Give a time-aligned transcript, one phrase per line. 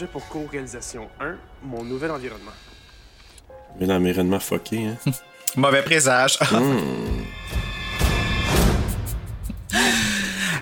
[0.00, 2.52] Projet pour co-réalisation 1, mon nouvel environnement.
[3.78, 4.96] Mais l'environnement fucké, hein?
[5.56, 6.38] Mauvais présage.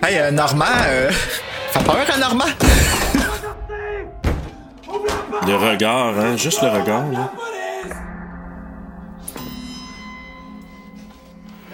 [0.05, 2.47] hey, euh, Normand, euh, fait peur à Normand?
[5.47, 6.37] Le regard, hein?
[6.37, 7.33] Juste le regard, là.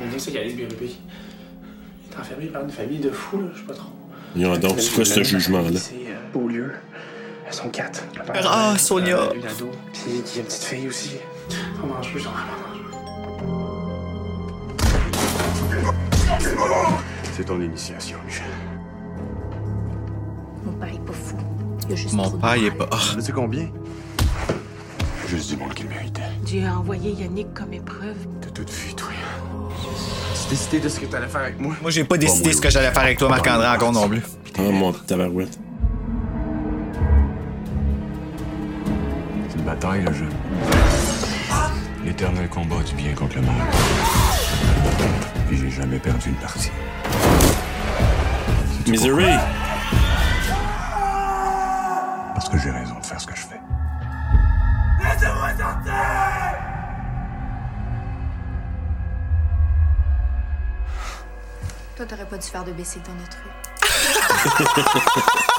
[0.02, 0.90] On dit que c'est Galice Bérubé.
[0.90, 3.88] Il est enfermé par une famille de fous, là, je sais pas trop.
[4.36, 5.78] Ils ont donc, c'est quoi ce jugement-là?
[5.78, 6.74] C'est euh, Beaulieu.
[7.54, 8.02] Sont quatre.
[8.44, 9.16] Ah, Sonia.
[9.16, 9.70] euh, Une ado.
[9.92, 11.12] Puis il y a une petite fille aussi.
[11.82, 12.40] On mange plus, on mange.
[17.32, 18.44] C'est ton initiation, Michel.
[20.64, 21.36] Mon père est pas fou.
[21.88, 22.88] Il a juste Mon père, est pas.
[22.90, 23.68] Ah, Tu sais combien?
[25.28, 26.22] Juste du monde qu'il méritait.
[26.42, 28.16] Dieu a envoyé Yannick comme épreuve.
[28.40, 29.08] T'as tout vu, toi.
[30.42, 31.74] Tu décidé de ce que t'allais faire avec moi?
[31.80, 34.22] Moi, j'ai pas décidé ce que j'allais faire avec toi, Marc-André, encore non plus.
[34.58, 35.58] Oh, mon tabarouette.
[39.74, 40.28] Bataille, le jeu.
[42.04, 43.54] L'éternel combat du bien contre le mal.
[45.48, 46.70] Puis j'ai jamais perdu une partie.
[48.86, 49.32] Misery!
[52.34, 53.60] Parce que j'ai raison de faire ce que je fais.
[61.96, 63.50] Toi, t'aurais pas dû faire de baisser dans notre rue.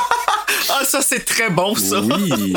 [0.67, 2.01] Ah, ça, c'est très bon, ça.
[2.01, 2.55] Oui!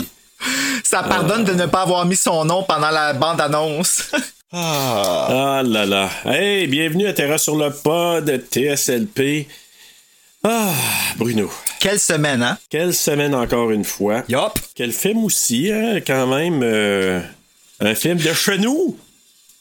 [0.91, 4.05] Ça pardonne de ne pas avoir mis son nom pendant la bande-annonce.
[4.51, 6.09] Ah là là.
[6.25, 9.47] Hey, bienvenue à Terra sur le pod TSLP.
[10.43, 10.73] Ah,
[11.19, 11.53] Bruno.
[11.81, 12.57] Quelle semaine, hein?
[12.71, 14.25] Quelle semaine encore une fois.
[14.31, 14.59] Yup.
[14.75, 16.63] Quel film aussi, hein, quand même.
[16.63, 17.21] euh,
[17.81, 18.97] un film de chenou.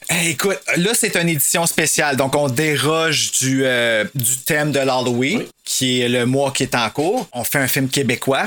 [0.10, 2.16] Hey, écoute, là, c'est une édition spéciale.
[2.16, 5.48] Donc, on déroge du, euh, du thème de l'Halloween, Oui.
[5.66, 7.28] qui est le mois qui est en cours.
[7.34, 8.46] On fait un film québécois.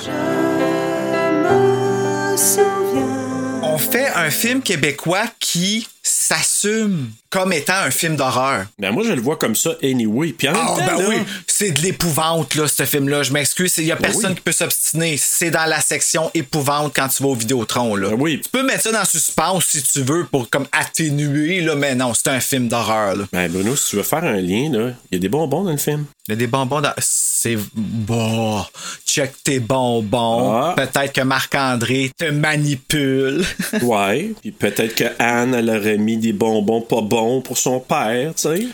[3.62, 8.66] On fait un film québécois qui s'assume comme étant un film d'horreur.
[8.78, 10.32] Ben moi, je le vois comme ça anyway.
[10.32, 11.16] Puis en même Ah, temps, ben là, oui,
[11.46, 13.22] c'est de l'épouvante, là, ce film-là.
[13.22, 14.34] Je m'excuse, il y a personne Ben oui.
[14.36, 15.16] qui peut s'obstiner.
[15.16, 18.10] C'est dans la section épouvante quand tu vas au Vidéotron, là.
[18.10, 18.40] Ben oui.
[18.42, 22.14] Tu peux mettre ça dans suspense si tu veux pour comme atténuer, là, mais non,
[22.14, 23.24] c'est un film d'horreur, là.
[23.32, 25.72] Ben Bruno, si tu veux faire un lien, là, il y a des bonbons dans
[25.72, 26.06] le film.
[26.28, 26.92] Il y a des bonbons dans.
[26.98, 27.56] C'est.
[27.74, 28.64] Bon.
[29.06, 30.52] Check tes bonbons.
[30.52, 30.74] Ah.
[30.76, 33.44] Peut-être que Marc-André te manipule.
[33.82, 34.32] Ouais.
[34.40, 38.42] Puis peut-être que Anne, elle aurait mis des bonbons pas bons pour son père, tu
[38.42, 38.66] sais.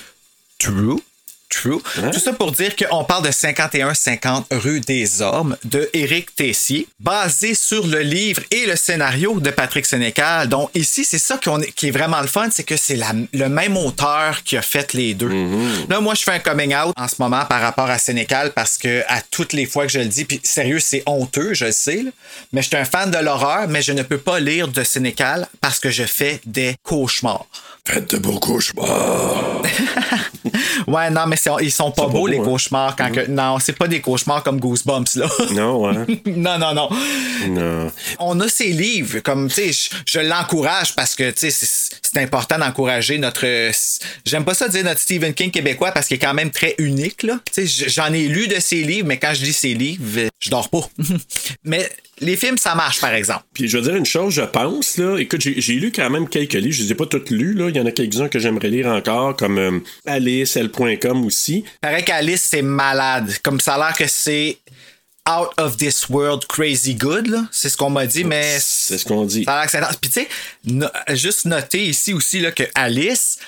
[0.59, 0.99] True.
[1.49, 1.79] True.
[2.03, 2.11] Hein?
[2.11, 7.55] Tout ça pour dire qu'on parle de 5150 rue des Ormes de Éric Tessier, basé
[7.55, 10.49] sur le livre et le scénario de Patrick Sénécal.
[10.49, 12.99] Donc ici, c'est ça est- qui est vraiment le fun, c'est que c'est
[13.33, 15.31] le même auteur qui a fait les deux.
[15.89, 18.77] Là, moi, je fais un coming out en ce moment par rapport à Sénécal parce
[18.77, 21.73] que à toutes les fois que je le dis, puis sérieux, c'est honteux, je le
[21.73, 22.11] sais, là,
[22.53, 25.47] mais je suis un fan de l'horreur, mais je ne peux pas lire de Sénécal
[25.61, 27.47] parce que je fais des cauchemars.
[27.87, 29.63] Faites de beaux cauchemars.
[30.87, 32.45] Ouais, non, mais ils sont pas beaux, beau, les hein?
[32.45, 32.95] cauchemars.
[32.97, 35.29] Quand que, non, c'est pas des cauchemars comme Goosebumps, là.
[35.53, 36.07] Non, hein?
[36.27, 36.89] non, non, non.
[37.49, 37.93] non.
[38.19, 41.67] On a ces livres, comme, tu sais, je, je l'encourage parce que, tu sais,
[42.03, 43.47] c'est important d'encourager notre.
[44.25, 47.23] J'aime pas ça dire notre Stephen King québécois parce qu'il est quand même très unique,
[47.23, 47.41] là.
[47.53, 50.51] Tu sais, j'en ai lu de ses livres, mais quand je lis ses livres, je
[50.51, 50.89] dors pas.
[51.65, 53.45] mais les films, ça marche, par exemple.
[53.53, 55.19] Puis je veux dire une chose, je pense, là.
[55.19, 56.75] Écoute, j'ai lu quand même quelques livres.
[56.75, 57.69] Je les ai pas tous lus, là.
[57.69, 59.79] Il y en a quelques-uns que j'aimerais lire encore, comme euh,
[60.41, 61.65] elle.com aussi.
[61.81, 63.33] Paraît qu'Alice, c'est malade.
[63.43, 64.59] Comme ça a l'air que c'est
[65.29, 67.47] out of this world crazy good.
[67.51, 68.59] C'est ce qu'on m'a dit, mais.
[68.61, 69.45] C'est ce qu'on dit.
[70.01, 70.29] Puis tu sais,
[71.17, 73.39] juste noter ici aussi là, que Alice,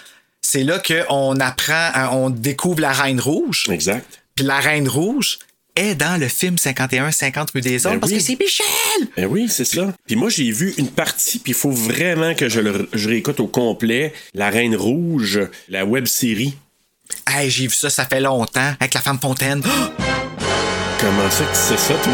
[0.40, 3.66] c'est là qu'on apprend, hein, on découvre la Reine Rouge.
[3.70, 4.20] Exact.
[4.34, 5.38] Puis la Reine Rouge
[5.76, 8.66] est dans le film 51-50 rue des Ben parce que c'est Michel!
[9.16, 9.94] Ben oui, c'est ça.
[10.06, 13.40] Puis moi, j'ai vu une partie, puis il faut vraiment que je le je réécoute
[13.40, 14.12] au complet.
[14.34, 16.54] La Reine Rouge, la web série.
[17.26, 19.62] Hey, j'ai vu ça, ça fait longtemps, avec la femme Fontaine.
[21.00, 22.12] Comment ça que tu sais ça, toi?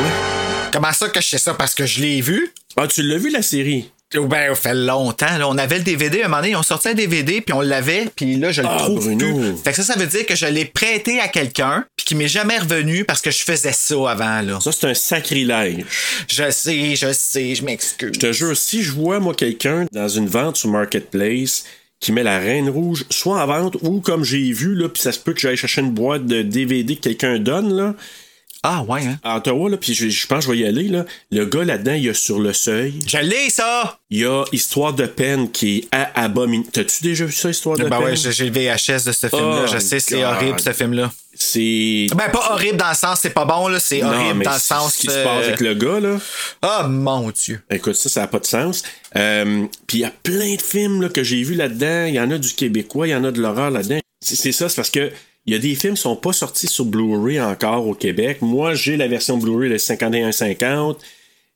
[0.73, 1.55] Comment ça que je sais ça?
[1.55, 2.53] Parce que je l'ai vu?
[2.77, 3.91] Ah, tu l'as vu, la série?
[4.13, 5.39] Ben, ça fait longtemps.
[5.39, 5.49] Là.
[5.49, 6.23] On avait le DVD.
[6.23, 8.69] À un moment donné, on sortait un DVD, puis on l'avait, puis là, je le
[8.71, 9.57] Ah, trouve plus.
[9.65, 12.29] Fait que ça, ça veut dire que je l'ai prêté à quelqu'un, puis qui m'est
[12.29, 14.41] jamais revenu parce que je faisais ça avant.
[14.43, 14.61] là.
[14.61, 15.85] Ça, c'est un sacrilège.
[16.31, 18.13] Je sais, je sais, je m'excuse.
[18.15, 21.65] Je te jure, si je vois, moi, quelqu'un dans une vente sur Marketplace
[22.05, 25.11] qui met la Reine Rouge soit en vente ou comme j'ai vu, là, puis ça
[25.11, 27.95] se peut que j'aille chercher une boîte de DVD que quelqu'un donne, là,
[28.63, 29.19] Ah, ouais, hein?
[29.23, 31.07] à Ottawa, là, puis je, je pense que je vais y aller, là.
[31.31, 33.99] Le gars là-dedans, il y a sur le seuil, Je l'ai, ça!
[34.11, 36.69] il y a Histoire de peine qui est abominable.
[36.73, 38.09] T'as-tu déjà vu ça, Histoire de Ben peine?
[38.09, 39.63] ouais, j'ai le VHS de ce film-là.
[39.65, 41.11] Oh, je sais, c'est horrible, ce film-là.
[41.35, 42.07] C'est.
[42.15, 43.81] Ben, pas horrible dans le sens, c'est pas bon, là.
[43.81, 44.95] C'est horrible mais dans le sens.
[44.95, 46.19] Ce qui se euh, passe avec le gars, là.
[46.63, 47.63] Oh, mon Dieu.
[47.71, 48.83] Écoute, ça, ça n'a pas de sens.
[49.17, 52.07] Euh, Puis il y a plein de films là, que j'ai vus là-dedans.
[52.07, 54.01] Il y en a du québécois, il y en a de l'horreur là-dedans.
[54.21, 55.11] C'est c'est ça, c'est parce que
[55.47, 58.39] il y a des films qui sont pas sortis sur Blu-ray encore au Québec.
[58.41, 60.97] Moi, j'ai la version Blu-ray de 51-50.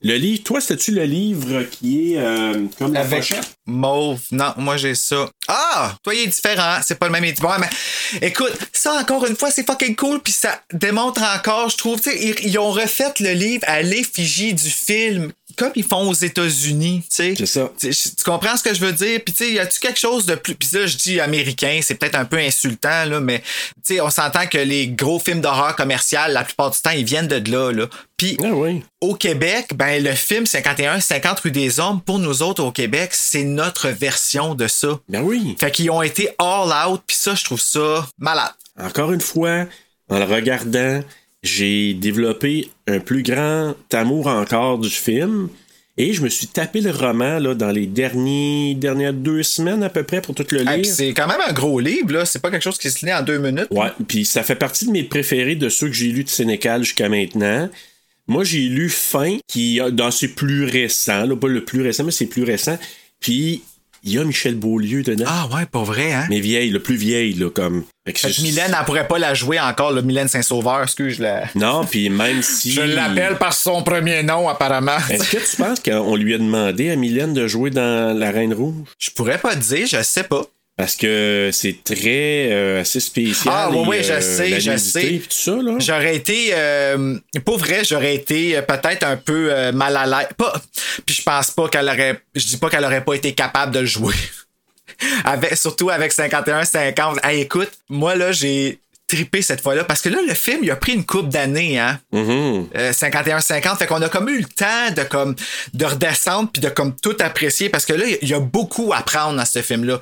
[0.00, 3.56] Le livre, toi, c'était-tu le livre qui est euh, comme la Avec pochette?
[3.67, 4.21] mauve.
[4.31, 5.29] Non, moi j'ai ça.
[5.49, 5.97] Ah!
[6.05, 6.79] Toi, il est différent.
[6.85, 7.50] C'est pas le même éditeur.
[7.50, 10.21] Ouais, mais écoute, ça encore une fois, c'est fucking cool.
[10.21, 13.83] Puis ça démontre encore, je trouve, tu sais, ils, ils ont refait le livre à
[13.83, 15.33] l'effigie du film.
[15.56, 17.35] Comme ils font aux États-Unis, tu sais.
[17.37, 17.73] C'est ça.
[17.81, 19.21] Tu, tu comprends ce que je veux dire?
[19.25, 20.55] Puis, tu sais, y a-tu quelque chose de plus.
[20.55, 24.11] Puis là, je dis américain, c'est peut-être un peu insultant, là, mais, tu sais, on
[24.11, 27.73] s'entend que les gros films d'horreur commercial, la plupart du temps, ils viennent de là,
[27.73, 27.87] là.
[28.19, 28.82] Puis, Ah oui.
[29.00, 33.44] au Québec, ben, le film 51-50 rue des Hommes, pour nous autres au Québec, c'est
[33.44, 34.99] notre version de ça.
[35.09, 35.56] Ben oui.
[35.59, 38.50] Fait qu'ils ont été all out, puis ça, je trouve ça malade.
[38.79, 39.67] Encore une fois,
[40.11, 41.00] en le regardant,
[41.44, 45.49] j'ai développé un plus grand amour encore du film.
[46.00, 49.88] Et je me suis tapé le roman là, dans les derniers, dernières deux semaines à
[49.88, 50.75] peu près pour tout le lire.
[50.75, 52.25] puis c'est quand même un gros livre, là.
[52.25, 53.67] C'est pas quelque chose qui se lit en deux minutes.
[53.73, 56.85] Ouais, puis ça fait partie de mes préférés de ceux que j'ai lus de Sénécal
[56.85, 57.69] jusqu'à maintenant.
[58.28, 62.12] Moi, j'ai lu Fin, qui dans ses plus récents, là, pas le plus récent, mais
[62.12, 62.78] c'est plus récent.
[63.20, 63.62] Puis,
[64.04, 65.25] il y a Michel Beaulieu dedans.
[65.26, 66.26] Ah ouais, pas vrai, hein?
[66.30, 67.84] Mais vieille, le plus vieille, là, comme.
[68.06, 71.16] Fait que Fait que Mylène, elle pourrait pas la jouer encore, le Mylène Saint-Sauveur, excuse,
[71.16, 71.44] je la...
[71.54, 72.72] Non, puis même si.
[72.72, 74.98] Je l'appelle par son premier nom, apparemment.
[75.10, 78.54] Est-ce que tu penses qu'on lui a demandé à Mylène de jouer dans La Reine
[78.54, 78.86] Rouge?
[78.98, 80.44] Je pourrais pas te dire, je sais pas.
[80.78, 83.52] Parce que c'est très euh, assez spécial.
[83.52, 85.20] Ah, oui, et, oui, je euh, sais, je sais.
[85.28, 85.75] ça, là.
[85.80, 90.28] J'aurais été, euh, pour vrai, j'aurais été euh, peut-être un peu euh, mal à l'aise.
[90.36, 90.52] Pas,
[91.04, 93.80] puis je pense pas qu'elle aurait, je dis pas qu'elle aurait pas été capable de
[93.80, 94.14] le jouer.
[95.25, 97.26] avec, surtout avec 51-50.
[97.26, 98.78] Hey, écoute, moi là, j'ai
[99.08, 101.98] trippé cette fois-là parce que là, le film, il a pris une coupe d'années, hein.
[102.12, 102.69] Mhm.
[102.76, 103.78] Euh, 51-50.
[103.78, 105.34] Fait qu'on a comme eu le temps de comme
[105.75, 109.02] de redescendre puis de comme tout apprécier parce que là, il y a beaucoup à
[109.02, 110.00] prendre dans ce film-là.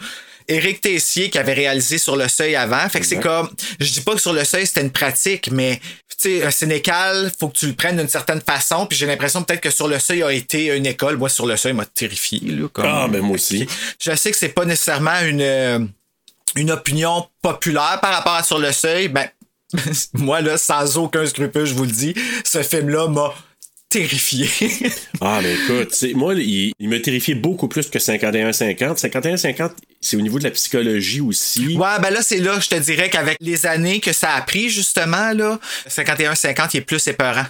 [0.49, 2.89] Éric Tessier qui avait réalisé Sur le seuil avant.
[2.89, 3.51] Fait que c'est comme,
[3.81, 5.81] je dis pas que Sur le seuil c'était une pratique, mais
[6.19, 8.87] tu sais, un Sénécal, faut que tu le prennes d'une certaine façon.
[8.87, 11.17] Puis j'ai l'impression peut-être que Sur le seuil a été une école.
[11.17, 12.41] Moi, Sur le seuil m'a terrifié.
[12.41, 12.87] Là, comme...
[12.87, 13.67] Ah, ben moi aussi.
[14.01, 15.79] Je sais que c'est pas nécessairement une, euh,
[16.57, 19.09] une opinion populaire par rapport à Sur le seuil.
[19.09, 19.29] Ben,
[20.15, 22.15] moi, là, sans aucun scrupule, je vous le dis,
[22.45, 23.35] ce film-là m'a
[23.89, 24.49] terrifié.
[25.21, 29.01] Ah, mais écoute, moi, il, il me terrifiait beaucoup plus que 51-50.
[29.01, 31.77] 51-50, c'est au niveau de la psychologie aussi.
[31.77, 34.69] ouais, ben là, c'est là, je te dirais qu'avec les années que ça a pris,
[34.69, 37.47] justement, là, 51-50, il est plus épeurant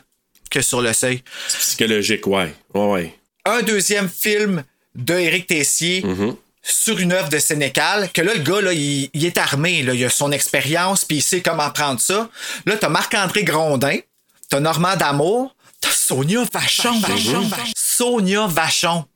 [0.48, 1.22] que Sur le seuil.
[1.48, 2.54] C'est psychologique, ouais.
[2.72, 3.14] Ouais, ouais.
[3.44, 4.62] un deuxième film
[4.94, 6.04] de Éric Tessier
[6.62, 9.92] sur une œuvre de Sénécal, que là, le gars, là, il, il est armé, là,
[9.92, 12.30] il a son expérience, puis il sait comment prendre ça.
[12.64, 13.98] Là, t'as Marc-André Grondin,
[14.48, 15.55] t'as Normand D'Amour,
[16.06, 17.00] Sonia Vachon.
[17.76, 19.06] Sonia Vachon.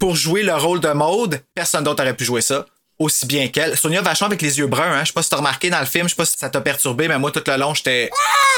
[0.00, 2.66] Pour jouer le rôle de Maude, personne d'autre aurait pu jouer ça.
[2.98, 3.78] Aussi bien qu'elle.
[3.78, 5.02] Sonia Vachon avec les yeux bruns, hein.
[5.02, 6.60] Je sais pas si t'as remarqué dans le film, je sais pas si ça t'a
[6.60, 8.10] perturbé, mais moi, tout le long, j'étais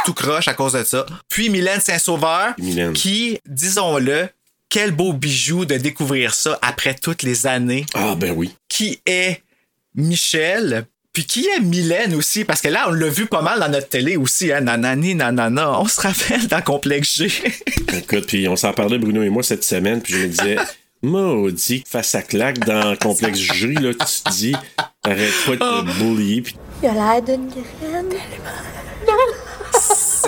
[0.07, 1.05] tout croche à cause de ça.
[1.29, 2.95] Puis Mylène Saint-Sauveur, Mylène.
[2.95, 4.31] qui, disons-le,
[4.71, 7.85] quel beau bijou de découvrir ça après toutes les années.
[7.93, 8.57] Ah, ben oui.
[8.69, 9.43] Qui est
[9.95, 13.69] Michel, puis qui est Mylène aussi, parce que là, on l'a vu pas mal dans
[13.69, 15.78] notre télé aussi, hein, nanani, nanana.
[15.81, 17.31] On se rappelle dans Complexe G.
[17.95, 20.57] Écoute, puis on s'en parlait, Bruno et moi, cette semaine, puis je me disais,
[21.02, 24.57] maudit, face à claque dans Complexe Jury, là, tu te dis,
[25.04, 28.19] arrête pas de te bullier, puis Il a l'air d'une graine.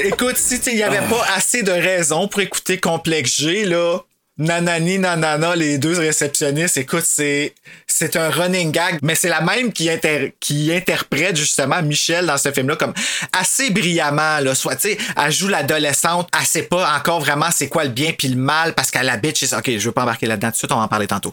[0.05, 4.01] Écoute, si il n'y avait pas assez de raisons pour écouter Complexe G, là,
[4.37, 7.55] nanani, nanana, les deux réceptionnistes, écoute, c'est,
[7.87, 12.39] c'est un running gag, mais c'est la même qui, inter- qui interprète justement Michel dans
[12.39, 12.95] ce film-là comme
[13.33, 14.55] assez brillamment, là.
[14.55, 18.13] Soit, tu sais, elle joue l'adolescente, elle sait pas encore vraiment c'est quoi le bien
[18.13, 19.55] puis le mal parce qu'elle habite chez...
[19.55, 21.33] Ok, je veux pas embarquer là-dedans tout de suite, on va en parler tantôt.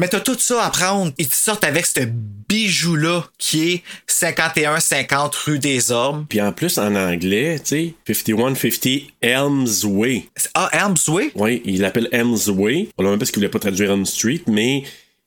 [0.00, 1.12] Mais t'as tout ça à prendre.
[1.18, 2.00] Ils te sortent avec ce
[2.48, 6.24] bijou-là qui est 5150 rue des Ormes.
[6.26, 10.24] Puis en plus, en anglais, tu sais, 5150 Elms Way.
[10.54, 11.32] Ah, Elmsway?
[11.34, 12.88] Oui, il l'appelle Elms Way.
[12.94, 14.84] Probablement parce qu'il voulait pas traduire Elm Street, mais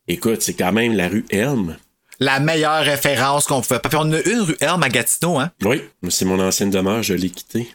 [0.08, 1.78] écoute, c'est quand même la rue Elm.
[2.20, 3.90] La meilleure référence qu'on pouvait pas.
[3.90, 5.52] Puis on a une rue Elm à Gatineau, hein?
[5.64, 7.68] Oui, c'est mon ancienne demeure, je l'ai quittée.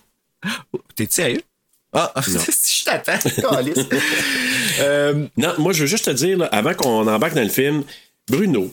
[0.97, 1.43] T'es sérieux?
[1.93, 2.13] Ah,
[2.89, 3.59] t'attends,
[4.81, 7.85] euh, Non, moi, je veux juste te dire, là, avant qu'on embarque dans le film,
[8.29, 8.71] Bruno.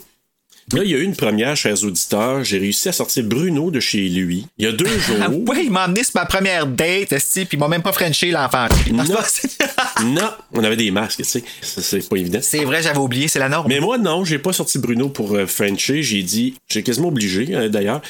[0.74, 2.43] Là, il y a eu une première, chers auditeurs.
[2.43, 4.48] J'ai réussi à sortir Bruno de chez lui.
[4.57, 5.17] Il y a deux jours.
[5.22, 8.31] ah ouais, il m'a emmené sur ma première date, puis il m'a même pas frenché
[8.31, 8.65] l'enfant.
[8.91, 9.03] Non.
[10.53, 11.43] on avait des masques, tu sais.
[11.62, 12.39] C'est pas évident.
[12.41, 13.67] C'est vrai, j'avais oublié, c'est la norme.
[13.69, 16.01] Mais moi, non, j'ai pas sorti Bruno pour euh, Frencher.
[16.01, 18.01] J'ai dit, j'ai quasiment obligé, euh, d'ailleurs.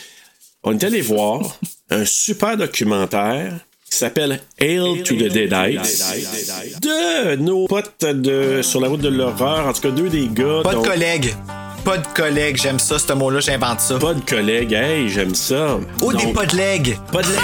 [0.64, 1.60] On est allé voir
[1.90, 3.54] un super documentaire
[3.96, 6.04] qui s'appelle Hail to the Deadites
[6.82, 9.68] de nos potes de, sur la route de l'horreur.
[9.68, 10.60] En tout cas, deux des gars.
[10.64, 11.34] Pas de collègues.
[11.86, 13.98] Pas de collègues, j'aime ça, ce mot-là, j'invente ça.
[13.98, 14.74] Pas de collègues.
[14.74, 15.78] Hey, j'aime ça.
[16.02, 16.98] Oh, des Donc, pas de legs.
[17.10, 17.38] pas de legs.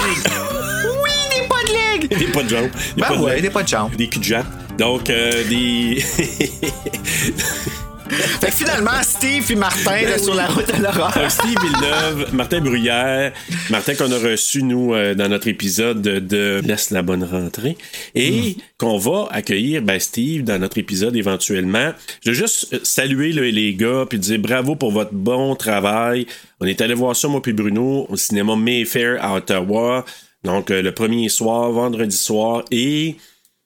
[1.02, 2.18] Oui, des pas de legs.
[2.18, 2.70] des pas de jambes.
[2.96, 3.96] Des Ben pas ouais, des pas de jambes.
[3.96, 4.46] Des culs de jatte.
[4.78, 6.04] Donc, euh, des.
[8.12, 11.12] Fait que finalement, Steve et Martin, là, sur la route de l'horreur.
[11.14, 13.32] Donc, Steve Villeneuve, Martin Bruyère,
[13.70, 17.76] Martin qu'on a reçu, nous, euh, dans notre épisode de, Laisse la bonne rentrée,
[18.14, 21.92] et qu'on va accueillir ben, Steve dans notre épisode éventuellement.
[22.24, 26.26] Je veux juste euh, saluer là, les gars, puis dire bravo pour votre bon travail.
[26.60, 30.04] On est allé voir ça, moi puis Bruno, au cinéma Mayfair à Ottawa.
[30.44, 33.16] Donc, euh, le premier soir, vendredi soir, et...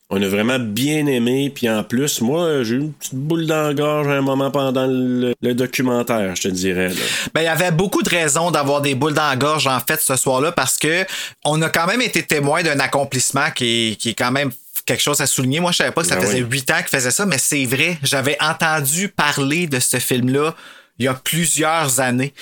[0.09, 3.67] On a vraiment bien aimé, puis en plus, moi, j'ai eu une petite boule dans
[3.67, 6.91] la gorge à un moment pendant le, le documentaire, je te dirais.
[6.91, 6.95] Là.
[7.35, 10.01] Ben, il y avait beaucoup de raisons d'avoir des boules dans la gorge, en fait,
[10.01, 11.05] ce soir-là, parce que
[11.45, 14.53] on a quand même été témoin d'un accomplissement qui est, qui est quand même
[14.85, 15.59] quelque chose à souligner.
[15.59, 17.65] Moi, je savais pas que ça Ben faisait huit ans qu'il faisait ça, mais c'est
[17.65, 17.99] vrai.
[18.05, 20.55] J'avais entendu parler de ce film-là
[20.99, 22.33] il y a plusieurs années.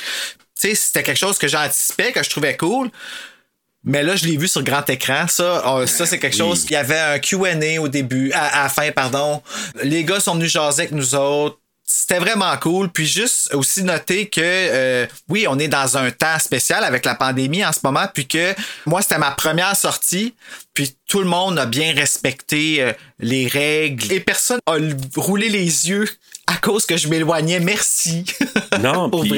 [0.61, 2.91] Tu sais, c'était quelque chose que j'anticipais, que je trouvais cool.
[3.85, 5.27] Mais là, je l'ai vu sur grand écran.
[5.29, 6.65] Ça, euh, ça c'est quelque chose.
[6.65, 9.43] Il y avait un Q&A au début, à, à la fin, pardon.
[9.83, 11.59] Les gars sont venus jaser avec nous autres.
[11.87, 12.89] C'était vraiment cool.
[12.89, 17.15] Puis juste aussi noter que euh, oui, on est dans un temps spécial avec la
[17.15, 18.07] pandémie en ce moment.
[18.13, 18.55] Puis que
[18.87, 20.35] moi, c'était ma première sortie.
[20.73, 24.11] Puis tout le monde a bien respecté euh, les règles.
[24.11, 24.77] Et personne a
[25.17, 26.09] roulé les yeux
[26.47, 27.61] à cause que je m'éloignais.
[27.61, 28.25] Merci.
[28.83, 29.31] Non, puis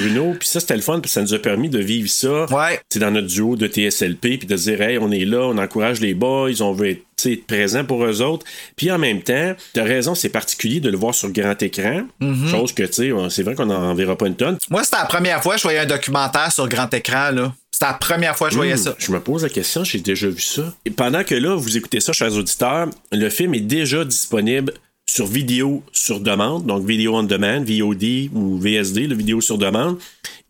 [0.00, 2.46] Bruno, puis ça c'était le fun, puis ça nous a permis de vivre ça.
[2.52, 2.80] Ouais.
[2.90, 6.00] C'est dans notre duo de TSLP, puis de dire hey, on est là, on encourage
[6.00, 8.44] les boys, on veut être, tu sais, être présent pour eux autres.
[8.76, 12.50] Puis en même temps, t'as raison, c'est particulier de le voir sur grand écran, Mm-hmm.
[12.50, 14.58] chose que tu sais, c'est vrai qu'on n'en verra pas une tonne.
[14.70, 17.30] moi, c'était la première fois que je voyais un documentaire sur grand écran.
[17.30, 17.54] là.
[17.70, 18.96] C'était la première fois que je voyais Hmm, ça.
[18.98, 20.74] Je me pose la question, j'ai déjà vu ça.
[20.84, 24.74] Et pendant que là, vous écoutez ça, chers auditeurs, le film est déjà disponible
[25.10, 29.98] sur vidéo sur demande, donc vidéo on demand, VOD ou VSD, le vidéo sur demande.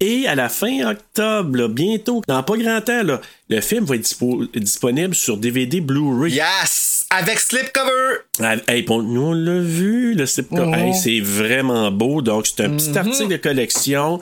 [0.00, 3.96] Et à la fin octobre, là, bientôt, dans pas grand temps, là, le film va
[3.96, 6.34] être dispo- disponible sur DVD Blu-ray.
[6.34, 7.06] Yes!
[7.10, 8.18] Avec slipcover!
[8.40, 10.74] Ah, hey, bon, nous, on l'a vu, le slip Mhm.
[10.74, 12.20] Hey, c'est vraiment beau.
[12.22, 14.20] Donc, c'est un petit article de collection.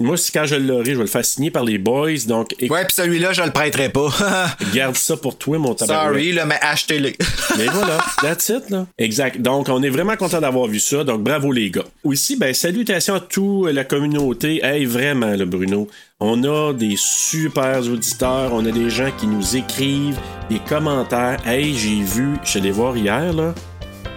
[0.00, 2.24] Moi, c'est quand je l'aurai, je vais le faire signer par les boys.
[2.26, 4.08] Donc, écoute, Ouais, puis celui-là, je le prêterai pas.
[4.74, 6.08] garde ça pour toi, mon tabarouette.
[6.08, 7.12] Sorry, là, mais achetez-le.
[7.58, 8.86] Mais voilà, that's it, là.
[8.96, 9.42] Exact.
[9.42, 11.04] Donc, on est vraiment content d'avoir vu ça.
[11.04, 11.84] Donc, bravo, les gars.
[12.02, 14.64] Aussi, ben, salutations à toute la communauté.
[14.64, 15.88] Hey, vraiment, le Bruno.
[16.18, 18.54] On a des super auditeurs.
[18.54, 21.46] On a des gens qui nous écrivent des commentaires.
[21.46, 23.54] Hey, j'ai vu, je suis allé voir hier, là.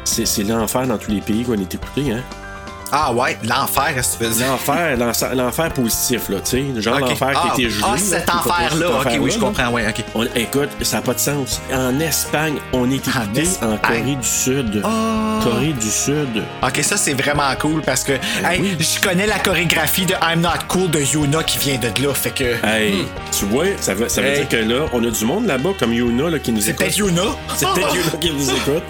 [0.05, 2.23] C'est c'est l'enfer dans tous les pays qu'on est écouté, hein.
[2.95, 4.47] Ah ouais, l'enfer, qu'est-ce que tu dire?
[4.51, 6.81] L'enfer, l'enfer- l'enfer positif, là, tu sais.
[6.81, 7.09] Genre Ok.
[7.09, 7.83] l'enfer qui ah, été gelé.
[7.83, 8.87] Ah, là, cet enfer-là.
[9.01, 10.03] Ok, oui, je comprends, ouais, ok.
[10.13, 11.59] On- écoute, ça n'a pas de sens.
[11.73, 13.77] En Espagne, on est En écouté en.
[13.77, 14.81] Corée du Sud.
[14.83, 15.39] Ah.
[15.43, 16.43] Corée du Sud.
[16.61, 18.77] Ok, ça, c'est vraiment cool parce que, hey, oui.
[18.79, 22.29] je connais la chorégraphie de I'm Not Cool de Yuna qui vient de là, fait
[22.29, 22.63] que.
[22.63, 23.07] Hey,
[23.37, 24.45] tu vois, ça veut, ça veut Hey.
[24.45, 26.85] dire que là, on a du monde là-bas comme Yuna là, qui nous C'est écoute.
[26.85, 27.21] peut-être Yuna.
[27.55, 28.83] C'est peut-être Yuna qui nous écoute.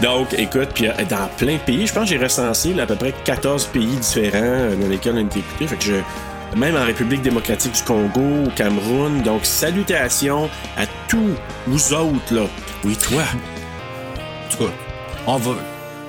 [0.00, 2.86] Donc, écoute, puis euh, dans plein de pays, je pense que j'ai recensé là, à
[2.86, 5.66] peu près 14 pays différents euh, dans lesquels on a été écoutés.
[5.66, 6.56] Fait que je.
[6.56, 9.22] Même en République démocratique du Congo, au Cameroun.
[9.22, 11.34] Donc, salutations à tous
[11.66, 12.46] vous autres, là.
[12.84, 13.24] Oui, toi.
[13.24, 14.70] En tout cas,
[15.26, 15.52] on va.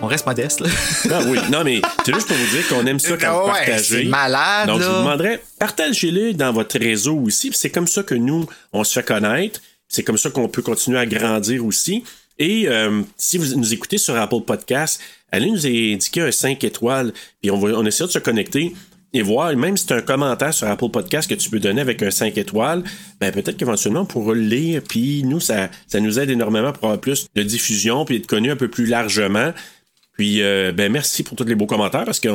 [0.03, 0.67] On reste modeste, là.
[1.11, 3.53] Ah oui, non, mais c'est juste pour vous dire qu'on aime ça quand vous Ah
[3.53, 4.03] Ouais, partagez.
[4.03, 7.49] c'est malade, Donc, je vous demanderais, partagez-le dans votre réseau aussi.
[7.53, 9.61] C'est comme ça que nous, on se fait connaître.
[9.87, 12.03] C'est comme ça qu'on peut continuer à grandir aussi.
[12.37, 14.99] Et euh, si vous nous écoutez sur Apple Podcast,
[15.31, 18.73] allez nous indiquer un 5 étoiles, puis on va on essaie de se connecter
[19.13, 21.79] et voir, même si tu as un commentaire sur Apple Podcast que tu peux donner
[21.79, 22.83] avec un 5 étoiles,
[23.21, 26.83] ben peut-être qu'éventuellement on pourra le lire, puis nous, ça, ça nous aide énormément pour
[26.85, 29.53] avoir plus de diffusion, puis être connu un peu plus largement.
[30.17, 32.29] Puis, euh, ben merci pour tous les beaux commentaires, parce que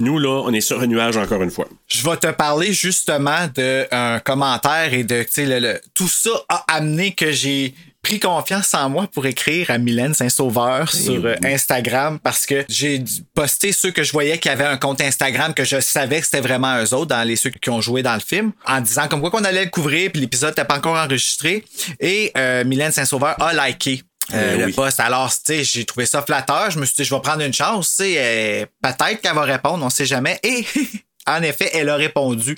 [0.00, 1.68] nous, là, on est sur un nuage encore une fois.
[1.88, 7.14] Je vais te parler justement d'un commentaire et de, le- le- tout ça a amené
[7.14, 7.74] que j'ai
[8.08, 13.04] pris confiance en moi pour écrire à Mylène Saint-Sauveur sur euh, Instagram parce que j'ai
[13.34, 16.40] posté ceux que je voyais qui avaient un compte Instagram que je savais que c'était
[16.40, 19.20] vraiment eux autres dans les ceux qui ont joué dans le film en disant comme
[19.20, 21.62] quoi qu'on allait le couvrir puis l'épisode n'était pas encore enregistré
[22.00, 24.72] et euh, Mylène Saint-Sauveur a liké euh, Eh le oui.
[24.72, 25.00] post.
[25.00, 26.70] Alors, tu sais, j'ai trouvé ça flatteur.
[26.70, 27.88] Je me suis dit, je vais prendre une chance.
[27.96, 30.38] Tu sais, euh, peut-être qu'elle va répondre, on sait jamais.
[30.42, 30.66] Et
[31.28, 32.56] en effet, elle a répondu.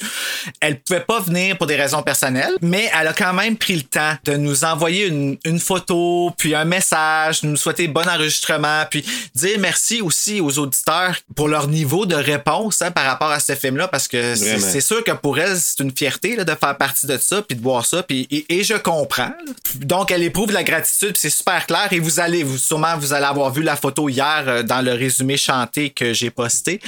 [0.60, 3.82] Elle pouvait pas venir pour des raisons personnelles, mais elle a quand même pris le
[3.82, 9.04] temps de nous envoyer une, une photo, puis un message, nous souhaiter bon enregistrement, puis
[9.34, 13.54] dire merci aussi aux auditeurs pour leur niveau de réponse hein, par rapport à ce
[13.54, 17.06] film-là, parce que c'est sûr que pour elle, c'est une fierté là, de faire partie
[17.06, 19.32] de ça, puis de voir ça, puis et, et je comprends.
[19.76, 21.88] Donc, elle éprouve la gratitude, c'est super clair.
[21.90, 24.92] Et vous allez, vous sûrement, vous allez avoir vu la photo hier euh, dans le
[24.92, 26.80] résumé chanté que j'ai posté,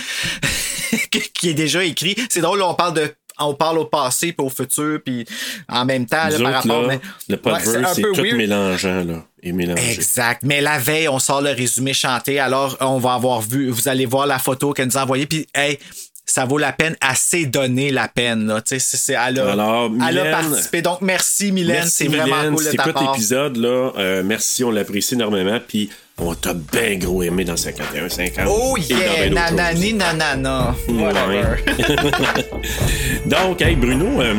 [1.34, 2.16] qui est déjà écrit.
[2.28, 5.24] C'est drôle, on parle de on parle au passé puis au futur puis
[5.68, 8.36] en même temps là, par rapport là, mais- le podverse, c'est tout weird.
[8.36, 9.24] mélangeant, là.
[9.42, 9.94] Et mélangé.
[9.94, 10.42] Exact.
[10.44, 12.38] Mais la veille, on sort le résumé chanté.
[12.38, 15.26] Alors, on va avoir vu, vous allez voir la photo qu'elle nous a envoyée.
[15.26, 15.78] Puis, hey,
[16.24, 18.46] ça vaut la peine, assez donné la peine.
[18.46, 18.60] Là.
[18.62, 20.80] Tu sais, c'est- c'est- elle, a, Alors, elle a Mylène- participé.
[20.82, 21.84] Donc, merci, Mylène.
[21.86, 23.12] C'est vraiment cool de ta part.
[23.12, 25.58] l'épisode, là, euh, merci, on l'apprécie énormément.
[25.66, 28.46] Puis, on t'a bien gros aimé dans 51-50.
[28.48, 30.74] Oh Et dans yeah, nanani, nanana.
[30.88, 31.56] Whatever.
[33.26, 34.34] Donc, hey, Bruno, euh,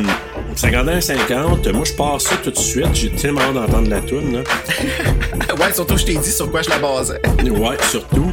[0.56, 2.94] 51-50, moi, je pars ça tout de suite.
[2.94, 4.40] J'ai tellement hâte d'entendre la toune, là.
[5.58, 7.20] ouais, surtout, je t'ai dit sur quoi je la basais.
[7.50, 8.32] Ouais, surtout.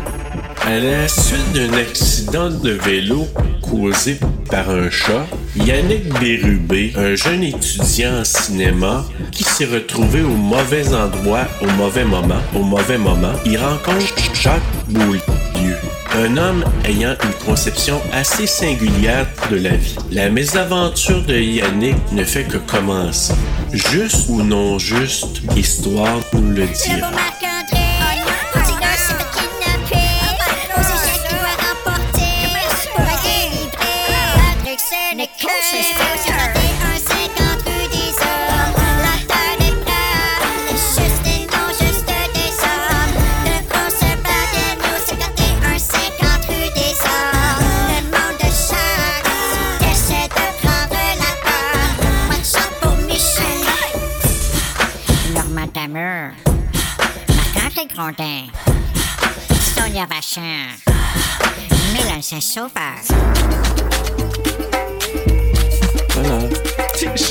[0.66, 3.28] À la suite d'un accident de vélo
[3.62, 5.26] causé par un chat,
[5.56, 12.06] Yannick Bérubé, un jeune étudiant en cinéma qui s'est retrouvé au mauvais endroit au mauvais
[12.06, 15.22] moment, au mauvais moment, il rencontre Jacques Beaulieu.
[16.14, 19.96] Un homme ayant une conception assez singulière de la vie.
[20.12, 23.34] La mésaventure de Yannick ne fait que commencer.
[23.74, 27.10] Juste ou non juste, l'histoire nous le dira.
[55.74, 56.34] Dameur.
[57.56, 58.52] Marc-André Grondin,
[59.74, 60.68] Sonia Vachon,
[61.94, 64.21] Mélanie Saint-Sauveur.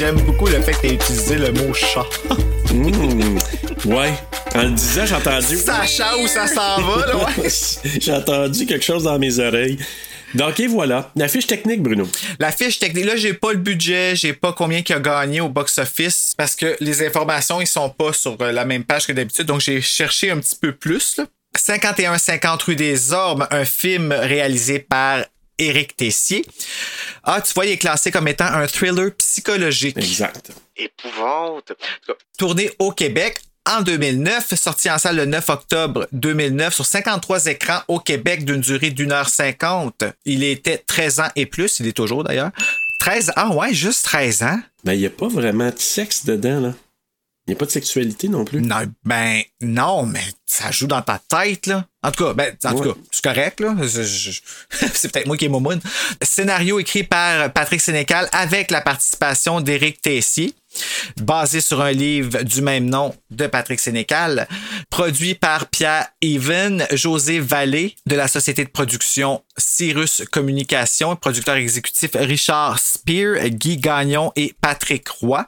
[0.00, 2.06] J'aime beaucoup le fait que tu utilisé le mot chat.
[2.72, 3.38] Mmh.
[3.84, 4.14] Ouais.
[4.54, 5.56] En le disant, j'ai entendu.
[5.58, 7.48] Sachant où ça s'en va, là, ouais.
[8.00, 9.78] j'ai entendu quelque chose dans mes oreilles.
[10.34, 11.10] Donc, et voilà.
[11.16, 12.08] La fiche technique, Bruno.
[12.38, 15.50] La fiche technique, là, j'ai pas le budget, j'ai pas combien qu'il a gagné au
[15.50, 19.44] box-office parce que les informations, ils sont pas sur euh, la même page que d'habitude,
[19.44, 21.18] donc j'ai cherché un petit peu plus.
[21.18, 21.26] Là.
[21.58, 25.26] 51-50 rue des Ormes, un film réalisé par
[25.60, 26.44] Éric Tessier.
[27.22, 29.96] Ah, tu vois, il est classé comme étant un thriller psychologique.
[29.96, 30.50] Exact.
[30.76, 31.72] Épouvante.
[32.38, 37.80] Tourné au Québec en 2009, sorti en salle le 9 octobre 2009 sur 53 écrans
[37.88, 40.04] au Québec d'une durée d'une heure 50.
[40.24, 42.50] Il était 13 ans et plus, il est toujours d'ailleurs.
[43.00, 44.60] 13 ans, ouais, juste 13 ans.
[44.84, 46.74] Ben, il n'y a pas vraiment de sexe dedans, là.
[47.50, 48.62] Il n'y a pas de sexualité non plus?
[48.62, 51.84] Non, ben non, mais ça joue dans ta tête, là.
[52.00, 53.74] En tout cas, ben, en tout cas, c'est correct, là.
[54.94, 55.80] C'est peut-être moi qui est momoune.
[56.22, 60.54] Scénario écrit par Patrick Sénécal avec la participation d'Éric Tessier,
[61.20, 64.48] basé sur un livre du même nom de Patrick Sénécal,
[64.90, 72.10] produit par Pierre Even, José Vallée de la société de production Cyrus Communication, producteur exécutif
[72.14, 75.46] Richard Spear, Guy Gagnon et Patrick Roy,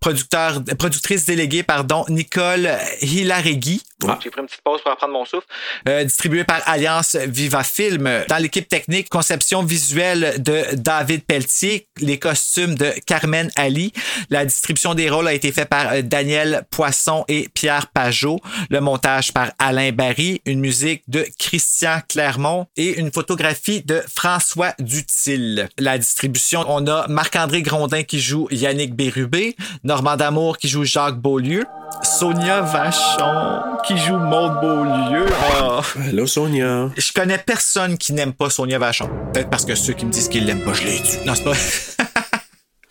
[0.00, 3.82] producteur, productrice déléguée, pardon, Nicole Hilaregui.
[4.08, 4.18] Ah.
[4.22, 5.46] J'ai pris une petite pause pour apprendre mon souffle.
[5.88, 8.24] Euh, distribué par Alliance Viva Film.
[8.28, 13.92] Dans l'équipe technique, conception visuelle de David Pelletier, les costumes de Carmen Ali.
[14.30, 18.40] La distribution des rôles a été faite par euh, Daniel Poisson et Pierre Pajot.
[18.70, 20.40] Le montage par Alain Barry.
[20.46, 25.68] Une musique de Christian Clermont et une photographie de François Dutil.
[25.78, 31.18] La distribution, on a Marc-André Grondin qui joue Yannick Bérubé, Normand Damour qui joue Jacques
[31.18, 31.64] Beaulieu,
[32.02, 35.26] Sonia Vachon qui joue Maud Beaulieu.
[35.60, 35.80] Ah.
[36.08, 36.90] Allô, Sonia.
[36.96, 39.08] Je connais personne qui n'aime pas Sonia Vachon.
[39.32, 41.18] Peut-être parce que ceux qui me disent qu'ils l'aiment pas, je l'ai tué.
[41.26, 41.52] Non, c'est pas.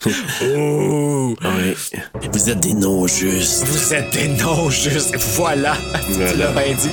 [0.06, 1.36] Oh!
[1.42, 1.76] Ouais.
[2.34, 3.64] Vous êtes des non-justes.
[3.66, 5.16] Vous êtes des noms justes.
[5.36, 5.78] Voilà.
[6.08, 6.90] Tu l'as bien dit.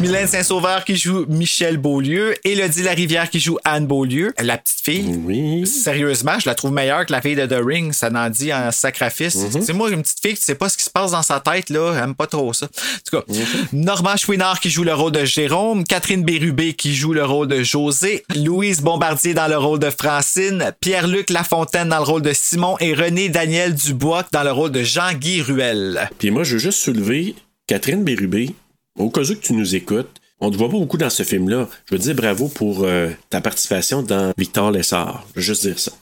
[0.00, 2.34] Mylène Saint-Sauveur qui joue Michel Beaulieu.
[2.44, 4.32] Élodie Larivière qui joue Anne Beaulieu.
[4.38, 5.20] La petite fille.
[5.24, 5.66] Oui.
[5.66, 7.92] Sérieusement, je la trouve meilleure que la fille de The Ring.
[7.92, 9.36] Ça n'en dit en sacrifice.
[9.36, 9.62] Mhm.
[9.62, 11.70] C'est moi, une petite fille qui sait pas ce qui se passe dans sa tête,
[11.70, 11.92] là.
[11.96, 12.66] Elle aime pas trop ça.
[12.66, 12.68] En
[13.10, 13.84] tout cas, Mhm.
[13.84, 15.84] Normand Chouinard qui joue le rôle de Jérôme.
[15.84, 18.24] Catherine Bérubé qui joue le rôle de José.
[18.34, 20.72] Louise Bombardier dans le rôle de Francine.
[20.80, 22.76] Pierre-Luc Lafontaine dans le rôle de Simon.
[22.80, 26.08] Et René Daniel Dubois dans le rôle de Jean-Guy Ruel.
[26.18, 27.34] Puis moi, je veux juste soulever
[27.66, 28.54] Catherine Bérubé,
[28.98, 30.08] au cas où que tu nous écoutes.
[30.40, 31.68] On te voit pas beaucoup dans ce film-là.
[31.86, 35.26] Je veux dire bravo pour euh, ta participation dans Victor Lessard.
[35.34, 35.92] Je veux juste dire ça.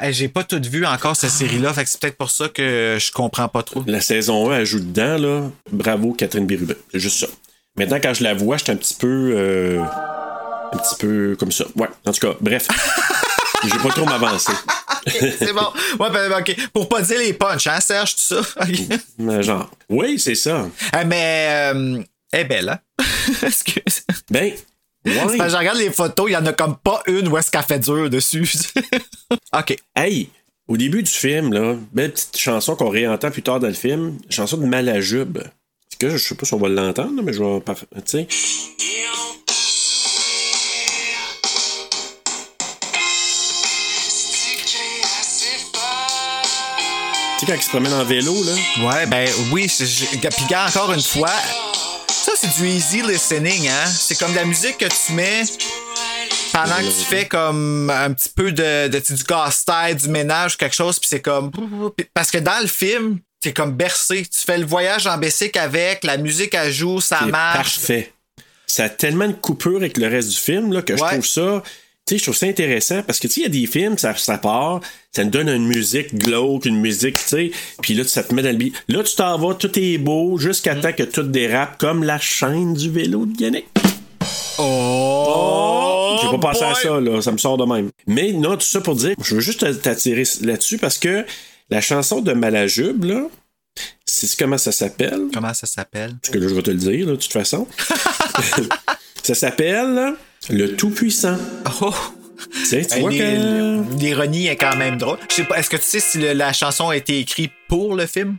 [0.00, 2.98] Hey, J'ai pas tout vu encore cette série-là, fait que c'est peut-être pour ça que
[3.00, 3.82] je comprends pas trop.
[3.86, 5.50] La saison 1, elle joue dedans, là.
[5.72, 6.74] Bravo, Catherine Bérubé.
[6.92, 7.26] C'est juste ça.
[7.76, 9.32] Maintenant, quand je la vois, j'étais un petit peu.
[9.34, 11.64] euh, un petit peu comme ça.
[11.76, 12.68] Ouais, en tout cas, bref.
[13.68, 14.52] Je vais pas trop m'avancer.
[15.06, 15.66] c'est bon.
[15.98, 16.56] Ouais, ben, ok.
[16.72, 18.64] Pour pas dire les punchs, hein, Serge, tout ça.
[19.18, 19.70] Mais Genre.
[19.88, 20.68] Oui, c'est ça.
[20.92, 22.02] Ah, mais euh,
[22.32, 23.04] elle est belle, hein?
[23.42, 24.04] Excuse.
[24.30, 24.52] Ben,
[25.04, 25.50] C'est parce que ouais.
[25.50, 27.78] je regarde les photos, il y en a comme pas une où est-ce qu'elle fait
[27.78, 28.48] dur dessus.
[29.56, 29.76] ok.
[29.94, 30.30] Hey,
[30.68, 34.18] au début du film, là, belle petite chanson qu'on réentend plus tard dans le film,
[34.30, 35.38] chanson de Malajube.
[35.88, 37.60] C'est que je sais pas si on va l'entendre, mais je vais.
[38.04, 38.28] Tu sais.
[47.38, 48.52] Tu sais, quand ils se promènent en vélo, là.
[48.88, 49.66] Ouais, ben oui.
[49.68, 51.30] Puis gars, encore une fois,
[52.08, 53.86] ça c'est du easy listening, hein?
[53.86, 55.42] C'est comme de la musique que tu mets
[56.52, 60.08] pendant que tu fais comme un petit peu de, de, tu sais, du casse-tête, du
[60.08, 61.50] ménage, quelque chose, puis c'est comme.
[62.14, 64.22] Parce que dans le film, t'es comme bercé.
[64.24, 67.56] Tu fais le voyage en Bessic avec, la musique elle joue, ça C'est marche.
[67.78, 68.12] parfait.
[68.66, 71.62] Ça a tellement de coupures avec le reste du film là, que je trouve ça.
[72.06, 73.98] Tu sais, je trouve ça intéressant parce que tu sais, il y a des films,
[73.98, 74.80] ça, ça part,
[75.12, 77.50] ça nous donne une musique glauque, une musique, tu sais,
[77.82, 78.74] puis là, ça te met dans le beat.
[78.86, 80.80] Là, tu t'en vas, tout est beau, jusqu'à Mm.
[80.82, 83.66] temps que tout dérape, comme la chaîne du vélo de Yannick.
[84.58, 86.16] Oh!
[86.22, 87.90] J'ai pas pensé à ça, là, ça me sort de même.
[88.06, 91.24] Mais non, tout ça pour dire, je veux juste t'attirer là-dessus parce que
[91.70, 93.22] la chanson de Malajube, là,
[94.04, 95.22] c'est comment ça s'appelle?
[95.34, 96.14] Comment ça s'appelle?
[96.22, 97.66] Parce que là, je vais te le dire, là, de toute façon.
[99.22, 100.14] ça s'appelle
[100.50, 101.36] Le Tout-Puissant.
[101.82, 101.94] Oh!
[102.52, 103.96] Tu sais, tu vois que...
[103.98, 105.18] L'ironie est quand même drôle.
[105.30, 107.94] Je sais pas, est-ce que tu sais si le- la chanson a été écrite pour
[107.94, 108.36] le film?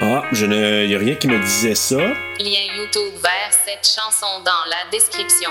[0.00, 0.84] Ah, je ne...
[0.84, 1.96] Il n'y a rien qui me disait ça.
[1.96, 5.50] Lien YouTube vers cette chanson dans la description.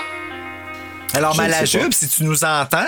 [1.12, 2.86] Alors, Je Malajube, si tu nous entends,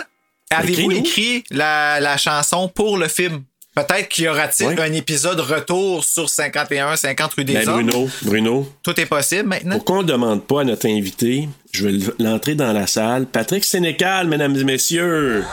[0.51, 3.43] avez-vous écrit la, la chanson pour le film?
[3.75, 4.81] Peut-être qu'il y aura-t-il Ouais.
[4.81, 7.87] un épisode retour sur 51, 50 rue des Ben, Hommes?
[7.87, 9.77] Bruno, Bruno, Tout est possible maintenant?
[9.77, 13.63] pourquoi on ne demande pas à notre invité, je vais l'entrer dans la salle, Patrick
[13.65, 15.45] Sénécal, mesdames et messieurs.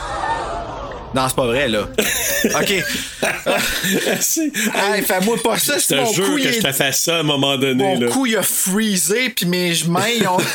[1.14, 1.88] Non, c'est pas vrai, là.
[2.60, 2.70] OK.
[4.74, 7.20] Hey, fais-moi pas ça, je c'est te mon jure que je te fais ça à
[7.20, 7.82] un moment donné.
[7.82, 8.08] Mon là.
[8.08, 10.38] cou, il a freezé, puis mes mains, ils ont...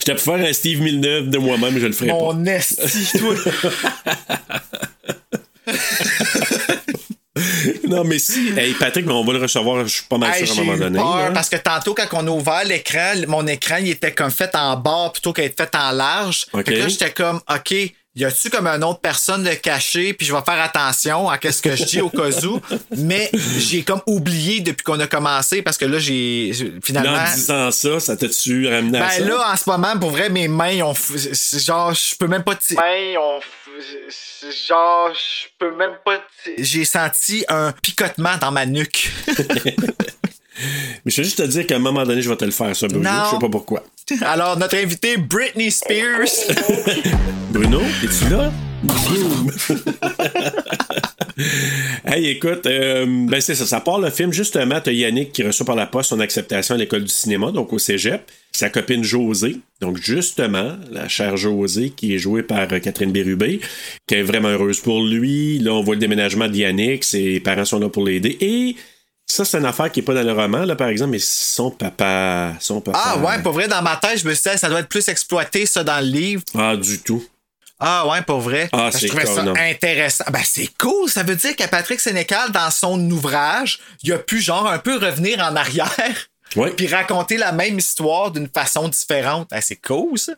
[0.00, 2.14] Je t'ai pu faire un Steve Milneuf de moi-même, je le ferai pas.
[2.18, 3.34] Mon esti, toi.
[7.88, 8.50] Non, mais si.
[8.56, 10.76] Hey, Patrick, on va le recevoir, je suis pas mal Hey, sûr à un moment
[10.76, 10.98] eu donné.
[10.98, 14.54] peur parce que tantôt, quand on a ouvert l'écran, mon écran, il était comme fait
[14.54, 16.46] en bas plutôt qu'être fait en large.
[16.52, 16.64] OK.
[16.66, 17.74] Fait que là, j'étais comme, OK,
[18.16, 21.60] y a-tu comme un autre personne de caché, puis je vais faire attention à qu'est-ce
[21.60, 22.60] que je dis au cas où.
[22.96, 27.16] Mais j'ai comme oublié depuis qu'on a commencé parce que là, j'ai Là, finalement.
[27.18, 29.18] en disant ça, ça t'a-tu ramené à ça?
[29.18, 30.94] Ben là, en ce moment, pour vrai, mes mains ont.
[30.94, 32.54] Genre, je peux même pas.
[32.54, 33.40] ti- Mains ont.
[34.66, 36.22] Genre, je peux même pas.
[36.58, 39.10] J'ai senti un picotement dans ma nuque.
[41.04, 42.74] Mais je veux juste te dire qu'à un moment donné, je vais te le faire,
[42.74, 43.08] ça, Bruno.
[43.08, 43.24] Non.
[43.26, 43.84] Je sais pas pourquoi.
[44.22, 46.28] Alors, notre invité, Britney Spears.
[47.50, 48.52] Bruno, es-tu là?
[52.04, 54.32] Hey, écoute, euh, ben c'est ça, ça part le film.
[54.32, 57.72] Justement, t'as Yannick qui reçoit par la poste son acceptation à l'école du cinéma, donc
[57.72, 58.30] au cégep.
[58.52, 63.60] Sa copine Josée, donc justement, la chère Josée, qui est jouée par euh, Catherine Bérubé,
[64.06, 65.58] qui est vraiment heureuse pour lui.
[65.58, 68.36] Là, on voit le déménagement de Yannick, ses parents sont là pour l'aider.
[68.40, 68.76] Et
[69.26, 71.70] ça, c'est une affaire qui est pas dans le roman, là, par exemple, mais son
[71.70, 72.52] papa.
[72.60, 73.00] Son papa.
[73.02, 75.08] Ah ouais, pour vrai, dans ma tête, je me suis dit, ça doit être plus
[75.08, 76.42] exploité, ça, dans le livre.
[76.56, 77.24] Ah, du tout.
[77.80, 78.68] Ah ouais, pour vrai.
[78.72, 79.54] Ah, je c'est trouvais ça non.
[79.56, 80.24] intéressant.
[80.30, 81.10] Ben, c'est cool.
[81.10, 84.96] Ça veut dire qu'à Patrick Sénécal, dans son ouvrage, il a pu, genre, un peu
[84.96, 85.90] revenir en arrière.
[86.56, 86.70] Ouais.
[86.70, 89.48] Puis raconter la même histoire d'une façon différente.
[89.50, 90.34] Ah, c'est cool, ça.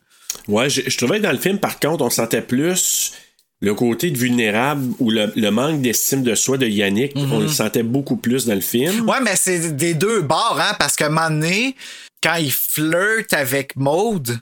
[0.48, 3.12] Ouais, je, je trouvais que dans le film, par contre, on sentait plus
[3.60, 7.48] le côté de vulnérable ou le, le manque d'estime de soi de Yannick, on le
[7.48, 9.08] sentait beaucoup plus dans le film.
[9.08, 11.74] Ouais, mais c'est des deux bords, hein, parce qu'à un moment donné,
[12.22, 14.38] quand il flirte avec Maude,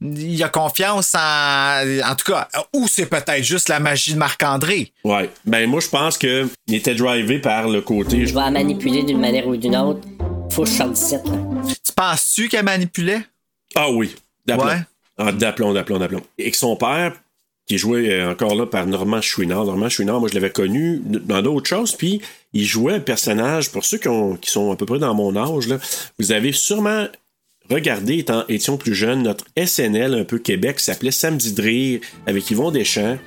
[0.00, 2.00] il a confiance en.
[2.08, 4.92] En tout cas, ou c'est peut-être juste la magie de Marc-André.
[5.04, 5.28] Ouais.
[5.44, 8.24] Ben, moi, je pense que il était drivé par le côté.
[8.24, 10.00] Je vais la manipuler d'une manière ou d'une autre.
[10.50, 11.20] Faut que je sorte d'ici, là.
[11.66, 13.22] Tu penses-tu qu'elle manipulait?
[13.74, 14.14] Ah oui,
[14.46, 14.66] d'aplomb.
[14.68, 14.80] Ouais.
[15.18, 16.22] Ah, d'aplomb, d'aplomb, d'aplomb.
[16.38, 17.12] Et que son père,
[17.68, 19.66] qui est joué euh, encore là par Normand Chouinard.
[19.66, 22.20] Normand Chouinard, moi, je l'avais connu dans d'autres choses, puis
[22.54, 24.08] il jouait un personnage, pour ceux qui,
[24.40, 25.78] qui sont à peu près dans mon âge, là,
[26.18, 27.06] vous avez sûrement
[27.70, 32.00] regardé, étant étions plus jeunes, notre SNL un peu Québec qui s'appelait Samedi de rire
[32.26, 33.18] avec Yvon Deschamps.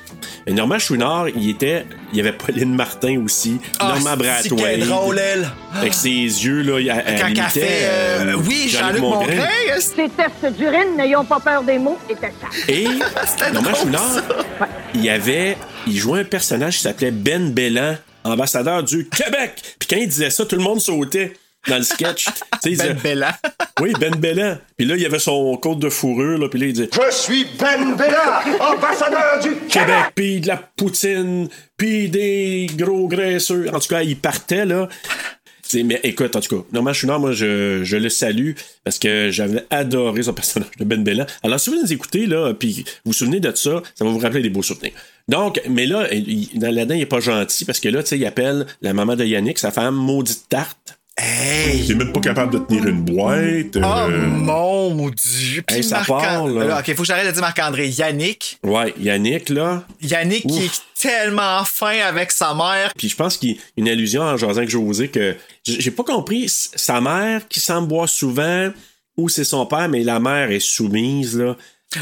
[0.47, 4.17] Et Normand Chouinard, il était, il y avait Pauline Martin aussi, Normand Ah, est
[4.49, 4.79] Brathwaite.
[4.87, 5.49] drôle, elle.
[5.73, 6.87] Avec ses yeux, là, elle,
[7.19, 7.79] Quand elle imitait, fait.
[7.83, 9.45] euh, euh, oui, Jean-Luc Mongrain.
[9.79, 12.47] Ces tests d'urine n'ayons pas peur des mots étaient ça.
[12.67, 12.85] Et
[13.25, 14.23] C'était Normand Chouinard,
[14.95, 19.53] il y avait, il jouait un personnage qui s'appelait Ben Bellan, ambassadeur du Québec.
[19.79, 21.33] Puis quand il disait ça, tout le monde sautait
[21.67, 22.25] dans le sketch.
[22.63, 23.31] Ben disait, Bellan.
[23.81, 24.57] oui, Ben Bellan.
[24.77, 27.11] Puis là, il y avait son côte de fourrure, là, puis là, il disait Je
[27.15, 31.47] suis Ben Bella, ambassadeur du Québec, puis de la poutine,
[31.77, 33.67] puis des gros graisseux.
[33.73, 34.87] En tout cas, il partait, là.
[35.63, 38.51] C'est- Mais écoute, en tout cas, Normand Chouinard, moi, je, je le salue
[38.83, 41.25] parce que j'avais adoré son personnage de Ben Bellan.
[41.43, 44.19] Alors, si vous nous écoutez, là, puis vous vous souvenez de ça, ça va vous
[44.19, 44.91] rappeler des beaux souvenirs.
[45.29, 48.25] Donc, mais là, il- là-dedans, il est pas gentil parce que là, tu sais, il
[48.25, 50.97] appelle la maman de Yannick, sa femme, maudite tarte.
[51.23, 51.85] Hey!
[51.85, 53.77] T'es même pas capable de tenir une boîte.
[53.77, 55.61] Oh euh, mon dieu!
[55.61, 56.79] Puis Hey, ça part, là.
[56.79, 57.89] ok, faut que j'arrête de dire Marc-André.
[57.89, 58.59] Yannick.
[58.63, 59.83] Ouais, Yannick, là.
[60.01, 62.91] Yannick qui est tellement fin avec sa mère.
[62.97, 66.03] Puis je pense qu'il y a une allusion en jasant avec José que j'ai pas
[66.03, 68.71] compris sa mère qui semble boire souvent
[69.17, 71.55] ou c'est son père, mais la mère est soumise, là.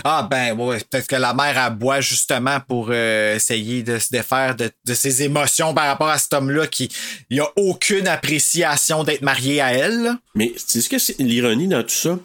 [0.03, 4.55] Ah ben ouais, peut-être que la mère boit justement pour euh, essayer de se défaire
[4.55, 6.89] de, de ses émotions par rapport à cet homme-là qui
[7.29, 10.13] il a aucune appréciation d'être marié à elle.
[10.35, 12.19] Mais c'est ce que c'est l'ironie dans tout ça?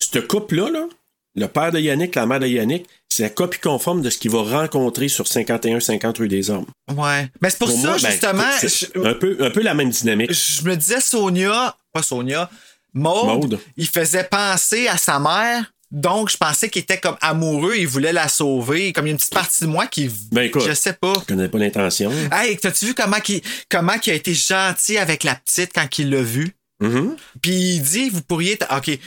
[0.00, 0.86] Ce couple-là, là,
[1.34, 4.30] le père de Yannick, la mère de Yannick, c'est la copie conforme de ce qu'il
[4.30, 6.66] va rencontrer sur 51-50 rue des Hommes.
[6.94, 7.30] Ouais.
[7.40, 9.90] Mais c'est pour, ça moi, ben, justement, c'est je, un, peu, un peu la même
[9.90, 10.32] dynamique.
[10.32, 12.50] je me disais Sonia, pas Sonia,
[12.94, 13.60] Maude, Maude.
[13.76, 15.72] il faisait penser à sa mère.
[15.90, 18.92] Donc, je pensais qu'il était comme amoureux, il voulait la sauver.
[18.92, 20.10] Comme il y a une petite partie de moi qui.
[20.32, 20.62] Ben, écoute.
[20.66, 21.14] je sais pas.
[21.20, 22.12] Je connais pas l'intention.
[22.30, 26.10] Hey, t'as-tu vu comment il, comment il a été gentil avec la petite quand il
[26.10, 26.54] l'a vue?
[26.80, 27.16] Mhm.
[27.40, 28.58] Puis il dit, vous pourriez.
[28.70, 28.98] OK,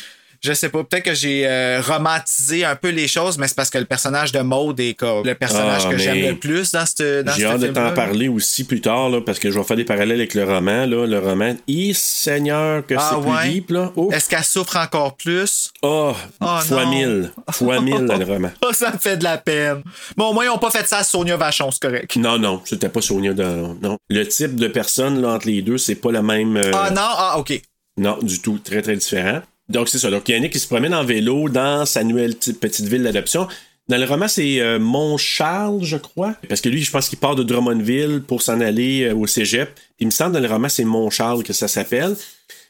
[0.44, 3.70] je sais pas, peut-être que j'ai euh, romantisé un peu les choses, mais c'est parce
[3.70, 6.86] que le personnage de Maud est comme le personnage Ah, que j'aime le plus dans
[6.86, 9.64] ce dans J'ai hâte de t'en parler aussi plus tard, là, parce que je vais
[9.66, 10.86] faire des parallèles avec le roman.
[10.86, 11.06] Là.
[11.06, 11.56] Le roman,
[11.94, 13.40] «Seigneur, que Ah c'est ouais?
[13.42, 13.92] plus deep, là.
[13.96, 15.72] Oh, Est-ce qu'elle souffre encore plus?
[15.82, 16.90] oh, Oh, fois non.
[16.92, 17.32] mille.
[17.52, 18.52] Fois mille dans le roman.
[18.66, 19.82] Oh, ça me fait de la peine.
[20.18, 22.16] Bon, au moins, ils n'ont pas fait ça à Sonia Vachon, c'est correct.
[22.16, 23.76] Non, non, c'était pas Sonia dans.
[23.82, 23.98] Non.
[24.10, 26.58] Le type de personne là, entre les deux, c'est pas la même.
[26.58, 27.62] euh, Ah non, ah, OK.
[27.98, 28.58] Non, du tout.
[28.64, 29.42] Très, très différent.
[29.72, 30.10] Donc, c'est ça.
[30.10, 33.48] Donc, Yannick, il se promène en vélo dans sa nouvelle petite, ville d'adoption.
[33.88, 36.36] Dans le roman, c'est euh, Mont-Charles, je crois.
[36.48, 39.70] Parce que lui, je pense qu'il part de Drummondville pour s'en aller euh, au cégep.
[40.00, 42.16] Il me semble, dans le roman, c'est Mont-Charles que ça s'appelle.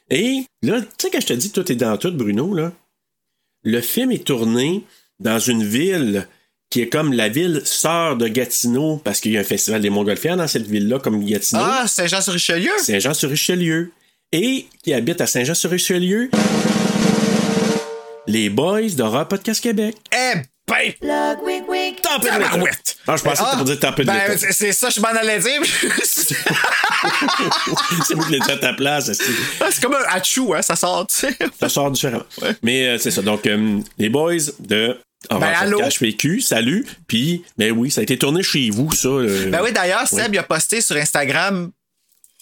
[0.10, 2.72] Et là, tu sais, quand je te dis tout est dans tout, Bruno, là,
[3.64, 4.84] le film est tourné
[5.20, 6.28] dans une ville
[6.70, 9.90] qui est comme la ville sœur de Gatineau, parce qu'il y a un festival des
[9.90, 11.62] Montgolfières dans cette ville-là, comme Gatineau.
[11.64, 12.72] Ah, Saint-Jean-sur-Richelieu?
[12.80, 13.92] Saint-Jean-sur-Richelieu.
[14.32, 16.30] Et qui habite à Saint-Jean-sur-Richelieu,
[18.28, 19.96] les boys d'Horreur Podcast Québec.
[20.14, 20.34] Eh
[20.68, 20.94] ben,
[22.02, 22.96] tabarouette.
[23.08, 25.02] Ah, je pensais que Ah, c'était pour dire taper de ben, c'est c'est ça, je
[25.02, 25.62] m'en allais dire.
[28.06, 29.12] C'est moi qui l'ai dit à ta place.
[29.12, 29.24] c'est-
[29.72, 31.36] c'est comme un hachou, hein, ça sort, tu sais.
[31.60, 32.24] Ça sort différemment.
[32.62, 33.22] Mais euh, c'est ça.
[33.22, 34.98] Donc, euh, les boys de
[35.30, 35.54] Ben,
[35.90, 36.86] HPQ, salut.
[37.08, 39.08] Puis, ben oui, ça a été tourné chez vous, ça.
[39.10, 40.22] euh, Ben oui, d'ailleurs, Ouais.
[40.24, 41.72] Seb, il a posté sur Instagram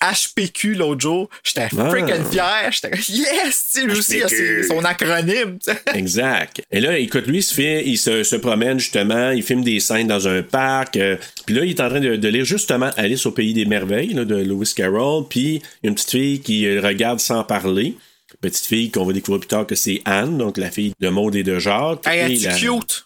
[0.02, 1.30] HPQ l'autre jour.
[1.44, 1.90] J'étais Ah.
[1.90, 2.72] freaking fier.
[2.72, 4.22] J'étais yes, lui aussi,
[4.68, 5.58] son acronyme.
[5.94, 6.62] Exact.
[6.72, 9.80] Et là, écoute, lui, il se, fait, il se, se promène justement, il filme des
[9.80, 10.98] scènes dans un parc.
[10.98, 13.66] euh, puis là, il est en train de, de lire justement Alice au pays des
[13.66, 15.26] merveilles là, de Lewis Carroll.
[15.30, 17.96] Puis il y a une petite fille qui euh, regarde sans parler.
[18.42, 21.36] Petite fille qu'on va découvrir plus tard que c'est Anne, donc la fille de Maud
[21.36, 22.06] et de Jacques.
[22.08, 23.06] Hey, Et es-tu la- cute?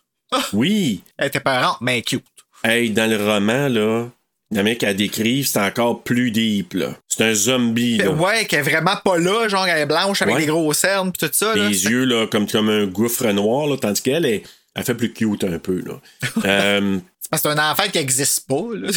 [0.51, 1.01] Oui.
[1.17, 2.23] Elle était parente, mais cute.
[2.63, 4.07] Hey, dans le roman, là,
[4.53, 6.95] la mec qu'elle décrive, c'est encore plus deep, là.
[7.07, 8.09] C'est un zombie, là.
[8.11, 10.41] Ouais, qu'elle est vraiment pas là, genre elle est blanche avec Ouais.
[10.41, 11.55] des gros cernes pis tout ça.
[11.55, 11.69] là.
[11.69, 14.43] Les yeux, là, comme, comme un gouffre noir, là, tandis qu'elle, est,
[14.75, 15.93] elle fait plus cute un peu, là.
[16.45, 18.63] Euh, C'est parce que c'est un enfant qui existe pas.
[18.73, 18.89] là.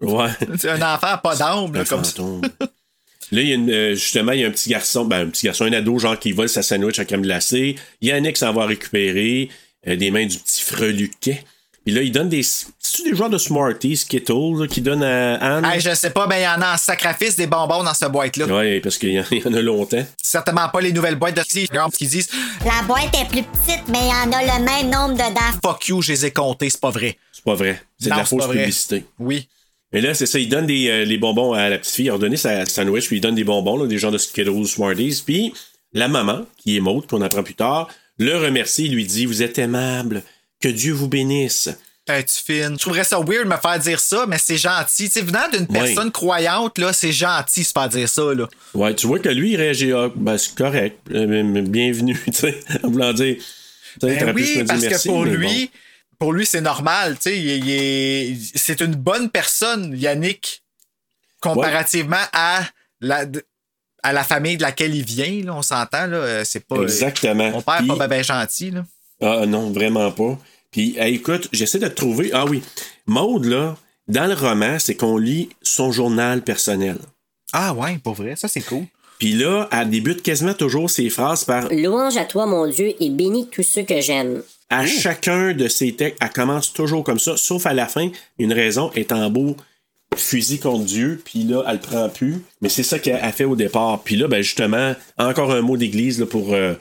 [0.00, 0.30] ouais.
[0.58, 1.96] C'est un enfant pas d'âme, comme ça.
[1.96, 2.42] fantôme.
[3.32, 5.30] Là, il y a une, euh, justement, il y a un petit garçon, ben, un
[5.30, 7.74] petit garçon, un ado, genre, qui vole sa sandwich à crème glacée.
[8.00, 9.48] Yannick s'en va récupérer
[9.88, 11.42] euh, des mains du petit freluquet.
[11.84, 12.42] Puis là, il donne des.
[12.42, 15.64] C'est-tu des genres de Smarties, Skittles, là, qu'il donne à Anne?
[15.66, 18.10] Hey, je sais pas, mais il y en a en sacrifice des bonbons dans cette
[18.10, 18.46] boîte-là.
[18.46, 20.04] Oui, parce qu'il y, en- il y en a longtemps.
[20.22, 22.30] Certainement pas les nouvelles boîtes de qui disent
[22.64, 25.58] La boîte est plus petite, mais il y en a le même nombre dedans.
[25.62, 27.18] Fuck you, je les ai comptés, c'est pas vrai.
[27.32, 27.82] C'est pas vrai.
[27.98, 29.04] C'est de la fausse publicité.
[29.18, 29.48] Oui.
[29.92, 32.06] Et là, c'est ça, il donne des, euh, les bonbons à la petite fille.
[32.06, 34.66] Il a redonné sa sandwich, puis il donne des bonbons, là, des genres de Skittles,
[34.66, 35.22] Smarties.
[35.24, 35.52] Puis
[35.92, 39.58] la maman, qui est Maud, qu'on apprend plus tard, le remercie, lui dit Vous êtes
[39.58, 40.22] aimable,
[40.64, 41.68] que Dieu vous bénisse.
[42.06, 42.72] Es-tu fine?
[42.74, 45.08] Je trouverais ça weird de me faire dire ça, mais c'est gentil.
[45.10, 48.46] Tu venant d'une personne croyante, là, c'est gentil de se faire dire ça, là.
[48.74, 52.60] Ouais, tu vois que lui, il réagit Ah, ben, c'est correct, euh, bienvenue, tu sais,
[52.82, 53.36] en voulant dire.
[54.00, 55.70] tu Ben oui, dire parce merci, que pour lui,
[56.18, 57.16] pour lui, c'est normal.
[57.18, 60.62] Tu sais, c'est une bonne personne, Yannick,
[61.40, 62.62] comparativement à
[63.00, 63.24] la,
[64.02, 65.42] à la famille de laquelle il vient.
[65.44, 66.16] Là, on s'entend, là.
[66.16, 66.82] euh, C'est pas.
[66.82, 67.50] Exactement.
[67.50, 68.84] Mon père Puis- n'est pas bien gentil, là.
[69.22, 70.38] Ah non, vraiment pas.
[70.74, 72.30] Puis hey, écoute, j'essaie de trouver.
[72.32, 72.60] Ah oui,
[73.06, 73.76] Maude, là,
[74.08, 76.98] dans le roman, c'est qu'on lit son journal personnel.
[77.52, 78.82] Ah ouais, pour vrai, ça c'est cool.
[79.20, 83.10] Puis là, elle débute quasiment toujours ses phrases par Louange à toi, mon Dieu, et
[83.10, 84.42] bénis tous ceux que j'aime.
[84.68, 88.10] À chacun de ses textes, elle commence toujours comme ça, sauf à la fin,
[88.40, 89.54] une raison est en beau
[90.16, 92.42] fusil contre Dieu, puis là, elle le prend plus.
[92.62, 94.02] Mais c'est ça qu'elle a fait au départ.
[94.02, 96.74] Puis là, ben justement, encore un mot d'église là, pour, euh,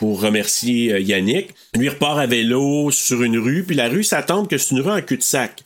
[0.00, 1.54] pour remercier euh, Yannick.
[1.76, 4.80] Lui repart à vélo sur une rue, puis la rue, ça tombe que c'est une
[4.80, 5.62] rue en cul-de-sac.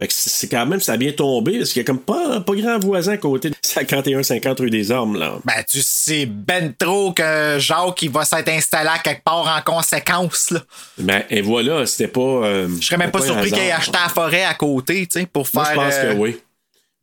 [0.00, 2.40] Fait que c'est quand même, ça a bien tombé, parce qu'il y a comme pas,
[2.40, 5.34] pas grand voisin à côté de 51-50 rue des Ormes, là.
[5.44, 9.60] Ben, tu sais ben trop que Jacques, il va s'être installé à quelque part en
[9.68, 10.60] conséquence, là.
[10.98, 12.20] Ben, et voilà, c'était pas.
[12.20, 15.26] euh, Je serais même pas surpris qu'il ait acheté la forêt à côté, tu sais,
[15.26, 15.62] pour faire.
[15.62, 16.36] Moi, je pense euh, que oui.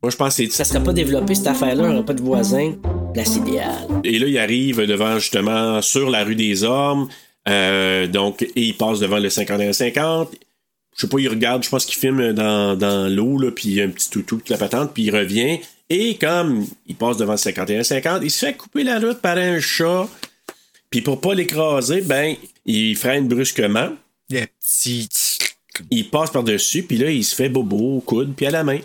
[0.02, 2.22] Moi, je pense que c'est Ça serait pas développé cette affaire-là, on n'aurait pas de
[2.22, 2.74] voisins.
[3.14, 3.86] Là, c'est idéal.
[4.02, 7.08] Et là, il arrive devant, justement, sur la rue des Hommes.
[7.48, 10.28] Euh, donc, et il passe devant le 51-50.
[10.96, 13.74] Je sais pas, il regarde, je pense qu'il filme dans, dans l'eau, là, puis il
[13.74, 15.60] y a un petit toutou, toute la patente, puis il revient.
[15.88, 19.60] Et comme il passe devant le 51-50, il se fait couper la route par un
[19.60, 20.08] chat.
[20.88, 23.90] Puis pour pas l'écraser, ben, il freine brusquement.
[24.30, 25.08] Le petit.
[25.90, 28.78] Il passe par-dessus, puis là, il se fait bobo au coude, puis à la main.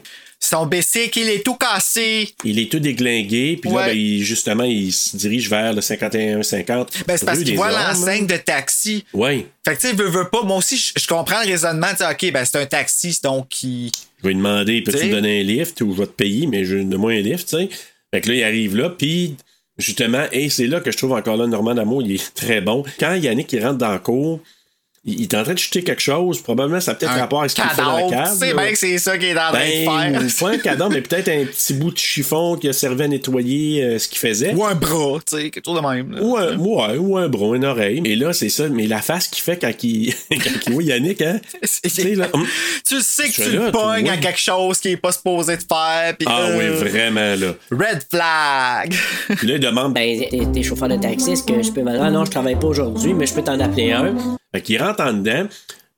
[0.48, 2.30] Son bicycle, il est tout cassé.
[2.44, 7.04] Il est tout déglingué, puis là, ben, il- justement, il se dirige vers le 51-50.
[7.08, 9.06] Ben, c'est parce qu'il voit l'enseigne de taxi.
[9.12, 9.48] Ouais.
[9.66, 10.44] Fait que, tu sais, veut, veut pas.
[10.44, 11.88] Moi aussi, je, comprends le raisonnement.
[11.98, 13.92] Tu OK, ben, c'est un taxi, donc il.
[14.20, 16.64] Je vais lui demander, peux-tu me donner un lift ou je vais te payer, mais
[16.64, 17.70] je donne-moi un lift, tu sais.
[18.14, 19.36] Fait que là, il arrive là, puis
[19.78, 22.84] justement, et c'est là que je trouve encore là, Normand Amour, il est très bon.
[23.00, 24.40] Quand Yannick, il rentre dans le cours,
[25.06, 27.52] il, il est en train de jeter quelque chose, probablement ça a peut-être rapport avec
[27.52, 28.34] ce qu'il fait dans la cave.
[28.39, 30.48] Tu sais bien que c'est ça qu'il est en train de Ben, faire.
[30.48, 33.84] pas un cadavre, mais peut-être un petit bout de chiffon qui a servi à nettoyer
[33.84, 34.54] euh, ce qu'il faisait.
[34.54, 36.12] Ou un bras, tu sais, quelque chose de même.
[36.12, 36.22] là.
[36.22, 38.02] Ou un, ouais, ou un bras, une oreille.
[38.06, 38.68] Et là, c'est ça.
[38.70, 40.38] Mais la face qu'il fait quand il, quand
[40.68, 41.39] il voit Yannick, hein?
[41.84, 42.46] tu sais, là, hum,
[42.88, 46.15] Tu sais que Tu le pognes à quelque chose qui est pas supposé de faire.
[46.18, 47.54] pis, Ah euh, oui, vraiment, là.
[47.72, 48.96] Red flag.
[49.38, 51.91] Puis là, il demande Ben, t'es, t'es chauffeur de taxi, est-ce que je peux me
[51.91, 54.15] dire, ah non, je travaille pas aujourd'hui, mais je peux t'en appeler un.
[54.56, 55.50] Fait qu'il rentre en dedans.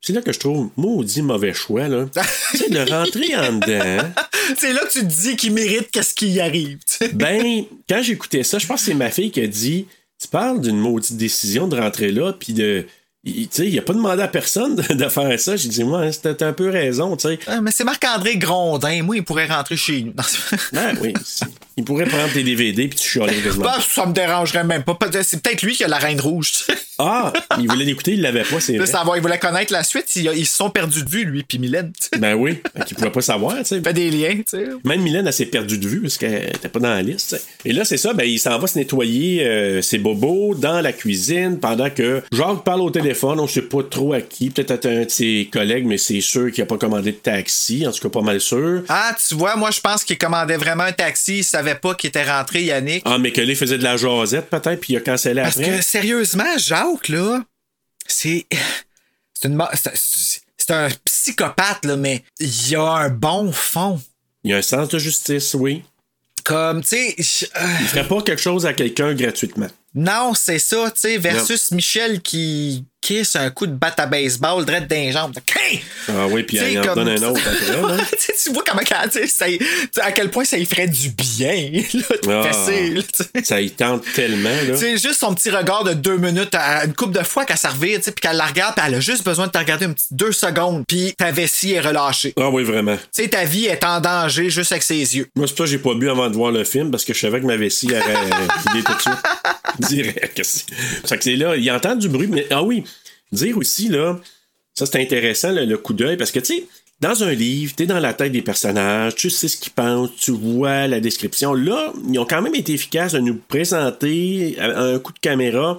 [0.01, 2.07] C'est là que je trouve maudit mauvais choix, là.
[2.51, 4.09] tu sais, de rentrer en dedans.
[4.57, 6.79] c'est là que tu te dis qu'il mérite qu'est-ce qui y arrive.
[7.13, 9.85] Ben, quand j'écoutais ça, je pense que c'est ma fille qui a dit
[10.19, 12.87] Tu parles d'une maudite décision de rentrer là, puis de.
[13.27, 15.55] Il- il a pas demandé à personne de, de faire ça.
[15.55, 17.39] J'ai dit, moi, hein, c'était un peu raison, tu sais.
[17.47, 19.03] Ah, mais c'est Marc-André Grondin.
[19.03, 20.13] Moi, il pourrait rentrer chez nous.
[21.01, 21.13] Oui,
[21.77, 23.65] il pourrait prendre tes DVD puis tu quasiment.
[23.65, 24.97] Bah, ça me dérangerait même pas.
[25.23, 26.51] C'est peut-être lui qui a la reine rouge.
[26.51, 26.79] tu sais.
[26.99, 28.87] Ah, il voulait l'écouter, il l'avait pas, c'est vrai.
[29.17, 30.15] il voulait connaître la suite.
[30.15, 31.91] Ils, ils se sont perdus de vue, lui, puis Mylène.
[32.17, 32.59] Ben oui,
[32.89, 33.81] il pouvait pas savoir, tu sais.
[33.81, 34.65] Fait des liens, tu sais.
[34.83, 37.39] Même Mylène, elle s'est perdue de vue parce qu'elle était pas dans la liste.
[37.65, 40.91] Et là, c'est ça, ben, il s'en va se nettoyer euh, ses bobos dans la
[40.91, 43.16] cuisine pendant que Jacques parle au téléphone.
[43.23, 44.49] On sait pas trop à qui.
[44.49, 47.85] Peut-être à un de ses collègues, mais c'est sûr qu'il a pas commandé de taxi.
[47.87, 48.83] En tout cas, pas mal sûr.
[48.89, 51.39] Ah, tu vois, moi, je pense qu'il commandait vraiment un taxi.
[51.39, 53.03] Il savait pas qu'il était rentré, Yannick.
[53.05, 55.57] Ah, mais que là, il faisait de la jasette peut-être, puis il a cancellé Parce
[55.57, 55.77] après.
[55.77, 57.43] que, sérieusement, Jacques, là,
[58.07, 58.45] c'est.
[59.33, 59.63] C'est une.
[60.59, 64.01] C'est un psychopathe, là, mais il a un bon fond.
[64.43, 65.83] Il a un sens de justice, oui.
[66.43, 67.15] Comme, tu sais.
[67.17, 69.67] je- euh, Il ferait pas quelque chose à quelqu'un gratuitement.
[69.97, 74.65] Non, c'est ça, tu sais, versus Michel qui kiss un coup de batte à baseball,
[74.65, 75.33] direct d'un jambes.
[75.45, 75.79] Quin!
[76.09, 78.03] Ah oui, puis il en comme- donne un autre après.
[78.43, 78.81] tu vois comment,
[79.27, 79.47] ça
[80.01, 82.29] à quel point ça y ferait du bien, là, de
[83.35, 83.43] Ah.
[83.43, 84.73] Ça y tente tellement, là.
[84.73, 87.57] Tu sais, juste son petit regard de deux minutes, à- une couple de fois qu'elle
[88.05, 90.07] sais, puis qu'elle la regarde, puis elle a juste besoin de te regarder un petit
[90.11, 92.33] deux secondes, puis ta vessie est relâchée.
[92.39, 92.97] Ah oui, vraiment.
[92.97, 95.27] Tu sais, ta vie est en danger juste avec ses yeux.
[95.35, 97.13] Moi, c'est pour ça que j'ai pas bu avant de voir le film parce que
[97.13, 98.01] je savais que ma vessie aurait
[98.73, 99.13] vidé tout de suite.
[99.89, 100.41] Direct.
[100.43, 102.83] C'est que c'est là, il entend du bruit, mais ah oui,
[103.31, 104.19] dire aussi, là,
[104.73, 106.65] Ça, c'est intéressant, le, le coup d'œil, parce que, tu sais,
[106.99, 110.09] dans un livre, tu es dans la tête des personnages, tu sais ce qu'ils pensent,
[110.19, 111.53] tu vois la description.
[111.53, 115.77] Là, ils ont quand même été efficaces de nous présenter à un coup de caméra.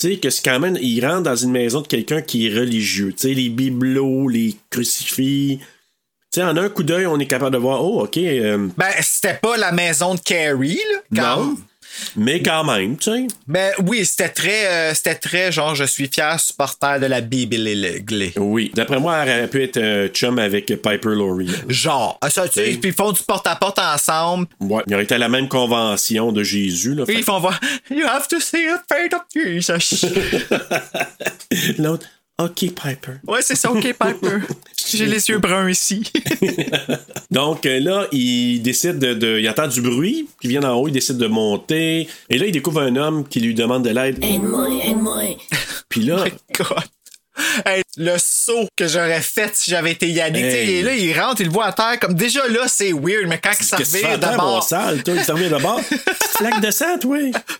[0.00, 2.56] Tu sais, que c'est quand même, ils rentrent dans une maison de quelqu'un qui est
[2.56, 3.12] religieux.
[3.12, 5.58] Tu sais, les bibelots, les crucifix.
[5.60, 5.66] Tu
[6.40, 8.16] sais, en un coup d'œil, on est capable de voir, oh, OK.
[8.16, 11.00] euh, Ben, c'était pas la maison de Carrie, là.
[11.16, 11.44] Quand...
[11.46, 11.56] non.
[12.16, 13.26] Mais quand même, tu sais.
[13.46, 17.66] Ben oui, c'était très, euh, c'était très genre, je suis fier supporter de la Bible
[17.66, 18.32] et l'Église.
[18.36, 18.70] Oui.
[18.74, 21.50] D'après moi, elle aurait pu être euh, chum avec Piper Laurie.
[21.68, 24.46] Genre, ah, ça, tu sais, puis ils font du porte-à-porte ensemble.
[24.60, 24.82] Ouais.
[24.86, 26.94] Ils auraient été à la même convention de Jésus.
[26.94, 27.58] Là, ils font voir,
[27.90, 30.04] you have to see the fate of Jesus.
[31.78, 32.06] L'autre,
[32.40, 33.14] OK, Piper.
[33.26, 34.38] ouais, c'est ça, OK, Piper.
[34.96, 36.02] J'ai les yeux bruns ici.
[37.30, 40.88] Donc euh, là, il décide de, de- Il entend du bruit qui vient d'en haut,
[40.88, 42.08] il décide de monter.
[42.30, 44.18] Et là, il découvre un homme qui lui demande de l'aide.
[44.24, 45.36] Aide-moi, aide-moi.
[45.88, 46.24] Puis là,
[46.58, 46.84] God.
[47.64, 50.44] Hey, le saut que j'aurais fait si j'avais été Yannick.
[50.44, 50.70] Hey.
[50.76, 51.98] Et là, il rentre, il le voit à terre.
[52.00, 55.14] Comme déjà là, c'est weird, mais quand il mon d'abord, sale, toi?
[55.16, 55.80] Il s'en revient d'abord?
[55.88, 57.18] Petite flaque de sang, toi?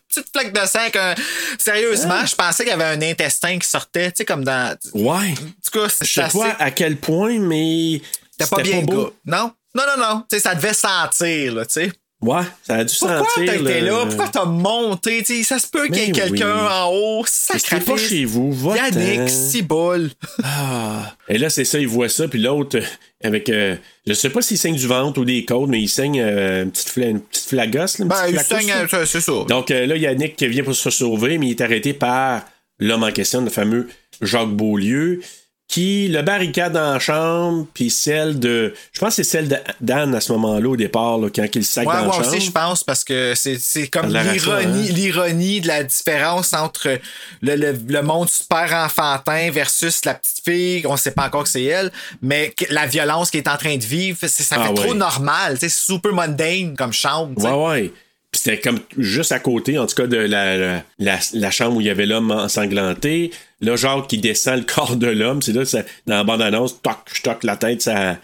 [0.09, 1.15] petite flaque de sang.
[1.59, 4.77] Sérieusement, je pensais qu'il y avait un intestin qui sortait, tu sais, comme dans.
[4.95, 5.35] En Ouais.
[5.65, 8.01] tout cas, Je sais pas à quel point, mais.
[8.39, 9.13] C'était pas bien beau.
[9.27, 9.53] Non?
[9.75, 10.25] Non, non, non.
[10.31, 11.93] Tu sais, ça devait sentir, là, tu sais.
[12.21, 13.45] Ouais, ça a dû Pourquoi sentir.
[13.47, 14.05] t'as été le- là?
[14.07, 15.23] Pourquoi t'as monté?
[15.23, 17.25] Tu sais, ça se peut qu'il y ait quelqu'un en haut.
[17.27, 20.11] C'était pas chez vous, va Yannick, ciboule.
[20.43, 21.15] Ah.
[21.29, 22.83] Et là, c'est ça, il voit ça, puis l'autre, euh,
[23.23, 26.21] avec, euh, je sais pas s'il saigne du ventre ou des côtes, mais il saigne
[26.21, 27.99] euh, une, petite une petite flagosse.
[27.99, 29.33] là, une Ben, petite il saigne, euh, c'est ça.
[29.49, 32.43] Donc euh, là, Yannick qui vient pour se sauver, mais il est arrêté par
[32.81, 33.87] l'homme en question, le fameux
[34.23, 35.21] Jacques Beaulieu,
[35.69, 38.73] qui le barricade dans la chambre, puis celle de.
[38.91, 41.87] Je pense que c'est celle d'Anne à ce moment-là, au départ, là, quand il sac
[41.87, 42.35] Ouais, dans moi la chambre.
[42.37, 44.93] aussi, je pense, parce que c'est, c'est comme l'ironie, hein?
[44.95, 46.99] l'ironie de la différence entre
[47.43, 51.51] le, le, le monde super enfantin versus la petite fille, on sait pas encore que
[51.51, 51.93] c'est elle,
[52.23, 54.95] mais la violence qu'elle est en train de vivre, c'est- ça Ah fait trop ouais.
[54.95, 57.39] normal, sais, super mundane comme chambre.
[57.45, 57.93] Ouais, ouais.
[58.39, 61.89] C'était comme juste à côté, en tout cas, de la, la, la- chambre où il
[61.89, 63.33] y avait l'homme ensanglanté.
[63.61, 65.43] Là, Jacques qui descend le corps de l'homme.
[65.43, 68.19] C'est là, ça, dans la bande-annonce, toc, je toque la tête, ça.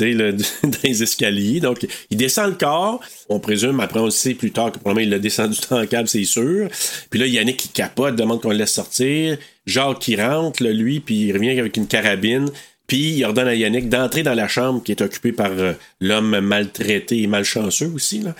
[0.00, 0.30] Là,
[0.62, 1.58] dans les escaliers.
[1.58, 3.00] Donc, il descend le corps.
[3.28, 6.06] On présume, après, on le sait plus tard que probablement il l'a descendu le câble,
[6.06, 6.68] c'est sûr.
[7.10, 9.36] Puis là, Yannick qui capote, demande qu'on le laisse sortir.
[9.66, 12.48] Jacques qui rentre, là, lui, puis il revient avec une carabine.
[12.86, 16.38] Puis il ordonne à Yannick d'entrer dans la chambre qui est occupée par euh, l'homme
[16.40, 18.20] maltraité et malchanceux aussi.
[18.20, 18.34] Là.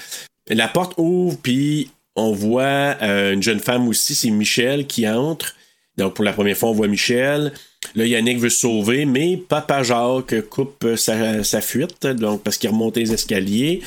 [0.49, 5.55] La porte ouvre, puis on voit euh, une jeune femme aussi, c'est Michel qui entre.
[5.97, 7.53] Donc pour la première fois, on voit Michel.
[7.95, 12.57] Là, Yannick veut se sauver, mais Papa Jacques coupe euh, sa, sa fuite, donc parce
[12.57, 13.83] qu'il remonte les escaliers.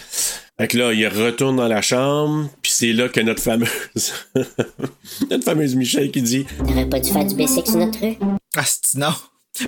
[0.59, 4.13] Fait que là, il retourne dans la chambre, puis c'est là que notre fameuse
[5.29, 8.17] notre fameuse Michel qui dit T'aurais pas dû faire du basic sur notre rue?
[8.55, 9.13] Ah, c'est- non.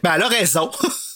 [0.01, 0.71] Ben, elle a raison.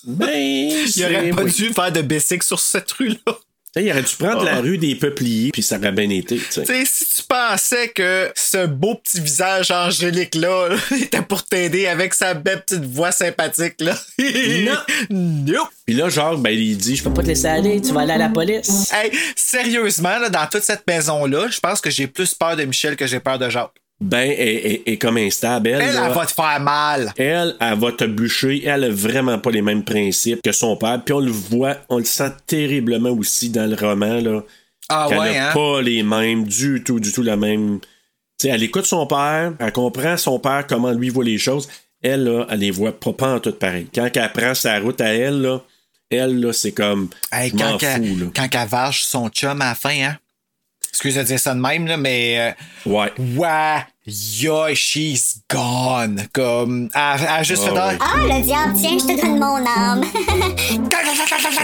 [0.05, 0.29] Ben,
[0.95, 1.51] il aurait pas oui.
[1.53, 3.37] dû faire de basic sur cette rue-là.
[3.81, 4.59] Il aurait dû prendre la Ah.
[4.61, 6.37] rue des peupliers, puis ça aurait bien été.
[6.37, 6.85] tu sais.
[6.85, 12.33] Si tu pensais que ce beau petit visage angélique-là là, était pour t'aider avec sa
[12.33, 13.97] belle petite voix sympathique-là.
[14.19, 14.77] Non.
[15.09, 15.69] Nope.
[15.85, 18.13] Puis là, Jacques, ben, il dit, je Faut pas te laisser aller, tu vas aller
[18.13, 18.91] à la police.
[18.91, 22.95] Hey, sérieusement, là, dans toute cette maison-là, je pense que j'ai plus peur de Michel
[22.95, 23.71] que j'ai peur de Jacques.
[23.99, 25.69] Ben, elle, elle- elle est comme instable.
[25.69, 27.13] Elle, Elle, là, elle va te faire mal.
[27.17, 28.63] elle, elle va te bûcher.
[28.65, 31.01] Elle a vraiment pas les mêmes principes que son père.
[31.03, 34.43] Puis on le voit, on le sent terriblement aussi dans le roman, là.
[34.89, 35.53] Ah qu'elle ouais, a hein?
[35.53, 37.79] pas les mêmes, du tout, du tout la même.
[38.43, 41.67] Elle écoute son père, elle comprend son père, comment lui voit les choses.
[42.03, 43.87] Elle, là, elle les voit pas, pas en tout pareil.
[43.93, 45.61] Quand elle prend sa route à elle, là,
[46.09, 47.09] elle, là, c'est comme.
[47.31, 48.25] Hey, quand, qu'elle, fous, là.
[48.35, 50.17] quand qu'elle vache son chum à la fin, hein?
[50.97, 52.39] Excuse de dire ça de même, là, mais.
[52.39, 53.11] euh, Ouais.
[53.35, 56.23] ouais, yo, she's gone.
[56.33, 56.89] Comme.
[56.95, 57.79] Elle, elle a juste Ah fait.
[57.93, 57.97] ouais.
[58.01, 60.03] Ah, le diable, tiens, je te donne mon âme.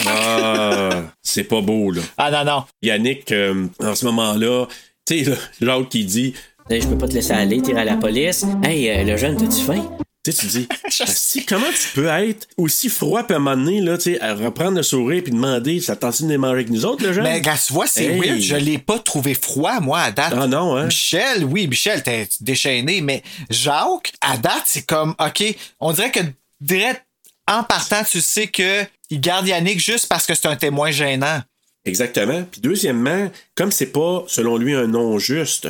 [0.06, 0.90] Ah,
[1.22, 2.02] c'est pas beau, là.
[2.18, 2.64] Ah non, non.
[2.82, 4.66] Yannick, euh, en ce moment-là,
[5.06, 6.34] tu sais, l'autre qui dit,
[6.70, 8.46] Hey, Je peux pas te laisser aller, t'iras à la police.
[8.64, 9.84] Hey, euh, le jeune, t'as-tu faim?
[10.24, 13.58] Tu sais, tu dis, si, comment tu peux être aussi froid, puis à un moment
[13.58, 16.70] donné, là, tu sais, à reprendre le sourire, puis demander, ça t'en de manger avec
[16.70, 17.24] nous autres, le jeune?
[17.24, 18.20] Mais gars, tu vois, c'est Hey.
[18.20, 18.40] weird.
[18.40, 20.34] Je l'ai pas trouvé froid, moi, à date.
[20.38, 20.86] Ah non, hein?
[20.86, 25.44] Michel, oui, Michel, t'es déchaîné, mais Jacques, à date, c'est comme, OK,
[25.80, 26.20] on dirait que
[26.62, 27.04] direct
[27.48, 31.42] en partant, tu sais que il garde Yannick juste parce que c'est un témoin gênant.
[31.86, 32.44] Exactement.
[32.50, 35.68] Puis deuxièmement, comme c'est pas, selon lui, un nom juste,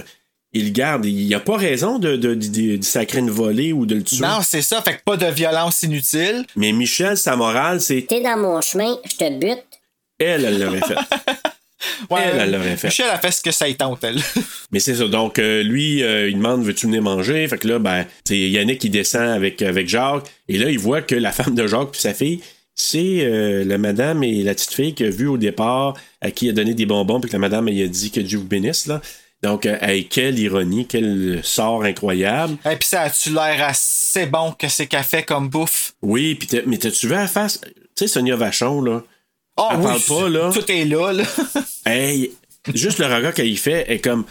[0.53, 1.05] il le garde.
[1.05, 4.03] Il n'y a pas raison de, de, de- de sacrer une volée ou de le
[4.03, 4.21] tuer.
[4.21, 6.45] Non, c'est ça, fait que pas de violence inutile.
[6.55, 9.63] Mais Michel, sa morale, c'est T'es dans mon chemin, je te bute.
[10.19, 10.95] elle, elle l'aurait fait.
[12.09, 12.87] Ouais, Elle, elle l'aurait fait.
[12.87, 14.17] Michel a fait ce que ça y tente, elle.
[14.71, 15.05] Mais c'est ça.
[15.07, 17.45] Donc, euh, lui, euh, il demande Veux-tu venir manger?
[17.49, 20.23] Fait que là, ben, c'est Yannick qui descend avec, avec Jacques.
[20.47, 22.39] Et là, il voit que la femme de Jacques puis sa fille,
[22.73, 26.45] c'est euh, la madame et la petite fille qu'il a vu au départ, à qui
[26.45, 28.47] il a donné des bonbons, puis que la madame, elle a dit que Dieu vous
[28.47, 29.01] bénisse, là.
[29.43, 32.55] Donc, euh, hey, quelle ironie, quel sort incroyable.
[32.65, 35.93] Et puis ça a-tu l'air assez bon que c'est qu'elle fait comme bouffe?
[36.01, 37.59] Oui, t'as- mais t'as-tu vu la face?
[37.61, 39.03] Tu sais, Sonia Vachon, là.
[39.57, 40.51] Oh Elle oui, parle pas, là.
[40.53, 41.23] Tout est là, là.
[41.85, 42.31] Hey,
[42.73, 44.23] juste le regard qu'elle y fait est comme.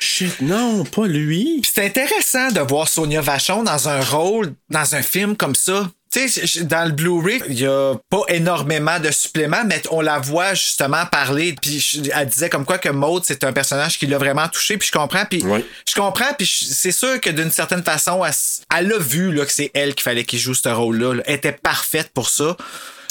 [0.00, 1.60] Shit, non, pas lui.
[1.62, 5.90] Puis c'est intéressant de voir Sonia Vachon dans un rôle, dans un film comme ça.
[6.10, 10.18] Tu sais, dans le Blu-ray, il y a pas énormément de suppléments, mais on la
[10.18, 11.54] voit justement parler.
[11.60, 14.78] Puis elle disait comme quoi que Maud, c'est un personnage qui l'a vraiment touché.
[14.78, 15.24] Puis je comprends.
[15.26, 16.32] Puis je comprends.
[16.36, 20.02] Puis c'est sûr que d'une certaine façon, elle, a vu là, que c'est elle qu'il
[20.02, 21.14] fallait qu'il joue ce rôle-là.
[21.14, 21.22] là.
[21.26, 22.56] Elle était parfaite pour ça.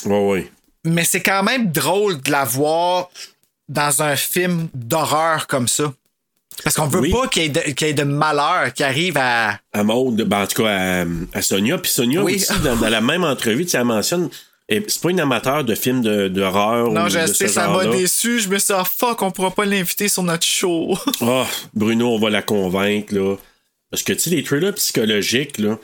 [0.06, 0.52] Ouais, ouais.
[0.84, 3.10] Mais c'est quand même drôle de la voir
[3.70, 5.94] dans un film d'horreur comme ça.
[6.64, 7.12] Parce qu'on veut Oui.
[7.12, 9.60] pas qu'il y, ait de- qu'il y ait de malheur qui arrive à.
[9.74, 11.78] à Maud, ben, en tout cas à, à Sonia.
[11.78, 12.36] Puis Sonia Oui.
[12.36, 14.30] aussi, dans, dans la même entrevue, tu sais, elle mentionne,
[14.70, 17.68] c'est pas une amateur de films de- d'horreur Non, ou je de sais, ce ça
[17.68, 18.40] m'a déçu.
[18.40, 20.98] Je me suis dit, ah, fuck, on pourra pas l'inviter sur notre show.
[21.22, 23.36] Ah, Bruno, on va la convaincre, là.
[23.92, 25.78] Parce que, tu sais, les thrillers psychologiques, là,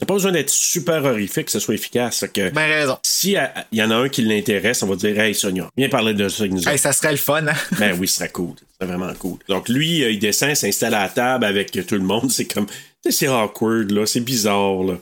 [0.00, 2.24] t'as pas besoin d'être super horrifique que ce soit efficace.
[2.32, 2.98] Que, ben raison.
[3.02, 3.36] si
[3.70, 6.28] il y en a un qui l'intéresse, on va dire, hey, Sonia, viens parler de
[6.28, 7.54] ça Hey, ça serait le fun, hein?
[7.78, 8.54] Ben oui, ce serait cool.
[8.80, 9.38] C'est vraiment cool.
[9.48, 12.30] Donc, lui, euh, il descend, s'installe à la table avec tout le monde.
[12.30, 12.66] C'est comme,
[13.08, 14.06] c'est awkward, là.
[14.06, 14.94] C'est bizarre, là.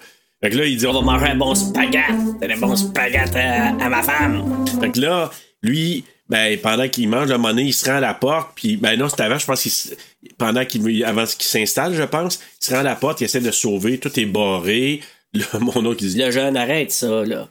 [0.43, 2.03] Fait que là, il dit, On va manger un bon spaghette.
[2.41, 4.67] C'est des bons spaghettes à, à ma femme.
[4.81, 5.31] Fait que là,
[5.63, 8.99] lui, ben, pendant qu'il mange, le monnaie, il se rend à la porte, puis, ben
[8.99, 9.73] non, c'est avant, je pense qu'il
[10.37, 13.25] pendant qu'il veut- avant qu'il s'installe, je pense, il se rend à la porte, il
[13.25, 15.01] essaie de sauver, tout est barré.
[15.35, 17.49] Là, mon oncle, il dit, Le jeune, arrête ça, là.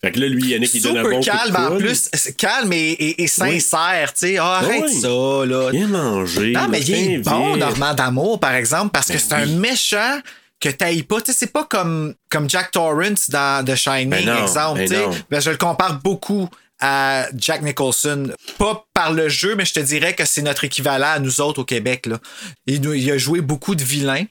[0.00, 2.08] fait que là, lui, Yannick, il donne un Super bon coup de calme en plus.
[2.38, 4.36] Calme et, et- et sincère, tu sais.
[4.38, 4.94] Ah, arrête Oui.
[5.00, 5.70] ça, là.
[5.72, 6.52] Viens manger.
[6.52, 7.56] Non, mais il est viens bon.
[7.56, 10.20] Normand d'amour, par exemple, parce que Ben c'est un méchant
[10.60, 11.20] que t'ailles pas.
[11.20, 14.78] Tu sais, c'est pas comme, comme Jack Torrance dans The Shining, Ben non, exemple.
[14.78, 15.02] ben tu sais.
[15.02, 15.10] non.
[15.28, 16.48] Ben, je le compare beaucoup
[16.80, 18.32] à Jack Nicholson.
[18.58, 21.60] Pas par le jeu, mais je te dirais que c'est notre équivalent à nous autres
[21.62, 22.06] au Québec.
[22.06, 22.18] Là.
[22.66, 24.24] Il, a joué beaucoup de vilains.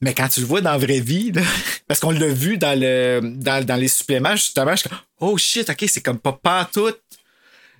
[0.00, 1.42] Mais quand tu le vois dans la vraie vie, là,
[1.88, 5.36] parce qu'on l'a vu dans, le, dans, dans les suppléments, justement, je suis comme, oh
[5.36, 7.00] shit, ok, c'est comme pas pantoute.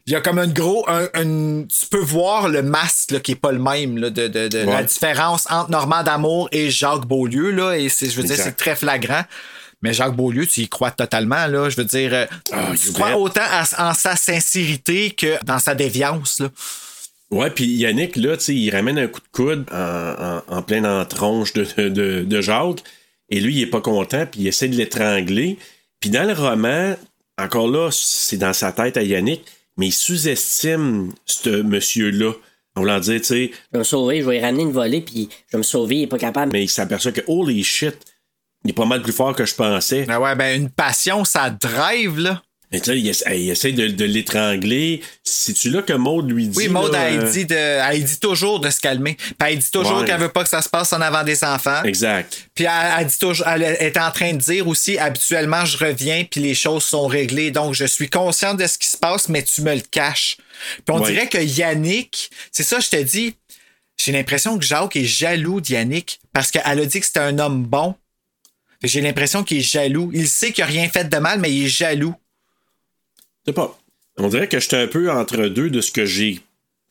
[0.06, 0.84] Il y a comme un gros.
[0.88, 4.26] Un, un- tu peux voir le masque là, qui est pas le même, là, de,
[4.26, 7.50] de, de la différence entre Normand D'Amour et Jacques Beaulieu.
[7.50, 9.22] Là, et je veux dire, c'est très flagrant.
[9.82, 11.46] Mais Jacques Beaulieu, tu y crois totalement.
[11.46, 13.14] Là, je veux dire, euh, Ah, tu crois bet.
[13.14, 16.40] autant à- en sa sincérité que dans sa déviance.
[16.40, 16.50] Là.
[17.30, 20.62] Ouais, puis Yannick, là, tu sais, il ramène un coup de coude en, en, en
[20.62, 22.82] pleine entronche de, de, de, de Jacques.
[23.30, 25.58] Et lui, il est pas content, puis il essaie de l'étrangler.
[26.00, 26.94] Puis dans le roman,
[27.38, 29.42] encore là, c'est dans sa tête à Yannick,
[29.78, 32.32] mais il sous-estime ce monsieur-là.
[32.74, 35.00] En voulant dire, tu sais, Je vais me sauver, je vais y ramener une volée,
[35.02, 36.52] puis je vais me sauver, il est pas capable.
[36.52, 37.96] mais il s'aperçoit que, holy shit,
[38.64, 40.06] il est pas mal plus fort que je pensais.
[40.08, 42.42] Ah ouais, ben une passion, ça drive, là.
[42.70, 45.02] Mais tu sais, il, essa- il essaie de, de l'étrangler.
[45.24, 46.56] C'est-tu là que Maud lui dit?
[46.56, 49.14] Oui, Maud, là, elle, euh, dit de, elle dit toujours de se calmer.
[49.16, 50.06] Puis elle dit toujours Ouais.
[50.06, 51.82] qu'elle veut pas que ça se passe en avant des enfants.
[51.84, 52.48] Exact.
[52.54, 56.24] Puis elle, elle dit toujours, elle est en train de dire aussi, habituellement, je reviens,
[56.24, 57.50] puis les choses sont réglées.
[57.50, 60.38] Donc, je suis consciente de ce qui se passe, mais tu me le caches.
[60.86, 61.12] Puis on Ouais.
[61.12, 63.34] dirait que Yannick, c'est ça, je te dis,
[64.02, 67.38] j'ai l'impression que Jacques est jaloux de Yannick parce qu'elle a dit que c'était un
[67.38, 67.94] homme bon.
[68.82, 70.10] J'ai l'impression qu'il est jaloux.
[70.12, 72.14] Il sait qu'il a rien fait de mal, mais il est jaloux.
[73.46, 73.78] Je sais pas.
[74.18, 76.40] On dirait que j'étais un peu entre deux de ce que j'ai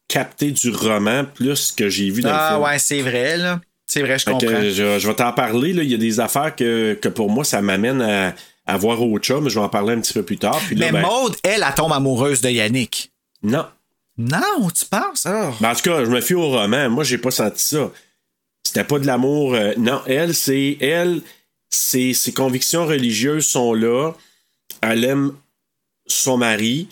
[0.08, 2.64] capté du roman plus ce que j'ai vu dans le Ah film.
[2.64, 3.62] ouais, c'est vrai, là.
[3.88, 4.62] C'est vrai, je que, comprends.
[4.62, 5.74] je, je vais t'en parler.
[5.74, 5.84] là.
[5.84, 8.34] Il y a des affaires que, que pour moi, ça m'amène à,
[8.66, 10.60] à voir autre chose, mais je vais en parler un petit peu plus tard.
[10.68, 13.12] Puis là, mais ben, Maude, elle, elle tombe amoureuse de Yannick.
[13.44, 13.66] Non.
[14.18, 15.28] Non, tu penses?
[15.30, 15.52] Oh.
[15.60, 16.90] Ben, en tout cas, je me fie au roman.
[16.90, 17.92] Moi, j'ai pas senti ça.
[18.64, 19.56] C'était pas de l'amour.
[19.56, 20.78] euh, non, elle, c'est.
[20.80, 21.22] Elle,
[21.72, 24.14] ses, ses convictions religieuses sont là.
[24.82, 25.34] Elle aime
[26.08, 26.88] son mari.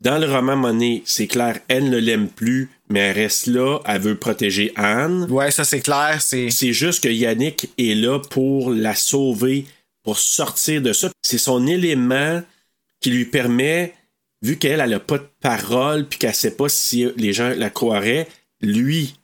[0.00, 3.78] Dans le roman Monet, c'est clair, elle ne l'aime plus, mais elle reste là.
[3.86, 5.26] Elle veut protéger Anne.
[5.30, 6.20] Ouais, ça c'est clair.
[6.20, 6.50] C'est...
[6.50, 9.64] C'est juste que Yannick est là pour la sauver,
[10.02, 11.10] pour sortir de ça.
[11.22, 12.42] C'est son élément
[13.00, 13.94] qui lui permet,
[14.42, 17.70] vu qu'elle elle a pas de parole, puis qu'elle sait pas si les gens la
[17.70, 18.28] croiraient,
[18.60, 19.14] lui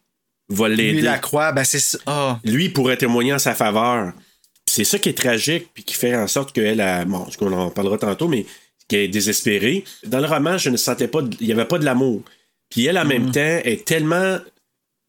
[0.49, 0.93] va l'aider.
[0.93, 1.99] Lui, la croix, ben c'est ça.
[2.07, 2.41] Ah.
[2.45, 4.13] Lui pourrait témoigner en sa faveur.
[4.73, 7.05] C'est ça qui est tragique, puis qui fait en sorte qu'elle a.
[7.05, 8.47] Bon, on en parlera tantôt, mais
[8.89, 9.85] qu'elle est désespérée.
[10.07, 11.21] Dans le roman, je ne sentais pas.
[11.41, 12.23] Il n'y avait pas de l'amour.
[12.71, 14.39] Puis elle, en même temps, est tellement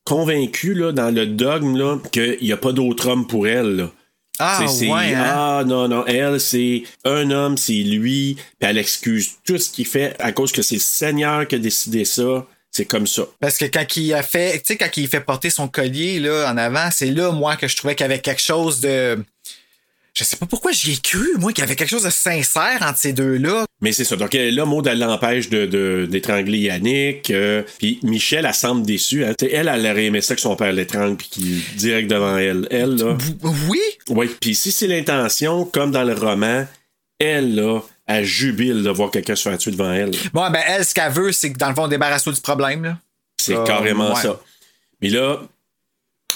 [0.06, 3.76] convaincue là, dans le dogme là, qu'il n'y a pas d'autre homme pour elle.
[3.76, 3.92] là.
[4.40, 5.24] Ah, C'est- c'est- ouais, hein?
[5.28, 9.86] ah non, non, elle, c'est un homme, c'est lui, puis elle excuse tout ce qu'il
[9.86, 12.48] fait à cause que c'est le Seigneur qui a décidé ça.
[12.74, 13.24] c'est comme ça.
[13.42, 16.50] Parce que quand il a fait, tu sais, quand il fait porter son collier là
[16.50, 19.22] en avant, c'est là moi que je trouvais qu'il y avait quelque chose de,
[20.14, 22.80] je sais pas pourquoi j'y ai cru, moi, qu'il y avait quelque chose de sincère
[22.82, 23.66] entre ces deux-là.
[23.82, 24.16] Mais c'est ça.
[24.18, 27.32] Donc là, Maud, elle l'empêche de, de- d'étrangler Yannick.
[27.32, 29.24] euh, puis Michel, elle semble déçue.
[29.26, 29.34] hein.
[29.42, 32.68] Elle, elle aurait aimé ça que son père l'étrangle puis qu'il direct devant elle.
[32.72, 33.18] Elle, là.
[33.70, 33.80] Oui?
[34.10, 34.30] Oui.
[34.42, 36.68] Puis si c'est l'intention, comme dans le roman,
[37.18, 40.12] elle, là, elle jubile de voir quelqu'un se faire tuer devant elle.
[40.34, 42.98] Bon, ben elle, ce qu'elle veut, c'est que dans le fond, débarrasse du problème, là.
[43.38, 44.22] C'est Euh, carrément ouais.
[44.22, 44.40] ça.
[45.02, 45.42] Mais là,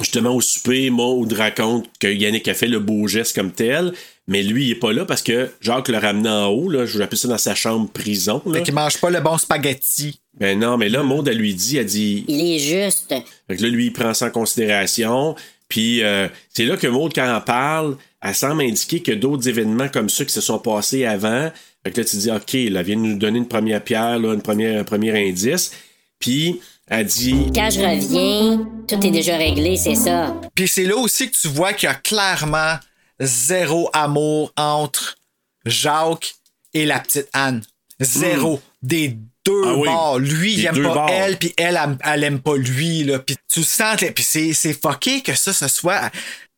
[0.03, 3.93] justement, au souper, Maud raconte que Yannick a fait le beau geste comme tel,
[4.27, 6.99] mais lui, il est pas là parce que Jacques l'a ramené en haut, là, je
[6.99, 8.41] appeler ça dans sa chambre prison.
[8.45, 8.59] Là.
[8.59, 10.19] Fait qu'il mange pas le bon spaghetti.
[10.39, 13.13] Ben non, mais là, Maud, elle lui dit, elle dit, Il est juste.
[13.47, 15.35] Fait que là, lui, il prend ça en considération.
[15.69, 19.89] Puis euh, c'est là que Maud, quand elle parle, elle semble indiquer que d'autres événements
[19.89, 21.51] comme ça qui se sont passés avant.
[21.83, 24.17] Fait que là, tu dis, OK, là, elle vient de nous donner une première pierre,
[24.17, 25.71] là, une première, un premier indice.
[26.19, 30.35] Puis elle dit, Quand je reviens, tout est déjà réglé, c'est ça.
[30.53, 32.75] Puis c'est là aussi que tu vois qu'il y a clairement
[33.19, 35.15] zéro amour entre
[35.65, 36.35] Jacques
[36.73, 37.61] et la petite Anne.
[37.99, 38.61] Zéro.
[38.81, 39.63] Des deux Hmm.
[39.67, 39.87] Ah oui.
[39.87, 40.19] bords.
[40.19, 41.09] Lui, il aime pas bords.
[41.11, 43.03] elle, puis elle, elle, elle aime pas lui.
[43.03, 43.19] Là.
[43.19, 43.95] Puis tu sens...
[43.95, 46.09] que- Puis c'est, c'est fucké que ça, ce soit...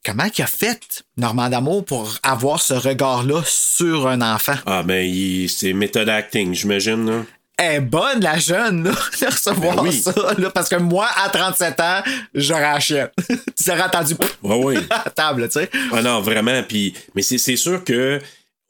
[0.05, 4.55] Comment qu'il a fait, Normand D'Amour, pour avoir ce regard-là sur un enfant?
[4.65, 7.25] Ah, ben, il- c'est méthode acting, j'imagine.
[7.57, 8.91] Est bonne, la jeune, là,
[9.21, 9.99] de recevoir Ben oui.
[9.99, 10.13] ça.
[10.37, 12.01] Là, parce que moi, à 37 ans,
[12.33, 13.09] j'aurais chienne.
[13.27, 14.77] tu aurais entendu Ouais, oui.
[14.89, 15.69] à table, tu sais.
[15.91, 16.61] Ah non, vraiment.
[16.63, 18.19] Puis, mais c'est, c'est sûr que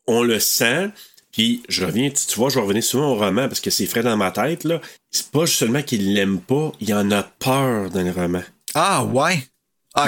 [0.08, 0.90] on le sent.
[1.32, 3.86] Puis je reviens, tu, tu vois, je vais revenir souvent au roman parce que c'est
[3.86, 4.64] frais dans ma tête.
[4.64, 4.82] Là.
[5.12, 8.42] C'est pas seulement qu'il l'aime pas, il en a peur dans le roman.
[8.74, 9.44] Ah, ouais.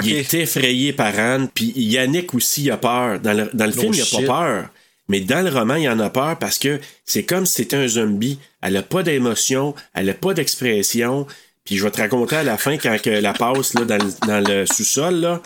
[0.04, 3.18] Il est effrayé par Anne, puis Yannick aussi il a peur.
[3.20, 4.68] Dans le, dans le film, il a pas peur.
[5.10, 7.88] Mais dans le roman, il en a peur parce que c'est comme si c'était un
[7.88, 8.38] zombie.
[8.62, 11.26] Elle a pas d'émotion, elle a pas d'expression.
[11.64, 14.48] Puis je vais te raconter à la fin, quand la passe là, dans, le- dans
[14.48, 15.42] le sous-sol, là,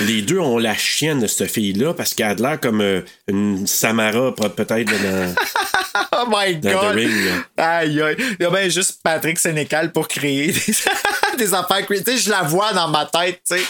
[0.00, 3.00] les deux ont la chienne de cette fille-là parce qu'elle a de l'air comme euh,
[3.28, 5.34] une Samara, pe- peut-être, dans,
[6.12, 6.92] Oh my dans God.
[6.92, 7.10] The Ring.
[7.56, 7.78] là.
[7.78, 8.16] Aïe, aïe.
[8.38, 10.62] Il y a bien juste Patrick Sénécal pour créer des,
[11.38, 11.86] des affaires.
[11.86, 13.62] Tu sais, je la vois dans ma tête, tu sais.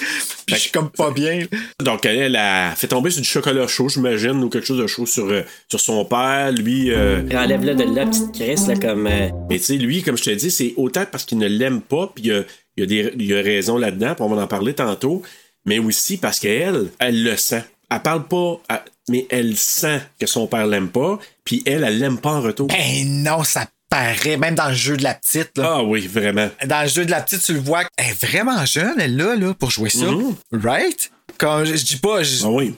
[0.46, 1.40] Puis je suis comme pas bien.
[1.80, 4.86] Donc, elle, elle a fait tomber sur du chocolat chaud, j'imagine, ou quelque chose de
[4.86, 6.52] chaud sur, euh, sur son père.
[6.52, 9.06] Lui, euh, Enlève-le de là, petite Chris, là, comme.
[9.06, 11.80] euh, Mais tu sais, lui, comme je te dis, c'est autant parce qu'il ne l'aime
[11.80, 12.42] pas, puis il y a,
[12.76, 15.22] il y a des il y a raison là-dedans, puis on va en parler tantôt,
[15.64, 17.64] mais aussi parce qu'elle, elle le sent.
[17.90, 18.60] Elle parle pas,
[19.08, 22.68] mais elle sent que son père l'aime pas, puis elle, elle l'aime pas en retour.
[22.68, 24.38] Ben non, ça paraît.
[24.38, 25.74] Même dans le jeu de la petite, là.
[25.76, 26.48] Ah oui, vraiment.
[26.64, 27.84] Dans le jeu de la petite, tu le vois.
[27.98, 30.06] Elle est vraiment jeune, elle, là, là, pour jouer ça.
[30.52, 31.10] Right?
[31.36, 32.22] Comme, je, je dis pas.
[32.22, 32.74] Je, Ah oui.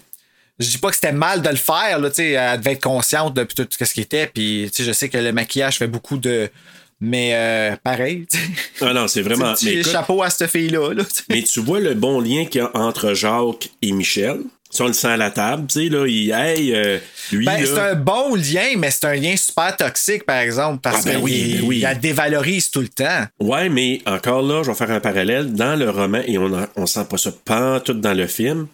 [0.59, 2.82] je dis pas que c'était mal de le faire, là, tu sais, elle devait être
[2.82, 5.87] consciente de tout ce qui était, puis, tu sais, je sais que le maquillage fait
[5.87, 6.51] beaucoup de...
[7.07, 8.45] Mais euh, pareil, tu sais.
[8.81, 9.55] Ah non, c'est vraiment.
[9.63, 12.65] Mais, écoute, chapeau à cette fille-là, là, mais tu vois le bon lien qu'il y
[12.65, 14.41] a entre Jacques et Michel.
[14.71, 16.99] Ça, on le sent à la table, tu sais, là, il, hey, euh,
[17.31, 20.81] lui, Ben, là, c'est un bon lien, mais c'est un lien super toxique, par exemple,
[20.83, 21.77] parce Ah, ben qu'il oui, ben oui.
[21.77, 23.25] il la dévalorise tout le temps.
[23.39, 25.53] Ouais, mais encore là, je vais faire un parallèle.
[25.53, 28.67] Dans le roman, et on, en- on sent pas ça pas tout dans le film,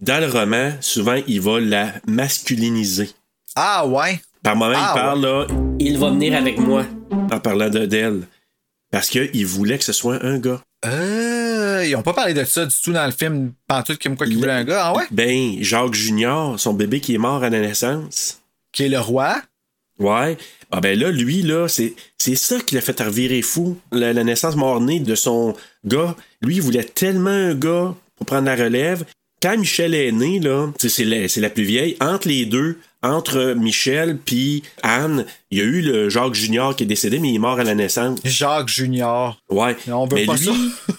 [0.00, 3.08] dans le roman, souvent, il va la masculiniser.
[3.54, 4.20] Ah ouais?
[4.46, 5.46] Par moment, Ah, il parle là,
[5.80, 6.84] Il va venir avec moi.
[7.32, 8.28] en parlant de- d'elle.
[8.92, 10.60] Parce qu'il voulait que ce soit un gars.
[10.84, 14.24] Euh, ils ont pas parlé de ça du tout dans le film Pantoute comme quoi
[14.28, 15.02] qu'il voulait un gars, ah ouais?
[15.10, 18.40] Ben, Jacques Junior, son bébé qui est mort à la naissance.
[18.70, 19.34] Qui est le roi?
[19.98, 20.38] Ouais.
[20.70, 23.76] Ah ben là, lui, là, c'est, c'est ça qui l'a fait revirer fou.
[23.90, 26.14] La, la naissance mort-née de son gars.
[26.40, 29.04] Lui, il voulait tellement un gars pour prendre la relève.
[29.46, 33.54] Quand Michel est né, là, c'est la, c'est la plus vieille, entre les deux, entre
[33.56, 37.36] Michel puis Anne, il y a eu le Jacques Junior qui est décédé, mais il
[37.36, 38.18] est mort à la naissance.
[38.24, 39.40] Jacques Junior.
[39.48, 39.76] Ouais.
[39.86, 40.52] On veut mais pas lui, ça.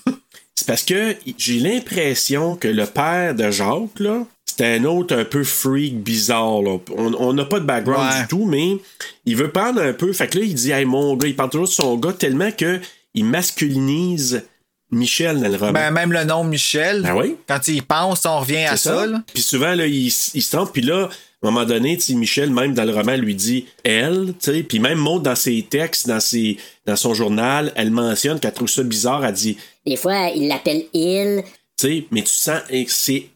[0.56, 5.26] c'est parce que j'ai l'impression que le père de Jacques, là, c'était un autre un
[5.26, 6.62] peu freak bizarre.
[6.62, 6.78] Là.
[6.96, 8.22] On on n'a pas de background Ouais.
[8.22, 8.78] du tout, mais
[9.26, 10.14] il veut prendre un peu.
[10.14, 12.52] Fait que là, il dit Hey, mon gars, il parle toujours de son gars tellement
[12.52, 12.80] que
[13.14, 14.46] il masculinise
[14.92, 15.74] Michel dans le roman.
[15.74, 17.02] Ben, même le nom Michel.
[17.02, 17.36] Ben oui.
[17.48, 19.22] Quand il pense, on revient à ça, là.
[19.34, 20.72] Puis souvent, là, il, il se trompe.
[20.72, 21.10] Puis là,
[21.44, 24.34] à un moment donné, tu sais, Michel, même dans le roman, lui dit elle.
[24.40, 24.64] tu sais.
[24.64, 28.70] Puis même Maud, dans ses textes, dans, ses, dans son journal, elle mentionne qu'elle trouve
[28.70, 29.26] ça bizarre.
[29.26, 31.44] Elle dit Des fois, il l'appelle il.
[31.78, 33.30] Tu sais, mais tu sens, c'est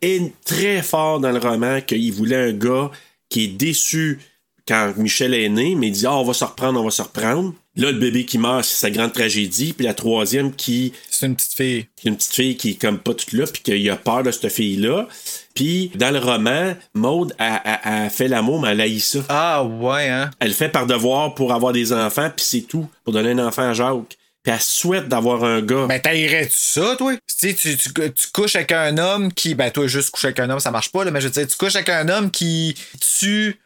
[0.45, 2.89] très fort dans le roman qu'il voulait un gars
[3.29, 4.19] qui est déçu
[4.67, 7.01] quand Michel est né, mais il dit, ah, on va se reprendre, on va se
[7.01, 7.53] reprendre.
[7.77, 9.71] Là, le bébé qui meurt, c'est sa grande tragédie.
[9.73, 11.85] Puis la troisième qui, C'est une petite fille.
[12.03, 14.49] une petite fille qui est comme pas toute là, puis qu'il a peur de cette
[14.51, 15.07] fille-là.
[15.55, 19.19] Puis dans le roman, Maude a, a- a fait l'amour, mais elle haït ça.
[19.29, 20.31] Ah ouais, hein?
[20.39, 23.47] Elle le fait par devoir pour avoir des enfants, puis c'est tout, pour donner un
[23.47, 24.17] enfant à Jacques.
[24.43, 25.85] puis elle souhaite d'avoir un gars.
[25.87, 27.13] Ben, t'aillerais-tu ça, toi?
[27.39, 29.55] Tu, tu, tu, tu couches avec un homme qui.
[29.55, 31.47] Ben, toi, juste coucher avec un homme, ça marche pas, là, mais je veux dire,
[31.47, 32.75] tu couches avec un homme qui
[33.19, 33.60] tue.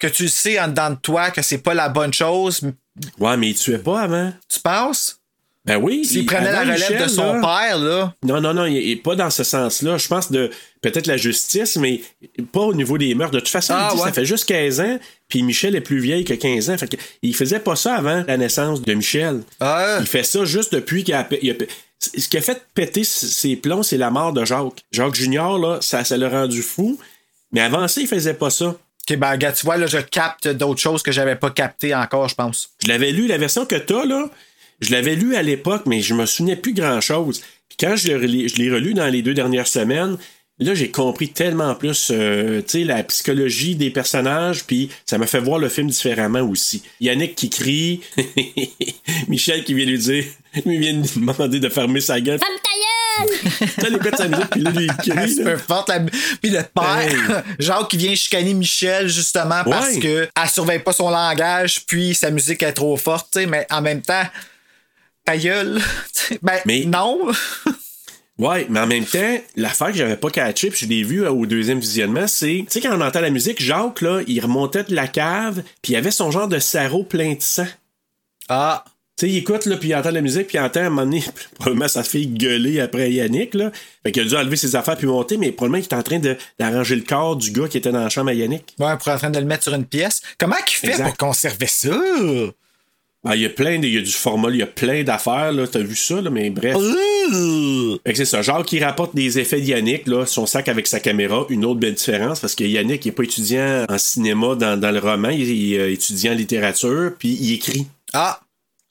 [0.00, 2.60] Que tu sais en dedans de toi que c'est pas la bonne chose.
[3.18, 4.32] Ouais, mais il tuait pas avant.
[4.48, 5.18] Tu penses?
[5.66, 6.06] Ben oui.
[6.06, 8.14] S'il il- prenait la relève Michel, de son là- père, là.
[8.24, 9.98] Non, non, non, il est pas dans ce sens-là.
[9.98, 12.00] Je pense de peut-être la justice, mais
[12.50, 13.34] pas au niveau des meurtres.
[13.34, 14.08] De toute façon, Ah, il dit, ouais.
[14.08, 14.98] ça fait juste 15 ans,
[15.28, 16.78] puis Michel est plus vieille que 15 ans.
[16.78, 19.42] Fait il faisait pas ça avant la naissance de Michel.
[19.60, 19.98] Ah.
[20.00, 21.54] Il fait ça juste depuis qu'il a, il a-
[22.16, 24.82] Ce qui a fait péter ses plombs, c'est la mort de Jacques.
[24.90, 26.98] Jacques Junior, là, ça, ça l'a rendu fou.
[27.52, 28.74] Mais avant ça, il faisait pas ça.
[29.08, 32.28] Ok, ben, gars, tu vois, là, je capte d'autres choses que j'avais pas captées encore,
[32.28, 32.70] je pense.
[32.82, 34.30] Je l'avais lu, la version que t'as, là,
[34.80, 37.40] je l'avais lu à l'époque, mais je me souvenais plus grand-chose.
[37.68, 40.16] Puis quand je l'ai relu, je l'ai relu dans les deux dernières semaines,
[40.60, 45.26] là, j'ai compris tellement plus, euh, tu sais, la psychologie des personnages, puis ça m'a
[45.26, 46.82] fait voir le film différemment aussi.
[47.00, 48.00] Yannick qui crie,
[49.28, 50.24] Michel qui vient lui dire,
[50.66, 52.38] lui vient lui demander de fermer sa gueule.
[52.38, 52.89] Ferme ta gueule!
[53.76, 55.44] T'as les gars de sa musique, puis là, là.
[55.44, 60.00] peu forte, la- Puis le père, Jacques qui vient chicaner Michel justement parce Ouais.
[60.00, 63.66] que elle surveille pas son langage, puis sa musique est trop forte, tu sais, mais
[63.70, 64.24] en même temps,
[65.24, 65.80] ta gueule.
[66.42, 67.18] ben Mais- non.
[68.38, 71.30] Ouais, mais en même temps, l'affaire que j'avais pas catché, puis je l'ai vu euh,
[71.30, 74.82] au deuxième visionnement, c'est, tu sais, quand on entend la musique, Jacques, là, il remontait
[74.82, 77.66] de la cave, puis il avait son genre de sarrau plein de sang.
[78.48, 78.82] Ah.
[79.20, 80.88] Tu sais, il écoute, là, puis il entend la musique, puis il entend à un
[80.88, 81.22] moment donné,
[81.56, 83.70] probablement sa fille gueuler après Yannick, là.
[84.02, 86.18] Fait qu'il a dû enlever ses affaires puis monter, mais probablement qu'il est en train
[86.18, 88.74] de- d'arranger le corps du gars qui était dans la chambre à Yannick.
[88.78, 90.22] Ouais, pour en train de le mettre sur une pièce.
[90.38, 91.04] Comment qu'il fait Exact.
[91.04, 91.94] pour conserver ça?
[93.22, 95.02] Ah, il y a plein de, il y a du format, il y a plein
[95.02, 95.66] d'affaires, là.
[95.66, 96.74] T'as vu ça, là, mais bref.
[98.04, 98.40] Fait que c'est ça.
[98.40, 101.44] Jacques qui rapporte des effets de Yannick, là, son sac avec sa caméra.
[101.50, 104.90] Une autre belle différence, parce que Yannick, il n'est pas étudiant en cinéma dans, dans
[104.90, 108.40] le roman, il est euh, étudiant en littérature, puis il écrit Ah.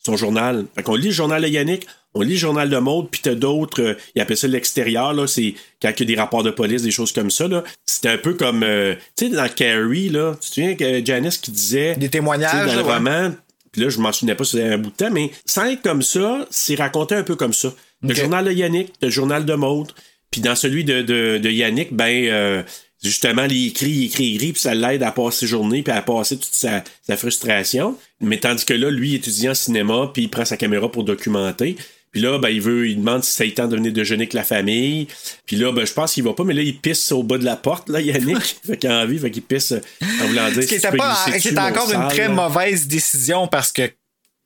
[0.09, 0.65] Son journal.
[0.75, 3.35] Fait qu'on lit le journal de Yannick, on lit le journal de Maude, puis t'as
[3.35, 6.51] d'autres, euh, il appelle ça l'extérieur, là, c'est quand il y a des rapports de
[6.51, 7.63] police, des choses comme ça, là.
[7.85, 11.37] C'était un peu comme, euh, tu sais, dans Carrie, là, tu te souviens que Janice
[11.37, 11.95] qui disait...
[11.95, 12.93] Des témoignages, Dans le ouais.
[12.93, 13.31] roman,
[13.71, 16.01] puis là, je m'en souvenais pas, c'était un bout de temps, mais sans être comme
[16.01, 17.73] ça, c'est raconté un peu comme ça.
[18.01, 19.91] Le journal de Yannick, le journal de Maude,
[20.31, 22.25] puis dans celui de, de, de Yannick, ben...
[22.25, 22.63] euh,
[23.03, 25.93] Justement, il écrit, il écrit, il écrit, puis ça l'aide à passer ses journées, puis
[25.93, 27.97] à passer toute sa, sa frustration.
[28.19, 31.05] Mais tandis que là, lui, il étudie en cinéma, puis il prend sa caméra pour
[31.05, 31.77] documenter.
[32.11, 34.33] Puis là, ben, il veut, il demande si ça lui tente de venir déjeuner avec
[34.33, 35.07] la famille.
[35.45, 37.45] Puis là, ben, je pense qu'il va pas, mais là, il pisse au bas de
[37.45, 38.57] la porte, là, Yannick.
[38.65, 39.81] fait qu'il a envie, fait qu'il pisse euh,
[40.21, 42.29] en voulant dire Ce qui était pas, qui était encore une très là.
[42.29, 43.91] mauvaise décision parce que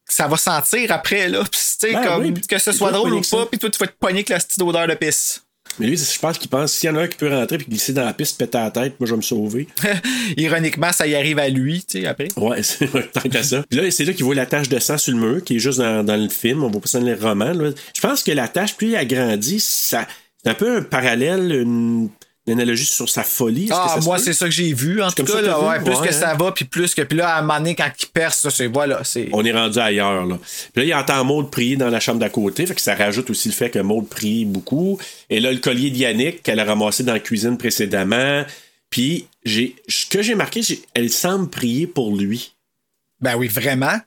[0.06, 1.44] ça va sentir après, là.
[1.54, 3.98] Sais, Ben comme, oui, que ce soit drôle ou pas, puis toi, tu vas te
[3.98, 5.43] pogner avec la petite odeur de pisse.
[5.80, 7.68] Mais lui, je pense qu'il pense s'il y en a un qui peut rentrer puis
[7.68, 9.68] glisser dans la piste, péter la tête, moi, je vais me sauver.
[10.38, 12.28] Ironiquement, ça y arrive à lui, tu sais, après.
[12.38, 13.64] Ouais, c'est tant qu'à ça.
[13.70, 15.60] Puis là, c'est là qu'il voit la tache de sang sur le mur, qui est
[15.60, 16.64] juste dans, dans le film.
[16.64, 17.54] On voit pas ça dans les romans.
[17.54, 17.72] là.
[17.94, 20.08] Je pense que la tache, plus elle grandit, ça,
[20.44, 22.10] c'est un peu un parallèle, une,
[22.46, 23.70] une analogie sur sa folie.
[23.72, 25.02] Ah, moi, c'est ça que j'ai vu.
[25.02, 26.38] En tout cas, là, ouais, plus Ouais, que ça hein?
[26.38, 27.02] va, puis plus que.
[27.02, 28.68] Puis là, à un moment donné, quand il perce, ça, c'est.
[28.68, 29.30] Voilà, c'est.
[29.32, 30.26] On est rendu ailleurs.
[30.26, 30.38] Là.
[30.74, 32.66] Puis là, il entend Maud prier dans la chambre d'à côté.
[32.66, 35.00] Fait que ça rajoute aussi le fait que Maud prie beaucoup.
[35.30, 38.44] Et là, le collier de Yannick qu'elle a ramassé dans la cuisine précédemment.
[38.90, 40.62] Puis, j'ai, ce que j'ai marqué,
[40.94, 42.54] elle semble prier pour lui.
[43.22, 43.98] Ben oui, vraiment.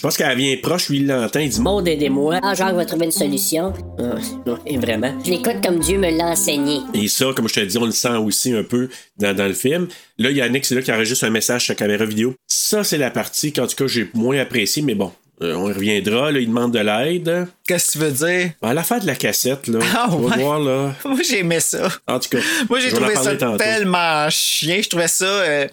[0.00, 1.40] Je pense qu'elle vient proche, lui, il l'entend.
[1.40, 2.40] Il dit Maud, aidez-moi.
[2.42, 3.74] Ah, Jacques va trouver une solution.
[3.98, 4.14] Ah,
[4.46, 5.12] non, et vraiment.
[5.22, 6.78] Je l'écoute comme Dieu me l'a enseigné.
[6.94, 8.88] Et ça, comme je te dis, on le sent aussi un peu
[9.18, 9.88] dans, dans le film.
[10.16, 12.34] Là, Yannick, c'est là qui enregistre un message sur la caméra vidéo.
[12.46, 15.72] Ça, c'est la partie qu'en tout cas, j'ai moins apprécié, mais bon, euh, on y
[15.74, 16.32] reviendra.
[16.32, 17.46] Là, il demande de l'aide.
[17.68, 18.52] Qu'est-ce que tu veux dire?
[18.62, 19.80] À la fin de la cassette, là.
[19.94, 20.42] Ah, vas ouais.
[20.42, 20.94] voir, là.
[21.04, 21.90] Moi, j'aimais ça.
[22.08, 22.38] En tout cas,
[22.70, 23.58] Moi, j'ai trouvé ça tantôt.
[23.58, 24.80] tellement chien.
[24.82, 25.26] Je trouvais ça.
[25.26, 25.68] euh,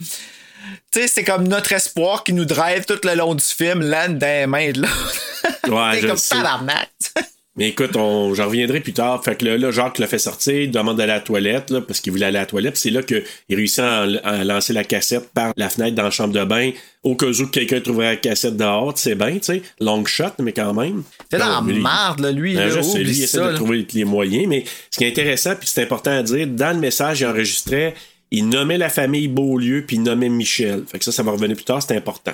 [0.92, 4.20] Tu sais, c'est comme notre espoir qui nous drive tout le long du film, dans
[4.20, 5.24] les mains de l'autre.
[5.68, 6.90] Ouais, je comme tabarnak.
[7.58, 9.24] Mais écoute, on, j'en reviendrai plus tard.
[9.24, 11.82] Fait que là, là, Jacques l'a fait sortir, il demande d'aller à la toilette, là,
[11.82, 12.78] parce qu'il voulait aller à la toilette.
[12.78, 14.06] C'est là qu'il réussit à,
[14.44, 16.70] lancer la cassette par la fenêtre dans la chambre de bain,
[17.02, 19.64] au cas où quelqu'un trouverait la cassette dehors, sais bien, tu sais.
[19.80, 21.02] Long shot, mais quand même.
[21.30, 22.54] T'es dans la mais lui- marde, là, lui.
[22.54, 25.56] Ben, là, lui, il essaie ça, de trouver les moyens, mais ce qui est intéressant,
[25.56, 27.96] puis c'est important à dire, dans le message, il enregistrait,
[28.32, 30.84] il nommait la famille Beaulieu, puis il nommait Michel.
[30.92, 32.34] Fait que ça, ça va revenir plus tard, c'est important.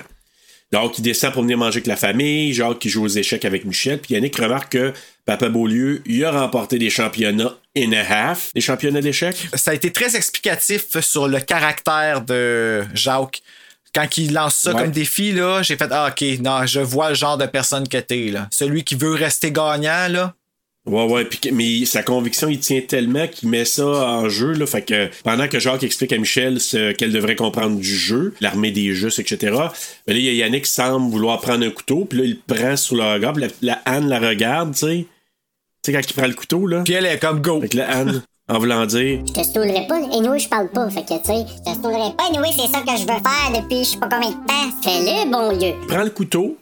[0.72, 3.64] Donc, il descend pour venir manger avec la famille, Jacques qui joue aux échecs avec
[3.64, 4.92] Michel, puis Yannick remarque que
[5.24, 9.48] Papa Beaulieu, il a remporté des championnats in a half, des championnats d'échecs?
[9.54, 13.42] Ça a été très explicatif sur le caractère de Jacques.
[13.94, 14.82] Quand il lance ça Ouais.
[14.82, 17.98] comme défi, là, j'ai fait Ah, ok, non, je vois le genre de personne que
[17.98, 18.48] t'es, là.
[18.50, 20.34] Celui qui veut rester gagnant, là.
[20.86, 24.52] Ouais, ouais, puis que- mais sa conviction, il tient tellement qu'il met ça en jeu,
[24.52, 24.66] là.
[24.66, 28.70] Fait que pendant que Jacques explique à Michel ce qu'elle devrait comprendre du jeu, l'armée
[28.70, 29.38] des justes, etc.,
[30.06, 32.30] ben là, il y a Yannick qui semble vouloir prendre un couteau, puis là, il
[32.46, 35.06] le prend sur le regard, puis la, la Anne la regarde, tu sais.
[35.82, 36.82] Tu sais, quand il prend le couteau, là.
[36.84, 37.60] Puis elle est comme go.
[37.62, 40.68] Fait que la Anne, en voulant dire, Je te stoulerai pas, et nous je parle
[40.68, 40.90] pas.
[40.90, 43.62] Fait que, tu sais, je te stoulerai pas, et c'est ça que je veux faire
[43.62, 44.70] depuis je sais pas combien de temps.
[44.82, 45.72] Fais-le, bon Dieu.
[45.88, 46.58] prend le couteau,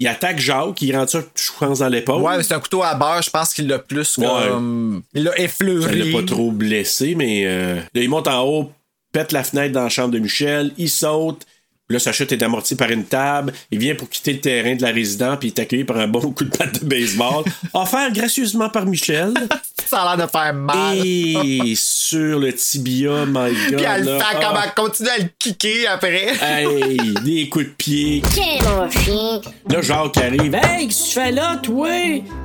[0.00, 2.22] il attaque Jacques, il rentre ça, je pense, dans l'épaule.
[2.22, 4.26] Ouais, mais c'est un couteau à beurre, je pense qu'il l'a plus Ouais.
[4.26, 5.02] comme.
[5.14, 5.94] Il l'a effleuré.
[6.02, 8.72] l'a pas trop blessé, mais euh, là, il monte en haut,
[9.12, 11.46] pète la fenêtre dans la chambre de Michel, il saute.
[11.90, 13.52] Là, sa chute est amortie par une table.
[13.72, 16.06] Il vient pour quitter le terrain de la résidence, puis il est accueilli par un
[16.06, 17.42] bon coup de patte de baseball,
[17.74, 19.34] offert gracieusement par Michel.
[19.86, 20.98] Ça a l'air de faire mal.
[21.04, 23.76] Et sur le tibia, my God.
[23.76, 26.32] Puis elle là, fait comme ah, elle continue à le kicker après.
[26.40, 28.22] hey, des coups de pied.
[28.32, 29.40] Tiens, mon chien.
[29.68, 30.54] Là, Jacques arrive.
[30.54, 31.88] Hey, qu'est-ce que tu fais là, toi?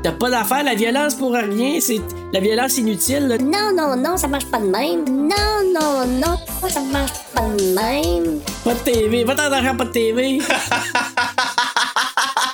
[0.03, 2.01] T'as pas d'affaire, la violence pour rien, c'est
[2.33, 3.27] la violence inutile.
[3.27, 3.37] là.
[3.37, 5.05] Non, non, non, ça marche pas de même.
[5.05, 8.39] Non, non, non, ça marche pas de même?
[8.63, 10.39] Pas de TV, va t'en pas de TV.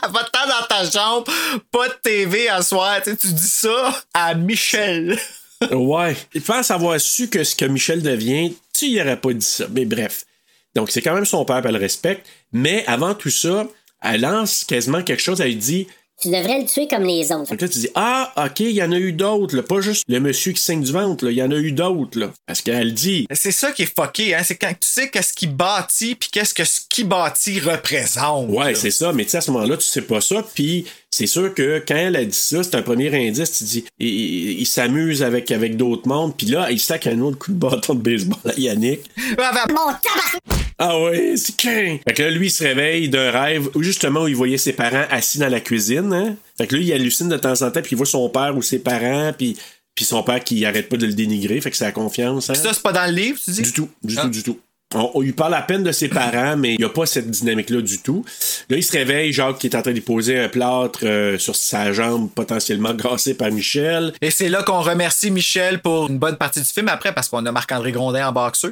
[0.10, 1.32] Va-t'en dans ta chambre,
[1.72, 3.02] pas de TV à soir.
[3.04, 5.18] Tu tu dis ça à Michel.
[5.72, 6.18] Ouais.
[6.34, 9.66] Il pense avoir su que ce que Michel devient, tu y aurais pas dit ça.
[9.70, 10.26] Mais bref.
[10.74, 12.26] Donc, c'est quand même son père, elle le respecte.
[12.52, 13.68] Mais avant tout ça,
[14.02, 15.40] elle lance quasiment quelque chose.
[15.40, 15.86] Elle dit
[16.22, 17.50] Tu devrais le tuer comme les autres.
[17.50, 19.64] Fait que là, tu dis Ah, OK, il y en a eu d'autres, là.
[19.64, 21.32] Pas juste le monsieur qui saigne du ventre, là.
[21.32, 22.32] Il y en a eu d'autres, là.
[22.46, 24.44] Parce qu'elle dit C'est ça qui est fucké, hein.
[24.44, 28.50] C'est quand tu sais qu'est-ce qui bâtit puis qu'est-ce que ce qui bâtit représente.
[28.50, 29.12] Ouais, c'est ça.
[29.14, 30.46] Mais tu sais, à ce moment-là, tu sais pas ça.
[30.54, 33.52] Puis c'est sûr que quand elle a dit ça, c'est un premier indice.
[33.58, 36.36] Tu dis Il, il- il s'amuse avec, avec d'autres mondes.
[36.38, 39.02] Puis là, il sac un autre coup de bâton de baseball à Yannick.
[39.18, 40.40] Mon tabac!
[40.84, 41.98] Ah ouais, c'est qu'un.
[42.08, 44.74] Fait que là, lui, il se réveille d'un rêve où justement où il voyait ses
[44.74, 46.12] parents assis dans la cuisine.
[46.14, 46.36] Hein?
[46.58, 48.62] Fait que là, il hallucine de temps en temps, puis il voit son père ou
[48.64, 49.56] ses parents, puis,
[49.94, 51.62] puis son père qui arrête pas de le dénigrer.
[51.62, 52.50] Fait que c'est la confiance.
[52.50, 52.56] Hein?
[52.56, 53.62] Ça, c'est pas dans le livre, tu dis?
[53.62, 54.24] Du tout, du Ah.
[54.24, 54.58] tout, du tout.
[54.94, 57.30] On, on lui parle à peine de ses parents, mais il n'y a pas cette
[57.30, 58.26] dynamique-là du tout.
[58.70, 61.56] Là, il se réveille, Jacques qui est en train de poser un plâtre euh, sur
[61.56, 64.14] sa jambe potentiellement grassée par Michel.
[64.22, 67.46] Et c'est là qu'on remercie Michel pour une bonne partie du film après parce qu'on
[67.46, 68.72] a Marc-André Grondin en boxeur.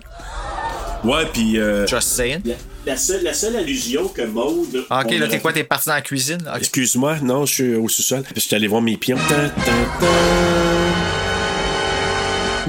[1.05, 1.57] Ouais, puis...
[1.57, 2.41] euh, Just saying.
[2.43, 2.55] la,
[2.85, 4.85] la seule, la seule allusion que Maude...
[4.89, 5.53] Ah, Ok, là, t'es quoi?
[5.53, 6.39] T'es parti dans la cuisine?
[6.57, 8.23] Excuse-moi, non, je suis au sous-sol.
[8.35, 9.15] Je suis allé voir mes pions.
[9.17, 11.08] Tan, tan, tan.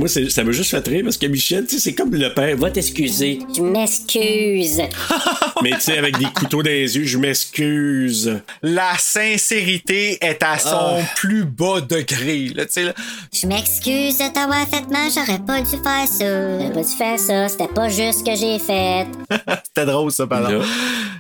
[0.00, 2.32] Moi, c'est- ça m'a juste fait rire parce que Michel, tu sais, c'est comme le
[2.32, 2.56] père.
[2.56, 3.38] Va t'excuser.
[3.54, 4.80] Je m'excuse.
[5.62, 8.40] Mais tu sais, avec des couteaux dans les yeux, je m'excuse.
[8.62, 12.48] La sincérité est à son plus bas degré.
[12.54, 12.94] Là, tu sais, là.
[13.32, 16.58] Je m'excuse de t'avoir fait mal, j'aurais pas dû faire ça.
[16.58, 19.06] J'aurais pas dû faire ça, c'était pas juste ce que j'ai fait.
[19.64, 20.48] C'était drôle, ça, par Là.
[20.50, 20.68] exemple.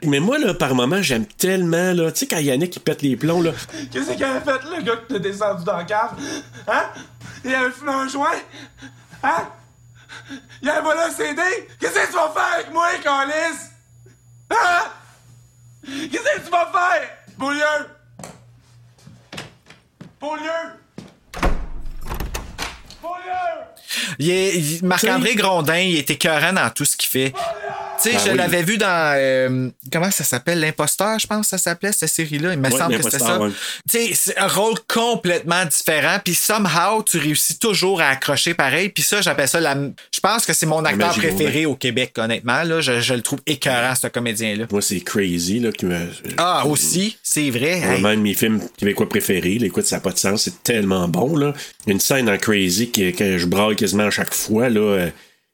[0.06, 2.10] Mais moi, là, par moment, j'aime tellement, là.
[2.12, 3.52] Tu sais, quand Yannick, il pète les plombs, là.
[3.92, 6.12] Qu'est-ce qu'il avait fait, le gars qui t'a descendu dans la cave?
[6.66, 6.84] Hein?
[7.44, 8.30] Il avait fumé un joint?
[9.22, 9.48] Hein?
[10.62, 11.42] Il avait volé un CD?
[11.78, 13.70] Qu'est-ce que tu vas faire avec moi, Calis?
[14.50, 14.90] Hein?
[15.84, 17.10] Qu'est-ce que tu vas faire?
[17.38, 17.64] Beaulieu!
[20.20, 20.50] Beaulieu!
[23.00, 23.69] Beaulieu!
[24.18, 27.32] Il est- il- Marc-André Grondin, il est écœurant dans tout ce qu'il fait.
[28.02, 28.36] Tu sais, Ben je oui.
[28.38, 29.14] l'avais vu dans.
[29.18, 30.58] euh, comment ça s'appelle?
[30.60, 32.54] L'Imposteur, je pense que ça s'appelle, cette série-là.
[32.54, 33.38] Il me Ouais, semble que c'était ça.
[33.38, 33.50] Ouais.
[33.90, 36.16] Tu sais, c'est un rôle complètement différent.
[36.24, 38.88] Puis somehow, tu réussis toujours à accrocher pareil.
[38.88, 39.74] Puis ça, j'appelle ça la.
[40.14, 42.62] Je pense que c'est mon acteur magie préféré au Québec, honnêtement.
[42.62, 44.64] Là, je, je le trouve écœurant, ce comédien-là.
[44.70, 46.08] Moi, c'est Crazy, là, qui me.
[46.38, 47.82] Ah, aussi, c'est vrai.
[47.84, 48.16] Un Hey.
[48.16, 49.58] de mes films québécois préférés.
[49.58, 50.44] Là, écoute, ça n'a pas de sens.
[50.44, 51.52] C'est tellement bon, là.
[51.86, 54.80] Une scène dans Crazy que, que je braille quasiment à chaque fois, là.
[54.80, 55.06] euh,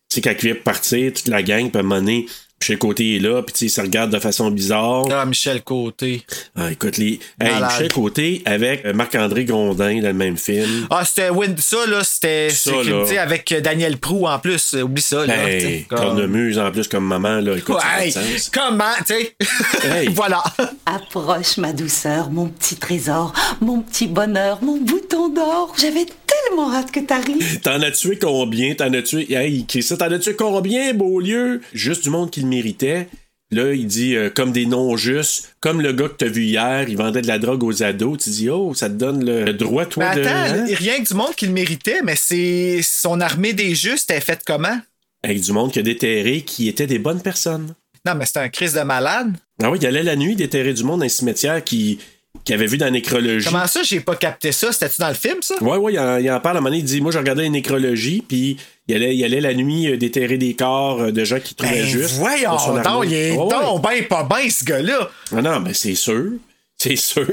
[0.08, 2.26] tu sais, quand il vient partir, toute la gang, moment donné,
[2.60, 5.04] Michel Côté est là, puis tu sais, il se regarde de façon bizarre.
[5.12, 6.22] Ah, Michel Côté.
[6.56, 7.20] Ah, écoute, les.
[7.38, 7.60] Hey.
[7.62, 10.86] Michel Côté avec euh, Marc-André Grondin dans le même film.
[10.88, 12.48] Ah, c'était Win- ça, là, c'était.
[12.48, 13.02] Ça, c'est- là.
[13.02, 14.72] tu sais, avec Daniel Prou en plus.
[14.74, 15.48] Oublie ça, là.
[15.48, 17.56] Hey, comme- cornemuse en plus comme maman, là.
[17.58, 18.12] Écoute, ça Ouais,
[18.54, 19.36] comment, tu sais?
[19.84, 20.08] Hey.
[20.14, 20.42] voilà.
[20.86, 25.74] Approche ma douceur, mon petit trésor, mon petit bonheur, mon bouton d'or.
[25.78, 26.06] J'avais
[26.46, 27.60] tellement hâte que t'arrives.
[27.60, 28.74] T'en as tué combien?
[28.74, 29.32] T'en as tué.
[29.32, 29.64] Hey?
[29.64, 31.60] T'en as tué combien, Beaulieu?
[31.72, 33.08] Juste du monde qui le méritait.
[33.52, 36.88] Là, il dit euh, comme des noms justes, comme le gars que t'as vu hier,
[36.88, 38.18] il vendait de la drogue aux ados.
[38.24, 40.26] Tu dis, oh, ça te donne le droit, toi, Mais de.
[40.26, 40.66] attends, hein?
[40.68, 44.42] rien que du monde qui le méritait, mais c'est son armée des justes est faite
[44.44, 44.80] comment?
[45.22, 47.74] Avec du monde qui a déterré, qui étaient des bonnes personnes.
[48.04, 49.36] Non, mais c'est un crise de malade.
[49.62, 51.98] Ah oui, il allait la nuit déterrer du monde dans un cimetière qui,
[52.46, 53.44] qui avait vu dans la nécrologie.
[53.44, 54.72] Comment ça, j'ai pas capté ça?
[54.72, 55.56] C'était-tu dans le film, ça?
[55.62, 57.18] Ouais, ouais, il en, il en parle à un moment donné, il dit Moi, je
[57.18, 58.56] regardais une nécrologie, puis
[58.88, 61.82] il allait, il allait la nuit euh, déterrer des corps euh, de gens qui trouvaient
[61.82, 62.14] Ben, juste.
[62.14, 63.48] voyons donc, il est ouais.
[63.48, 65.10] donc ben pas bien, ce gars-là.
[65.36, 66.30] Ah non, mais c'est sûr.
[66.78, 67.26] C'est sûr.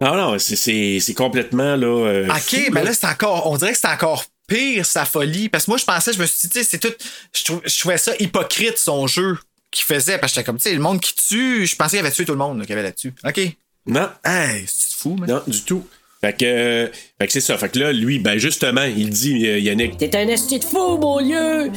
[0.00, 1.86] Non, non, c'est- complètement là.
[1.86, 2.86] euh, OK, fou, mais là.
[2.90, 3.48] là, c'est encore.
[3.50, 5.48] On dirait que c'est encore pire, sa folie.
[5.48, 6.92] Parce que moi, je pensais, je me suis dit, tu sais, c'est tout.
[7.32, 9.38] Je, trou- je trouvais ça hypocrite, son jeu
[9.70, 10.18] qu'il faisait.
[10.18, 12.24] Parce que j'étais comme, tu sais, le monde qui tue, je pensais qu'il avait tué
[12.24, 13.14] tout le monde qu'il y avait là-dessus.
[13.24, 13.40] OK.
[13.86, 15.28] Non, Hey, c'est fou, man.
[15.28, 15.84] non, du tout.
[16.20, 16.86] Fait que, euh,
[17.20, 17.58] fait que c'est ça.
[17.58, 19.96] Fait que là, lui, ben justement, il dit, euh, Yannick.
[19.96, 21.68] T'es un esti de fou, mon lieu!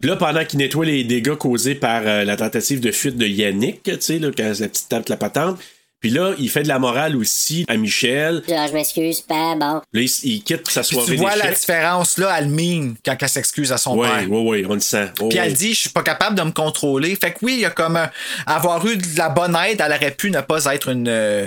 [0.00, 3.26] Puis là, pendant qu'il nettoie les dégâts causés par euh, la tentative de fuite de
[3.26, 5.58] Yannick, tu sais, là, quand la petite table la patente.
[6.00, 8.42] Puis là, il fait de la morale aussi à Michel.
[8.48, 9.82] Genre, je m'excuse, pas bon.
[9.92, 12.94] Là, il, il quitte pour sa Puis soirée tu vois la différence, là, elle mine
[13.04, 14.30] quand elle s'excuse à son Ouais, père.
[14.30, 15.10] ouais, ouais, on le sent.
[15.20, 15.46] Oh, Puis ouais.
[15.46, 17.14] elle dit, je suis pas capable de me contrôler.
[17.16, 18.10] Fait que oui, il y a comme un-
[18.46, 21.46] avoir eu de la bonne aide, elle aurait pu ne pas être une, euh,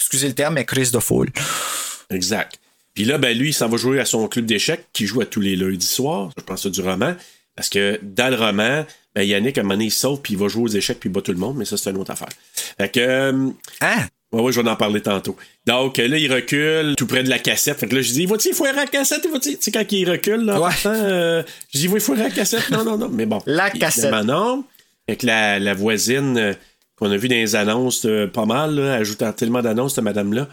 [0.00, 1.28] excusez le terme, mais crise de foule.
[2.10, 2.58] Exact.
[2.94, 5.26] Puis là, ben lui, il s'en va jouer à son club d'échecs qui joue à
[5.26, 6.30] tous les lundis soirs.
[6.36, 7.14] Je pense que c'est du roman.
[7.56, 8.84] Parce que dans le roman,
[9.14, 11.08] ben Yannick, à un moment donné, il sauve puis il va jouer aux échecs puis
[11.10, 12.30] il bat tout le monde, mais ça, c'est une autre affaire.
[12.78, 13.00] Fait que.
[13.00, 13.50] euh,
[13.80, 14.06] Hein?
[14.32, 15.36] Ouais, ouais, je vais en parler tantôt.
[15.66, 17.78] Donc là, il recule tout près de la cassette.
[17.78, 19.26] Fait que là, je dis, va-tu foirer la cassette?
[19.42, 20.70] Tu sais, quand il recule, là, Ouais.
[20.70, 21.42] partant, euh,
[21.74, 22.70] je dis, va foirer la cassette?
[22.70, 23.10] Non, non, non.
[23.10, 23.42] Mais bon.
[23.44, 24.10] La cassette.
[24.24, 24.64] non.
[25.06, 26.54] Fait que la, la voisine euh,
[27.02, 30.46] qu'on a vu dans les annonces euh, pas mal, là, ajoutant tellement d'annonces, cette madame-là.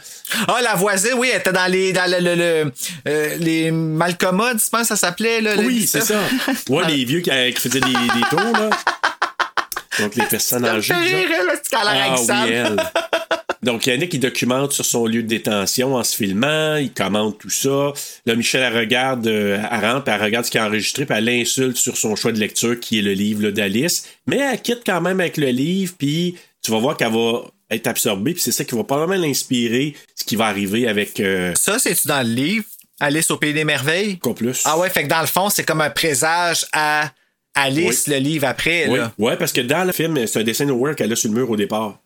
[0.47, 2.71] Ah, la voisine, oui, elle était dans les, dans le, le- le-
[3.07, 5.53] euh, les malcommodes, je pense que ça s'appelait, là.
[5.57, 6.15] Oui, c'est ça.
[6.69, 8.69] Ouais, les vieux qui, qui faisaient des, des tours, là.
[9.99, 10.93] Donc, les personnes âgées.
[10.93, 12.75] Ah avec oui, elle.
[13.61, 17.49] Donc, Yannick, il documente sur son lieu de détention en se filmant, il commente tout
[17.49, 17.91] ça.
[18.25, 21.75] Là, Michel, elle regarde, euh, elle elle regarde ce qu'il a enregistré, puis elle l'insulte
[21.77, 24.07] sur son choix de lecture, qui est le livre d'Alice.
[24.27, 27.87] Mais elle quitte quand même avec le livre, puis tu vas voir qu'elle va être
[27.87, 31.19] absorbée, puis c'est ça qui va probablement l'inspirer, ce qui va arriver avec...
[31.19, 32.65] Euh, Ça, c'est-tu dans le livre?
[33.01, 34.17] Alice au Pays des Merveilles?
[34.19, 34.61] quoi plus.
[34.65, 37.11] Ah ouais, fait que dans le fond, c'est comme un présage à
[37.55, 39.13] Alice, le livre après, Oui, là.
[39.17, 41.35] ouais, parce que dans le film, c'est un dessin de work qu'elle a sur le
[41.35, 41.99] mur au départ.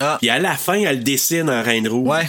[0.00, 0.16] Ah.
[0.20, 2.08] Puis à la fin, elle dessine en Reine Rouge.
[2.08, 2.26] Ouais.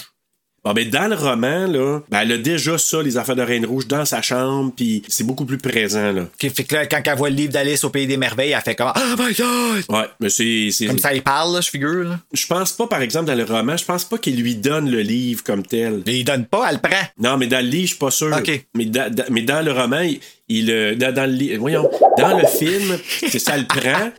[0.63, 3.65] Bon, ben, dans le roman, là, ben, elle a déjà ça, les affaires de Reine
[3.65, 6.23] Rouge, dans sa chambre, puis c'est beaucoup plus présent, là.
[6.23, 8.61] Ok, fait que là, quand elle voit le livre d'Alice au Pays des Merveilles, elle
[8.61, 9.85] fait comme Oh my god!
[9.87, 10.85] Ouais, mais c'est.
[10.85, 12.19] Comme ça, il parle, là, je figure, là.
[12.33, 14.99] Je pense pas, par exemple, dans le roman, je pense pas qu'il lui donne le
[14.99, 16.03] livre comme tel.
[16.05, 17.03] Il donne pas, elle le prend.
[17.17, 18.35] Non, mais dans le livre, je suis pas sûr.
[18.35, 18.65] Ok.
[18.75, 18.91] Mais,
[19.29, 20.19] mais dans le roman, il,
[20.49, 22.97] il, euh, dans, dans le voyons, dans le film,
[23.29, 24.11] c'est ça le prend.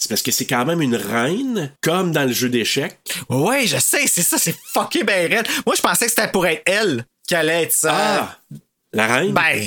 [0.00, 2.98] C'est parce que c'est quand même une reine, comme dans le jeu d'échecs.
[3.28, 5.46] Ouais, je sais, c'est ça, c'est fucké ben raide.
[5.66, 7.92] Moi, je pensais que c'était pour être elle qui allait être ça.
[7.94, 8.38] Ah!
[8.92, 9.32] La reine?
[9.32, 9.66] Ben,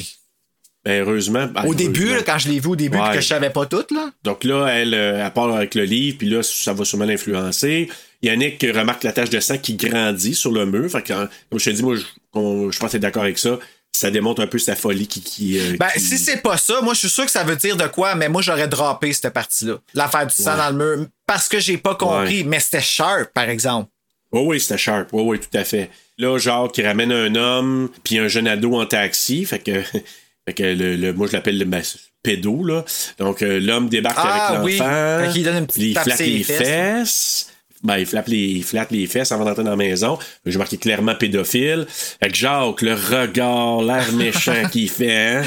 [0.85, 1.45] Ben, heureusement.
[1.47, 2.15] ben, au début, heureusement.
[2.17, 3.13] là, quand je l'ai vu au début, Ouais.
[3.13, 4.09] que je savais pas tout, là.
[4.23, 7.89] Donc là, elle, euh, elle part avec le livre, puis là, ça va sûrement l'influencer.
[8.23, 10.89] Yannick remarque la tache de sang qui grandit sur le mur.
[10.89, 12.03] Fait que, euh, comme je te dis, moi, je,
[12.33, 13.59] on- je pense que t'es d'accord avec ça.
[13.93, 15.21] Ça démontre un peu sa folie qui.
[15.21, 17.55] qui, euh, Ben, qui- si c'est pas ça, moi, je suis sûr que ça veut
[17.57, 19.75] dire de quoi, mais moi, j'aurais droppé cette partie-là.
[19.93, 20.57] L'affaire du sang Ouais.
[20.57, 21.07] dans le mur.
[21.27, 23.89] Parce que j'ai pas compris, mais c'était sharp, par exemple.
[24.31, 25.09] Oh oui, c'était sharp.
[25.11, 25.89] Oui, oui, tout à fait.
[26.17, 29.43] Là, genre, qui ramène un homme, puis un jeune ado en taxi.
[29.45, 29.81] Fait que,
[30.47, 31.81] fait que le, le- moi, je l'appelle le ben,
[32.23, 32.85] pédo, là.
[33.19, 34.77] Donc, euh, l'homme débarque Ah, avec oui.
[34.77, 35.25] l'enfant.
[35.25, 36.57] Fait qu'il donne une petite Il flatte les les fesses.
[36.59, 37.47] fesses.
[37.83, 40.19] Ben, il flatte les, il flatte les fesses avant d'entrer dans la maison.
[40.45, 41.87] J'ai marqué clairement pédophile.
[41.89, 45.43] Fait que Jacques, le regard, l'air méchant qu'il fait, hein.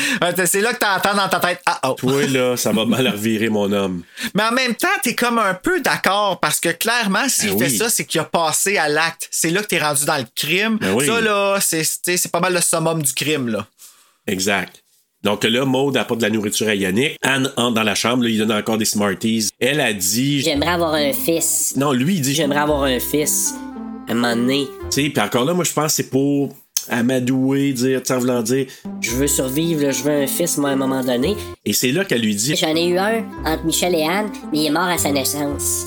[0.46, 1.94] C'est là que t'entends dans ta tête, ah oh.
[1.96, 4.02] Toi, là, ça va mal revirer mon homme.
[4.34, 7.70] Mais en même temps, t'es comme un peu d'accord parce que clairement, s'il Ben fait
[7.70, 7.76] oui.
[7.78, 9.28] ça, c'est qu'il a passé à l'acte.
[9.30, 10.78] C'est là que t'es rendu dans le crime.
[10.80, 11.06] Ben oui.
[11.06, 13.66] Ça, là, c'est pas mal le summum du crime, là.
[14.26, 14.83] Exact.
[15.24, 17.16] Donc là, Maud apporte de la nourriture à Yannick.
[17.22, 19.48] Anne entre dans la chambre, là, il donne encore des Smarties.
[19.58, 20.42] Elle a dit.
[20.42, 21.74] J'aimerais avoir un fils.
[21.76, 22.34] Non, lui, il dit.
[22.34, 23.54] J'aimerais avoir un fils.
[24.06, 26.54] À un moment donné, Tu sais, puis encore là, moi, je pense que c'est pour
[26.88, 28.66] amadouer, dire, en voulant dire.
[29.00, 31.36] je veux survivre, là, je veux un fils, moi, à un moment donné.
[31.64, 32.56] Et c'est là qu'elle lui dit.
[32.56, 35.84] J'en ai eu un entre Michel et Anne, mais il est mort à sa naissance.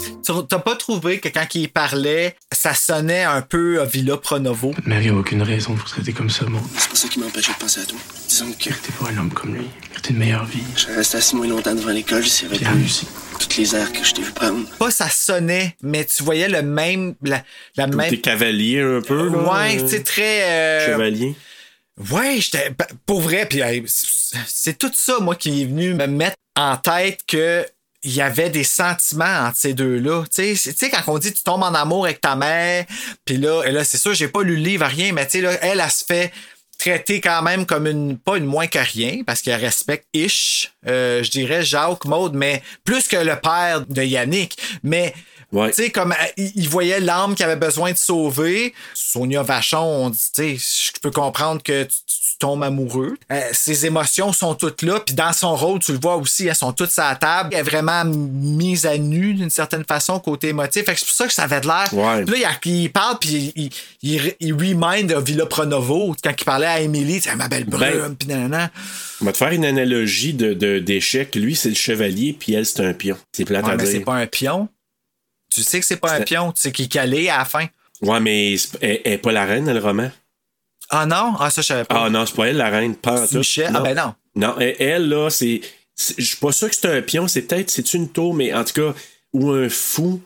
[0.49, 4.73] T'as pas trouvé que quand il parlait, ça sonnait un peu euh, Villa Pronovo?
[4.85, 6.59] Y a aucune raison de vous traiter comme ça, mon.
[6.77, 7.97] C'est pas ça qui m'empêchait de penser à toi.
[8.27, 9.67] Disons que T'es pas un homme comme lui.
[10.01, 10.63] T'es une meilleure vie.
[10.75, 13.07] je assis moins longtemps devant l'école, Bien plus réussi.
[13.39, 14.67] toutes les airs que je t'ai vu prendre.
[14.77, 17.15] Pas ça sonnait, mais tu voyais le même.
[17.23, 17.43] La,
[17.75, 18.09] la même.
[18.09, 19.37] T'es cavalier un peu, là.
[19.37, 20.43] Ouais, euh, tu sais, très.
[20.43, 21.35] euh, Chevalier.
[22.11, 22.71] Ouais, j'étais.
[23.05, 27.19] Pour vrai, puis c'est c'est tout ça, moi, qui est venu me mettre en tête
[27.27, 27.65] que.
[28.03, 30.21] Il y avait des sentiments entre ces deux-là.
[30.25, 32.85] Tu sais, c'est- tu sais, quand on dit tu tombes en amour avec ta mère,
[33.25, 35.41] puis là, et là c'est sûr, j'ai pas lu le livre, rien, mais tu sais,
[35.41, 36.31] là, elle, elle se fait
[36.77, 38.17] traiter quand même comme une.
[38.17, 42.61] Pas une moins que rien, parce qu'elle respecte Ish, euh, je dirais Jacques, Maude, mais
[42.83, 44.57] plus que le père de Yannick.
[44.83, 45.13] Mais
[45.53, 45.69] Ouais.
[45.69, 48.73] tu sais, comme euh, il voyait l'âme qui avait besoin de sauver.
[48.93, 51.95] Sonia Vachon, on dit, tu sais, je peux comprendre que tu,
[52.39, 53.17] tu- tombes amoureux.
[53.31, 56.55] Euh, ses émotions sont toutes là, puis dans son rôle, tu le vois aussi, elles
[56.55, 57.49] sont toutes sur la table.
[57.53, 60.85] Elle est vraiment mise à nu d'une certaine façon côté émotif.
[60.85, 61.87] Fait que c'est pour ça que ça avait de l'air.
[61.93, 62.23] Ouais.
[62.25, 63.69] Puis Là, il, il parle, puis il,
[64.03, 67.79] il, il, remind de Villa Pronovo quand il parlait à Emily, sais, ma belle brune,
[67.79, 68.69] Ben, puis nanana.
[69.21, 71.35] On va te faire une analogie de, de- d'échec.
[71.35, 73.17] Lui, c'est le chevalier, puis elle, c'est un pion.
[73.31, 74.69] C'est plate Ouais, à mais c'est pas un pion.
[75.49, 77.45] Tu sais que c'est pas un C'est- pion, tu sais qu'il est calé à la
[77.45, 77.65] fin.
[78.01, 80.11] Ouais, mais c'est- elle, elle est pas la reine dans le roman?
[80.89, 81.33] Ah non?
[81.39, 82.03] Ah, ça, je savais pas.
[82.05, 82.95] Ah non, c'est pas elle la reine.
[82.95, 83.25] Pas.
[83.33, 83.71] Michel?
[83.75, 84.13] Ah ben non.
[84.35, 85.61] Non, elle, elle, là, c'est.
[86.17, 88.63] Je suis pas sûr que c'est un pion, c'est peut-être, c'est une tour, mais en
[88.63, 88.93] tout cas,
[89.33, 90.21] ou un fou.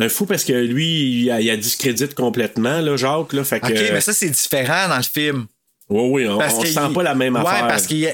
[0.00, 3.42] Un fou parce que lui, il a, il a discrédite complètement, là, Jacques, là.
[3.44, 3.66] Fait que.
[3.66, 5.46] OK, mais ça, c'est différent dans le film.
[5.90, 7.66] Oui, oui, on, Parce on sent pas la même ouais, affaire.
[7.66, 8.12] parce qu'il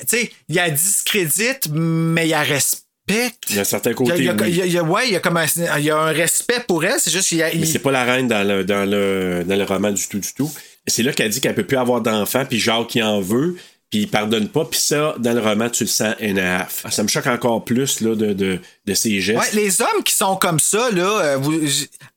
[0.49, 3.33] il a discrédite, mais il y a respect.
[3.51, 4.13] Il y a un certain Il y côté.
[4.13, 4.49] a, il y a- oui.
[4.49, 5.45] il y a- il y a- ouais, il y a comme un,
[5.79, 7.51] il y a un respect pour elle, c'est juste qu'il y a.
[7.55, 10.33] Mais c'est pas la reine dans le, dans le, dans le roman du tout, du
[10.33, 10.51] tout.
[10.87, 13.57] C'est là qu'elle dit qu'elle peut plus avoir d'enfants, puis Jacques qui en veut,
[13.91, 16.83] puis il pardonne pas, puis ça, dans le roman, tu le sens a half.
[16.85, 19.41] Ah, Ça me choque encore plus là, de, de, de ces gestes.
[19.41, 21.61] Ouais, les hommes qui sont comme ça, là, euh, vous-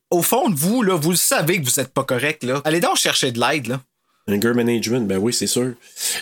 [0.10, 2.62] au fond de vous, là, vous le savez que vous êtes pas correct, là.
[2.66, 3.82] Allez donc chercher de l'aide, là.
[4.30, 5.74] Anger management, ben oui, c'est sûr.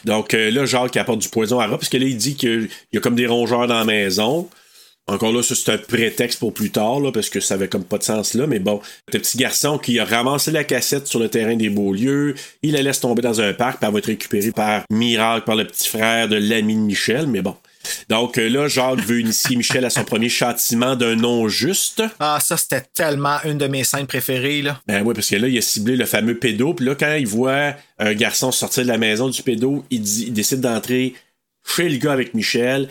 [0.03, 2.69] Donc euh, là, Jacques apporte du poison à rat, parce que là, il dit qu'il
[2.93, 4.47] y a comme des rongeurs dans la maison.
[5.08, 7.84] Encore là, ça, c'est un prétexte pour plus tard, là, parce que ça avait comme
[7.84, 8.47] pas de sens là.
[8.47, 8.82] Mais bon,
[9.14, 12.34] le petit garçon qui a ramassé la cassette sur le terrain des Beaulieu,
[12.64, 15.56] il la laisse tomber dans un parc, puis elle va être récupérée par miracle par
[15.56, 17.28] le petit frère de l'ami de Michel.
[17.28, 17.56] Mais bon.
[18.10, 22.01] Donc euh, là, Jacques veut initier Michel à son premier châtiment d'un nom juste.
[22.20, 24.82] Ah, ça, c'était tellement une de mes scènes préférées, là.
[24.88, 26.74] Ben oui, parce que là, il a ciblé le fameux pédo.
[26.74, 30.26] Puis là, quand il voit un garçon sortir de la maison du pédo, il, dit,
[30.28, 31.14] il décide d'entrer
[31.76, 32.89] chez le gars avec Michel.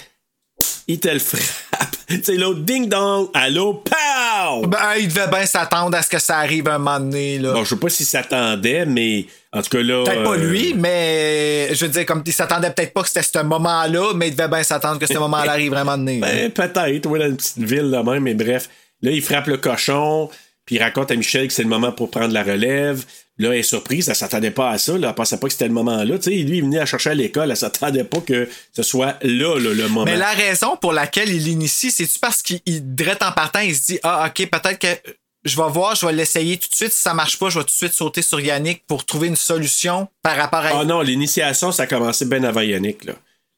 [0.86, 1.63] Il te le frappe.
[2.22, 3.28] C'est l'autre ding-dong.
[3.32, 4.66] Allô, pow!
[4.66, 7.52] Ben, il devait bien s'attendre à ce que ça arrive un moment donné, là.
[7.52, 10.04] Bon, je sais pas s'il s'attendait, mais en tout cas là.
[10.04, 13.22] Peut-être pas euh, lui, mais je veux dire, comme il s'attendait peut-être pas que c'était
[13.22, 16.18] ce moment-là, mais il devait bien s'attendre que ce moment-là arrive vraiment donné.
[16.18, 18.68] Ben, peut-être, oui, dans une petite ville là même, mais bref.
[19.02, 20.28] Là, il frappe le cochon,
[20.66, 23.04] puis il raconte à Michel que c'est le moment pour prendre la relève.
[23.38, 25.66] Là, elle est surprise, elle s'attendait pas à ça, là, elle pensait pas que c'était
[25.66, 26.18] le moment-là.
[26.18, 29.18] Tu sais, lui, il venait à chercher à l'école, elle s'attendait pas que ce soit
[29.22, 30.04] là, là, le moment.
[30.04, 33.74] Mais la raison pour laquelle il l'initie, c'est-tu parce qu'il, il, direct en partant, il
[33.74, 35.12] se dit Ah, ok, peut-être que
[35.44, 36.92] je vais voir, je vais l'essayer tout de suite.
[36.92, 39.36] Si ça marche pas, je vais tout de suite sauter sur Yannick pour trouver une
[39.36, 40.80] solution par rapport à.
[40.80, 43.14] Ah non, l'initiation, ça a commencé bien avant Yannick, là.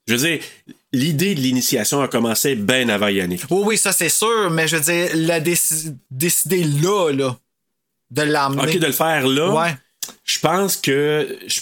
[0.09, 0.41] Je veux dire,
[0.93, 3.43] l'idée de l'initiation a commencé bien avant Yannick.
[3.51, 7.37] Oui, oui, ça c'est sûr, mais je veux dire, la déci- décider là, là,
[8.11, 8.63] de l'emmener.
[8.63, 9.53] Ok, de le faire là.
[9.53, 9.77] Ouais.
[10.25, 11.39] Je pense que.
[11.47, 11.61] Je,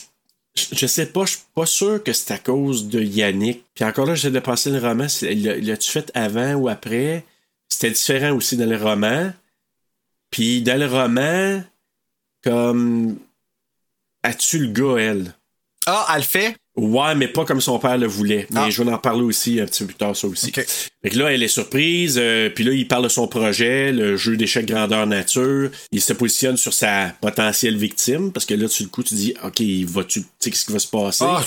[0.76, 3.64] je- sais pas, je suis pas sûr que c'est à cause de Yannick.
[3.74, 5.06] Puis encore là, j'essaie de passer le roman.
[5.22, 7.24] L'as-tu fait avant ou après?
[7.68, 9.32] C'était différent aussi dans le roman.
[10.30, 11.62] Puis dans le roman,
[12.42, 13.18] comme.
[14.22, 15.34] As-tu le gars, elle?
[15.86, 16.56] Ah, elle le fait?
[16.76, 18.48] Ouais, mais pas comme son père le voulait.
[18.50, 18.70] Mais Ah.
[18.70, 20.50] je vais en parler aussi un petit peu plus tard, ça aussi.
[20.52, 24.16] Fait que là, elle est surprise, euh, puis là, il parle de son projet, le
[24.16, 25.70] jeu d'échecs grandeur nature.
[25.92, 29.34] Il se positionne sur sa potentielle victime, parce que là, tu le coup, tu dis,
[29.44, 31.24] OK, va-tu, tu sais, qu'est-ce qui va se passer?
[31.28, 31.44] Ah,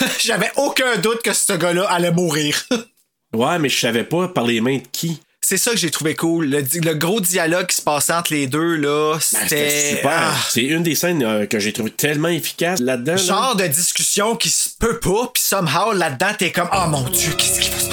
[0.20, 2.64] J'avais aucun doute que ce gars-là allait mourir.
[3.34, 5.18] ouais, mais je savais pas par les mains de qui.
[5.42, 6.46] C'est ça que j'ai trouvé cool.
[6.46, 9.70] Le, gros dialogue qui se passait entre les deux, là, Ben, c'était.
[9.70, 10.12] C'était super.
[10.32, 13.12] Ah, C'est une des scènes euh, que j'ai trouvé tellement efficace là-dedans.
[13.12, 13.18] là.
[13.18, 17.32] genre de discussion qui se peut pas, puis somehow là-dedans, t'es comme, oh mon dieu,
[17.36, 17.88] qu'est-ce qui va se.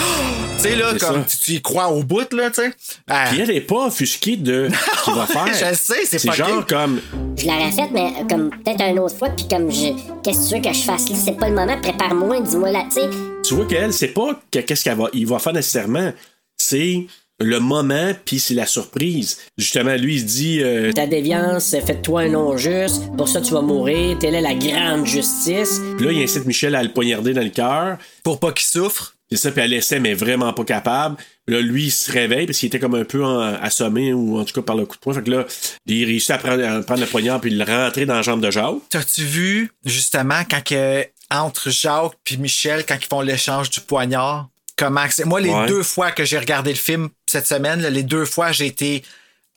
[0.57, 2.73] Tu sais, là, comme tu, tu y crois au bout, là, tu sais.
[3.07, 3.25] Ah.
[3.29, 4.69] Puis elle est pas offusquée de
[4.99, 5.47] ce qu'il va faire.
[5.47, 6.37] Je sais, c'est C'est fucké.
[6.37, 6.99] genre comme.
[7.37, 9.93] Je l'aurais faite, mais comme peut-être une autre fois, puis comme je.
[10.23, 11.07] Qu'est-ce que tu veux que je fasse?
[11.09, 11.15] Là?
[11.23, 13.09] C'est pas le moment, prépare-moi, dis-moi là, tu sais.
[13.47, 16.11] Tu vois qu'elle, c'est pas que- qu'est-ce qu'elle va, il va faire nécessairement.
[16.57, 17.05] C'est
[17.39, 19.37] le moment, puis c'est la surprise.
[19.57, 20.59] Justement, lui, il se dit.
[20.63, 24.55] euh, Ta déviance, fais-toi un nom juste, pour ça tu vas mourir, telle est la
[24.55, 25.79] grande justice.
[25.97, 27.97] Puis là, il incite Michel à le poignarder dans le cœur.
[28.23, 29.13] Pour pas qu'il souffre.
[29.29, 31.17] C'est ça, puis elle essaie, mais vraiment pas capable.
[31.47, 34.45] Là, lui, il se réveille parce qu'il était comme un peu en- assommé, ou en
[34.45, 35.13] tout cas par le coup de poing.
[35.13, 35.45] Fait que là,
[35.85, 38.49] il réussit à prendre, à prendre le poignard puis le rentrer dans la jambe de
[38.49, 38.75] Jacques.
[38.89, 44.47] T'as-tu vu, justement, quand que, entre Jacques puis Michel, quand ils font l'échange du poignard,
[44.77, 45.25] comment c'est.
[45.25, 45.65] Moi, les Ouais.
[45.67, 49.03] deux fois que j'ai regardé le film cette semaine, là, les deux fois, j'ai été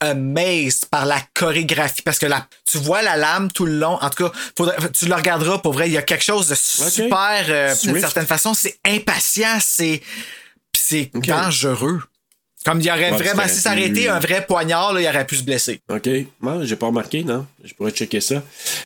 [0.00, 3.98] amazed par la chorégraphie parce que là, tu vois la lame tout le long.
[4.00, 5.88] En tout cas, faudrait- tu le regarderas pour vrai.
[5.88, 10.00] Il y a quelque chose de super, euh, d'une certaine façon, c'est impatient, c'est,
[10.72, 12.00] pis c'est dangereux.
[12.64, 15.06] Comme il y aurait Ouais, vraiment, si ça aurait été un vrai poignard, là, il
[15.08, 15.80] aurait pu se blesser.
[15.90, 16.08] OK.
[16.40, 17.46] Moi, j'ai pas remarqué, non?
[17.64, 18.42] Je pourrais checker ça.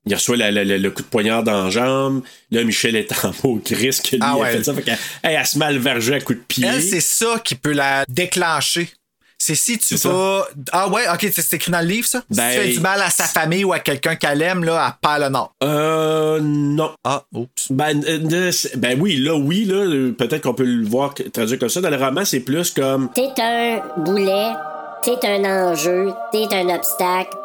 [0.07, 2.23] Il reçoit la- la- la- le coup de poignard dans la jambe.
[2.53, 4.53] Là, Michel est en beau Chris que lui Ah a ouais.
[4.53, 4.75] fait ça.
[4.75, 6.67] Fait qu'elle elle, elle se malvergeait à coups de pied.
[6.69, 8.89] Elle, c'est ça qui peut la déclencher.
[9.47, 10.49] C'est si tu vas.
[10.73, 12.23] Ah ouais, ok, c'est écrit dans le livre, ça?
[12.31, 14.87] Ben, si tu fais du mal à sa famille ou à quelqu'un qu'elle aime, là,
[14.87, 15.53] à pas le nord.
[15.63, 16.95] Euh, non.
[17.05, 17.71] Ah, oups.
[17.71, 21.83] Ben, euh, ben oui, là, oui, là, peut-être qu'on peut le voir traduit comme ça.
[21.83, 23.11] Dans le roman, c'est plus comme.
[23.13, 24.55] T'es un boulet,
[25.03, 27.37] t'es un enjeu, t'es un obstacle.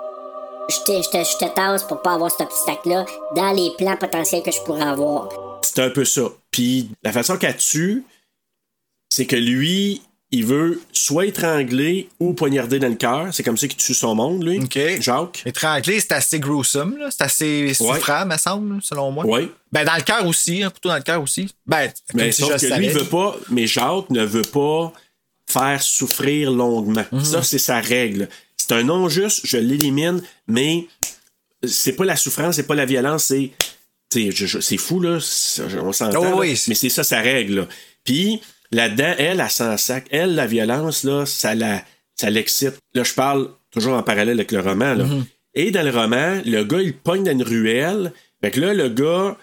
[0.69, 3.05] Je te, je te, je te tasse pour pas avoir cet obstacle-là
[3.35, 5.27] dans les plans potentiels que je pourrais avoir.
[5.63, 6.21] C'est un peu ça.
[6.49, 8.05] Puis la façon qu'elle tue,
[9.09, 10.01] c'est que lui,
[10.31, 13.33] il veut soit étrangler ou poignarder dans le cœur.
[13.33, 14.59] C'est comme ça qu'il tue son monde, lui.
[14.59, 14.77] OK.
[15.01, 15.41] Jacques.
[15.45, 17.09] Étranglé, c'est assez gruesome, là.
[17.09, 19.25] C'est assez souffrant, me semble, selon moi.
[19.27, 19.51] Oui.
[19.71, 21.53] Ben, dans le cœur aussi, un couteau dans le cœur aussi.
[21.65, 22.77] Ben, Mais comme si sauf que savais.
[22.77, 24.93] lui, il veut pas, mais Jacques ne veut pas
[25.47, 27.05] faire souffrir longuement.
[27.11, 27.23] Mhm.
[27.23, 28.29] Ça, c'est sa règle.
[28.55, 30.85] C'est un non juste, je l'élimine, mais
[31.63, 33.51] c'est pas la souffrance, c'est pas la violence, c'est.
[34.11, 35.19] C'est fou, là.
[35.83, 36.33] On s'entend.
[36.33, 36.59] Oh, oui.
[36.67, 37.67] mais c'est ça sa règle, là.
[38.03, 40.05] Puis, là-dedans, elle, elle s'en sac.
[40.11, 41.83] Elle, la violence, là, ça la,
[42.15, 42.75] ça l'excite.
[42.93, 45.05] Là, je parle toujours en parallèle avec le roman, là.
[45.05, 45.25] Mhm.
[45.55, 48.13] Et dans le roman, le gars, il pogne dans une ruelle.
[48.41, 49.35] Fait que là, le gars,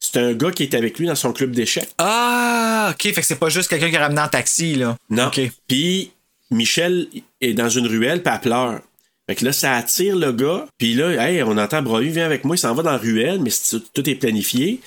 [0.00, 1.88] c'est un gars qui est avec lui dans son club d'échecs.
[1.98, 3.02] Ah, ok.
[3.14, 4.96] Fait que c'est pas juste quelqu'un qui a ramené en taxi, là.
[5.08, 5.28] Non.
[5.28, 5.40] OK.
[5.68, 6.10] Puis
[6.50, 7.06] Michel
[7.40, 8.80] est dans une ruelle, puis elle pleure.
[9.28, 10.66] Fait que là, ça attire le gars.
[10.78, 13.40] Puis là, hey, on entend Broyu, viens avec moi, il s'en va dans la ruelle,
[13.40, 13.50] mais
[13.94, 14.80] tout est planifié.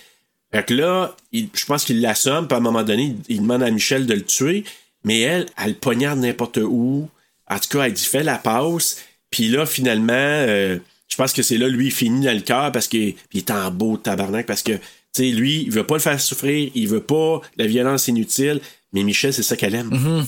[0.54, 3.42] Fait que là, il- je pense qu'il l'assomme, puis à un moment donné, il, il
[3.42, 4.64] demande à Michel de le tuer.
[5.04, 7.08] Mais elle, elle le poignarde n'importe où.
[7.48, 9.04] En tout cas, elle dit fais la passe.
[9.30, 10.78] Puis là, finalement, euh,
[11.08, 13.38] je pense que c'est là, lui, il finit dans le cœur parce que puis il
[13.40, 14.82] est en beau tabarnak parce que, tu
[15.14, 18.62] sais, lui, il veut pas le faire souffrir, il veut pas la violence inutile.
[18.94, 19.90] Mais Michel, c'est ça qu'elle aime.
[19.92, 20.26] Mhm.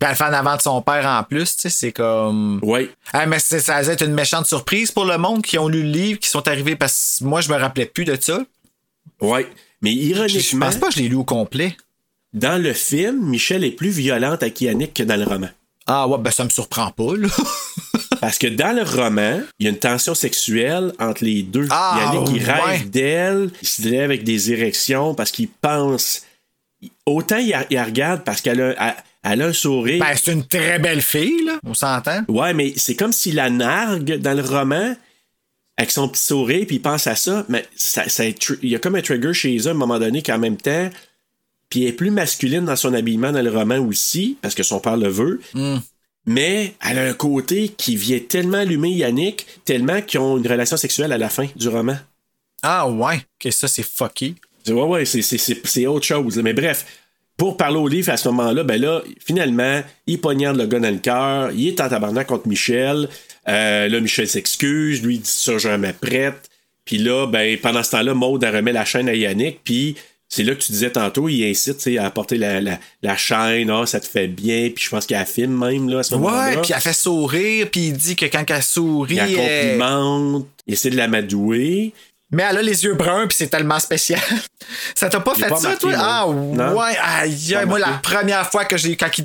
[0.00, 2.58] Puis elle fait en avant de son père en plus, tu sais, c'est comme.
[2.62, 2.90] Oui.
[3.12, 5.90] Ah, mais ça va être une méchante surprise pour le monde qui ont lu le
[5.90, 8.40] livre, qui sont arrivés parce que moi, je me rappelais plus de ça.
[9.20, 9.46] Ouais.
[9.82, 11.76] Mais Je ironiquement, pense pas que je l'ai lu au complet.
[12.32, 15.48] dans le film, Michel est plus violente avec Yannick que dans le roman.
[15.86, 17.28] Ah ouais, ben ça me surprend pas, là.
[18.20, 21.66] Parce que dans le roman, il y a une tension sexuelle entre les deux.
[21.70, 22.52] Ah, Yannick, il ouais.
[22.54, 26.22] rêve d'elle, il se lève avec des érections parce qu'il pense.
[27.06, 30.00] Autant il, la- il la regarde parce qu'elle a, elle- elle a un sourire.
[30.02, 31.58] Ben, c'est une très belle fille, là.
[31.66, 32.22] On s'entend.
[32.28, 34.94] Ouais, mais c'est comme s'il la nargue dans le roman
[35.76, 37.44] avec son petit sourire, puis il pense à ça.
[37.48, 40.22] Mais ça, ça- il y a comme un trigger chez eux à un moment donné
[40.22, 40.88] qu'en même temps,
[41.68, 44.78] puis elle est plus masculine dans son habillement dans le roman aussi, parce que son
[44.80, 45.40] père le veut.
[46.26, 50.76] Mais elle a un côté qui vient tellement allumer Yannick, tellement qu'ils ont une relation
[50.76, 51.96] sexuelle à la fin du roman.
[52.62, 53.16] Ah ouais.
[53.44, 54.36] Ok, ça, c'est fucky.
[54.68, 56.38] Ouais, ouais, c'est, c'est, c'est, c'est autre chose.
[56.38, 56.86] Mais bref,
[57.36, 60.90] pour parler au livre à ce moment-là, ben là, finalement, il poignarde le gars dans
[60.90, 63.08] le cœur, il est en tabarnak contre Michel.
[63.48, 66.48] Euh, là, Michel s'excuse, lui il dit ça jamais prête.
[66.84, 69.96] Puis là, ben, pendant ce temps-là, Maud elle remet la chaîne à Yannick, puis
[70.28, 73.86] c'est là que tu disais tantôt, il incite à apporter la, la, la chaîne, ah,
[73.86, 76.56] ça te fait bien, puis je pense la filme même, là, à ce moment-là.
[76.56, 79.14] Ouais, puis elle fait sourire, puis il dit que quand elle sourit.
[79.14, 79.36] il la elle-
[79.78, 81.92] complimente, il essaie de la madouer.
[82.34, 84.20] Mais elle a les yeux bruns, puis c'est tellement spécial.
[84.94, 85.92] ça t'a pas fait pas ça, toi?
[85.96, 86.76] Ah, Non.
[86.78, 86.96] ouais.
[87.00, 88.96] Aïe, moi, la première fois que j'ai.
[88.96, 89.24] Quand il,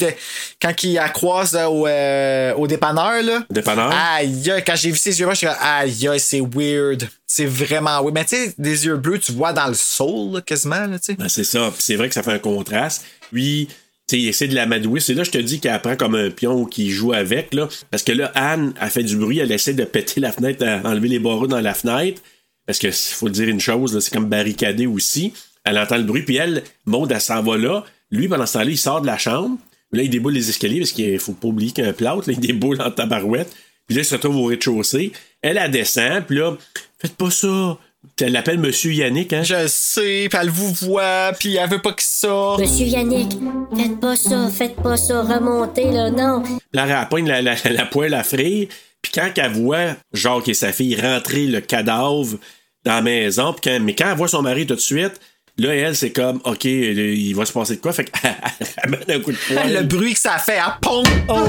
[0.61, 3.43] quand il la croise euh, au, euh, au dépanneur, là.
[3.49, 3.91] Dépanneur.
[3.91, 7.07] Aïe, aïe, quand j'ai vu ses yeux bruns, je suis comme, aïe, aïe, c'est weird.
[7.25, 8.13] C'est vraiment weird.
[8.13, 11.05] Mais tu sais, des yeux bleus, tu vois dans le soul, là, quasiment, là, tu
[11.05, 11.13] sais.
[11.15, 11.69] Ben, c'est ça.
[11.73, 13.05] Puis c'est vrai que ça fait un contraste.
[13.31, 13.75] Lui, tu
[14.15, 14.99] sais, il essaie de l'amadouer.
[14.99, 17.67] C'est là, je te dis qu'elle apprend comme un pion ou qu'il joue avec, là.
[17.91, 19.39] Parce que là, Anne a fait du bruit.
[19.39, 22.21] Elle essaie de péter la fenêtre, à enlever les barreaux dans la fenêtre.
[22.69, 25.33] Parce que, faut dire une chose, là, c'est comme barricadé aussi.
[25.63, 26.21] Elle entend le bruit.
[26.21, 27.83] Puis elle, Maud, elle s'en va là.
[28.11, 29.57] Lui, pendant ce temps-là, il sort de la chambre.
[29.91, 32.29] Là, il déboule les escaliers parce qu'il faut pas oublier qu'il y a un plâtre.
[32.29, 33.51] Là, il déboule en tabarouette.
[33.87, 35.13] Puis là, il se retrouve au rez-de-chaussée.
[35.41, 36.25] Elle, elle descend.
[36.27, 36.55] Puis là,
[36.99, 37.79] faites pas ça.
[38.15, 39.41] Puis elle l'appelle Monsieur Yannick, hein?
[39.41, 42.59] Je sais, puis elle vous voit, puis elle veut pas qu'il sorte.
[42.59, 43.31] Monsieur Yannick,
[43.75, 46.43] faites pas ça, faites pas ça, remontez là, non.
[46.71, 48.67] Là, elle la, la, la poêle à frire.
[49.01, 52.37] Puis quand elle voit Jacques et sa fille rentrer le cadavre
[52.85, 55.19] dans la maison, puis quand- mais quand elle voit son mari tout de suite,
[55.57, 57.91] là, elle, c'est comme, OK, il va se passer de quoi?
[57.93, 58.35] Fait qu'elle
[58.83, 59.73] ramène un coup de poêle.
[59.73, 61.05] Le bruit que ça fait, elle pong!
[61.27, 61.47] Oh!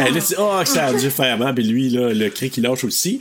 [0.00, 1.54] Elle a dit, oh, que ça a dû faire mal.
[1.54, 3.20] Puis lui, là, le cri qui lâche aussi.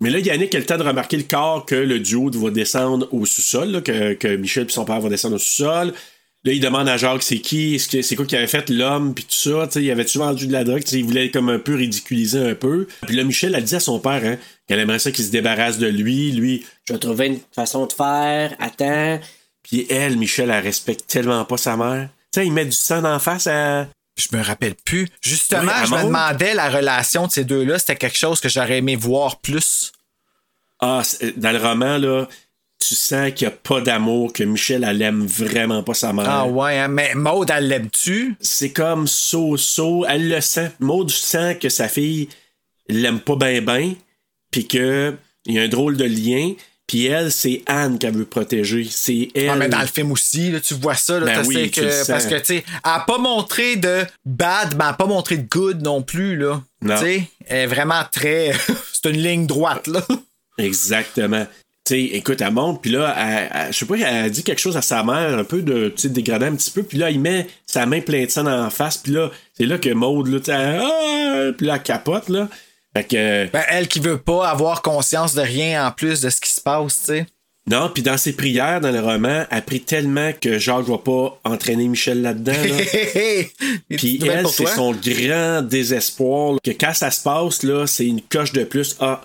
[0.00, 3.08] Mais là, Yannick a le temps de remarquer le corps que le duo va descendre
[3.12, 5.94] au sous-sol, que, que Michel et son père vont descendre au sous-sol.
[6.46, 9.34] Là, il demande à Jacques c'est qui, c'est quoi qui avait fait l'homme, puis tout
[9.34, 9.66] ça.
[9.66, 10.80] tu sais, il avait-tu vendu de la drogue?
[10.92, 12.86] Il voulait comme un peu ridiculiser un peu.
[13.04, 14.36] Puis là, Michel a dit à son père hein,
[14.68, 16.30] qu'elle aimerait ça qu'il se débarrasse de lui.
[16.30, 19.18] Lui, je vais trouver une façon de faire, attends.
[19.64, 22.10] Puis elle, Michel, elle respecte tellement pas sa mère.
[22.32, 23.88] Tu sais, il met du sang en face à.
[24.16, 25.08] Je me rappelle plus.
[25.20, 28.78] Justement, Oui, je me demandais la relation de ces deux-là, c'était quelque chose que j'aurais
[28.78, 29.90] aimé voir plus.
[30.78, 31.02] Ah,
[31.38, 32.28] dans le roman, là,
[32.86, 36.26] tu sens qu'il n'y a pas d'amour, que Michel, elle aime vraiment pas sa mère.
[36.28, 38.36] Ah ouais, hein, mais Maud, elle l'aime-tu?
[38.40, 40.04] C'est comme so-so.
[40.08, 40.72] Elle le sent.
[40.80, 42.28] Maud sent que sa fille
[42.88, 43.94] l'aime pas bien, bien,
[44.50, 46.52] puis qu'il y a un drôle de lien.
[46.86, 48.86] Puis elle, c'est Anne qu'elle veut protéger.
[48.88, 49.50] C'est elle.
[49.50, 51.18] Ah, mais dans le film aussi, là, tu vois ça.
[51.18, 54.76] Là, Ben oui, tu que, parce que, tu sais, elle n'a pas montré de bad,
[54.76, 56.36] mais elle n'a pas montré de good non plus.
[56.36, 56.62] Là.
[56.82, 56.94] Non.
[56.94, 58.52] Tu sais, elle est vraiment très.
[58.92, 59.88] c'est une ligne droite.
[59.88, 60.00] là.
[60.58, 61.46] Exactement.
[61.88, 64.76] Sais, écoute, elle monte, puis là, elle- elle- je sais pas, elle dit quelque chose
[64.76, 67.20] à sa mère, un peu de, tu sais, dégradant un petit peu, puis là, il
[67.20, 70.40] met sa main pleine de sang la face, puis là, c'est là que Maude, là,
[70.52, 71.52] ah!
[71.56, 72.48] puis là, elle capote, là.
[72.96, 76.40] Fait que, Ben, elle qui veut pas avoir conscience de rien en plus de ce
[76.40, 77.26] qui se passe, tu sais.
[77.68, 81.38] non, puis dans ses prières, dans le roman, elle prie tellement que Jacques va pas
[81.44, 82.76] entraîner Michel là-dedans, là.
[83.96, 88.22] Puis elle, c'est son grand désespoir, là, que quand ça se passe, là, c'est une
[88.22, 88.96] coche de plus.
[88.98, 89.20] Ah,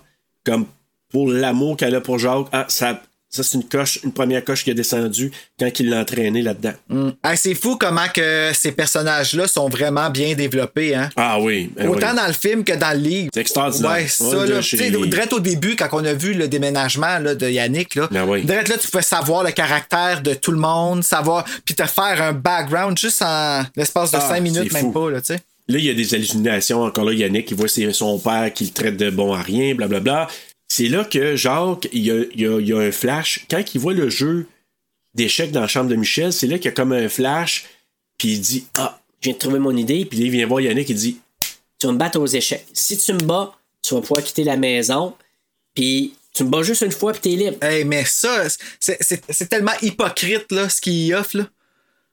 [0.46, 0.66] comme
[1.12, 4.64] pour l'amour qu'elle a pour Jacques, ah, ça, ça c'est une coche, une première coche
[4.66, 6.74] qui a descendu quand il l'a entraîné là-dedans.
[6.90, 7.10] Mm.
[7.24, 11.10] Hey, c'est fou comment que ces personnages-là sont vraiment bien développés, hein.
[11.16, 11.72] Ah oui.
[11.76, 12.16] ben Autant oui.
[12.18, 13.30] dans le film que dans le livre.
[13.34, 13.92] C'est extraordinaire.
[13.92, 14.60] Ouais, ça, Ouais, là.
[15.08, 18.42] direct au début, quand on a vu le déménagement là, de Yannick, là, Ah oui.
[18.44, 22.22] direct là, tu pouvais savoir le caractère de tout le monde, savoir, puis te faire
[22.22, 24.92] un background juste en l'espace de Ah, cinq minutes, même fou.
[24.92, 25.40] pas, là, tu sais.
[25.68, 26.82] Là, il y a des hallucinations.
[26.84, 30.28] Encore là, Yannick, il voit son père qui le traite de bon à rien, blablabla.
[30.73, 33.45] C'est là que Jacques, il y a, il y a- il y a un flash.
[33.49, 34.48] Quand il voit le jeu
[35.15, 37.65] d'échecs dans la chambre de Michel, c'est là qu'il y a comme un flash,
[38.18, 40.61] puis il dit Ah, Je viens de trouver mon idée, puis là, il vient voir
[40.61, 41.18] Yannick, il dit
[41.77, 42.65] tu vas me battre aux échecs.
[42.73, 45.14] Si tu me bats, tu vas pouvoir quitter la maison,
[45.76, 47.57] puis tu me bats juste une fois, puis t'es libre.
[47.61, 48.45] Hey, mais ça,
[48.80, 51.49] c'est tellement hypocrite, là, ce qu'il offre, là.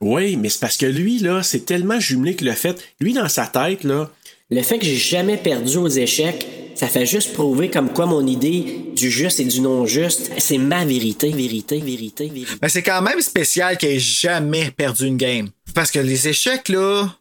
[0.00, 2.82] Oui, mais c'est parce que lui, là, c'est tellement jumelé que le fait.
[3.00, 4.10] Lui, dans sa tête, là.
[4.50, 8.26] Le fait que j'ai jamais perdu aux échecs, ça fait juste prouver comme quoi mon
[8.26, 12.56] idée du juste et du non juste, c'est ma vérité, vérité, vérité, vérité.
[12.62, 15.50] Mais c'est quand même spécial qu'il ait jamais perdu une game.
[15.74, 17.14] Parce que les échecs, là,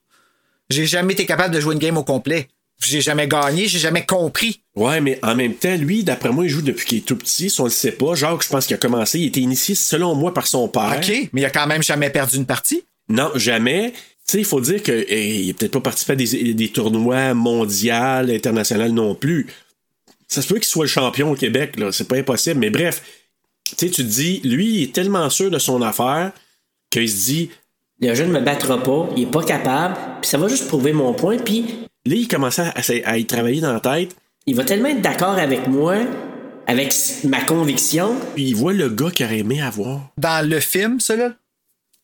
[0.70, 2.48] j'ai jamais été capable de jouer une game au complet.
[2.82, 4.62] J'ai jamais gagné, j'ai jamais compris.
[4.76, 7.50] Ouais, mais en même temps, lui, d'après moi, il joue depuis qu'il est tout petit,
[7.50, 8.16] si on le sait pas.
[8.16, 10.96] Jacques, je pense qu'il a commencé, il était initié, selon moi, par son père.
[10.98, 12.84] OK, mais il a quand même jamais perdu une partie.
[13.10, 13.94] Non, jamais.
[14.28, 14.96] Tu sais, il faut dire qu'il
[15.48, 19.48] n'a peut-être pas participé à des, des tournois mondiaux, internationaux non plus.
[20.28, 21.94] Ça se peut qu'il soit le champion au Québec, là.
[21.94, 22.60] C'est pas impossible.
[22.60, 23.02] Mais bref,
[23.64, 26.34] tu sais, tu te dis, lui, il est tellement sûr de son affaire
[26.90, 27.50] qu'il se dit.
[28.02, 30.92] Le jeu ne me battra pas, il est pas capable, puis ça va juste prouver
[30.92, 31.66] mon point, puis.
[32.06, 34.16] Là, il commençait à, à y travailler dans la tête.
[34.46, 35.96] Il va tellement être d'accord avec moi,
[36.68, 36.94] avec
[37.24, 38.16] ma conviction.
[38.36, 40.10] Puis il voit le gars qu'il aurait aimé avoir.
[40.18, 41.34] Dans le film, ça, là?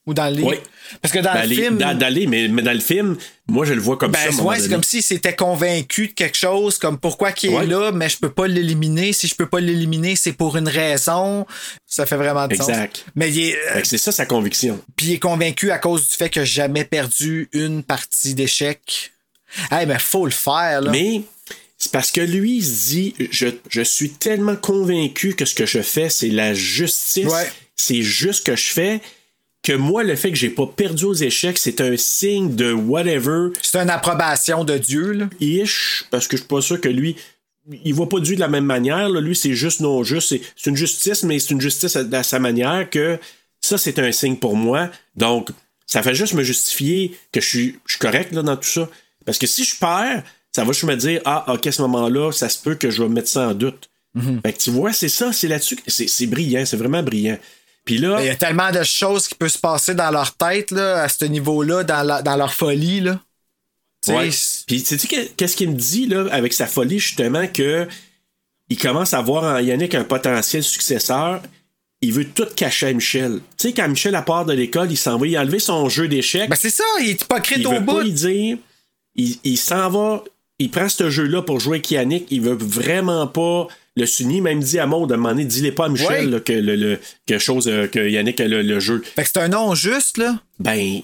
[0.05, 0.49] Ou dans le livre?
[0.49, 0.57] Oui.
[1.01, 1.77] Parce que dans Ben, le les- film.
[1.77, 3.15] dans- dans les- mais, mais dans le film,
[3.47, 4.43] moi, je le vois comme Ben, ça.
[4.43, 8.09] ouais, c'est comme s'il s'était convaincu de quelque chose, comme pourquoi qu'il est là, mais
[8.09, 9.13] je peux pas l'éliminer.
[9.13, 11.45] Si je peux pas l'éliminer, c'est pour une raison.
[11.87, 12.97] Ça fait vraiment de Exact.
[12.97, 13.05] sens.
[13.15, 14.81] Mais il est, euh, que c'est ça sa conviction.
[14.97, 19.13] puis il est convaincu à cause du fait qu'il a jamais perdu une partie d'échecs.
[19.71, 20.91] Hey, mais faut le faire, là.
[20.91, 21.21] Mais
[21.77, 25.65] c'est parce que lui, il se dit je, je suis tellement convaincu que ce que
[25.65, 27.25] je fais, c'est la justice.
[27.27, 27.49] Ouais.
[27.77, 29.01] C'est juste ce que je fais.
[29.63, 33.49] Que moi, le fait que j'ai pas perdu aux échecs, c'est un signe de whatever.
[33.61, 35.29] C'est une approbation de Dieu, là.
[35.39, 37.15] Ish, parce que je suis pas sûr que lui,
[37.85, 39.07] il voit pas Dieu de la même manière.
[39.07, 39.21] là.
[39.21, 40.27] Lui, c'est juste non juste.
[40.29, 43.17] C'est, c'est une justice, mais c'est une justice à, à sa manière que
[43.61, 44.89] ça, c'est un signe pour moi.
[45.15, 45.49] Donc,
[45.85, 48.89] ça fait juste me justifier que je suis, je suis correct là, dans tout ça.
[49.25, 50.23] Parce que si je perds,
[50.53, 53.01] ça va juste me dire Ah, ok, à ce moment-là, ça se peut que je
[53.01, 53.89] vais mettre ça en doute.
[54.45, 55.77] Fait que tu vois, c'est ça, c'est là-dessus.
[55.87, 57.37] c'est brillant, c'est vraiment brillant.
[57.85, 58.17] Puis là.
[58.21, 61.09] Il y a tellement de choses qui peuvent se passer dans leur tête, là, à
[61.09, 63.19] ce niveau-là, dans, la- dans leur folie, là.
[64.09, 64.29] Ouais.
[64.67, 65.07] Puis sais-tu
[65.37, 67.87] qu'est-ce qu'il me dit là avec sa folie justement que
[68.67, 71.41] il commence à voir en Yannick un potentiel successeur.
[72.01, 73.39] Il veut tout cacher à Michel.
[73.57, 76.09] Tu sais quand Michel à part de l'école, il s'en va y enlever son jeu
[76.09, 76.49] d'échecs.
[76.49, 77.95] Ben c'est ça, il est hypocrite il au veut bout.
[77.99, 78.57] pas y dire.
[79.15, 80.21] Il, il s'en va.
[80.59, 82.27] Il prend ce jeu-là pour jouer avec Yannick.
[82.29, 84.41] Il veut vraiment pas le s'unir.
[84.43, 86.75] Même dit à Maud, à un moment donné, dis-les pas à Michel là, que le,
[86.75, 89.01] le- quelque chose euh, que Yannick a le, le jeu.
[89.15, 90.39] Fait que c'est un nom juste, là?
[90.59, 91.01] Ben,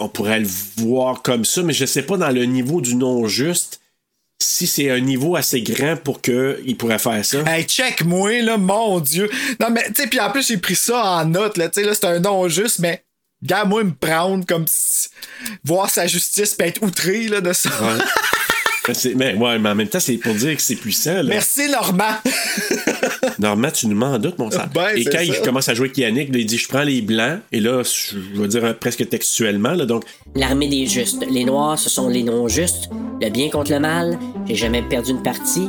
[0.00, 3.26] on pourrait le voir comme ça, mais je sais pas dans le niveau du non
[3.26, 3.80] juste
[4.38, 7.40] si c'est un niveau assez grand pour qu'il pourrait faire ça.
[7.46, 9.30] Hey, check moi là, mon Dieu.
[9.60, 11.70] Non, mais, tu sais, puis en plus, j'ai pris ça en note, là.
[11.70, 13.02] Tu sais, là, c'est un nom juste, mais,
[13.42, 15.08] gars, moi, me prendre comme si-
[15.64, 17.70] voir sa justice puis être outré, là, de ça.
[17.80, 17.98] Ouais.
[19.16, 21.14] Mais ouais, mais en même temps, c'est pour dire que c'est puissant.
[21.14, 21.24] Là.
[21.24, 22.14] Merci, Normand.
[23.38, 24.64] Normalement, tu nous mens en doute, mon sang.
[24.74, 25.24] Ben, et quand ça.
[25.24, 27.82] il commence à jouer avec Yannick, là, il dit Je prends les blancs, et là,
[27.82, 30.04] je vais dire euh, presque textuellement, là, donc,
[30.34, 31.24] L'armée des justes.
[31.30, 32.90] Les noirs, ce sont les non-justes.
[33.20, 34.18] Le bien contre le mal.
[34.46, 35.68] J'ai jamais perdu une partie.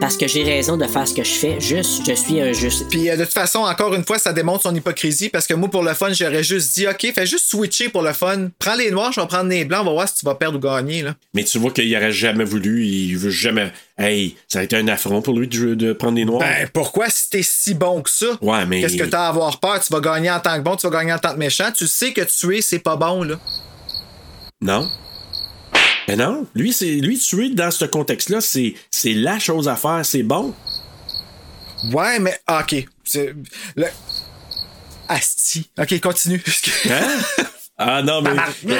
[0.00, 1.60] Parce que j'ai raison de faire ce que je fais.
[1.60, 2.88] Juste, je suis un juste.
[2.88, 5.70] Puis euh, de toute façon, encore une fois, ça démontre son hypocrisie parce que moi,
[5.70, 8.48] pour le fun, j'aurais juste dit, OK, fais juste switcher pour le fun.
[8.58, 10.58] Prends les noirs, je vais prendre les blancs, on va voir si tu vas perdre
[10.58, 11.02] ou gagner.
[11.02, 11.14] Là.
[11.34, 13.72] Mais tu vois qu'il aurait jamais voulu, il veut jamais.
[13.98, 16.40] Hey, ça a été un affront pour lui de, de prendre les noirs.
[16.40, 18.38] Ben, pourquoi si t'es si bon que ça?
[18.40, 18.80] Ouais, mais.
[18.80, 19.80] Qu'est-ce que t'as à avoir peur?
[19.80, 21.70] Tu vas gagner en tant que bon, tu vas gagner en tant que méchant.
[21.76, 23.36] Tu sais que tuer, c'est pas bon, là.
[24.60, 24.88] Non?
[26.08, 30.00] Mais non, lui, c'est lui tuer dans ce contexte-là, c'est, c'est la chose à faire,
[30.04, 30.54] c'est bon.
[31.92, 32.86] Ouais, mais ah, ok.
[33.04, 33.34] C'est-
[33.76, 33.86] Le...
[35.08, 35.70] Asti.
[35.78, 36.42] Ok, continue.
[36.90, 37.46] Hein?
[37.78, 38.30] Ah non, mais.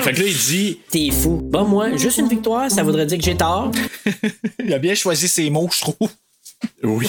[0.03, 0.79] fait que là, il dit.
[0.91, 1.41] T'es fou.
[1.43, 3.73] Bon, moi, juste une victoire, ça voudrait dire que j'ai tort.
[4.65, 6.11] il a bien choisi ses mots, je trouve.
[6.85, 7.09] Oui.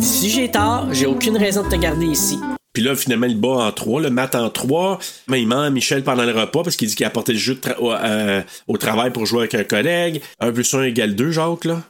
[0.00, 2.38] Si j'ai tort, j'ai aucune raison de te garder ici.
[2.72, 4.98] Puis là, finalement, il bat en trois, le mat en trois.
[5.28, 7.38] Mais il ment à Michel pendant le repas parce qu'il dit qu'il a apporté le
[7.38, 10.22] jeu tra- au, euh, au travail pour jouer avec un collègue.
[10.40, 11.82] Un plus un égale deux, Jacques, là.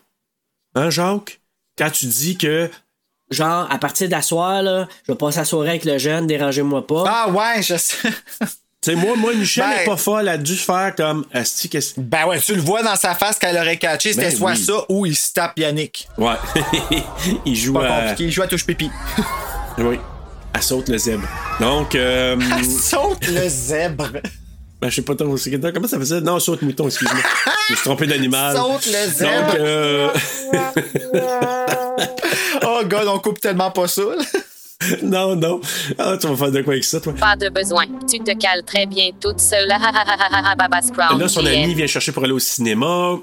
[0.74, 1.40] Hein, Jacques?
[1.78, 2.68] Quand tu dis que.
[3.30, 7.04] Genre, à partir d'asseoir, là, je vais passer la soirée avec le jeune, dérangez-moi pas.
[7.06, 7.96] Ah ouais, je sais.
[8.84, 11.24] Tu sais, moi, moi, Michel Ben- n'est pas folle, elle a dû faire comme.
[11.32, 14.36] Asti, qu'est-ce- Ben ouais, tu le vois dans sa face qu'elle aurait catché, c'était Ben
[14.36, 14.59] soit oui.
[14.59, 16.09] ça ou il se tape Yannick.
[16.18, 16.34] Ouais.
[17.46, 18.00] il joue Pas à.
[18.00, 18.90] compliqué, il joue à touche pipi.
[19.78, 19.98] Oui.
[20.55, 21.29] Elle saute le zèbre.
[21.61, 21.95] Donc.
[21.95, 24.09] Euh, Elle saute le zèbre.
[24.81, 25.35] ben, je sais pas trop.
[25.74, 26.20] Comment ça faisait?
[26.20, 27.20] Non, saute mouton, excuse-moi.
[27.69, 28.57] je me suis trompé d'animal.
[28.57, 29.47] Saute le zèbre.
[29.47, 30.09] Donc, euh,
[32.66, 34.03] oh god, on coupe tellement pas ça.
[35.03, 35.61] non, non.
[35.99, 37.15] Ah, tu vas faire de quoi avec ça, toi?
[37.19, 37.85] Pas de besoin.
[38.09, 39.69] Tu te cales très bien toute seule.
[40.97, 41.19] Crown.
[41.19, 43.19] Là, son ami vient chercher pour aller au cinéma.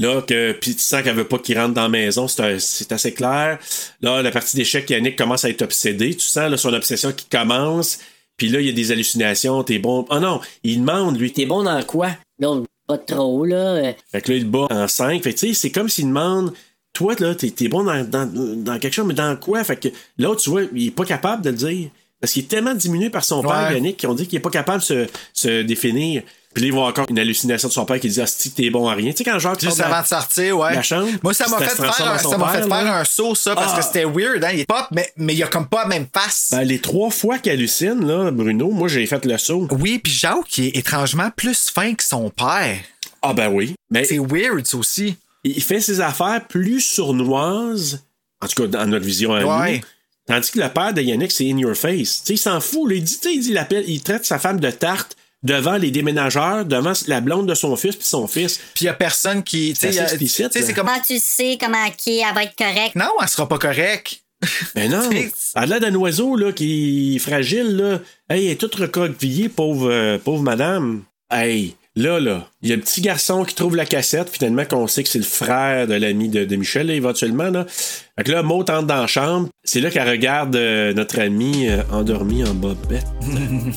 [0.00, 3.12] Là, que, puis tu sens qu'elle veut pas qu'il rentre dans la maison, c'est assez
[3.12, 3.58] clair.
[4.00, 6.14] Là, la partie d'échec, Yannick commence à être obsédé.
[6.14, 7.98] Tu sens là, son obsession qui commence.
[8.38, 9.62] Puis là, il y a des hallucinations.
[9.62, 10.06] T'es bon.
[10.08, 11.30] Oh non, il demande, lui.
[11.34, 12.12] T'es bon dans quoi?
[12.38, 13.92] Non, pas trop, là.
[14.10, 15.22] Fait que là, il le bat en 5.
[15.22, 16.54] Fait que tu sais, c'est comme s'il demande.
[16.94, 19.62] Toi, là, t'es t'es bon dans, dans, dans quelque chose, mais dans quoi?
[19.64, 21.90] Fait que l'autre, tu vois, il est pas capable de le dire.
[22.22, 23.70] Parce qu'il est tellement diminué par son père.
[23.70, 26.22] Yannick, qu'on dit qu'il est pas capable de se, se définir.
[26.52, 28.88] Puis là, il voit encore une hallucination de son père qui dit Asti, t'es bon
[28.88, 29.12] à rien.
[29.12, 30.74] Tu sais, quand Jacques Juste avant de sortir, ouais.
[30.74, 33.34] la chambre, Moi, ça m'a fait, faire, un- ça m'a fait père, faire un saut,
[33.36, 33.78] ça, parce Ah.
[33.78, 34.50] que c'était weird, hein.
[34.52, 36.48] Il est pop, mais, mais il a comme pas la même face.
[36.50, 39.68] Ben, les trois fois qu'il hallucine, là, Bruno, moi, j'ai fait le saut.
[39.70, 42.78] Oui, puis Jacques, qui est étrangement plus fin que son père.
[43.22, 43.74] Ah, ben oui.
[43.90, 45.14] Mais C'est weird, ça aussi.
[45.44, 48.02] il fait ses affaires plus sournoises,
[48.42, 49.76] en tout cas, dans notre vision à Ouais.
[49.76, 49.80] nous.
[50.26, 52.22] Tandis que le père de Yannick, c'est in your face.
[52.22, 52.88] Tu sais, il s'en fout.
[52.88, 52.96] là.
[52.96, 55.76] Il dit, tu sais, il, dit, il, appelle- il traite sa femme de tarte devant
[55.76, 58.58] les déménageurs, devant la blonde de son fils puis son fils.
[58.74, 59.72] Puis il y a personne qui.
[59.74, 60.86] Tu sais, C'est il y a- assez tu explicite, sais, comme.
[60.86, 62.94] Comment tu sais comment qui elle va être correcte?
[62.96, 64.20] Non, elle sera pas correcte.
[64.74, 65.10] Ben non.
[65.56, 67.76] Elle a d'un oiseau là, qui est fragile.
[67.76, 67.98] Là.
[68.30, 71.02] Hey, elle est toute recroquevillée, pauvre, euh, pauvre madame.
[71.30, 74.86] Hey, là, là, il y a un petit garçon qui trouve la cassette, finalement, qu'on
[74.86, 77.50] sait que c'est le frère de l'ami de, de Michel, là, éventuellement.
[77.50, 77.66] Là.
[77.68, 79.48] Fait que là, Maud entre dans la chambre.
[79.64, 83.06] C'est là qu'elle regarde euh, notre ami euh, endormi en bobette.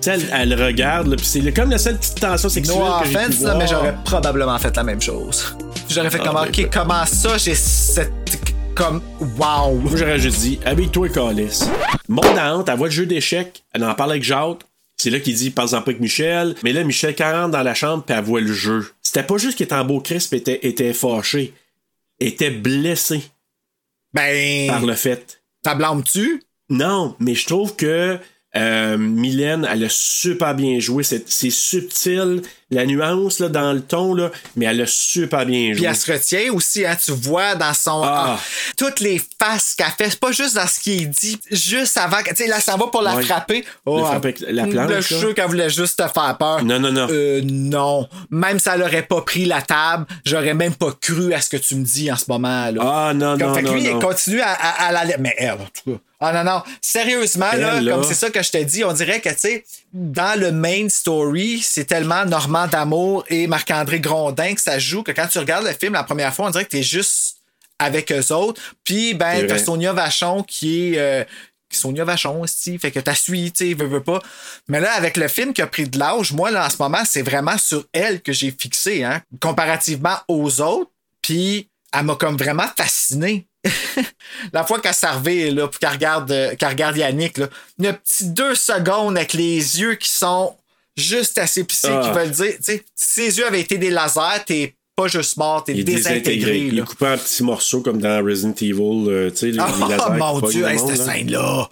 [0.00, 2.78] Tu sais, elle, elle regarde, là, puis c'est le- comme la seule petite tension sexuelle
[2.78, 3.58] No que pu offense, là, voir.
[3.58, 5.56] mais j'aurais probablement fait la même chose.
[5.90, 6.70] J'aurais fait Ah, comme, ben, ok, ben.
[6.72, 8.12] comment ça, j'ai cette.
[8.76, 9.02] Comme,
[9.36, 9.74] wow.
[9.74, 11.62] Moi, j'aurais juste dit, habille-toi, Calis.
[12.08, 14.60] Monte à honte, elle voit le jeu d'échecs, elle en parle avec Jacques.
[15.00, 16.56] C'est là qu'il dit, parle-en pas avec Michel.
[16.64, 18.92] Mais là, Michel, quand elle rentre dans la chambre, puis elle voit le jeu.
[19.00, 21.54] C'était pas juste qu'il était en beau crisp, était, était fâché.
[22.18, 23.22] Était blessé
[24.12, 24.66] Ben.
[24.66, 25.40] par le fait.
[25.62, 26.42] Ta blâme-tu?
[26.68, 28.18] Non, mais je trouve que
[28.56, 31.04] euh, Mylène, elle a super bien joué.
[31.04, 35.70] C'est, c'est subtil, la nuance là, dans le ton, là, mais elle a super bien
[35.70, 35.86] Puis joué.
[35.86, 38.02] elle se retient aussi, hein, tu vois dans son.
[38.04, 38.36] Ah.
[38.36, 38.40] ah,
[38.76, 42.22] toutes les faces qu'elle fait, c'est pas juste dans ce qu'il dit, juste avant.
[42.22, 43.22] que- Tu sais, là, ça va pour la Ouais.
[43.24, 43.64] frapper.
[43.86, 45.00] Oh, Le frapper avec la planche, Le là.
[45.00, 46.62] jeu qu'elle voulait juste te faire peur.
[46.64, 47.06] Non, non, non.
[47.10, 48.06] Euh, non.
[48.30, 51.56] Même si elle aurait pas pris la table, j'aurais même pas cru à ce que
[51.56, 52.80] tu me dis en ce moment, là.
[53.08, 53.98] Ah, non, Comme, non, fait que lui, non.
[53.98, 55.16] il continue à, à, à la.
[55.18, 55.98] Mais elle, en tout cas.
[56.20, 56.62] Ah non, non.
[56.80, 57.92] Sérieusement, là, Elle, là.
[57.94, 59.64] comme c'est ça que je te dis, on dirait que, tu sais,
[59.94, 62.24] dans le main story, c'est tellement
[62.66, 66.34] D'Amour et Marc-André Grondin que ça joue que quand tu regardes le film la première
[66.34, 67.36] fois, on dirait que t'es juste
[67.78, 68.60] avec eux autres.
[68.84, 69.58] Puis, ben, t'as.
[69.58, 70.98] Sonia Vachon qui est.
[70.98, 71.24] euh,
[71.70, 74.20] Sonia Vachon aussi, fait que t'as suivi, tu sais, veux, veux pas.
[74.68, 77.04] Mais là, avec le film qui a pris de l'âge, moi, là, en ce moment,
[77.04, 80.90] c'est vraiment sur elle que j'ai fixé, hein, comparativement aux autres.
[81.20, 83.46] Puis, elle m'a comme vraiment fasciné.
[84.52, 87.48] la fois qu'elle servait, là, puis qu'elle regarde, euh, qu'elle regarde Yannick, là,
[87.78, 90.56] une petite deux secondes avec les yeux qui sont
[90.98, 92.02] juste assez pissés, Ah.
[92.04, 95.36] qui veulent dire, tu sais, si ses yeux avaient été des lasers, t'es pas juste
[95.36, 96.58] mort, t'es désintégré.
[96.58, 99.08] Il est coupé en petits morceaux comme dans Resident Evil.
[99.08, 100.96] euh, tu sais, les, Oh, les lasers qui mon Dieu, hey, cette là.
[101.14, 101.68] scène-là.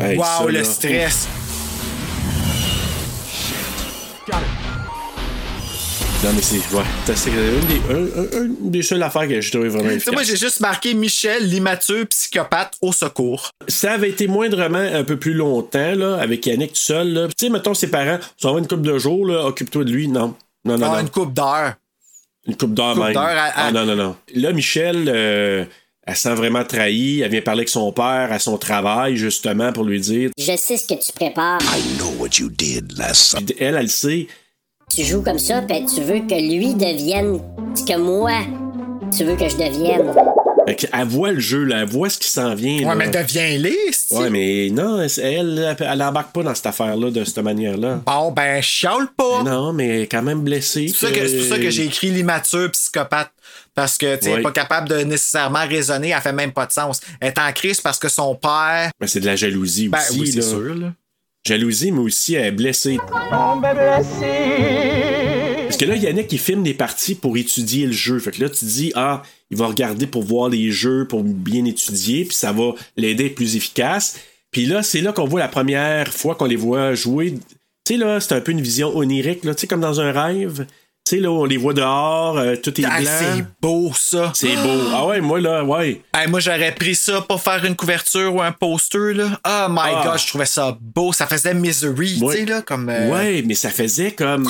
[0.00, 0.64] Hey, wow, ça, le là.
[0.64, 1.28] stress.
[6.22, 6.58] Non, mais c'est.
[6.76, 6.82] Ouais,
[7.14, 9.96] c'est une des, un- un- une des seules affaires que j'ai trouvé vraiment Tu sais,
[9.96, 10.14] efficace.
[10.14, 13.48] moi, j'ai juste marqué Michel, l'immature psychopathe au secours.
[13.68, 17.28] Ça avait été moindrement un peu plus longtemps, là, avec Yannick tout seul, là.
[17.28, 20.08] Tu sais, mettons, ses parents, s'en va une couple de jours, là, occupe-toi de lui.
[20.08, 20.34] Non.
[20.66, 21.00] Non, non, Ah, non.
[21.00, 21.74] une coupe d'heure.
[22.46, 23.14] Une coupe d'heure coupe même.
[23.14, 24.14] d'heure à- à- Ah, non, non, non.
[24.34, 25.64] Là, Michel, euh,
[26.06, 27.22] elle se sent vraiment trahie.
[27.22, 30.30] Elle vient parler avec son père à son travail, justement, pour lui dire.
[30.36, 31.60] Je sais ce que tu prépares.
[31.96, 34.26] know what you did last Puis elle, elle le sait.
[34.94, 37.40] Tu joues comme ça, puis tu veux que lui devienne
[37.74, 38.32] ce que moi,
[39.16, 40.12] tu veux que je devienne.
[40.66, 41.78] Fait qu'elle voit le jeu, là.
[41.82, 42.78] Elle voit ce qui s'en vient.
[42.78, 42.94] Ouais, là.
[42.96, 44.10] mais deviens liste.
[44.10, 48.00] Ouais, mais non, elle, elle, elle embarque pas dans cette affaire-là de cette manière-là.
[48.04, 49.42] Bon, ben, chiale pas.
[49.44, 50.88] Non, mais elle est quand même blessée.
[50.88, 53.30] C'est pour ça que- c'est pour ça que j'ai écrit l'immature psychopathe.
[53.74, 54.42] Parce que, tu elle Ouais.
[54.42, 57.00] pas capable de nécessairement raisonner, elle fait même pas de sens.
[57.20, 58.90] Elle est en crise parce que son père.
[59.00, 60.20] Ben, c'est de la jalousie Ben aussi.
[60.20, 60.92] oui, c'est sûr, là.
[61.46, 62.98] Jalousie, mais aussi elle est blessée.
[65.64, 68.18] Parce que là, Yannick, il filme des parties pour étudier le jeu.
[68.18, 71.64] Fait que là, tu dis, ah, il va regarder pour voir les jeux, pour bien
[71.64, 74.18] étudier, puis ça va l'aider à être plus efficace.
[74.50, 77.34] Puis là, c'est là qu'on voit la première fois qu'on les voit jouer.
[77.84, 80.12] Tu sais, là, c'est un peu une vision onirique, là, tu sais, comme dans un
[80.12, 80.66] rêve.
[81.10, 83.10] Sais, là, on les voit dehors, euh, tout est Ah, blanc.
[83.18, 84.30] c'est beau, ça.
[84.32, 84.80] C'est beau.
[84.94, 86.02] Ah ouais, moi, là, ouais.
[86.14, 89.40] Hey, moi, j'aurais pris ça pour faire une couverture ou un poster, là.
[89.44, 90.02] Oh my Ah.
[90.04, 91.12] god, je trouvais ça beau.
[91.12, 92.88] Ça faisait Misery, tu sais, là, comme.
[92.88, 94.48] euh, Ouais, mais ça faisait comme.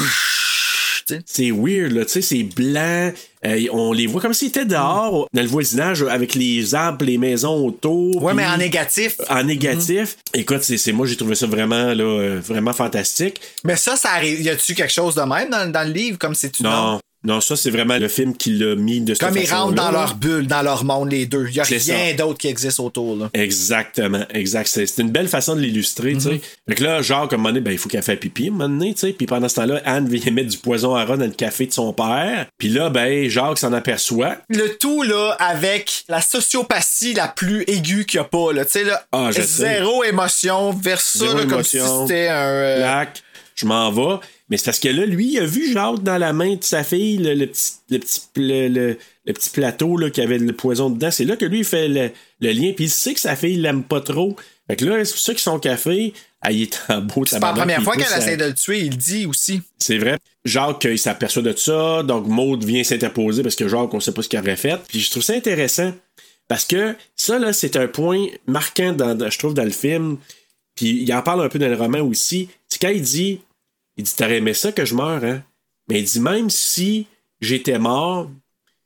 [1.27, 3.12] C'est weird, là, tu sais, c'est blanc.
[3.47, 7.16] euh, on les voit comme s'ils étaient dehors, dans le voisinage, avec les arbres, les
[7.19, 8.23] maisons autour.
[8.23, 9.16] Ouais, mais en négatif.
[9.31, 10.16] En négatif.
[10.35, 13.41] Écoute, c'est c'est- moi, j'ai trouvé ça vraiment, là, euh, vraiment fantastique.
[13.65, 14.41] Mais ça, ça arrive.
[14.43, 17.01] Y a-tu quelque chose de même dans, dans le livre, comme c'est tu Non?
[17.22, 19.90] Non, ça, c'est vraiment le film qui l'a mis de cette Comme ils rentrent dans
[19.90, 21.48] leur bulle, dans leur monde, les deux.
[21.51, 23.28] Il y a rien d'autre qui existe autour, là.
[23.34, 24.68] Exactement, exact.
[24.68, 26.30] C'est une belle façon de l'illustrer, tu sais.
[26.30, 26.40] Mhm.
[26.68, 28.52] Fait que là, genre, comme un moment donné, ben, il faut qu'elle fasse pipi, un
[28.52, 29.12] moment donné, tu sais.
[29.12, 31.72] Puis pendant ce temps-là, Anne vient mettre du poison à rat dans le café de
[31.72, 32.47] son père.
[32.56, 34.38] Puis là, ben, Jacques s'en aperçoit.
[34.48, 38.64] Le tout, là, avec la sociopathie la plus aiguë qu'il n'y a pas, là.
[38.64, 39.42] Tu sais, là, Ah, sais.
[39.42, 42.34] zéro émotion vers ça, Zéro là, comme si c'était un.
[42.34, 43.05] euh,
[43.55, 44.18] je m'en vais.
[44.51, 46.82] Mais c'est parce que là, lui, il a vu Jacques dans la main de sa
[46.85, 48.98] fille, le, le petit, le, petit, le, le-
[49.32, 51.10] petit plateau là, qui avait le poison dedans.
[51.12, 52.10] C'est là que lui, il fait le,
[52.40, 52.72] le lien.
[52.74, 54.35] Puis il sait que sa fille l'aime pas trop.
[54.68, 56.12] Fait que là, c'est pour ça que son café,
[56.43, 58.81] ah, il est en beau C'est pas la première fois qu'elle essaie de le tuer,
[58.81, 59.62] il le dit aussi.
[59.78, 60.18] C'est vrai.
[60.44, 62.02] Jacques, il s'aperçoit de ça.
[62.02, 64.81] Donc, Maud vient s'interposer parce que Jacques, on sait pas ce qu'il aurait fait.
[64.89, 65.93] Puis je trouve ça intéressant.
[66.48, 70.16] Parce que ça, là, c'est un point marquant, dans- je trouve, dans le film.
[70.74, 72.48] Puis il en parle un peu dans le roman aussi.
[72.68, 73.40] C'est quand il dit
[74.01, 75.43] il dit T'aurais aimé ça que je meure, hein?
[75.89, 77.06] Mais il dit Même si
[77.40, 78.31] j'étais mort,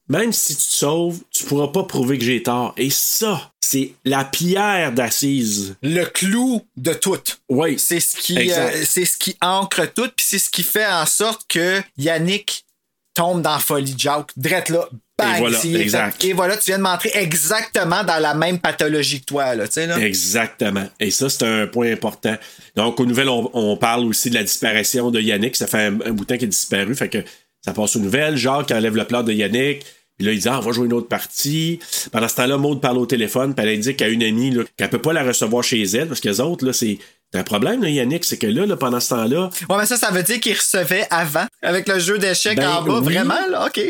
[0.08, 2.74] même si tu te sauves, tu pourras pas prouver que j'ai tort.
[2.76, 5.76] Et ça, c'est la pierre d'assise.
[5.82, 7.18] Le clou de tout.
[7.48, 7.78] Oui.
[7.78, 11.06] C'est ce qui, euh, c'est ce qui ancre tout, puis c'est ce qui fait en
[11.06, 12.66] sorte que Yannick
[13.14, 14.32] tombe dans la folie de Jacques.
[14.36, 14.88] Drette là,
[15.18, 16.24] bang, Et voilà, exact.
[16.24, 19.74] Et voilà, tu viens de m'entrer exactement dans la même pathologie que toi, là, tu
[19.74, 19.98] sais, là.
[19.98, 20.86] Exactement.
[21.00, 22.36] Et ça, c'est un point important.
[22.76, 25.56] Donc, aux nouvelles, on, on parle aussi de la disparition de Yannick.
[25.56, 26.94] Ça fait un, un bout de temps qu'il est disparu.
[26.94, 27.18] Fait que
[27.64, 28.36] ça passe aux nouvelles.
[28.36, 29.84] Jacques enlève le plat de Yannick.
[30.16, 31.80] Puis là, il dit, ah, on va jouer une autre partie.
[32.12, 33.52] Pendant ce temps-là, Maud parle au téléphone.
[33.54, 36.06] Puis elle indique à une amie là, qu'elle peut pas la recevoir chez elle.
[36.08, 36.98] Parce que les autres, là, c'est
[37.32, 38.24] c'est un problème, là, Yannick.
[38.24, 41.04] C'est que là, là, pendant ce temps-là, Ouais, mais ça, ça veut dire qu'il recevait
[41.10, 43.12] avant, avec le jeu d'échecs Ben en bas, oui.
[43.12, 43.80] vraiment, là, OK.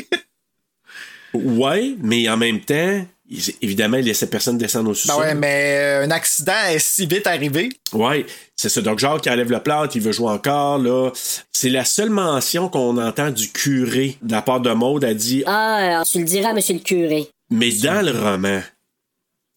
[1.34, 3.04] Ouais, mais en même temps,
[3.62, 5.20] évidemment, il laissait personne descendre au Ben sous-sol.
[5.20, 7.70] ouais, mais euh, un accident est si vite arrivé.
[7.92, 8.24] Ouais,
[8.56, 8.80] c'est ça.
[8.80, 11.10] Donc, Jacques qui enlève le plâtre, il veut jouer encore, là.
[11.52, 15.04] C'est la seule mention qu'on entend du curé de la part de Maude.
[15.04, 17.28] Elle dit, Ah, tu le diras monsieur le curé.
[17.50, 18.60] mais dans le roman,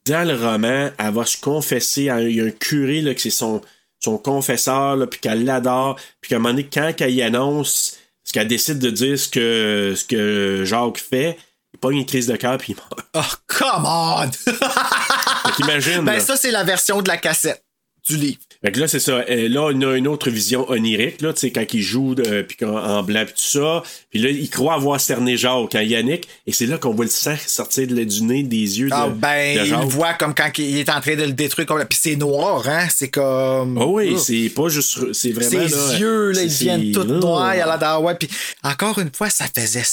[0.06, 3.14] dans le roman, elle va se confesser à un, il y a un curé, là,
[3.14, 3.62] que c'est son,
[4.00, 7.98] son confesseur, là, puis qu'elle l'adore, puis qu'à un moment donné, quand elle y annonce,
[8.24, 11.38] ce qu'elle décide de dire ce que, ce que Jacques fait,
[11.78, 13.08] il pogne une crise de cœur, puis il meurt.
[13.14, 14.32] Oh, come on!
[14.32, 16.20] Fait qu'imagine, ben, là.
[16.20, 17.64] ça, c'est la version de la cassette
[18.08, 18.38] du livre.
[18.64, 19.24] Fait que là, c'est ça.
[19.30, 22.42] Euh, là, on a une autre vision onirique, là, tu sais, quand il joue, euh,
[22.44, 23.84] puis en blanc, puis tout ça.
[24.10, 27.12] Puis là, il croit avoir cerné Jacques quand Yannick, et c'est là qu'on voit le
[27.12, 30.34] sang sortir de- du nez, des yeux de, Ah, ben, de il le voit comme
[30.34, 31.68] quand il est en train de le détruire.
[31.68, 31.84] Comme...
[31.86, 32.88] Puis c'est noir, hein?
[32.94, 33.78] C'est comme.
[33.80, 34.18] Ah oui, Oh.
[34.18, 35.14] c'est pas juste.
[35.14, 35.68] C'est vraiment.
[35.68, 37.56] Ses là, yeux, là, ils c'est- tout noirs.
[37.56, 38.16] Il a l'air ouais.
[38.16, 38.30] Puis
[38.64, 39.84] encore une fois, ça faisait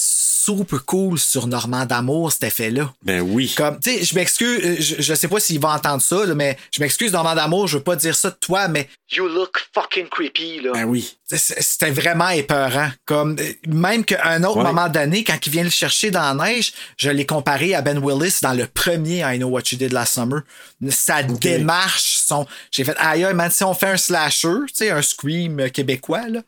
[0.45, 2.93] super cool sur Normand d'Amour, cet effet-là.
[3.03, 3.53] Ben oui.
[3.57, 6.35] Comme, tu sais, je m'excuse, euh, je, je sais pas s'il va entendre ça, là,
[6.35, 9.59] mais je m'excuse, Normand d'Amour, je veux pas dire ça de toi, mais you look
[9.75, 10.73] fucking creepy, là.
[10.75, 11.17] Ben oui.
[11.27, 12.91] C'est- C'était vraiment épeurant.
[13.07, 14.65] Comme, euh, même qu'à un autre Ouais.
[14.65, 17.99] moment donné, quand il vient le chercher dans la neige, je l'ai comparé à Ben
[17.99, 20.43] Willis dans le premier I Know What You Did Last Summer.
[20.91, 22.47] Sa démarche, son.
[22.71, 26.29] J'ai fait, aïe, aïe, man, si on fait un slasher, tu sais, un scream québécois,
[26.29, 26.41] là.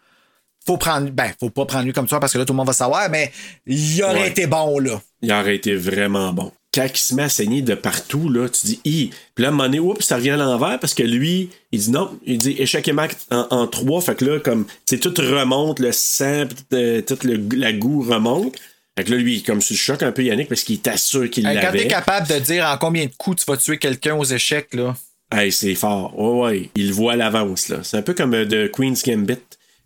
[0.67, 2.67] Faut prendre, ben, faut pas prendre lui comme ça parce que là, tout le monde
[2.67, 3.31] va savoir, mais
[3.67, 4.29] il aurait Ouais.
[4.29, 5.01] été bon, là.
[5.23, 6.53] Il aurait été vraiment bon.
[6.75, 9.11] Quand il se met à saigner de partout, là, tu dis, hi.
[9.35, 11.81] Puis là, à un moment donné, oups, ça revient à l'envers parce que lui, il
[11.81, 12.11] dit non.
[12.27, 14.01] Il dit échec et mat en, en trois.
[14.03, 16.45] Fait que là, comme, tu tout remonte, le sang,
[16.75, 18.57] euh, tout le, la goût remonte.
[18.99, 21.47] Fait que là, lui, comme sur le choc un peu, Yannick, parce qu'il t'assure qu'il
[21.47, 21.79] Hey, quand l'avait.
[21.83, 24.95] t'es capable de dire en combien de coups tu vas tuer quelqu'un aux échecs, là.
[25.35, 26.19] Hey, c'est fort.
[26.19, 26.71] Ouais, ouais.
[26.77, 27.79] Il le voit à l'avance, là.
[27.83, 29.39] C'est un peu comme euh, de Queen's Gambit.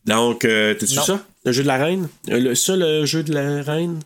[0.07, 1.21] Donc, euh, t'as-tu ça?
[1.45, 2.09] Le jeu de la reine?
[2.31, 4.01] Euh, le- ça, le jeu de la reine?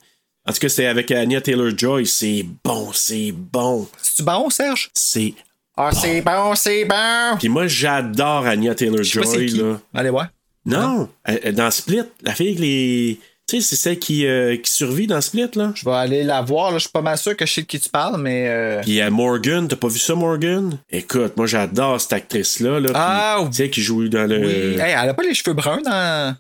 [0.46, 2.06] En tout cas, c'est avec Anya Taylor-Joy.
[2.06, 3.88] C'est bon, c'est bon.
[4.02, 4.90] C'est-tu bon, Serge?
[4.94, 5.34] C'est.
[5.76, 7.36] Ah, c'est bon, c'est bon!
[7.38, 9.80] Puis moi, j'adore Anya c'est Taylor-Joy, là.
[9.92, 10.28] Allez voir.
[10.66, 13.20] Non, elle- elle- dans Split, la fille avec les.
[13.46, 15.72] Tu sais, c'est celle qui, euh, qui survit dans Split, là.
[15.74, 16.78] Je vais aller la voir, là.
[16.78, 18.46] Je suis pas mal sûr que je sais de qui tu parles, mais.
[18.48, 20.78] euh, Puis à Morgan, t'as pas vu ça, Morgan?
[20.90, 22.80] Écoute, moi j'adore cette actrice-là.
[22.80, 24.38] Là, Ah, Tu sais, qui joue dans le.
[24.38, 24.80] Oui.
[24.80, 26.34] Hey, elle a pas les cheveux bruns dans.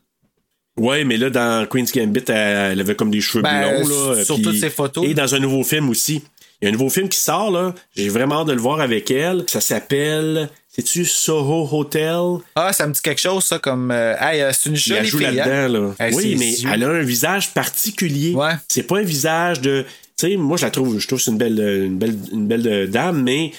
[0.78, 2.34] Ouais, mais là, dans Queen's Gambit, elle,
[2.72, 3.88] elle avait comme des cheveux Ben, blonds.
[4.14, 5.06] Là, sur puis- toutes ses photos.
[5.06, 6.22] Et dans un nouveau film aussi.
[6.62, 7.74] Il y a un nouveau film qui sort, là.
[7.94, 9.44] J'ai vraiment hâte de le voir avec elle.
[9.46, 10.48] Ça s'appelle.
[10.74, 12.42] C'est-tu Soho Hotel?
[12.56, 13.90] Ah, ça me dit quelque chose, ça, comme.
[13.92, 15.26] euh, Hey, euh, c'est une Puis elle jolie joue fille.
[15.40, 15.46] hein?
[15.46, 16.06] là-dedans, là.
[16.06, 18.34] Hey, oui, mais elle a un visage particulier.
[18.34, 18.52] Ouais.
[18.68, 19.84] C'est pas un visage de.
[20.16, 22.46] Tu sais, moi, je la trouve, je trouve c'est une belle, euh, une belle, une
[22.48, 23.52] belle euh, dame, mais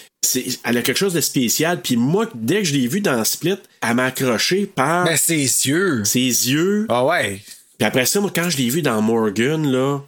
[0.65, 1.81] elle a quelque chose de spécial.
[1.81, 5.35] Puis moi, dès que je l'ai vue dans Split, elle m'a accroché par Ben, ses
[5.37, 6.03] yeux.
[6.03, 6.85] ses yeux.
[6.89, 7.41] Ah ouais.
[7.77, 9.99] Puis après ça, moi, quand je l'ai vue dans Morgan, là,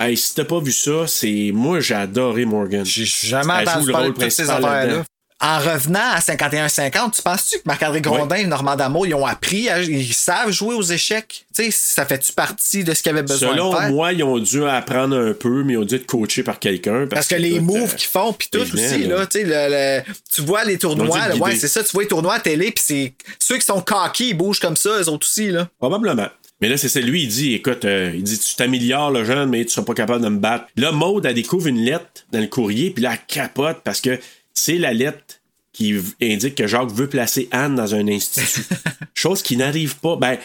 [0.00, 1.50] hey, si t'as pas vu ça, c'est.
[1.54, 2.84] Moi, j'ai adoré Morgan.
[2.84, 5.04] J'ai jamais entendu le parler de ces affaires-là.
[5.38, 9.68] En revenant à 51-50, tu penses-tu que Marc-André Grondin et Normand D'Amour, ils ont appris,
[9.68, 11.44] à- ils savent jouer aux échecs?
[11.54, 13.90] Tu sais, ça fait-tu partie de ce qu'ils avaient besoin Selon de faire?
[13.90, 17.06] moi, ils ont dû apprendre un peu, mais ils ont dû être coachés par quelqu'un.
[17.06, 19.18] Parce que les moves euh, qu'ils font, puis tout aussi, là.
[19.18, 19.68] là, tu sais, le-
[20.08, 22.70] le- tu vois les tournois, là, ouais, c'est ça, tu vois les tournois à télé,
[22.70, 25.68] puis c'est ceux qui sont coqués, ils bougent comme ça, eux autres aussi, là.
[25.78, 26.28] Probablement.
[26.62, 27.00] Mais là, c'est ça.
[27.00, 29.92] Lui, il dit, écoute, euh, il dit, tu t'améliores, le jeune, mais tu seras pas
[29.92, 30.64] capable de me battre.
[30.76, 34.18] Là, Maude, elle découvre une lettre dans le courrier, puis là, elle capote parce que
[34.56, 35.40] c'est la lettre
[35.72, 38.62] qui indique que Jacques veut placer Anne dans un institut.
[39.14, 40.16] Chose qui n'arrive pas.
[40.16, 40.38] Ben,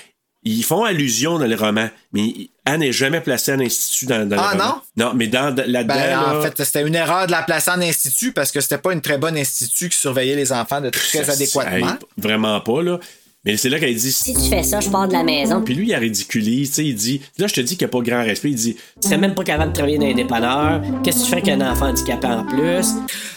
[0.44, 2.34] ils font allusion dans le roman, mais
[2.66, 4.82] Anne n'est jamais placée en institut dans, dans Ah, le roman.
[4.98, 7.80] Non, mais dans, là-dedans, Ben, en là, fait, c'était une erreur de la placer en
[7.80, 11.24] institut parce que c'était pas une très bonne institut qui surveillait les enfants de très
[11.24, 11.98] ça- adéquatement.
[12.18, 13.00] vraiment pas, là.
[13.44, 14.12] Mais c'est là qu'elle dit.
[14.12, 15.62] Si tu fais ça, je pars de la maison.
[15.64, 17.22] Puis lui, il a ridiculise, tu sais, il dit.
[17.40, 18.50] Là, je te dis qu'il n'y a pas grand respect.
[18.52, 20.82] Il dit Tu serais même pas capable de travailler dans un dépanneur.
[21.04, 22.88] Qu'est-ce que tu fais avec un enfant handicapé en plus?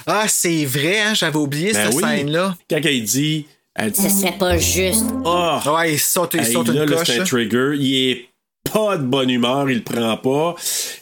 [0.06, 2.02] Ah, c'est vrai, hein, j'avais oublié Ben cette oui.
[2.02, 2.54] scène-là.
[2.68, 3.46] Quand elle dit.
[3.76, 5.04] Elle dit Ce serait pas juste.
[5.24, 5.58] Oh!
[5.74, 7.06] Ouais, il saute, il Hey, saute là, une là, coche.
[7.06, 7.24] c'est un là.
[7.24, 7.72] trigger.
[7.78, 8.26] Il est
[8.72, 10.54] pas de bonne humeur, il le prend pas.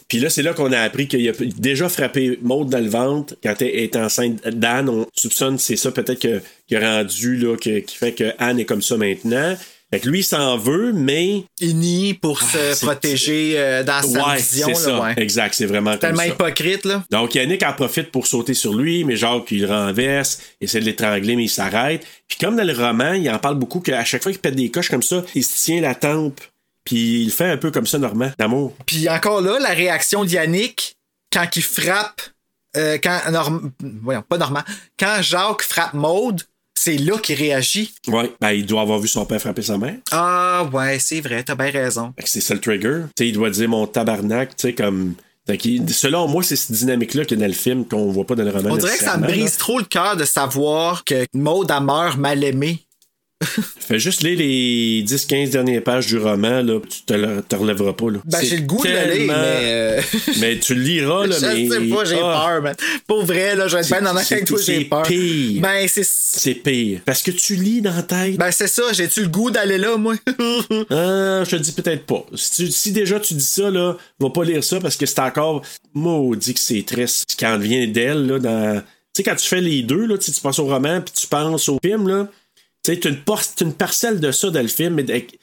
[0.07, 3.35] Puis là, c'est là qu'on a appris qu'il a déjà frappé Maud dans le ventre
[3.43, 4.89] quand elle est enceinte d'Anne.
[4.89, 8.59] On soupçonne c'est ça peut-être que- qui a rendu, là, que- qui fait que Anne
[8.59, 9.55] est comme ça maintenant.
[9.91, 11.43] Fait que lui, il s'en veut, mais.
[11.59, 14.67] Il nie pour se Ah, c'est- protéger euh, dans sa ouais, vision.
[14.69, 14.99] là, ça.
[15.01, 15.13] ouais.
[15.17, 16.27] Exact, c'est vraiment comme Tellement ça.
[16.29, 17.03] hypocrite, là.
[17.11, 20.85] Donc Yannick en profite pour sauter sur lui, mais Jacques il le renverse, essaie de
[20.85, 22.03] l'étrangler, mais il s'arrête.
[22.27, 24.71] Puis comme dans le roman, il en parle beaucoup qu'à chaque fois qu'il pète des
[24.71, 26.41] coches comme ça, il se tient la tempe.
[26.83, 28.73] Puis il fait un peu comme ça, Normand, d'amour.
[28.85, 30.95] Puis encore là, la réaction d'Yannick,
[31.31, 32.21] quand il frappe,
[32.75, 33.71] euh, quand Norm...
[34.01, 34.63] voyons, pas Normand,
[34.99, 36.41] quand Jacques frappe Maude,
[36.75, 37.93] c'est là qu'il réagit.
[38.07, 39.95] Ouais, ben il doit avoir vu son père frapper sa mère.
[40.11, 42.13] Ah ouais, c'est vrai, t'as bien raison.
[42.25, 43.03] C'est ça le trigger.
[43.15, 45.15] Tu sais, il doit dire mon tabarnak, tu sais, comme.
[45.59, 48.35] Qu'il- selon moi, c'est cette dynamique-là qu'il y a dans le film qu'on voit pas
[48.35, 48.69] dans le roman.
[48.71, 49.27] On dirait que ça me là.
[49.27, 52.79] brise trop le cœur de savoir que Maude a meurt mal aimée.
[53.79, 58.09] Fais juste lire les 10-15 dernières pages du roman, là, tu te, te relèveras pas.
[58.11, 58.19] Là.
[58.25, 59.59] Ben, C'est j'ai le goût de tellement- mais.
[59.63, 60.01] euh,
[60.39, 61.69] mais tu le liras, là, je mais.
[61.69, 62.75] sais pas, j'ai Ah, peur, man.
[63.07, 65.03] Pour vrai, là, je vais être C'est- bien honnête c'est avec toi, j'ai c'est peur.
[65.03, 65.61] pire.
[65.61, 66.05] Ben, c'est.
[66.05, 66.99] C'est pire.
[67.05, 68.37] Parce que tu lis dans la tête.
[68.37, 70.15] Ben, c'est ça, j'ai-tu le goût d'aller là, moi?
[70.89, 72.25] Ah, je te dis peut-être pas.
[72.35, 75.19] Si, tu- si déjà tu dis ça, là, va pas lire ça parce que c'est
[75.19, 75.61] encore
[75.93, 78.81] maudit que c'est triste ce qui en vient d'elle, là, dans.
[79.15, 81.69] Tu sais, quand tu fais les deux, là, tu penses au roman puis tu penses
[81.69, 82.27] au film, là,
[82.83, 85.39] tu t'as une, parcelle de ça dans le film, mais avec-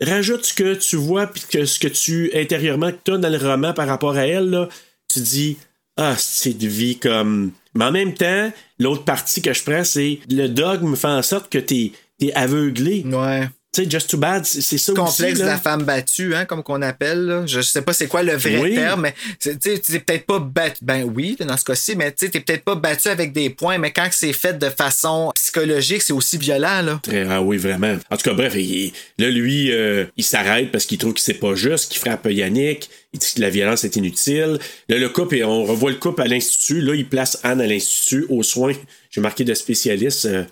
[0.00, 3.38] rajoute ce que tu vois puis que ce que tu, intérieurement, que t'as dans le
[3.38, 4.68] roman par rapport à elle, là,
[5.08, 5.56] tu dis,
[5.96, 7.52] ah, c'est de vie comme.
[7.74, 11.50] Mais en même temps, l'autre partie que je prends, c'est le dogme fait en sorte
[11.50, 13.04] que t'es, t'es aveuglé.
[13.04, 13.48] Ouais.
[13.70, 15.42] Tu sais, Just Too Bad, c'est ça complexe aussi.
[15.42, 17.26] de la femme battue, hein, comme qu'on appelle.
[17.26, 17.42] là.
[17.46, 18.74] Je sais pas c'est quoi le vrai Oui.
[18.74, 20.78] terme, mais tu sais, t'es peut-être pas battu.
[20.82, 23.92] Ben oui, dans ce cas-ci, mais tu t'es peut-être pas battu avec des points, mais
[23.92, 26.98] quand c'est fait de façon psychologique, c'est aussi violent, là.
[27.02, 27.94] Très- ah oui, vraiment.
[28.10, 31.34] En tout cas, bref, il- là, lui, euh, il s'arrête parce qu'il trouve que c'est
[31.34, 32.88] pas juste, qu'il frappe Yannick.
[33.12, 34.58] Il dit que la violence est inutile.
[34.88, 36.80] Là, le couple, et on revoit le couple à l'Institut.
[36.80, 38.72] Là, il place Anne à l'Institut, aux soins.
[39.10, 40.24] J'ai marqué de spécialiste.
[40.24, 40.44] euh,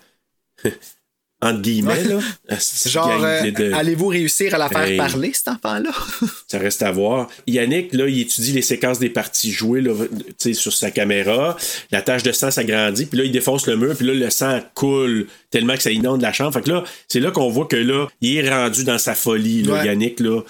[1.41, 2.03] entre guillemets, Ouais.
[2.49, 2.57] là.
[2.87, 4.97] Genre, gang euh, de- allez-vous réussir à la faire Hey.
[4.97, 5.91] parler, cet enfant-là?
[6.47, 7.27] Ça reste à voir.
[7.45, 11.55] Yannick, là, il étudie les séquences des parties jouées là, tu sais, sur sa caméra.
[11.91, 14.59] La tache de sang s'agrandit, puis là, il défonce le mur, puis là, le sang
[14.73, 16.53] coule tellement que ça inonde la chambre.
[16.53, 19.61] Fait que là, c'est là qu'on voit que là, il est rendu dans sa folie,
[19.63, 19.85] là, Ouais.
[19.85, 20.41] Yannick, là.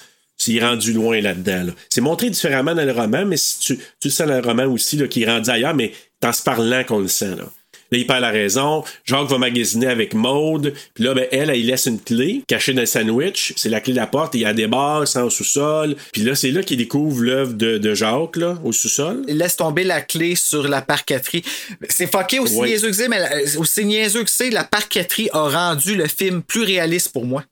[0.46, 1.64] Il est rendu loin là-dedans.
[1.66, 1.72] là.
[1.90, 4.66] C'est montré différemment dans le roman, mais si tu, tu le sens dans le roman
[4.66, 5.92] aussi, là, qui est rendu ailleurs, mais
[6.22, 7.36] dans ce parlant qu'on le sent.
[7.36, 7.44] Là.
[7.92, 8.84] Là, il perd la raison.
[9.06, 10.74] Jacques va magasiner avec Maude.
[10.94, 13.54] Puis là, ben, elle, elle, il laisse une clé cachée dans le sandwich.
[13.56, 14.36] C'est la clé de la porte.
[14.36, 15.96] Et il y a des barres, sans au sous-sol.
[16.12, 19.24] Puis là, c'est là qu'il découvre l'œuvre de, de Jacques, là, au sous-sol.
[19.28, 21.44] Il laisse tomber la clé sur la parqueterie.
[21.90, 22.68] C'est fucké aussi Ouais.
[22.70, 26.42] niaiseux que c'est, mais la- aussi niaiseux que c'est, la parqueterie a rendu le film
[26.44, 27.44] plus réaliste pour moi.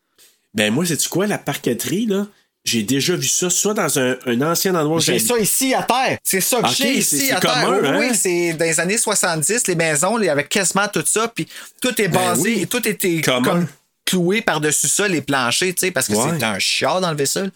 [0.53, 2.28] Ben, moi, sais-tu quoi, la parqueterie, là?
[2.66, 5.84] J'ai déjà vu ça, soit dans un, un ancien endroit où J'ai ça ici à
[5.84, 6.18] terre.
[6.24, 7.64] C'est ça que j'ai ici à terre.
[7.64, 7.98] commun, hein?
[8.00, 11.48] oui, c'est dans les années 70, les maisons, il y avait quasiment tout ça, puis
[11.80, 12.68] tout est Ben basé, oui.
[12.68, 13.68] tout était comme
[14.04, 16.32] cloué par-dessus ça, les planchers, tu sais, parce que Ouais.
[16.40, 17.52] c'est un chiard dans le vaisselle.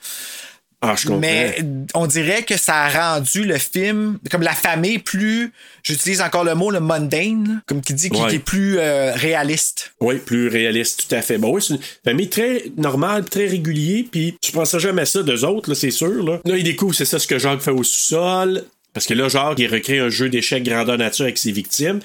[0.81, 1.09] Ah, je.
[1.09, 1.57] Mais
[1.93, 5.51] on dirait que ça a rendu le film, comme la famille, plus,
[5.83, 8.29] j'utilise encore le mot, le mundane, comme qui dit, qui, Ouais.
[8.29, 9.91] qui est plus euh, réaliste.
[9.99, 11.37] Oui, plus réaliste, tout à fait.
[11.37, 15.21] Bon, oui, c'est une famille très normale, très régulier, puis tu penserais jamais à ça
[15.21, 16.23] d'eux autres, là, c'est sûr.
[16.23, 16.39] Là.
[16.45, 19.59] là, il découvre, c'est ça ce que Jacques fait au sous-sol, parce que là, Jacques,
[19.59, 21.99] il recrée un jeu d'échecs grandeur nature avec ses victimes.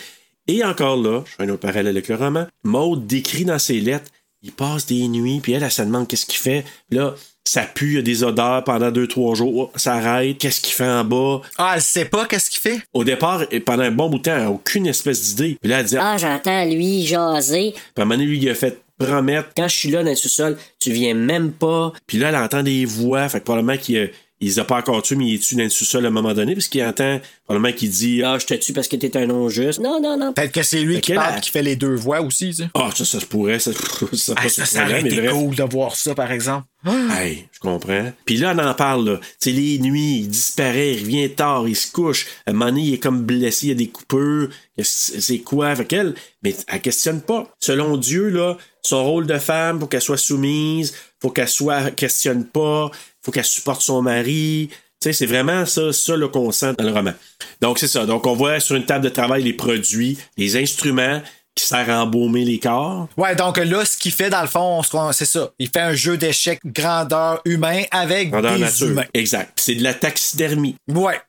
[0.49, 3.81] Et encore là, je fais un autre parallèle avec le roman, Maud décrit dans ses
[3.81, 4.11] lettres,
[4.43, 6.65] il passe des nuits, puis elle, elle se demande qu'est-ce qu'il fait.
[6.91, 7.15] Là,
[7.47, 10.73] ça pue, il y a des odeurs pendant deux, trois jours, ça arrête, qu'est-ce qu'il
[10.75, 11.43] fait en bas?
[11.59, 12.81] Ah, elle sait pas qu'est-ce qu'il fait?
[12.95, 15.59] Au départ, pendant un bon bout de temps, elle n'a aucune espèce d'idée.
[15.61, 17.73] Puis là, elle dit, Ah, j'entends lui jaser.
[17.73, 19.49] Puis à un moment donné, lui, il a fait promettre.
[19.57, 21.93] Quand je suis là dans le sous-sol, tu viens même pas.
[22.07, 23.29] Puis là, elle entend des voix.
[23.29, 24.07] Fait que probablement qu'il a-
[24.41, 26.11] il les a pas encore tués, mais il est tué dans le sous-sol à un
[26.11, 29.17] moment donné, parce qu'il entend probablement qu'il dit Ah, je te tue parce que t'es
[29.17, 29.79] un non juste.
[29.81, 30.33] Non, non, non.
[30.33, 32.55] Peut-être que c'est lui Fait qui parle, a- qui fait les deux voix aussi, tu
[32.55, 32.69] sais.
[32.75, 33.59] Ah, ça, ça se pourrait.
[33.59, 33.73] Ça,
[34.13, 35.33] ça, Ah, ça, ça aurait mais été bref.
[35.33, 36.67] cool de voir ça, par exemple.
[36.87, 38.13] Hey, je comprends.
[38.27, 39.17] Puis là, on en parle, là.
[39.19, 42.27] Tu sais, les nuits, il disparaît, il revient tard, il se couche.
[42.47, 44.51] À un moment donné, il est comme blessé, il y a des coupures.
[44.83, 45.75] C'est quoi?
[45.77, 47.49] Fait qu'elle, mais elle questionne pas.
[47.61, 50.93] Selon Dieu, là, son rôle de femme, faut qu'elle soit soumise,
[51.23, 52.91] faut qu'elle soit, questionne pas,
[53.25, 54.69] faut qu'elle supporte son mari.
[54.71, 54.77] Tu
[55.09, 57.13] sais, c'est vraiment ça, ça là, qu'on sent dans le roman.
[57.61, 58.07] Donc, c'est ça.
[58.07, 61.21] Donc, on voit sur une table de travail les produits, les instruments
[61.55, 63.09] qui servent à embaumer les corps.
[63.17, 64.83] Ouais, donc là, ce qu'il fait, dans le fond,
[65.13, 65.51] c'est ça.
[65.59, 68.89] Il fait un jeu d'échecs grandeur humain avec Grandeur des nature.
[68.89, 69.05] humains.
[69.15, 69.53] Exact.
[69.57, 70.75] C'est de la taxidermie.
[70.89, 71.21] Ouais.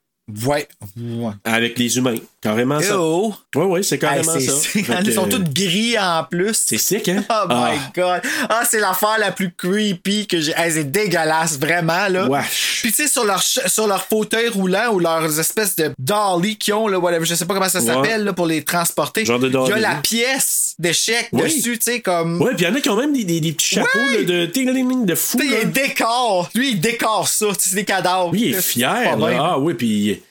[0.46, 0.68] Ouais.
[0.98, 1.32] Ouais.
[1.44, 2.16] Avec les humains.
[2.46, 3.00] Carrément ça.
[3.00, 3.34] Oh.
[3.56, 4.40] Oui, oui, c'est carrément ça.
[4.40, 6.54] Ils sont que- tous gris en plus.
[6.66, 7.24] C'est sick, hein?
[7.28, 7.74] Oh my Ah.
[7.96, 8.22] god.
[8.50, 10.54] Ah, c'est l'affaire la plus creepy que j'ai.
[10.56, 12.28] Hey, c'est dégueulasse, vraiment, là.
[12.30, 12.82] Wesh.
[12.84, 16.76] Puis, tu sais, sur leur, sur leur fauteuil roulant ou leurs espèces de dolly qu'ils
[16.76, 17.86] ont, là, whatever, je sais pas comment ça Ouais.
[17.88, 19.26] s'appelle, là, pour les transporter.
[19.26, 19.82] Genre de Il y a dolly.
[19.82, 21.44] la pièce d'échecs Oui.
[21.44, 22.40] dessus, tu sais, comme.
[22.44, 24.18] Ouais, puis il y en a qui ont même des, des, des petits chapeaux Ouais.
[24.20, 25.40] là, de de fou.
[25.40, 26.50] Tu il décore.
[26.54, 27.48] Lui, il décore ça.
[27.48, 28.32] Tu sais, C'est des cadavres.
[28.32, 29.18] Lui, il est fier.
[29.18, 29.38] là.
[29.40, 30.22] Ah oui, puis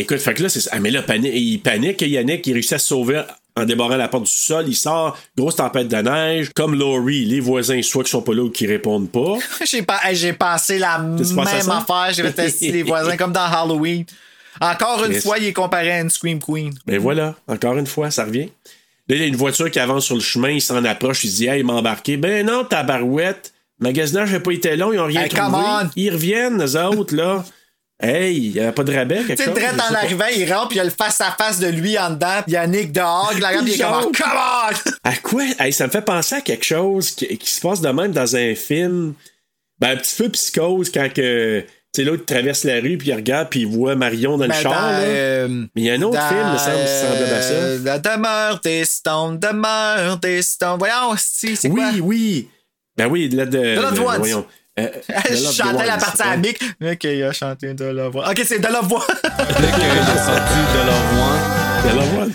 [0.00, 0.70] écoute, fait que là, c'est ça.
[0.72, 2.00] Ah, mais là, panique, il panique.
[2.02, 3.22] Yannick, il réussit à se sauver
[3.56, 4.64] en débarrant la porte du sol.
[4.68, 6.50] Il sort, grosse tempête de neige.
[6.54, 9.34] Comme Laurie, les voisins, soit qui sont pas là ou qui répondent pas.
[9.64, 11.20] J'ai pas, j'ai pensé la même
[11.70, 12.08] affaire.
[12.12, 14.04] J'ai tester les voisins comme dans Halloween.
[14.60, 16.72] Encore une fois, il est comparé à une Scream Queen.
[16.86, 18.48] Mais voilà, encore une fois, ça revient.
[19.08, 21.30] Là, il y a une voiture qui avance sur le chemin, il s'en approche, il
[21.30, 22.16] se dit, hey, m'embarquer.
[22.16, 23.52] Ben non, tabarouette.
[23.80, 25.58] Magasinage n'a pas été long, ils ont rien Hey, trouvé.
[25.96, 27.44] Ils reviennent, eux autres, là.
[28.02, 29.54] Hey, il n'y avait pas de rabais, quelque Tu chose?
[29.56, 32.10] je sais en arrivant, il rentre, puis il y a le face-à-face de lui en
[32.10, 34.90] dedans, puis Yannick dehors, la regarde, il est comme, come on!
[35.04, 35.44] À quoi?
[35.60, 38.34] Hey, ça me fait penser à quelque chose qui, qui se passe de même dans
[38.36, 39.14] un film.
[39.78, 41.60] Ben, un petit peu psychose quand que.
[41.92, 44.56] Tu sais, l'autre traverse la rue, puis il regarde, puis il voit Marion dans Ben,
[44.56, 44.72] le char.
[44.72, 44.98] dans, là.
[45.02, 47.52] euh, Mais il y a un autre dans, film, me semble, qui semble à ça.
[47.52, 50.78] euh, La demeure des stones, demeure des stones.
[50.80, 51.90] Voyons, c'est c'est Oui, quoi?
[52.02, 52.48] oui.
[52.96, 53.52] Ben oui, là, de.
[53.76, 54.16] De- Ones.
[54.18, 54.44] voyons.
[54.78, 54.88] Euh,
[55.30, 56.58] Je chantais la partie à Mick.
[56.82, 58.28] Ok, il a chanté de la voix.
[58.30, 59.06] Ok, c'est de la voix.
[61.84, 62.32] De la One.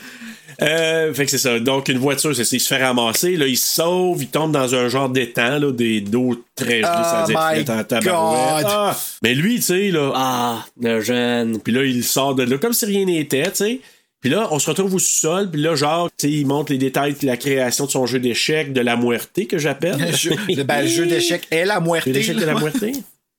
[0.61, 1.57] Euh, fait que c'est ça.
[1.59, 3.37] Donc, une voiture, c'est ça, il se fait ramasser.
[3.37, 6.83] Là, il se sauve, il tombe dans un genre d'étang, là, des d'eau très gelée,
[6.83, 8.63] ça Oh veut dire my qu'il est en tabarouette.
[8.65, 8.71] God.
[8.73, 8.97] Ah!
[9.23, 11.59] Mais lui, tu sais, là, Ah, le jeune.
[11.61, 13.79] puis là, il sort de là comme si rien n'était, tu sais.
[14.21, 16.77] Puis là, on se retrouve au sous-sol, puis là, genre, tu sais, il montre les
[16.77, 19.97] détails de la création de son jeu d'échecs, de la muerte, que j'appelle.
[19.97, 20.31] Le jeu,
[20.65, 22.05] ben, le jeu d'échecs est la muerte.
[22.05, 22.59] Jeu d'échecs de la là.
[22.59, 22.83] muerte.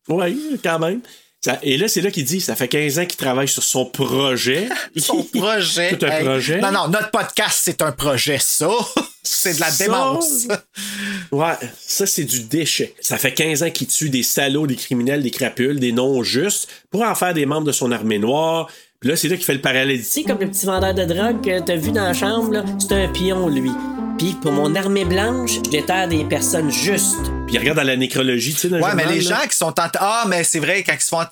[0.09, 1.01] Oui, quand même.
[1.43, 3.87] Ça- et là, c'est là qu'il dit, ça fait 15 ans qu'il travaille sur son
[3.87, 4.69] projet.
[4.97, 5.97] Son projet.
[5.97, 6.25] Tout un hey.
[6.25, 6.61] projet.
[6.61, 8.69] Non, non, notre podcast, c'est un projet, ça.
[9.23, 9.85] c'est de la Ça?
[9.85, 10.47] démence.
[11.33, 12.95] Ouais, ça c'est du déchet.
[13.01, 17.03] Ça fait 15 ans qu'il tue des salauds, des criminels, des crapules, des non-justes pour
[17.03, 18.69] en faire des membres de son armée noire.
[19.01, 19.97] Puis là, c'est là qu'il fait le parallèle.
[19.99, 22.65] Tu sais, comme le petit vendeur de drogue que t'as vu dans la chambre, là,
[22.79, 23.71] c'est un pion, lui.
[24.19, 27.17] Puis pour mon armée blanche, je déterre des personnes justes.
[27.47, 29.37] Puis regarde dans la nécrologie, tu sais, Ouais, mais les là.
[29.41, 29.87] gens qui sont en.
[29.99, 31.25] Ah, mais c'est vrai, quand ils se font.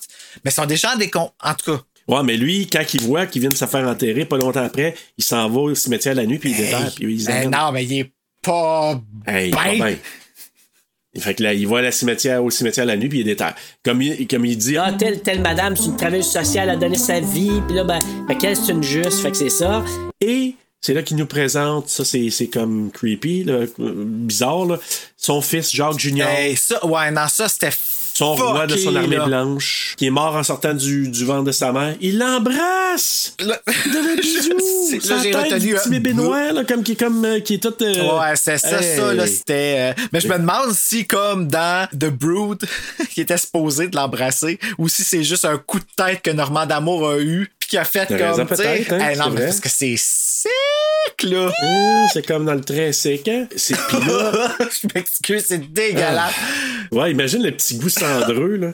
[0.47, 1.31] Mais sont des gens des cons.
[1.45, 1.83] En tout cas.
[2.09, 4.95] Ouais, mais lui, quand il voit qu'il vient de se faire enterrer, pas longtemps après,
[5.19, 7.51] il s'en va au cimetière la nuit, puis il déterre, puis il Ben amène.
[7.51, 8.11] non, mais il est
[8.43, 8.99] pas.
[9.27, 9.97] Hey, pas ben.
[11.19, 13.55] Fait que là, il va la cimetière, au cimetière la nuit, puis il déterre.
[13.85, 16.97] Comme il, comme il dit, Ah, telle, telle madame, c'est une travailleuse sociale, a donné
[16.97, 19.85] sa vie, puis là, ben, ben qu'elle, c'est une juste, fait que c'est ça.
[20.21, 23.47] Et c'est là qu'il nous présente, ça c'est comme creepy,
[23.79, 24.79] bizarre,
[25.17, 26.29] son fils Jacques Junior.
[26.57, 27.71] Ça, ouais, non, ça, c'était.
[28.19, 29.27] Son roi de son armée là.
[29.27, 31.95] blanche, qui est mort en sortant du, du ventre de sa mère.
[32.01, 33.35] Il l'embrasse!
[33.39, 33.47] Il
[33.93, 35.01] donne un bisou!
[35.01, 37.75] Sa tête retenu petit bébé noir, là, comme, qui, est comme, euh, qui est tout...
[37.83, 38.97] euh, Ouais, c'est ça, hey.
[38.97, 39.95] ça, là, c'était.
[39.97, 42.65] euh, Mais je me demande si, comme dans The Brood,
[43.11, 46.67] qui était supposé de l'embrasser, ou si c'est juste un coup de tête que Normand
[46.67, 48.47] d'Amour a eu, qui a fait comme.
[48.47, 50.51] peut-être, hein, hey, non, mais parce que c'est sec,
[51.23, 51.53] là.
[51.63, 53.47] Hum, c'est comme dans le très sec, hein?
[53.55, 54.57] C'est pis là...
[54.59, 56.35] je m'excuse, c'est dégueulasse.
[56.91, 58.73] Ouais, imagine le petit goût cendreux, là.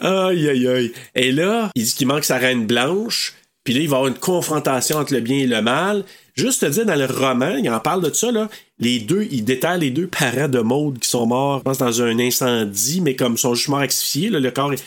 [0.28, 0.92] aïe, aïe, aïe.
[1.14, 3.34] Et là, il dit qu'il manque sa reine blanche.
[3.62, 6.04] Puis là, il va y avoir une confrontation entre le bien et le mal.
[6.34, 8.50] Juste te dire, dans le roman, il en parle de ça, là.
[8.80, 12.02] Les deux, il déterre les deux parents de Maud qui sont morts, je pense, dans
[12.02, 14.84] un incendie, mais comme ils sont juste morts asphyxiés, là, le corps est...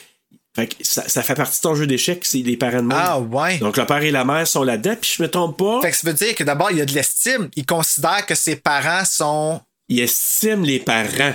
[0.58, 2.98] Fait que ça, ça fait partie de ton jeu d'échecs, c'est les parents de Maud.
[3.00, 3.60] Ah, ouais.
[3.60, 5.82] Donc le père et la mère sont là-dedans, puis je me trompe pas.
[5.84, 7.48] Fait que ça veut dire que d'abord, il y a de l'estime.
[7.56, 9.62] Il considère que ses parents sont.
[9.88, 11.34] il estime les parents.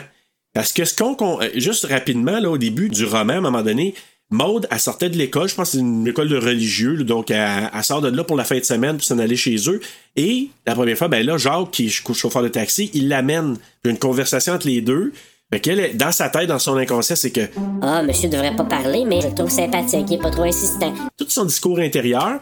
[0.53, 1.41] Parce que ce qu'on.
[1.41, 3.95] euh, juste rapidement, là, au début du roman, à un moment donné,
[4.31, 7.31] Maude, elle sortait de l'école, je pense que c'est une école de religieux, là, donc
[7.31, 9.81] elle, elle sort de là pour la fin de semaine pour s'en aller chez eux.
[10.17, 13.57] Et la première fois, ben là, Jacques, qui est chauffeur de taxi, il l'amène.
[13.85, 15.13] Il y a une conversation entre les deux.
[15.53, 17.43] Fait qu'elle, dans sa tête, dans son inconscient, c'est que
[17.83, 20.95] Ah, monsieur devrait pas parler, mais je le trouve sympathique, il est pas trop insistant.
[21.19, 22.41] tout son discours intérieur.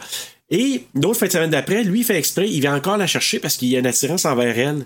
[0.49, 3.41] Et d'autres fin de semaine d'après, lui, il fait exprès, il vient encore la chercher
[3.41, 4.85] parce qu'il y a une attirance envers elle.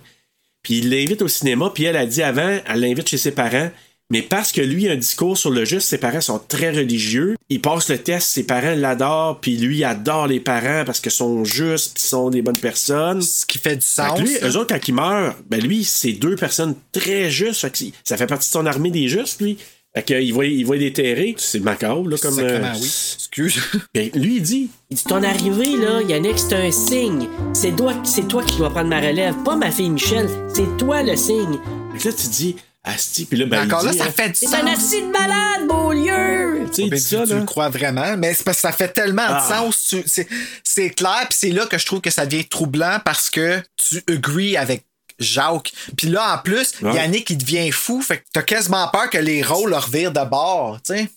[0.62, 3.70] Puis il l'invite au cinéma, puis elle a dit avant, elle l'invite chez ses parents.
[4.10, 7.36] Mais parce que lui a un discours sur le juste, ses parents sont très religieux.
[7.48, 11.08] Il passe le test, ses parents l'adorent, puis lui il adore les parents parce que
[11.10, 13.22] sont justes, puis sont des bonnes personnes.
[13.22, 14.20] Ce qui fait du sens.
[14.20, 14.46] lui, ça.
[14.48, 17.62] eux autres, quand il meurt, ben lui, c'est deux personnes très justes.
[17.62, 19.56] Fait que si- ça fait partie de son armée des justes, lui.
[19.96, 21.34] Fait qu'il va, il va déterrer.
[21.38, 22.38] C'est macabre, là, comme.
[22.40, 22.80] Euh, oui.
[23.16, 23.58] Excuse.
[23.94, 27.28] ben, lui, il dit Il dit Ton arrivée, là, Yannick, c'est un signe.
[27.54, 30.28] C'est toi, c'est toi qui dois prendre ma relève, pas ma fille Michel.
[30.52, 31.58] C'est toi le signe.
[31.94, 32.56] Fait que là, tu dis,
[32.86, 34.54] Asti, puis là, ben, Encore il là, dit, ça hein, fait du C'est sens.
[34.56, 36.66] un assis de malade, beau lieu.
[36.68, 38.88] Tu sais, il Ben, tu, tu le crois vraiment, mais c'est parce que ça fait
[38.88, 39.40] tellement Ah.
[39.48, 39.86] de sens.
[39.88, 40.28] Tu- c'est,
[40.62, 44.02] c'est clair, puis c'est là que je trouve que ça devient troublant parce que tu
[44.12, 44.84] agrees avec
[45.18, 45.72] Jacques.
[45.96, 46.94] Puis là, en plus, Ouais.
[46.94, 48.02] Yannick, il devient fou.
[48.02, 51.08] Fait que t'as quasiment peur que les rôles leur virent de bord, tu sais.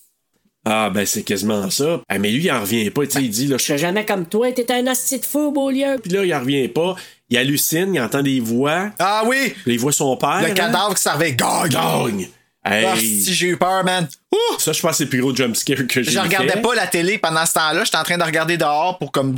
[0.70, 2.02] Ah, ben, c'est quasiment ça.
[2.10, 3.04] Ah, mais lui, il en revient pas.
[3.10, 5.72] Sais, il dit, là, Je serais jamais comme toi, t'es un hostie de fou, beau
[5.72, 5.96] lieu.
[6.04, 6.96] Puis là, il en revient pas.
[7.30, 8.92] Il hallucine, il entend des voix.
[9.00, 9.54] Ah oui!
[9.64, 10.42] Puis il voit son père.
[10.42, 10.54] Le hein.
[10.54, 11.70] cadavre qui servait gagne!
[11.70, 12.28] Gagne!
[12.66, 12.86] Hey.
[12.86, 14.10] Ah, si j'ai eu peur, man.
[14.34, 14.60] Ouh!
[14.60, 16.62] Ça, je pense que c'est le plus gros jumpscare que j'ai Je regardais fait.
[16.62, 17.86] pas la télé pendant ce temps-là.
[17.86, 19.36] J'étais en train de regarder dehors pour comme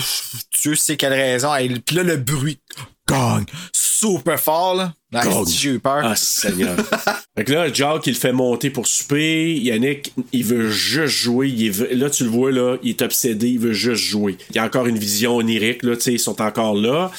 [0.62, 1.54] Dieu sait quelle raison.
[1.54, 2.60] Hey, Puis là, le bruit.
[3.08, 3.46] Gagne!
[3.72, 4.94] Super fort, là.
[5.14, 6.02] Ah, si j'ai eu peur.
[6.04, 6.76] Ah, Seigneur.
[7.38, 9.56] fait que là, Jacques, il le fait monter pour souper.
[9.56, 11.50] Yannick, il veut juste jouer.
[11.50, 13.50] Il Là, tu le vois, là, il est obsédé.
[13.50, 14.38] Il veut juste jouer.
[14.52, 17.12] Il y a encore une vision onirique, là, tu sais, ils sont encore là.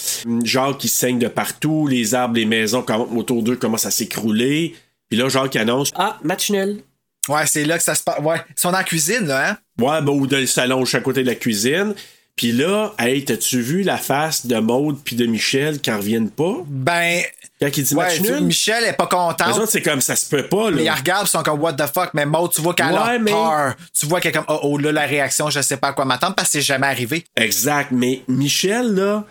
[0.44, 1.88] Jacques, il saigne de partout.
[1.88, 2.84] Les arbres, les maisons
[3.16, 4.74] autour d'eux commencent à s'écrouler.
[5.08, 6.82] Puis là, Jacques annonce Ah, match nul.
[7.28, 8.20] Ouais, c'est là que ça se passe.
[8.20, 8.38] Ouais.
[8.50, 9.58] Ils sont dans la cuisine, là, hein?
[9.80, 11.94] Ouais, ben, ou dans le salon, chaque côté de la cuisine.
[12.36, 16.30] Puis là, hey, t'as-tu vu la face de Maude puis de Michel qui en reviennent
[16.30, 16.64] pas?
[16.66, 17.22] Ben.
[17.60, 18.40] Quand il dit Ouais, match nul?
[18.42, 19.58] Michel est pas Les contente.
[19.58, 20.94] autres, c'est comme ça se peut pas, Mais ils là.
[20.94, 22.10] regardent, ils sont comme what the fuck?
[22.14, 23.74] Mais Maud, tu vois qu'elle Ouais, a mais- peur.
[23.98, 26.04] Tu vois qu'elle est comme oh, oh là, la réaction, je sais pas à quoi
[26.06, 27.24] m'attendre parce que c'est jamais arrivé.
[27.36, 27.88] Exact.
[27.90, 29.24] Mais Michel, là,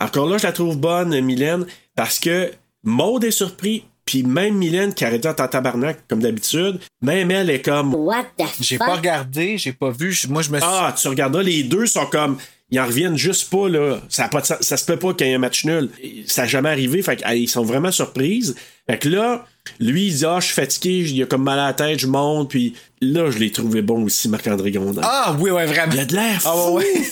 [0.00, 2.52] encore là, je la trouve bonne, Mylène, parce que
[2.84, 7.62] Maude est surpris, puis même Mylène, qui arrête en tabarnak, comme d'habitude, même elle est
[7.62, 8.86] comme What the J'ai fuck?
[8.86, 10.16] pas regardé, j'ai pas vu.
[10.28, 10.68] Moi, je me suis.
[10.70, 12.38] Ah, tu regarderas, les deux sont comme.
[12.70, 14.00] Ils en reviennent juste pas, là.
[14.08, 15.90] Ça, pas ça se peut pas qu'il y ait un match nul.
[16.26, 17.02] Ça n'a jamais arrivé.
[17.02, 18.56] Fait que, hey, ils sont vraiment surprises.
[18.88, 19.46] Fait que là,
[19.80, 22.06] lui, il dit Ah, je suis fatigué, il a comme mal à la tête, je
[22.06, 22.50] monte.
[22.50, 25.02] Puis là, je l'ai trouvé bon aussi, Marc-André Gondin.
[25.04, 25.92] Ah oui, ouais, vraiment.
[25.92, 27.06] Il a de l'air Ah ouais, ouais.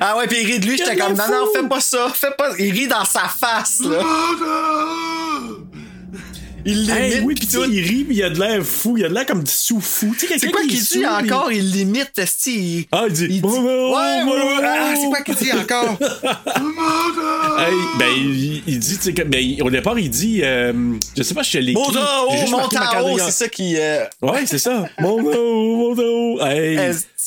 [0.00, 2.32] Ah ouais, puis il rit de lui, j'étais comme non, non, fais pas ça, fais
[2.36, 2.50] pas.
[2.58, 4.02] Il rit dans sa face, là.
[6.64, 7.24] Il Hey, l'imite.
[7.26, 9.08] oui, pis puis tu sais, il rit, puis il a de l'air fou, il a
[9.08, 10.14] de l'air comme sous-fou.
[10.18, 11.50] Tu sais, C'est quoi qui qu'il dit encore?
[11.52, 12.86] Il l'imite, esti.
[12.92, 13.26] Ah, il dit.
[13.30, 13.48] Il dit...
[13.48, 14.64] Ouais, ouais, ouais.
[14.64, 15.98] Ah, c'est quoi qu'il dit encore?
[17.58, 20.72] Hey, ben, il, il dit, tu sais, que- ben, au départ, il dit, euh,
[21.16, 21.82] je sais pas si je l'ai écrit.
[22.50, 23.76] Monte en haut, c'est ça qui...
[23.78, 24.04] Euh...
[24.20, 24.84] Ouais, c'est ça.
[25.00, 26.40] Monte en haut, monte en haut.
[26.46, 26.78] Hey.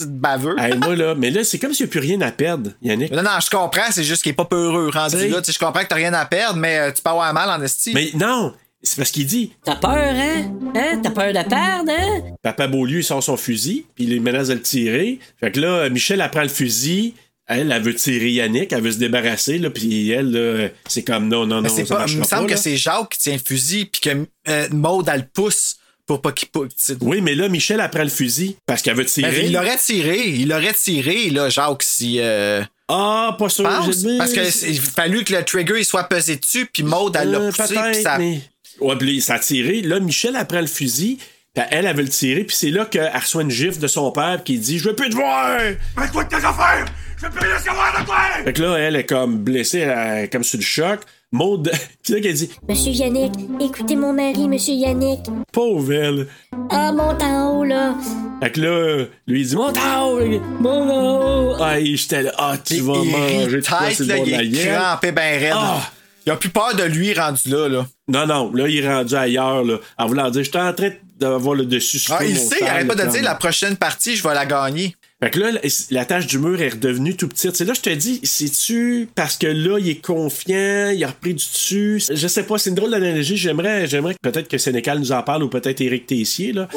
[0.07, 0.56] baveux.
[0.60, 3.12] Hey, moi, là, mais là, c'est comme s'il n'y a plus rien à perdre, Yannick.
[3.12, 5.28] Non, non, je comprends, c'est juste qu'il est pas peureux rendu T'sais.
[5.30, 5.38] là.
[5.41, 7.49] Tu sais, je comprends que t'as rien à perdre, mais euh, tu peux avoir mal
[7.49, 7.91] en esti.
[7.94, 8.53] Mais non,
[8.86, 10.52] c'est parce qu'il dit, T'as peur, hein?
[10.76, 10.99] Hein?
[11.03, 12.22] T'as peur de perdre, hein?
[12.41, 15.20] Papa Beaulieu, il sort son fusil, puis il menace de le tirer.
[15.40, 17.14] Fait que là, Michel, elle prend le fusil.
[17.48, 21.28] Elle, elle veut tirer Yannick, elle veut se débarrasser, là, puis elle, là, c'est comme
[21.28, 23.34] non, non, non, c'est ça pas, il me semble pas, que c'est Jacques qui tient
[23.34, 25.76] le fusil, puis que euh, Maud, elle le pousse
[26.07, 26.94] pour pas qu'il pousse.
[27.02, 29.30] Oui, mais là, Michel, elle prend le fusil parce qu'elle veut tirer.
[29.30, 32.18] Ben, il l'aurait tiré, il l'aurait tiré, là, Jacques, si.
[32.20, 33.64] Euh, Ah, pas sûr.
[33.64, 34.03] pense.
[34.18, 37.52] Parce qu'il fallu que le trigger il soit pesé dessus, puis Maud, elle l'a Euh,
[37.52, 38.18] poussé, peut-être, puis ça.
[38.18, 38.41] mais-
[38.81, 39.81] Ouais, puis ça a tiré.
[39.81, 41.18] Là, Michel, elle prend le fusil.
[41.53, 42.43] Puis elle, elle veut le tirer.
[42.43, 45.10] Puis c'est là qu'elle reçoit une gifle de son père qui dit Je veux plus
[45.10, 45.57] te voir
[45.97, 46.85] Mets-toi de tes affaires!
[47.18, 48.18] Je veux plus rien savoir de toi!
[48.43, 50.99] Fait que là, elle est comme blessée, elle est comme sur le choc.
[51.31, 51.69] Maud,
[52.03, 55.22] puis là, qu'elle dit Monsieur Yannick, écoutez mon mari, Monsieur Yannick.
[55.52, 56.27] Pauvre elle.
[56.69, 57.95] Ah, monte en haut, là.
[58.41, 60.19] Fait que là, lui, il dit Monte en haut,
[60.60, 61.56] monte en haut.
[61.60, 65.14] Ah, j'étais là, ah, tu vas manger tête, sur le bord de la gueule.
[65.14, 65.53] ben raide.
[65.56, 65.91] Ah.
[66.26, 67.85] Il a plus peur de lui rendu là, là.
[68.07, 69.77] Non, non, là, il est rendu ailleurs, là.
[69.97, 70.89] En voulant dire J'étais en train
[71.19, 74.15] d'avoir le dessus sur Ah, il sait, il arrête pas de dire la prochaine partie,
[74.15, 74.95] je vais la gagner.
[75.26, 75.49] Fait que là,
[75.89, 77.56] la- tâche du mur est redevenue tout petite.
[77.56, 81.34] C'est là, je te dis, c'est-tu parce que là, il est confiant, il a repris
[81.34, 81.99] du dessus?
[82.14, 83.35] Je sais pas, c'est une drôle d'analogie.
[83.35, 86.68] J'aimerais, j'aimerais que peut-être que Sénécal nous en parle ou peut-être Éric Tessier, là.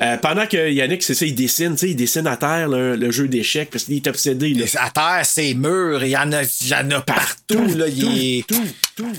[0.00, 2.96] Euh, pendant que Yannick, c'est ça, il dessine, tu sais, il dessine à terre là,
[2.96, 4.64] le jeu d'échecs parce qu'il est obsédé, là.
[4.76, 7.88] À terre, c'est murs, il y en a, il y en a partout, là.
[7.88, 8.46] Il est...
[8.46, 8.64] Tout,
[8.96, 9.12] tout.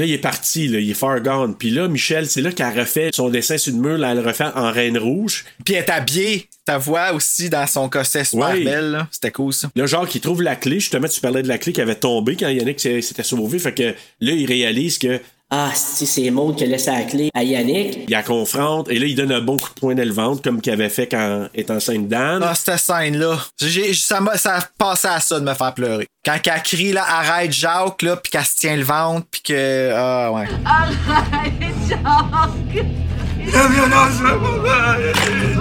[0.00, 1.54] Là, il est parti, là, il est far gone.
[1.54, 4.26] Puis là, Michel, c'est là qu'elle refait son dessin sur le mur, là, elle le
[4.26, 5.44] refait en reine rouge.
[5.62, 8.64] Puis elle est habillée, ta voix aussi, dans son corset super Ouais.
[8.64, 9.08] belle, là.
[9.10, 9.70] C'était cool, ça.
[9.76, 10.80] Là, genre, qu'il trouve la clé.
[10.80, 13.58] Justement, tu parlais de la clé qui avait tombé quand Yannick s'était sauvé.
[13.58, 15.20] Fait que là, il réalise que
[15.52, 18.04] Ah, si c'est Maud qui a laissé la clé à Yannick.
[18.06, 20.42] il la confronte et là, il donne un bon coup de poing dans le ventre,
[20.42, 22.42] comme qu'il avait fait quand il était enceinte d'Anne.
[22.44, 23.36] Ah, cette scène-là.
[23.60, 26.06] J'ai- Ça m'a ça a passé à ça de me faire pleurer.
[26.24, 29.90] Quand elle crie, là, arrête Jacques, là, puis qu'elle se tient le ventre, puis que.
[29.92, 30.46] Ah, ouais.
[30.46, 33.19] Violence, là,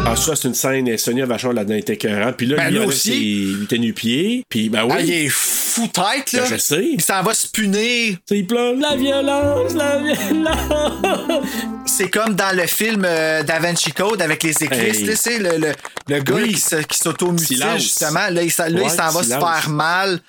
[0.05, 2.33] Ah, ça, c'est une scène, et Sonia Vachon là-dedans était écœurant.
[2.33, 3.43] Puis là, Ben, lui, aussi.
[3.59, 4.43] il était nu-pied.
[4.49, 4.93] Puis, ben oui.
[4.97, 6.41] Ah, il est fou tête, là.
[6.41, 6.89] Ben, je sais.
[6.93, 8.15] Il s'en va se punir.
[8.15, 11.45] Tu sais, il pleure la violence, la violence.
[11.85, 15.05] C'est comme dans le film euh, Da Vinci Code avec les écrisses, Hey.
[15.05, 15.73] là, c'est le, le,
[16.07, 16.53] le gars Oui.
[16.53, 18.29] qui, s'automutile, justement.
[18.29, 20.19] Là, il, s'en- là, il Ouais, s'en va se faire mal.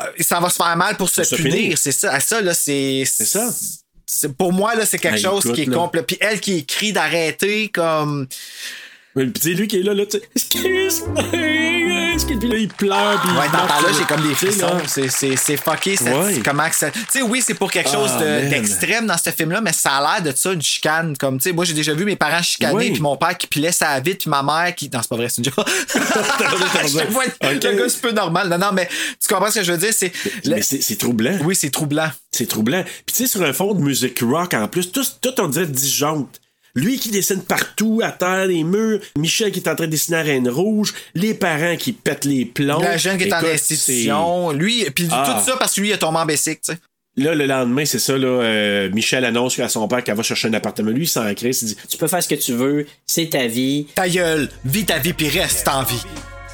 [0.00, 1.78] Euh, il s'en va se faire mal pour se, Pour se punir, punir.
[1.78, 2.10] c'est ça.
[2.14, 3.04] Ah, ça, là, c'est.
[3.06, 3.46] C'est ça.
[4.14, 6.02] C'est- Pour moi, là, c'est quelque Hey, chose écoute, qui est complet.
[6.02, 8.26] Puis elle qui écrit d'arrêter comme.
[9.14, 11.02] Puis, sais, lui qui est là, là, tu sais,
[12.16, 13.20] Puis là, il pleure.
[13.22, 14.78] Puis Ouais, dans là, j'ai comme des frissons.
[14.86, 15.96] C'est- C'est c'est fucké.
[16.02, 16.40] Ouais.
[16.44, 16.90] Comment ça.
[16.90, 19.92] Tu sais, oui, c'est pour quelque Ah, chose de- d'extrême dans ce film-là, mais ça
[19.96, 21.16] a l'air de ça, une chicane.
[21.16, 22.90] Comme, tu sais, moi, j'ai déjà vu mes parents chicaner, Oui.
[22.92, 24.90] puis mon père qui pilait sa vite, puis ma mère qui.
[24.92, 25.66] Non, c'est pas vrai, c'est une joke.
[25.94, 27.64] Je vois le- Ok.
[27.64, 28.48] le gars, c'est peu normal.
[28.48, 28.88] Non, non, mais
[29.20, 29.92] tu comprends ce que je veux dire?
[29.96, 30.12] C'est.
[30.44, 31.38] le- Mais c'est c'est troublant.
[31.44, 32.10] Oui, c'est troublant.
[32.30, 32.82] C'est troublant.
[33.06, 35.66] Puis tu sais, sur un fond de musique rock en plus, tout, tout on dirait
[35.66, 36.40] disjoncte.
[36.74, 39.00] Lui qui dessine partout, à terre, les murs.
[39.18, 40.94] Michel qui est en train de dessiner à Reine Rouge.
[41.14, 42.80] Les parents qui pètent les plombs.
[42.80, 44.52] La jeune qui est en institution.
[44.52, 45.38] Lui, puis Ah.
[45.38, 46.78] tout ça parce que lui, il a tombé en basic, tu sais.
[47.16, 48.26] Là, le lendemain, c'est ça, là.
[48.26, 50.90] euh, Michel annonce à son père qu'elle va chercher un appartement.
[50.92, 51.50] Lui, il s'en crée.
[51.50, 53.86] Il dit Tu peux faire ce que tu veux, c'est ta vie.
[53.94, 56.00] Ta gueule, vis ta vie puis reste en vie.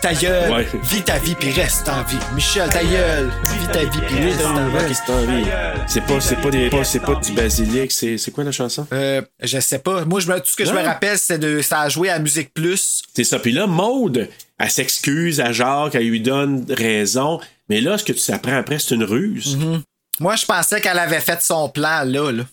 [0.00, 0.66] Ta gueule, Ouais.
[0.84, 2.16] vis ta vie puis reste en vie.
[2.36, 5.44] Michel, ta gueule, vis ta vie puis reste en vie.
[5.88, 7.90] c'est pas, c'est pas, des, c'est pas du basilic.
[7.90, 8.86] C'est, c'est quoi la chanson?
[8.92, 10.04] Euh, je sais pas.
[10.04, 12.18] Moi, je me, tout ce que je me rappelle, c'est de ça a joué à
[12.20, 13.02] Musique Plus.
[13.14, 13.40] C'est ça.
[13.40, 14.28] Puis là, Maude,
[14.60, 17.40] elle s'excuse à Jacques, elle lui donne raison.
[17.68, 19.58] Mais là, ce que tu apprends après, c'est une ruse.
[20.20, 22.44] Moi, je pensais qu'elle avait fait son plan là, là.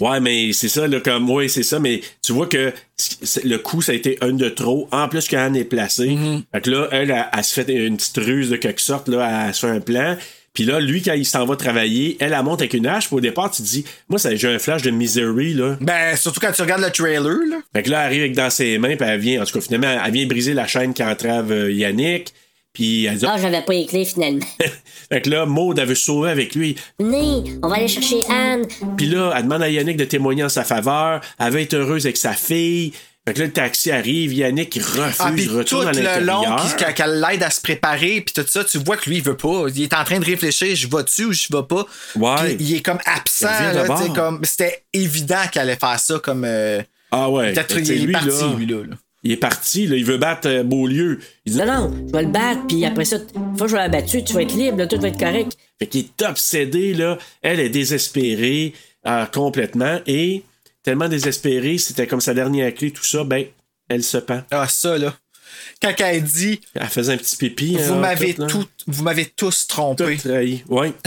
[0.00, 2.72] Ouais, mais c'est ça, là, comme, ouais, c'est ça, mais tu vois que
[3.44, 4.88] le coup, ça a été un de trop.
[4.92, 6.16] En plus, qu'Anne est placée.
[6.52, 9.46] Fait que là, elle, elle, elle se fait une petite ruse de quelque sorte, là,
[9.48, 10.16] elle se fait un plan.
[10.58, 13.06] Puis là, lui, quand il s'en va travailler, elle, elle monte avec une hache.
[13.06, 15.76] Puis au départ, tu te dis, moi, ça, j'ai un flash de Misery, là.
[15.80, 17.58] Ben, surtout quand tu regardes le trailer, là.
[17.72, 19.60] Fait que là, elle arrive avec dans ses mains, puis elle vient, en tout cas,
[19.60, 22.34] finalement, elle vient briser la chaîne qui entrave euh, Yannick.
[22.78, 24.46] Puis elle dit, Ah, j'avais pas les clés finalement.
[25.10, 26.76] fait que là, Maud, elle veut se sauver avec lui.
[27.00, 28.66] Venez, on va aller chercher Anne.
[28.96, 31.20] Puis là, elle demande à Yannick de témoigner en sa faveur.
[31.40, 32.92] Elle veut être heureuse avec sa fille.
[33.26, 36.24] Fait que là, le taxi arrive, Yannick il refuse, Ah, puis tout retourne à le
[36.24, 36.94] long, l'intérieur.
[36.94, 39.64] qu'elle l'aide à se préparer, puis tout ça, tu vois que lui, il veut pas.
[39.74, 41.84] Il est en train de réfléchir, je vais-tu ou je vais pas?
[42.14, 42.54] Ouais.
[42.54, 43.48] Puis il est comme absent,
[44.44, 46.44] c'était évident qu'il allait faire ça comme...
[46.46, 46.80] euh,
[47.10, 47.54] Ah ouais.
[47.54, 48.76] Peut-être il est lui, parti, là, lui, là.
[48.88, 48.96] là.
[49.28, 51.18] Il est parti, là, il veut battre euh, Beaulieu.
[51.44, 53.76] Il dit, Non, non, je vais le battre, puis après ça, une fois que je
[53.76, 55.52] vais la battu, tu vas être libre, là, tout va être correct.
[55.78, 57.18] Fait qu'il est obsédé, là.
[57.42, 58.72] Elle est désespérée
[59.06, 60.00] euh, complètement.
[60.06, 60.44] Et
[60.82, 63.44] tellement désespérée, c'était comme sa dernière clé, tout ça, ben,
[63.90, 64.40] elle se pend.
[64.50, 65.14] Ah, ça, là.
[65.82, 67.76] Quand elle dit, Elle faisait un petit pipi.
[67.76, 70.16] vous hein, m'avez tout, vous m'avez tous trompé.
[70.16, 70.64] Tout trahi.
[70.68, 70.88] Oui.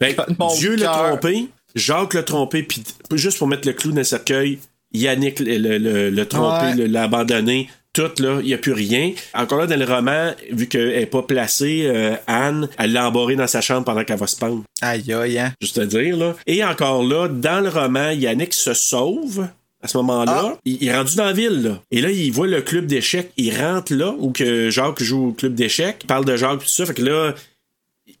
[0.00, 1.46] Ben, mon Dieu l'a trompé,
[1.76, 2.82] Jacques l'a trompé, puis
[3.12, 4.58] juste pour mettre le clou dans le cercueil,
[4.92, 6.74] Yannick le- le- le- l'a trompé, Ouais.
[6.76, 7.68] le- l'a abandonné.
[7.92, 9.10] Tout, là, il n'y a plus rien.
[9.34, 13.34] Encore là, dans le roman, vu qu'elle n'est pas placée, euh, Anne, elle l'a embarré
[13.34, 14.62] dans sa chambre pendant qu'elle va se pendre.
[14.80, 15.52] Aïe, aïe, hein.
[15.60, 16.36] Juste à dire, là.
[16.46, 19.48] Et encore là, dans le roman, Yannick se sauve.
[19.82, 21.80] À ce moment-là, il, il est rendu dans la ville, là.
[21.90, 23.32] Et là, il voit le club d'échecs.
[23.38, 25.96] Il rentre là, où que Jacques joue au club d'échecs.
[26.02, 26.84] Il parle de Jacques, tout ça.
[26.86, 27.34] Fait que là,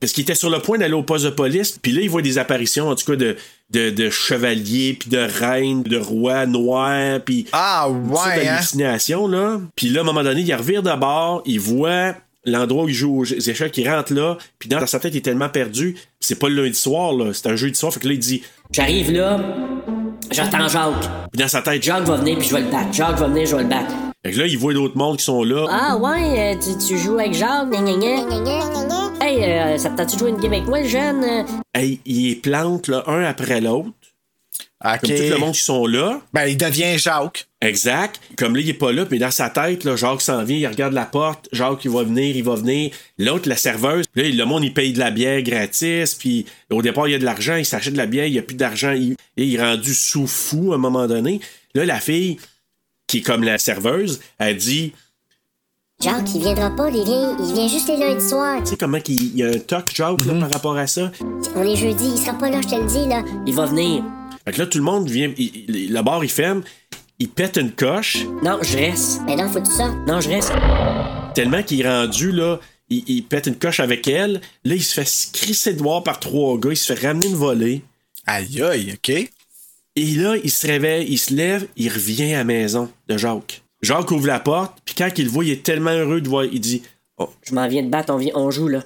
[0.00, 1.78] parce qu'il était sur le point d'aller au poste de police.
[1.80, 3.36] Puis là, il voit des apparitions, en tout cas, de,
[3.70, 8.44] de, de chevaliers, puis de reines, de rois noirs, puis Ah, ouais, hein?
[8.44, 9.60] d'hallucinations, là.
[9.76, 12.14] Puis là, à un moment donné, il revire de bord, il voit
[12.46, 15.20] l'endroit où il joue aux échecs, il rentre là, puis dans sa tête, il est
[15.20, 15.96] tellement perdu.
[16.20, 18.42] C'est pas le lundi soir, là, c'est un jeudi soir, fait que là, il dit...
[18.72, 19.38] J'arrive là,
[20.30, 21.08] j'attends Jacques.
[21.30, 22.92] Puis dans sa tête, Jacques va venir, puis je vais le battre.
[22.92, 23.92] Jacques va venir, je vais le battre.
[24.24, 25.66] Fait que là, il voit d'autres mondes qui sont là.
[25.70, 29.12] Ah ouais, euh, tu, tu joues avec Jacques, gna gna gna.
[29.22, 31.24] Hey, euh, ça te tente de jouer une game avec moi, le jeune?
[31.74, 33.88] Hey, il les plante, là, un après l'autre.
[34.84, 35.00] OK.
[35.00, 36.20] Comme tout le monde qui sont là.
[36.32, 37.46] Ben, il devient Jacques.
[37.62, 38.20] Exact.
[38.36, 40.66] Comme là, il est pas là, mais dans sa tête, là, Jacques s'en vient, il
[40.66, 42.90] regarde la porte, Jacques, il va venir, il va venir.
[43.18, 47.08] L'autre, la serveuse, là, le monde, il paye de la bière gratis, puis au départ,
[47.08, 48.92] il y a de l'argent, il s'achète de la bière, il y a plus d'argent,
[48.92, 51.40] il, et il est rendu sous fou à un moment donné.
[51.74, 52.38] Là, la fille,
[53.10, 54.92] qui est comme la serveuse, elle dit,
[56.02, 58.62] Jacques, il viendra pas, il vient, il vient juste les lundis soirs.
[58.62, 61.10] tu sais comment qu'il il y a un toc, Jacques, là, par rapport à ça?
[61.54, 63.22] On est jeudi, il sera pas là, je te le dis, là.
[63.46, 64.02] Il va venir.
[64.44, 66.62] Fait que là, tout le monde vient, il- il- le bar, il ferme,
[67.18, 69.20] il pète une coche, Non, je reste.
[69.26, 69.88] Mais non, faut tout ça.
[70.06, 70.52] Non, je reste.
[71.34, 72.58] tellement qu'il est rendu, là,
[72.88, 74.40] il, il pète une coche avec elle.
[74.64, 77.36] Là, il se fait crisser de voir par trois gars, il se fait ramener une
[77.36, 77.82] volée.
[78.26, 79.30] Aïe, aïe, OK.
[80.00, 83.60] Et là, il se réveille, il se lève, il revient à la maison de Jacques.
[83.82, 86.46] Jacques ouvre la porte, puis quand il le voit, il est tellement heureux de voir,
[86.46, 86.80] il dit
[87.18, 87.28] oh.
[87.42, 88.82] Je m'en viens de battre, on, joue, là.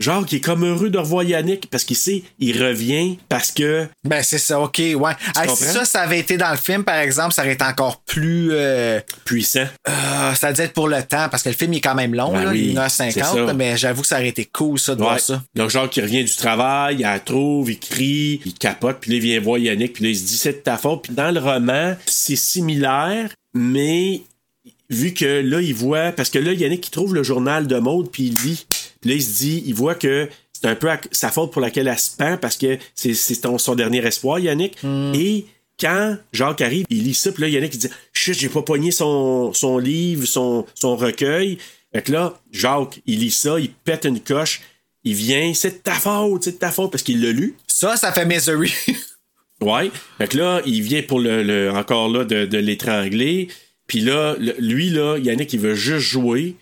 [0.00, 3.86] Jacques il est comme heureux de revoir Yannick parce qu'il sait, il revient parce que.
[4.02, 5.12] Ben, c'est ça, OK, ouais.
[5.36, 8.00] Hey, si ça, ça avait été dans le film, par exemple, ça aurait été encore
[8.02, 8.48] plus.
[8.52, 9.66] euh, Puissant.
[9.88, 12.14] euh, ça devait être pour le temps, parce que le film il est quand même
[12.14, 13.52] long, Ben là, oui, 1h50, c'est ça.
[13.54, 15.06] mais j'avoue que ça aurait été cool, ça, de Ouais.
[15.06, 15.42] voir ça.
[15.54, 19.16] Donc Jacques il revient du travail, il la trouve, il crie, il capote, puis là
[19.18, 21.02] il vient voir Yannick, puis là il se dit c'est de ta faute.
[21.04, 24.22] Puis dans le roman, c'est similaire, mais
[24.90, 28.10] vu que là il voit, parce que là Yannick il trouve le journal de mode
[28.10, 28.66] puis il lit,
[29.04, 31.88] puis là il se dit, il voit que c'est un peu sa faute pour laquelle
[31.88, 34.78] elle se pend parce que c'est son dernier espoir Yannick.
[35.14, 35.44] Et
[35.78, 38.90] quand Jacques arrive, il lit ça, puis là Yannick il dit chut j'ai pas pogné
[38.90, 41.58] son, son livre, son, son recueil.
[41.92, 44.62] Fait que là, Jacques, il lit ça, il pète une coche,
[45.04, 47.56] il vient, c'est de ta faute, c'est de ta faute, parce qu'il l'a lu.
[47.66, 48.72] Ça, ça fait Misery.
[49.60, 49.90] Ouais.
[50.18, 53.48] Fait que là, il vient pour le, le- encore là de, de l'étrangler.
[53.86, 56.56] Puis là, lui, là, Yannick, il veut juste jouer.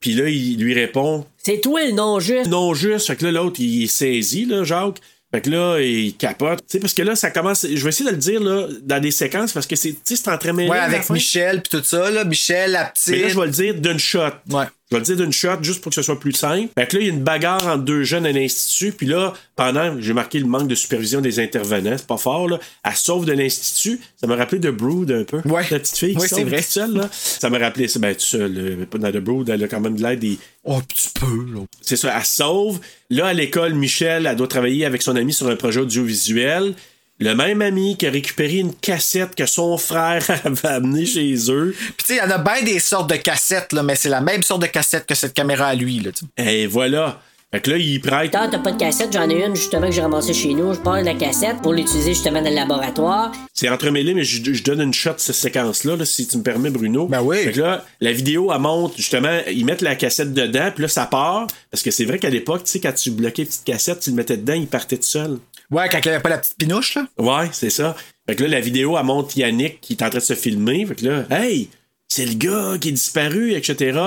[0.00, 2.50] Puis là, il lui répond C'est toi le non juste.
[2.50, 3.06] non juste.
[3.06, 4.98] Fait que là, l'autre, il est saisi, là, Jacques.
[5.32, 6.58] Fait que là, il capote.
[6.58, 7.66] Tu sais, parce que là, ça commence.
[7.66, 10.16] Je vais essayer de le dire, là, dans des séquences, parce que c'est, tu sais,
[10.16, 10.68] c'est entremêlé.
[10.68, 11.08] Ouais, avec.
[11.08, 12.24] Michel puis tout ça, là.
[12.24, 13.08] Michel, la petite.
[13.08, 14.28] Mais là, je vais le dire d'une shot.
[14.50, 14.66] Ouais.
[14.90, 16.68] Je vais le dire d'une shot juste pour que ce soit plus simple.
[16.78, 18.92] Fait que là, il y a une bagarre entre deux jeunes à l'institut.
[18.92, 21.94] Puis là, pendant, j'ai marqué le manque de supervision des intervenants.
[21.98, 22.58] C'est pas fort, là.
[22.84, 24.00] Elle sauve de l'institut.
[24.16, 25.42] Ça m'a rappelé de Brood un peu.
[25.46, 25.62] Ouais.
[25.70, 26.56] La petite fille qui Ouais, sauve c'est vrai.
[26.62, 27.08] toute seule, là.
[27.12, 27.86] Ça m'a rappelé.
[27.98, 28.86] Ben, tout seul.
[28.98, 29.48] dans The Brood.
[29.50, 30.38] Elle a quand même de l'aide des.
[30.64, 31.60] Oh, un petit peu, là.
[31.82, 32.80] C'est ça, elle sauve.
[33.10, 36.74] Là, à l'école, Michel, elle doit travailler avec son ami sur un projet audiovisuel.
[37.20, 41.74] Le même ami qui a récupéré une cassette que son frère avait amenée chez eux.
[41.76, 44.08] Puis tu sais, il y en a bien des sortes de cassettes, là, mais c'est
[44.08, 46.12] la même sorte de cassette que cette caméra à lui, là.
[46.12, 46.54] tu sais.
[46.54, 47.20] Et voilà.
[47.50, 48.30] Fait que là, il prête.
[48.30, 50.74] T'as t'as pas de cassette, j'en ai une justement que j'ai ramassée chez nous.
[50.74, 53.32] Je parle de la cassette pour l'utiliser justement dans le laboratoire.
[53.54, 56.42] C'est entremêlé, mais je, je donne une shot de cette séquence-là, là, si tu me
[56.42, 57.06] permets, Bruno.
[57.06, 57.38] Ben oui.
[57.44, 60.88] Fait que là, la vidéo, elle monte, justement, ils mettent la cassette dedans, puis là,
[60.88, 61.46] ça part.
[61.70, 64.10] Parce que c'est vrai qu'à l'époque, tu sais, quand tu bloquais une petite cassette, tu
[64.10, 65.38] le mettais dedans, il partait tout seul.
[65.70, 67.06] Ouais, quand il avait pas la petite pinouche, là.
[67.18, 67.94] Ouais, c'est ça.
[68.28, 70.86] Fait que là, la vidéo, elle montre Yannick qui est en train de se filmer.
[70.86, 71.68] Fait que là, hey,
[72.08, 73.98] c'est le gars qui est disparu, etc.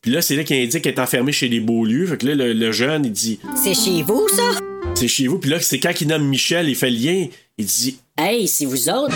[0.00, 2.06] Puis là, c'est là qu'il indique qu'il est enfermé chez les Beaulieu.
[2.06, 4.58] Fait que là, le, le jeune, il dit, C'est chez vous, ça?
[4.94, 5.38] c'est chez vous.
[5.38, 7.26] Puis là, c'est quand il nomme Michel, il fait le lien.
[7.58, 9.14] Il dit, Hey, c'est vous autres?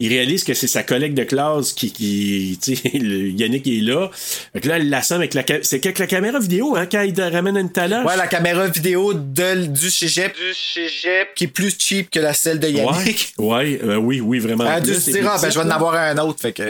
[0.00, 3.82] Il réalise que c'est sa collègue de classe qui, qui tu sais, le- Yannick est
[3.82, 4.10] là.
[4.52, 7.20] Fait que là, il l'assemble avec la, c'est avec la caméra vidéo, hein, quand il
[7.20, 8.06] ramène une taloche.
[8.06, 10.34] Ouais, la caméra vidéo de, du cégep.
[10.34, 11.34] Du cégep.
[11.34, 13.34] Qui est plus cheap que la celle de Yannick.
[13.38, 14.64] Ouais, ouais, euh, oui, oui, vraiment.
[14.64, 16.62] Elle a dû se dire, ah, ben, je vais en avoir un autre, fait que.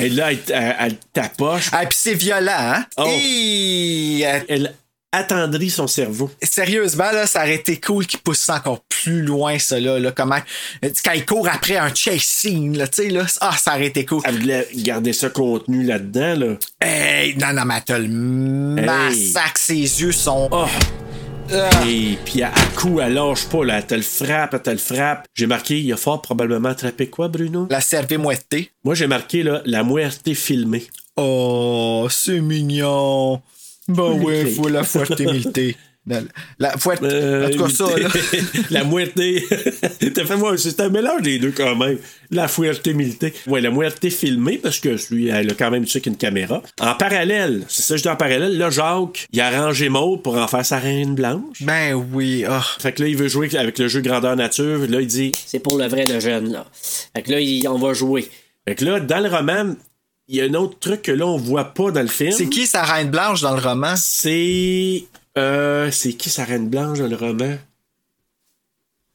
[0.00, 1.68] Et là, elle, elle, elle tapoche.
[1.72, 2.86] Ah, puis c'est violent, hein?
[2.96, 3.06] Oh.
[3.08, 4.74] Et, Elle
[5.12, 6.30] attendrit son cerveau.
[6.42, 9.98] Sérieusement, là, ça aurait été cool qu'il pousse ça encore plus loin, ça, là.
[9.98, 10.38] là comment...
[11.04, 13.26] Quand il court après un chase scene, là, tu sais, là.
[13.40, 14.22] Ah, ça aurait été cool.
[14.24, 16.56] Elle voulait garder ça contenu là-dedans, là.
[16.80, 20.48] Hey, non, non, mais t'as le massacre, ses yeux sont.
[20.52, 20.66] Oh!
[21.52, 21.68] Ah.
[21.88, 23.78] Et puis à, coup, elle lâche pas, là.
[23.78, 25.26] Elle te le frappe, elle te le frappe.
[25.34, 27.66] J'ai marqué, il a fort probablement attrapé quoi, Bruno?
[27.68, 28.70] La cervée moitié.
[28.84, 30.86] Moi, j'ai marqué, là, la muerte filmée.
[31.16, 33.42] Oh, c'est mignon.
[33.88, 34.50] Ben ouais, Ok.
[34.54, 35.76] faut la fuertemilité.
[36.06, 36.20] La,
[36.58, 37.02] la fuerte.
[37.02, 38.08] Euh, en tout cas, ça, là.
[38.70, 39.44] la moitié.
[40.14, 41.98] T'as fait moi, c'est un mélange des deux quand même.
[42.30, 43.34] La fouetté milité.
[43.46, 46.62] Ouais, la moitié filmée parce que lui, elle a quand même tu sais, une caméra.
[46.80, 50.38] En parallèle, c'est ça, je dis en parallèle, là, Jacques, il a arrangé Maud pour
[50.38, 51.62] en faire sa reine blanche.
[51.62, 52.64] Ben oui, ah.
[52.78, 54.78] Fait que là, il veut jouer avec le jeu grandeur nature.
[54.88, 55.32] Là, il dit.
[55.46, 56.66] C'est pour le vrai de jeune, là.
[57.14, 58.26] Fait que là, il- on va jouer.
[58.66, 59.74] Fait que là, dans le roman,
[60.30, 62.30] il y a un autre truc que là, on voit pas dans le film.
[62.32, 63.94] C'est qui sa reine blanche dans le roman?
[63.96, 65.04] C'est.
[65.36, 67.56] Euh, c'est qui sa reine blanche dans le roman?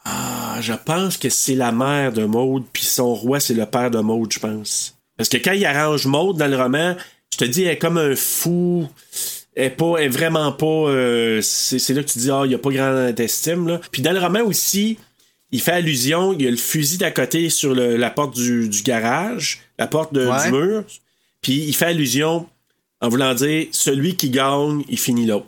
[0.03, 3.89] Ah, je pense que c'est la mère de Maude, puis son roi, c'est le père
[3.89, 4.95] de Maude, je pense.
[5.17, 6.95] Parce que quand il arrange Maude dans le roman,
[7.33, 8.87] je te dis, elle est comme un fou.
[9.55, 10.65] Elle est, pas, elle est vraiment pas.
[10.65, 13.67] euh, c'est c'est là que tu dis, ah, il n'y a pas grande estime.
[13.67, 13.79] Là.
[13.91, 14.97] Puis dans le roman aussi,
[15.51, 18.67] il fait allusion, il y a le fusil d'à côté sur le- la porte du,
[18.69, 20.45] du garage, la porte de- Ouais.
[20.45, 20.83] du mur.
[21.45, 22.47] Puis il fait allusion
[23.01, 25.45] en voulant dire, celui qui gagne, il finit l'autre.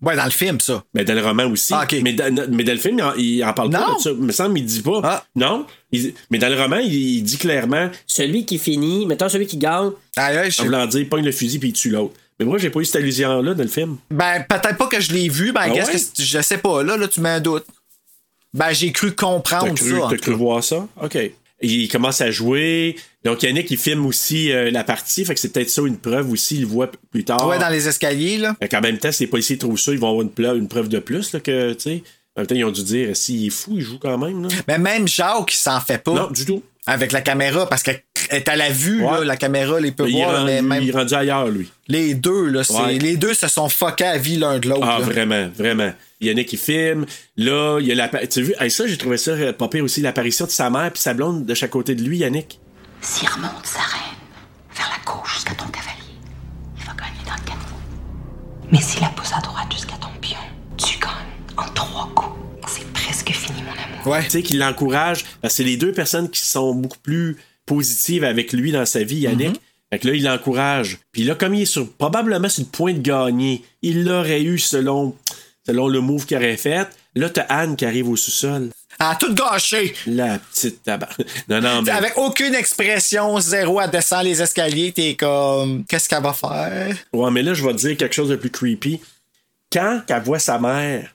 [0.00, 0.84] Ouais, dans le film, ça.
[0.94, 1.74] Mais dans le roman aussi.
[1.74, 3.80] Ah, mais, dans, mais dans le film, il en, il en parle Non.
[3.80, 4.10] pas de ça.
[4.12, 5.00] Il me semble qu'il dit pas.
[5.02, 5.24] Ah.
[5.34, 5.66] Non.
[5.90, 9.56] Il- mais dans le roman, il, il dit clairement, Celui qui finit, mettons celui qui
[9.56, 12.14] gagne, aïe, je- en voulant dire, pogne le fusil puis il tue l'autre.
[12.38, 13.96] Mais moi, j'ai pas eu cette allusion-là dans le film.
[14.12, 16.00] Ben, peut-être pas que je l'ai vu, ben, Ah qu'est-ce ouais?
[16.16, 17.66] que je sais pas, là, là, tu mets un doute.
[18.54, 20.06] Ben, j'ai cru comprendre cru, ça.
[20.10, 20.86] t'as cru voir ça?
[21.02, 21.18] OK.
[21.60, 22.96] Il commence à jouer.
[23.24, 25.24] Donc, Yannick, il filme aussi euh, la partie.
[25.24, 26.56] Fait que c'est peut-être ça une preuve aussi.
[26.56, 27.46] Il le voit plus tard.
[27.46, 28.56] Ouais, dans les escaliers, là.
[28.60, 30.98] Fait qu'en même temps, si les policiers trouvent ça, ils vont avoir une, preuve de
[30.98, 32.02] plus, là, que, tu sais.
[32.36, 34.48] En même temps, ils ont dû dire, s'il est fou, il joue quand même, là.
[34.68, 36.12] Mais même Jacques, il s'en fait pas.
[36.12, 36.62] Non, du tout.
[36.86, 39.10] Avec la caméra, parce qu'elle est à la vue, Ouais.
[39.18, 41.68] là, la caméra les peut voir, rendu, mais même il est rendu ailleurs, lui.
[41.88, 42.98] les deux, là, c'est- Ouais.
[42.98, 44.86] les deux se sont fuckés à vie l'un de l'autre.
[44.88, 45.04] Ah, là.
[45.04, 45.92] vraiment, vraiment.
[46.22, 47.04] Yannick qui filme.
[47.36, 48.08] Là, il y a la.
[48.08, 50.70] Tu as vu, hey, ça, j'ai trouvé ça euh, pas pire aussi, l'apparition de sa
[50.70, 52.58] mère puis sa blonde de chaque côté de lui, Yannick.
[53.02, 54.18] S'il remonte sa reine
[54.76, 56.18] vers la gauche jusqu'à ton cavalier,
[56.78, 58.70] il va gagner dans le canot.
[58.70, 60.36] Mais s'il la pousse à droite jusqu'à ton pion,
[60.76, 61.10] tu gagnes
[61.56, 62.38] en trois coups.
[62.68, 64.06] C'est presque fini, mon amour.
[64.06, 64.24] Ouais.
[64.24, 65.24] Tu sais, qui l'encourage.
[65.40, 69.02] Parce que c'est les deux personnes qui sont beaucoup plus positives avec lui dans sa
[69.02, 69.60] vie, Yannick.
[69.90, 70.98] Fait que là, il l'encourage.
[71.10, 74.58] Puis là, comme il est sur, probablement sur le point de gagner, il l'aurait eu
[74.58, 75.16] selon,
[75.66, 76.88] selon le move qu'il aurait fait.
[77.16, 78.70] Là, t'as Anne qui arrive au sous-sol.
[79.02, 79.94] Ah, tout gâché!
[80.06, 81.08] La petite tabac.
[81.48, 81.90] Non, non, mais.
[81.90, 86.94] Avec aucune expression, zéro, elle descend les escaliers, t'es comme, qu'est-ce qu'elle va faire?
[87.14, 89.00] Ouais, mais là, je vais te dire quelque chose de plus creepy.
[89.72, 91.14] Quand elle voit sa mère,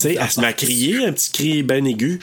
[0.00, 2.20] tu sais, elle se met à crier, un petit cri ben aigu.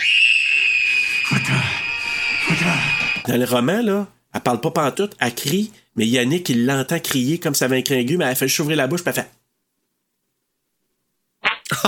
[3.27, 7.37] Dans le roman, là, elle parle pas pantoute, elle crie, mais Yannick, il l'entend crier
[7.37, 9.21] comme ça avait un cri aigu, mais elle fait juste ouvrir la bouche, puis elle
[9.21, 9.29] fait.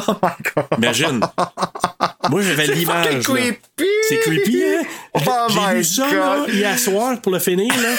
[0.07, 0.65] Oh my god!
[0.77, 1.21] Imagine.
[2.29, 3.89] Moi, j'avais C'est fucking fucking creepy!
[4.09, 4.81] C'est creepy, hein?
[5.13, 7.89] Oh J'ai my lu ça, là, hier soir, pour le finir, là.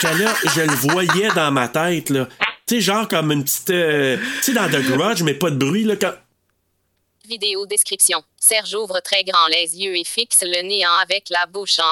[0.00, 2.26] J'étais là, je le voyais dans ma tête, là.
[2.66, 3.70] Tu sais, genre comme une petite...
[3.70, 6.12] euh, tu sais, dans The Grudge, mais pas de bruit, là, quand...
[7.28, 8.22] Vidéo description.
[8.40, 11.84] Serge ouvre très grand les yeux et fixe le néant avec la bouche en...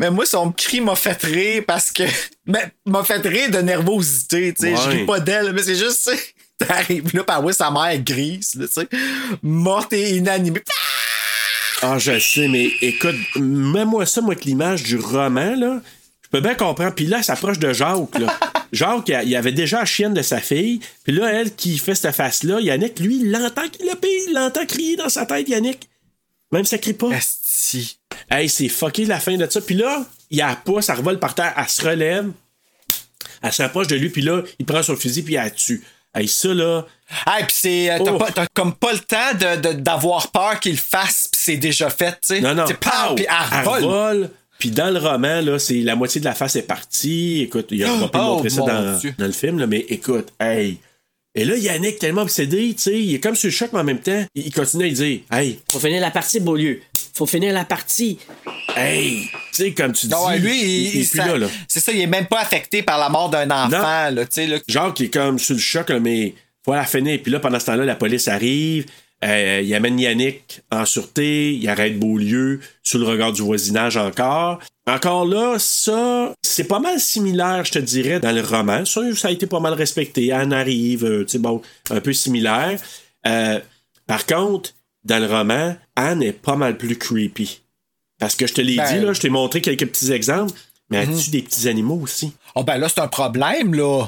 [0.00, 2.04] Mais moi, son cri m'a fait rire parce que.
[2.46, 4.76] Mais m'a fait rire de nervosité, tu sais.
[4.76, 4.94] Je Ouais.
[5.00, 6.34] ris pas d'elle, mais c'est juste, tu sais,
[6.66, 8.88] T'arrives là, par oui, sa mère est grise, tu sais.
[9.42, 10.62] Morte et inanimée.
[11.82, 15.80] Ah, je sais, mais écoute, mets-moi ça, moi, avec l'image du roman, là.
[16.22, 16.94] Je peux bien comprendre.
[16.94, 18.38] Puis là, elle s'approche de Jacques, là.
[18.72, 20.80] Jacques, il avait déjà la chienne de sa fille.
[21.04, 23.62] Puis là, elle qui fait cette face-là, Yannick, lui, il l'entend
[24.00, 25.88] paye, il l'entend crier dans sa tête, Yannick.
[26.52, 27.14] Même si ça crie pas.
[27.14, 27.98] Asti.
[28.30, 29.60] Hey, c'est fucké la fin de ça.
[29.60, 32.30] Puis là, il a pas, ça revole par terre, elle se relève.
[33.42, 35.82] Elle s'approche de lui, puis là, il prend son fusil, puis elle la tue.
[36.18, 36.84] Hey, ça, là.
[37.26, 37.90] Hey, pis c'est.
[37.90, 38.18] euh, T'as Oh.
[38.18, 41.56] pas- t'as comme pas le temps de- de- d'avoir peur qu'il le fasse, pis c'est
[41.56, 42.40] déjà fait, tu sais.
[42.40, 42.64] Non, non.
[42.66, 43.14] Pow!
[43.14, 44.30] Pis elle.
[44.58, 47.42] Puis dans le roman, là, c'est la moitié de la face est partie.
[47.42, 49.86] Écoute, il a on va pas Oh, montrer ça dans, dans le film, là, mais
[49.88, 50.78] écoute, hey.
[51.40, 53.84] Et là, Yannick, tellement obsédé, tu sais, il est comme sur le choc, mais en
[53.84, 56.80] même temps, il continue à dire Hey, Pour finir la partie Beaulieu.
[57.14, 58.18] faut finir la partie.
[58.76, 61.26] Hey, tu sais, comme tu dis, Non, ouais, lui, il- il, il est plus ça-
[61.28, 61.46] là, là.
[61.68, 64.46] c'est ça, il est même pas affecté par la mort d'un enfant, là, tu sais,
[64.48, 64.58] là.
[64.66, 66.34] Genre qui est comme sur le choc, là, mais
[66.64, 67.20] faut la finir.
[67.22, 68.86] Puis là, pendant ce temps-là, la police arrive.
[69.24, 71.52] Euh, il amène Yannick en sûreté.
[71.54, 74.60] Il arrête Beaulieu sous le regard du voisinage encore.
[74.86, 78.84] Encore là, ça, c'est pas mal similaire, je te dirais, dans le roman.
[78.84, 80.32] Ça, ça a été pas mal respecté.
[80.32, 82.80] Anne arrive, euh, tu sais, bon, un peu similaire.
[83.26, 83.58] Euh,
[84.06, 84.70] par contre,
[85.04, 87.60] dans le roman, Anne est pas mal plus creepy.
[88.18, 90.52] Parce que je te l'ai Ben- dit, là, je t'ai montré quelques petits exemples,
[90.90, 91.18] mais Mhm.
[91.20, 92.32] tue des petits animaux aussi?
[92.54, 94.06] Oh, ben là, c'est un problème, là.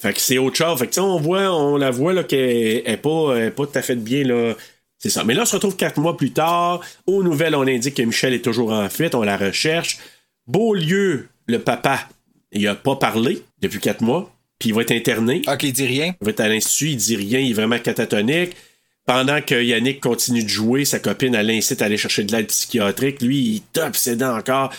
[0.00, 0.78] Fait que c'est autre chose.
[0.78, 3.78] Fait que on voit, on la voit là qu'elle est pas, elle est pas tout
[3.78, 4.54] à fait bien là.
[4.98, 5.24] C'est ça.
[5.24, 6.80] Mais là, on se retrouve quatre mois plus tard.
[7.06, 9.14] Aux nouvelles, on indique que Michel est toujours en fuite.
[9.14, 9.98] On la recherche.
[10.46, 12.08] Beaulieu, le papa,
[12.52, 14.30] il a pas parlé depuis quatre mois.
[14.58, 15.42] Puis il va être interné.
[15.48, 16.14] OK, il dit rien.
[16.20, 18.56] Il va être à l'institut, il dit rien, il est vraiment catatonique.
[19.06, 22.46] Pendant que Yannick continue de jouer, sa copine, elle l'incite à aller chercher de l'aide
[22.46, 23.22] psychiatrique.
[23.22, 24.72] Lui, il est obsédant encore.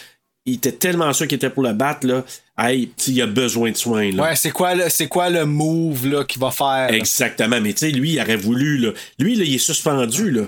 [0.46, 2.24] Il était tellement sûr qu'il était pour le battre, là.
[2.58, 4.24] Hey, il a besoin de soins, là.
[4.24, 6.90] Ouais, c'est quoi, le- c'est quoi le move, là, qu'il va faire?
[6.92, 7.62] Exactement.
[7.62, 8.92] Mais tu sais, lui, il aurait voulu, là.
[9.20, 10.44] Lui, là, il est suspendu, là.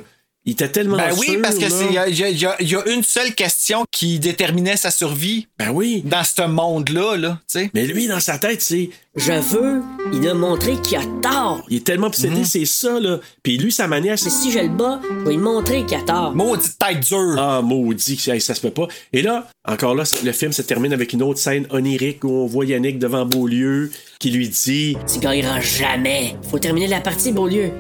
[0.46, 1.70] Il était tellement Ben oui, sûr, parce que là.
[1.70, 2.30] c'est il y a,
[2.60, 5.48] y y une seule question qui déterminait sa survie.
[5.58, 6.02] Ben oui.
[6.06, 7.72] Dans ce monde-là, là, tu sais.
[7.74, 8.90] Mais lui, dans sa tête, c'est.
[9.16, 11.64] Je veux, il a montré qu'il a tort.
[11.70, 12.46] Il est tellement obsédé, Mhm.
[12.46, 13.20] c'est ça, là.
[13.42, 14.30] Puis lui, sa manière, c'est.
[14.30, 16.36] Si je le bats, je vais lui montrer qu'il a tort.
[16.36, 17.36] Maudite tête dure.
[17.38, 18.88] Ah, maudit, que ça, ça se peut pas.
[19.14, 22.48] Et là, encore là, le film se termine avec une autre scène onirique où on
[22.48, 26.36] voit Yannick devant Beaulieu qui lui dit Tu gagneras jamais.
[26.52, 27.72] Faut terminer la partie, Beaulieu.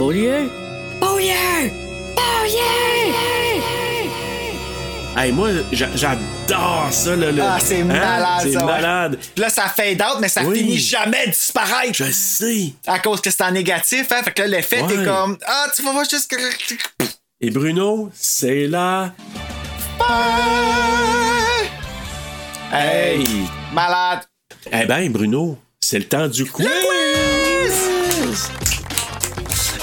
[0.00, 0.48] Beaulieu?
[1.00, 1.87] Beaulieu!
[5.16, 7.32] Hey, moi, j'a- j'adore ça, là.
[7.32, 7.54] là.
[7.56, 7.84] Ah, c'est Hein?
[7.84, 9.32] malade, C'est.
[9.34, 10.58] Puis là, ça fade out, mais ça Oui.
[10.60, 11.92] finit jamais de disparaître.
[11.94, 12.72] Je sais.
[12.86, 14.22] À cause que c'est en négatif, hein.
[14.22, 14.88] Fait que là, l'effet, Ouais.
[14.96, 16.32] t'es comme, ah, tu vas voir juste.
[17.40, 19.12] Et Bruno, c'est là.
[22.72, 23.24] Hey!
[23.72, 24.20] Malade.
[24.70, 26.68] Eh ben, Bruno, c'est le temps du quiz!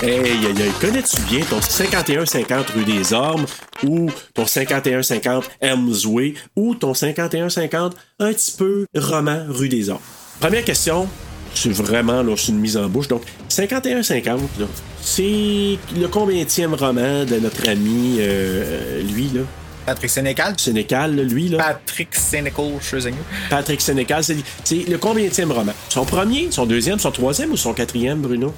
[0.01, 3.45] Hey, aïe, aïe, connais-tu bien ton 5150 rue des Ormes
[3.81, 10.01] ou ton 5150 Elmsway ou ton 5150 un petit peu roman rue des Ormes?
[10.41, 11.07] Première question,
[11.53, 13.07] c'est vraiment là, c'est une mise en bouche.
[13.07, 14.65] Donc, 5150, là,
[15.01, 19.41] c'est le combienième roman de notre ami, euh, lui, là?
[19.85, 20.55] Patrick Sénécal?
[20.59, 21.57] Sénécal, lui, là.
[21.57, 23.15] Patrick Sénécal, Scherzinger.
[23.49, 25.73] Patrick Sénécal, c'est c'est le combienième roman?
[25.87, 28.53] Son premier, son deuxième, son troisième ou son quatrième, Bruno?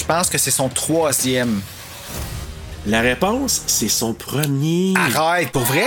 [0.00, 1.60] Je pense que c'est son troisième.
[2.86, 4.94] La réponse, c'est son premier.
[4.96, 5.84] Arrête, pour vrai?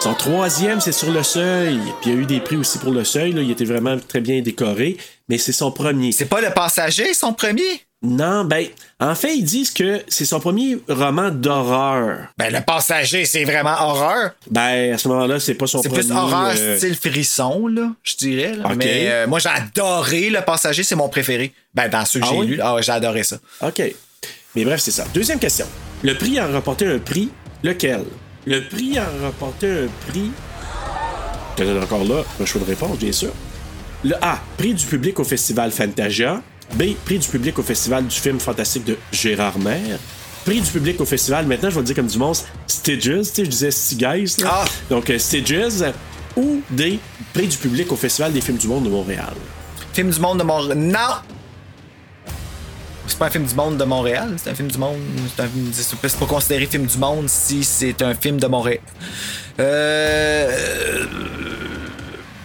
[0.00, 1.80] Son troisième, c'est sur le seuil.
[2.00, 3.32] Puis il y a eu des prix aussi pour le seuil.
[3.32, 3.42] Là.
[3.42, 4.96] Il était vraiment très bien décoré.
[5.28, 6.12] Mais c'est son premier.
[6.12, 7.82] C'est pas le passager, son premier?
[8.04, 8.66] Non, ben,
[8.98, 12.26] en fait, ils disent que c'est son premier roman d'horreur.
[12.36, 14.32] Ben, le passager, c'est vraiment horreur.
[14.50, 16.02] Ben, à ce moment-là, c'est pas son C'est premier.
[16.02, 18.54] plus horreur euh, style frisson, là, je dirais.
[18.54, 18.64] là.
[18.66, 18.74] Ok.
[18.76, 21.52] Mais euh, moi, j'ai adoré le passager, c'est mon préféré.
[21.74, 22.46] Ben, dans ceux que Ah j'ai oui?
[22.48, 23.36] lus, ah ouais, j'ai adoré ça.
[23.64, 23.80] OK.
[24.56, 25.04] Mais bref, c'est ça.
[25.14, 25.66] Deuxième question.
[26.02, 27.28] Le prix a remporté un prix.
[27.62, 28.02] Lequel?
[28.46, 30.30] Le prix a remporté un prix.
[31.56, 33.30] Donne encore là un choix de réponse, bien sûr.
[34.02, 34.40] Le A.
[34.58, 36.42] Prix du public au festival Fantasia.
[36.74, 36.94] B.
[37.04, 39.98] Prix du public au festival du film fantastique de Gérard Maire.
[40.44, 43.24] Prix du public au festival, maintenant je vais le dire comme du monstre, Stages, tu
[43.24, 44.24] sais, je disais Stigays.
[44.38, 44.50] là.
[44.50, 44.64] Ah.
[44.90, 45.84] Donc euh, Stages.
[46.36, 46.98] Ou D.
[47.34, 49.34] Prix du public au festival des films du monde de Montréal.
[49.92, 50.78] Film du monde de Montréal.
[50.78, 50.98] Non!
[53.06, 54.96] C'est pas un film du monde de Montréal, c'est un film du monde.
[55.36, 58.80] C'est un c'est pas considéré film du monde si c'est un film de Montréal.
[59.60, 61.04] Euh.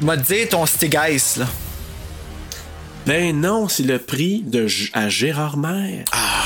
[0.01, 1.45] M'a dit ton Stigays, là.
[3.07, 6.03] Ben non, c'est le prix de G- à Gérard Maire.
[6.11, 6.43] Ah,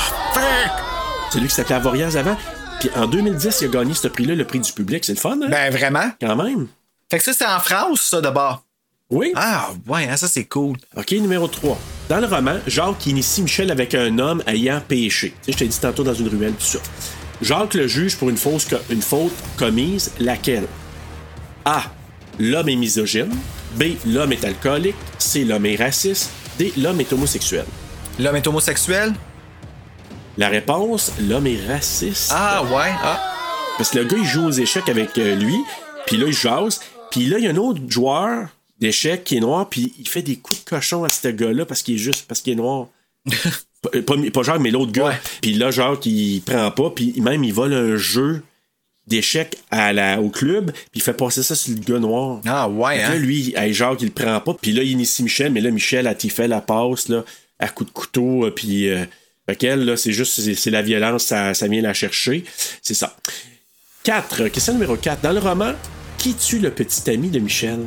[1.30, 2.36] C'est lui qui s'appelait Avoriaz avant.
[2.80, 5.04] Puis en 2010, il a gagné ce prix-là, le prix du public.
[5.04, 5.48] C'est le fun, hein?
[5.50, 6.10] Ben, vraiment?
[6.20, 6.68] Quand même.
[7.10, 8.64] Fait que ça, c'est en France, ça, d'abord?
[9.10, 9.32] Oui.
[9.34, 10.76] Ah, ouais, hein, ça, c'est cool.
[10.96, 11.78] OK, numéro 3.
[12.08, 15.34] Dans le roman, Jacques initie Michel avec un homme ayant péché.
[15.44, 16.78] Tu sais, je t'ai dit tantôt dans une ruelle, tout ça.
[17.42, 20.66] Jacques le juge pour une, fausse une faute commise, laquelle?
[21.64, 21.82] A.
[22.38, 23.34] L'homme est misogyne.
[23.76, 23.84] B.
[24.06, 24.96] L'homme est alcoolique.
[25.18, 25.44] C.
[25.44, 26.30] L'homme est raciste.
[26.58, 26.72] D.
[26.76, 27.64] L'homme est homosexuel.
[28.18, 29.12] L'homme est homosexuel?
[30.38, 32.30] La réponse, l'homme est raciste.
[32.34, 32.92] Ah, ouais.
[33.02, 33.20] Ah.
[33.76, 35.56] Parce que le gars, il joue aux échecs avec euh, lui,
[36.06, 36.80] puis là, il jase,
[37.10, 38.48] puis là, il y a un autre joueur
[38.78, 41.82] d'échecs qui est noir, puis il fait des coups de cochon à ce gars-là parce
[41.82, 42.88] qu'il est juste, parce qu'il est noir.
[43.82, 45.14] pas, pas, pas Jacques, mais l'autre gars.
[45.40, 48.42] Puis là, Jacques, il prend pas, puis même, il vole un jeu
[49.06, 52.40] d'échecs à la, au club, puis il fait passer ça sur le gars noir.
[52.46, 53.08] Ah, ouais, que hein?
[53.10, 55.70] Là, lui, hey, Jacques, il le prend pas, puis là, il initie Michel, mais là,
[55.70, 57.24] Michel, a fait la passe, là,
[57.58, 58.88] à coup de couteau, euh, puis...
[58.88, 59.04] euh,
[59.46, 62.44] Fait qu'elle, là, c'est juste, c'est, c'est la violence, ça, ça vient la chercher.
[62.80, 63.16] C'est ça.
[64.04, 64.48] 4.
[64.48, 65.20] Question numéro 4.
[65.20, 65.72] Dans le roman,
[66.16, 67.80] qui tue le petit ami de Michel?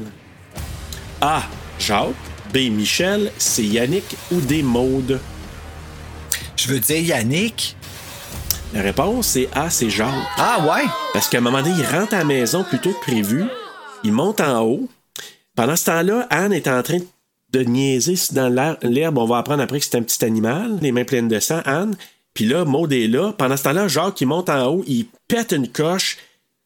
[1.22, 1.44] A.
[1.80, 2.14] Jacques.
[2.54, 2.70] B.
[2.72, 3.32] Michel.
[3.38, 3.64] C.
[3.64, 4.04] Yannick.
[4.32, 4.64] Ou D.
[4.64, 5.20] Maude?
[6.58, 7.76] Je veux dire Yannick.
[8.74, 9.70] La réponse, c'est A.
[9.70, 10.10] C'est Jacques.
[10.38, 10.84] Ah ouais?
[11.14, 13.44] Parce qu'à un moment donné, il rentre à la maison plus tôt que prévu.
[14.04, 14.90] Il monte en haut.
[15.56, 17.00] Pendant ce temps-là, Anne est en train
[17.52, 18.50] de niaiser dans
[18.84, 19.18] l'herbe.
[19.18, 21.96] On va apprendre après que c'est un petit animal, les mains pleines de sang, Anne.
[22.34, 23.32] Puis là, Maud est là.
[23.38, 26.18] Pendant ce temps-là, Jacques, il monte en haut, il pète une coche.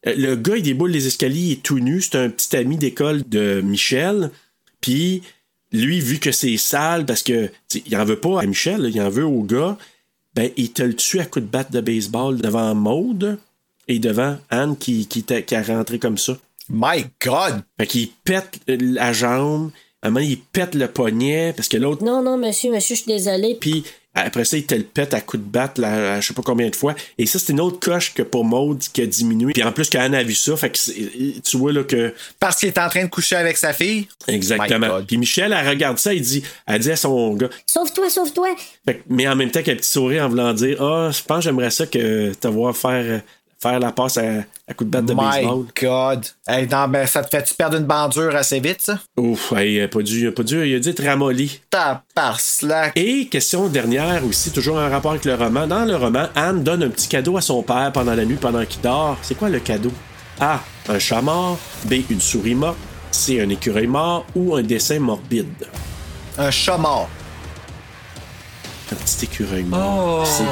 [0.06, 2.02] Euh, Le gars, il déboule les escaliers, il est tout nu.
[2.02, 4.32] C'est un petit ami d'école de Michel.
[4.80, 5.22] Puis
[5.70, 7.52] lui, vu que c'est sale, parce que
[7.86, 9.78] il en veut pas à Michel, là, il en veut au gars,
[10.34, 13.38] ben il te le tue à coup de batte de baseball devant Maude
[13.88, 16.36] et devant Anne qui, qui, t'a- qui a rentré comme ça.
[16.68, 17.62] My God!
[17.78, 19.70] Fait qu'il pète la jambe,
[20.02, 22.04] à un moment, il pète le poignet, parce que l'autre.
[22.04, 23.56] Non, non, monsieur, monsieur, je suis désolé.
[23.60, 26.34] Puis après ça, il te le pète à coup de batte, là, à je sais
[26.34, 26.94] pas combien de fois.
[27.16, 29.52] Et ça, c'est une autre coche que pour Maud qui a diminué.
[29.52, 32.12] Puis en plus, qu'Anne a vu ça, fait que c'est- tu vois là que.
[32.38, 34.08] Parce qu'il est en train de coucher avec sa fille?
[34.26, 35.00] Exactement.
[35.06, 37.48] Puis Michel, elle regarde ça, elle dit, elle dit à son gars.
[37.66, 38.48] Sauve-toi, sauve-toi.
[38.84, 41.38] Fait que- mais en même temps qu'un petit sourire en voulant dire Ah, je pense
[41.38, 43.22] que j'aimerais ça que te voir faire,
[43.60, 44.22] faire la passe à,
[44.68, 45.66] à coup de batte de My baseball.
[45.80, 46.26] God!
[46.48, 48.98] Hey, non, ben, ça te fait-tu perdre une bandure assez vite, ça?
[49.16, 51.60] Ouf, hey, pas dû, pas dû, il a dit ramolli.
[51.68, 52.92] T'as par slack.
[52.96, 55.66] Et question dernière aussi, toujours en rapport avec le roman.
[55.66, 58.64] Dans le roman, Anne donne un petit cadeau à son père pendant la nuit, pendant
[58.64, 59.18] qu'il dort.
[59.22, 59.92] C'est quoi le cadeau?
[60.40, 60.60] A.
[60.88, 61.58] Un chat mort.
[61.84, 61.96] B.
[62.08, 62.78] Une souris morte.
[63.10, 63.40] C.
[63.40, 64.24] Un écureuil mort.
[64.34, 65.66] Ou un dessin morbide?
[66.38, 67.08] Un chat mort.
[68.90, 70.26] Un petit écureuil mort.
[70.26, 70.44] C'est-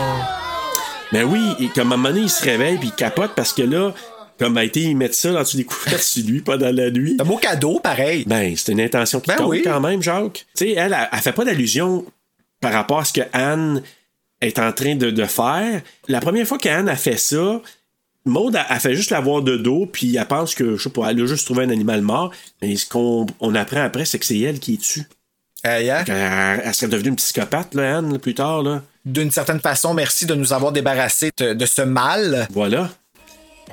[1.12, 3.52] Mais oui, et comme à un moment donné, il se réveille puis il capote parce
[3.52, 3.94] que là,
[4.39, 7.16] comme a été, ils mettent ça dans des couvertes sur lui pendant la nuit.
[7.18, 8.24] Un beau cadeau, pareil.
[8.26, 9.62] Ben, c'est une intention qui Ben compte oui.
[9.64, 10.47] quand même, Jacques.
[10.56, 12.05] Tu sais, elle, elle, elle fait pas d'allusion
[12.60, 13.82] par rapport à ce que Anne
[14.40, 15.80] est en train de, de faire.
[16.06, 17.60] La première fois qu'Anne a fait ça,
[18.24, 21.10] Maud a, fait juste la voir de dos, puis elle pense que, je sais pas,
[21.10, 22.32] elle a juste trouvé un animal mort.
[22.62, 25.05] Mais ce qu'on on apprend après, c'est que c'est elle qui est tue.
[25.64, 26.05] Hein?
[26.06, 28.82] Elle, elle serait devenue une psychopathe, là, Anne, plus tard, là.
[29.09, 32.47] D'une certaine façon, merci de nous avoir débarrassés de, de ce mal.
[32.52, 32.90] Voilà.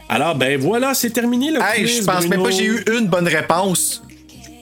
[0.08, 2.44] Alors, ben voilà, c'est terminé le Hey, quiz, je pense même Bruno.
[2.46, 4.02] pas j'ai eu une bonne réponse.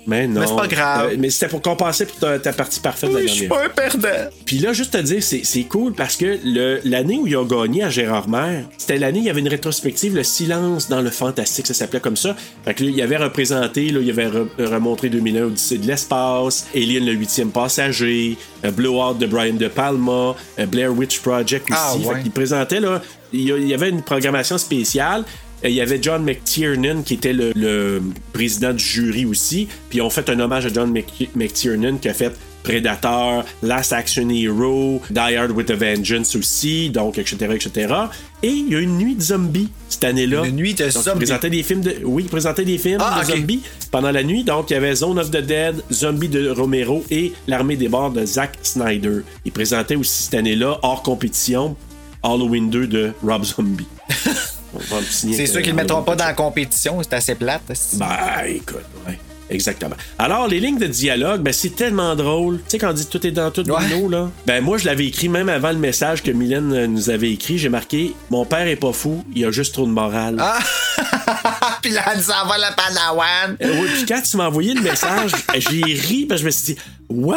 [0.06, 0.42] Mais non.
[0.42, 1.10] Mais c'est pas grave.
[1.14, 3.64] Euh, mais c'était pour compenser pour ta, ta partie parfaite de la Oui, je dernière
[3.66, 4.30] suis pas un perdant.
[4.46, 7.46] Puis là, juste te dire, c'est, c'est cool parce que le- l'année où ils ont
[7.46, 11.02] gagné à Gérard Maire, c'était l'année où il y avait une rétrospective, Le silence dans
[11.02, 12.36] le fantastique, ça s'appelait comme ça.
[12.66, 16.68] Fait que là, il avait représenté, là, il avait re- remontré 2001 Odyssée de l'espace,
[16.76, 21.80] Alien le huitième passager, euh, Blowout de Brian De Palma, euh, Blair Witch Project aussi.
[21.82, 22.16] Ah, ouais.
[22.16, 23.02] Fait qu'il présentait, là,
[23.32, 25.24] il y avait une programmation spéciale.
[25.64, 28.02] Il y avait John McTiernan qui était le, le
[28.34, 29.68] président du jury aussi.
[29.90, 32.34] Puis on fait un hommage à John Mc- McTiernan qui a fait
[32.64, 37.36] Predator, Last Action Hero, Die Hard with a Vengeance aussi, donc etc.
[37.54, 37.94] etc.
[38.42, 40.46] Et il y a une nuit de zombies cette année-là.
[40.46, 41.18] Une nuit de Donc, zombies.
[41.18, 41.96] présentait des films de.
[42.06, 43.62] Oui, il présentait des films Ah, de zombies
[43.92, 44.44] pendant la nuit.
[44.46, 48.12] Donc il y avait Zone of the Dead, Zombie de Romero et L'Armée des Morts
[48.12, 49.20] de Zack Snyder.
[49.44, 51.76] Il présentait aussi cette année-là, hors compétition,
[52.24, 53.88] Halloween 2 de Rob Zombie.
[55.10, 57.62] C'est sûr qu'ils le mettront pas dans la compétition, c'est assez plate.
[57.74, 58.08] c'est- ben,
[58.48, 59.20] écoute, ouais.
[59.50, 59.96] Exactement.
[60.18, 62.58] Alors, les lignes de dialogue, ben, c'est tellement drôle.
[62.60, 64.30] Tu sais, quand on dit tout est dans tout, Bruno, là.
[64.48, 67.58] Ben, moi, je l'avais écrit même avant le message que Mylène euh, nous avait écrit.
[67.60, 70.38] J'ai marqué Mon père est pas fou, il a juste trop de morale.
[70.40, 70.58] Ah!
[71.84, 73.58] Puis là, elle s'en va la Padawan.
[73.62, 76.52] Euh, oui, puis quand tu m'as envoyé le message, j'ai ri, parce que je me
[76.52, 76.80] suis dit
[77.10, 77.36] Ouais!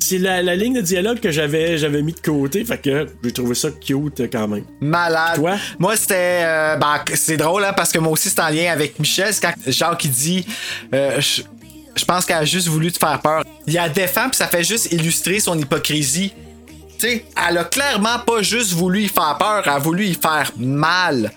[0.00, 3.32] C'est la, la ligne de dialogue que j'avais, j'avais mis de côté, fait que j'ai
[3.32, 4.64] trouvé ça cute euh, quand même.
[4.80, 5.34] Malade.
[5.36, 5.56] Toi?
[5.78, 6.42] Moi, c'était.
[6.44, 9.34] euh, ben, c'est drôle, hein, parce que moi aussi, c'est en lien avec Michel.
[9.34, 10.46] C'est quand Jacques qui dit.
[10.94, 11.42] euh, je,
[11.96, 13.42] je pense qu'elle a juste voulu te faire peur.
[13.66, 16.32] Il y a femmes, puis ça fait juste illustrer son hypocrisie.
[16.98, 20.14] Tu sais, elle a clairement pas juste voulu y faire peur, elle a voulu y
[20.14, 21.32] faire mal.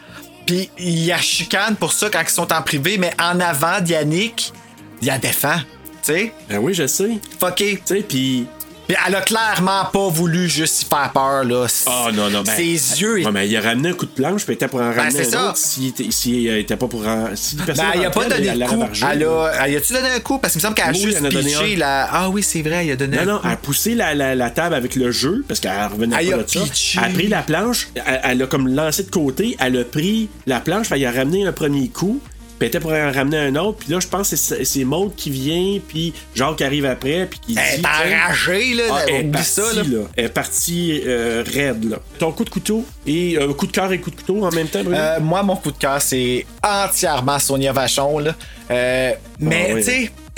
[0.45, 3.79] Puis il y a chicane pour ça quand ils sont en privé, mais en avant
[3.81, 4.53] d'Yannick,
[5.01, 5.57] il y a défend.
[6.03, 6.33] Tu sais?
[6.49, 7.11] Ben oui, je sais.
[7.39, 7.75] Fucké.
[7.85, 8.47] Tu sais, puis.
[8.87, 11.65] Puis elle a clairement pas voulu juste y faire peur, là.
[11.85, 12.53] Ah non, non, ben.
[12.53, 12.63] Ses
[12.99, 13.23] yeux.
[13.23, 15.35] Ouais, mais il a ramené un coup de planche, il était pour en ramener c'est
[15.35, 15.57] un autre.
[15.57, 17.27] S'il était, s'il était pas pour en.
[17.35, 18.83] Si personne Ben, il a pas donné elle coup.
[19.09, 20.39] Elle a, elle a-tu donné un coup?
[20.39, 22.09] Parce qu'il me semble qu'elle a Oui, juste elle pitché la.
[22.11, 23.45] Ah oui, c'est vrai, il a donné Non, un non, coup.
[23.45, 26.35] elle a poussé la, la, la table avec le jeu, parce qu'elle revenait Elle pas
[26.35, 26.59] a de ça.
[26.97, 30.27] Elle a pris la planche, elle, elle a comme lancé de côté, elle a pris
[30.47, 32.19] la planche, elle a ramené un premier coup,
[32.61, 34.83] puis elle était pour en ramener un autre, puis là, je pense que c'est- c'est
[34.83, 37.79] Maud qui vient, puis Jacques qui arrive après, puis qui Elle dit...
[37.79, 38.83] est tiens, enragée, là.
[38.91, 39.81] ah, elle est partie, ça, là.
[39.83, 39.99] là.
[40.15, 41.97] Elle est partie euh, raide, là.
[42.19, 44.67] Ton coup de couteau, et euh, coup de cœur et coup de couteau en même
[44.67, 44.95] temps, Bruno?
[44.99, 48.19] Euh, moi, mon coup de cœur, c'est entièrement Sonia Vachon.
[48.19, 48.35] Là.
[48.71, 49.83] Euh, mais, Ah oui.
[49.83, 49.91] tu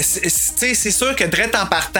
[0.03, 1.99] sais, c'est- sûr que direct en partant,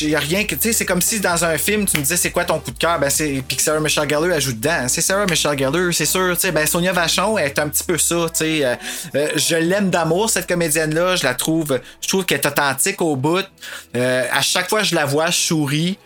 [0.00, 0.54] il y a rien que.
[0.54, 2.70] Tu sais, c'est comme si dans un film, tu me disais c'est quoi ton coup
[2.70, 3.42] de cœur, ben c'est.
[3.46, 4.86] Puis que Sarah Michelle Gellar ajoute dedans.
[4.88, 6.34] C'est Sarah Michelle Gellar, c'est sûr.
[6.34, 8.26] Tu sais, ben Sonia Vachon elle est un petit peu ça.
[8.28, 8.74] Tu sais, Euh,
[9.16, 11.16] euh, je l'aime d'amour, cette comédienne-là.
[11.16, 11.80] Je la trouve.
[12.00, 13.44] Je trouve qu'elle est authentique au bout.
[13.96, 15.98] Euh, à chaque fois que je la vois, je souris.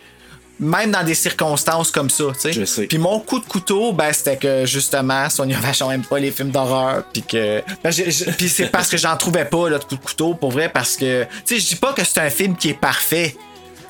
[0.59, 2.53] Même dans des circonstances comme ça, tu sais.
[2.53, 2.85] Je sais.
[2.87, 6.51] Puis mon coup de couteau, ben, c'était que justement, Sonia Vachon aime pas les films
[6.51, 7.03] d'horreur.
[7.11, 7.61] Puis que.
[7.83, 7.91] ben,
[8.37, 10.95] puis c'est parce que j'en trouvais pas, là, de coup de couteau, pour vrai, parce
[10.95, 11.23] que.
[11.45, 13.35] Tu sais, je dis pas que c'est un film qui est parfait,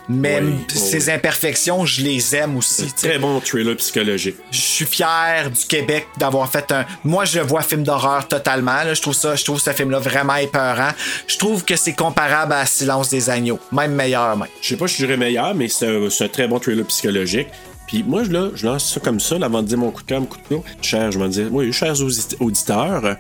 [0.10, 2.92] mais Oui, ses imperfections, je les aime aussi.
[2.94, 4.36] Très bon thriller psychologique.
[4.52, 6.86] Je suis fier du Québec d'avoir fait un.
[7.04, 8.84] Moi, je vois film d'horreur totalement.
[8.84, 8.94] là.
[8.94, 10.92] Je trouve ça, je trouve ce film-là vraiment épeurant.
[11.28, 14.48] Je trouve que c'est comparable à Silence des agneaux, même meilleur, même.
[14.62, 17.48] Je sais pas si je dirais meilleur, mais c'est un, très bon thriller psychologique.
[17.88, 20.02] Puis moi, je, là, je lance ça comme ça, là, avant de dire mon coup
[20.02, 20.64] de cœur, mon coup de cœur.
[20.82, 23.18] Cher, je vais dire, oui, chers audi- auditeurs,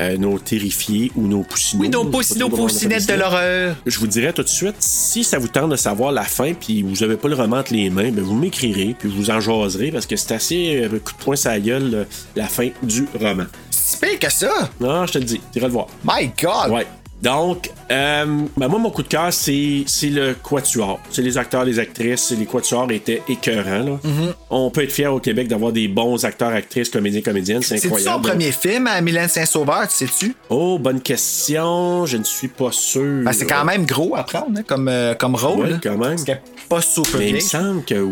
[0.00, 1.82] euh, nos terrifiés ou nos poussinots.
[1.82, 3.76] Oui, nos poussinots, poussinettes de l'horreur.
[3.86, 6.82] Je vous dirais tout de suite, si ça vous tente de savoir la fin, puis
[6.82, 9.90] vous avez pas le roman entre les mains, ben vous m'écrirez, puis vous en jaserez,
[9.90, 12.04] parce que c'est assez euh, coup de poing la gueule, euh,
[12.34, 13.44] la fin du roman.
[13.70, 14.70] C'est pire que ça.
[14.80, 15.86] Non, je te le dis, tu iras le voir.
[16.04, 16.70] My God.
[16.70, 16.86] Ouais.
[17.22, 18.24] Donc, euh,
[18.56, 21.00] ben moi, mon coup de cœur, c'est, c'est le quatuor.
[21.10, 22.30] C'est les acteurs, les actrices.
[22.38, 23.84] Les quatuors étaient écœurants.
[23.84, 23.98] Là.
[24.02, 24.34] Mhm.
[24.50, 27.62] On peut être fier au Québec d'avoir des bons acteurs, actrices, comédiens, comédiennes.
[27.62, 28.16] C'est C'est incroyable.
[28.16, 30.34] son premier film à Mylène Saint-Sauveur, tu sais-tu?
[30.50, 32.04] Oh, bonne question.
[32.06, 33.22] Je ne suis pas sûr.
[33.24, 35.66] Ben, c'est quand même gros à prendre hein, comme, euh, comme rôle.
[35.66, 36.16] Ouais, quand même.
[36.16, 36.38] Parce
[36.68, 38.06] pas super Mais il me semble que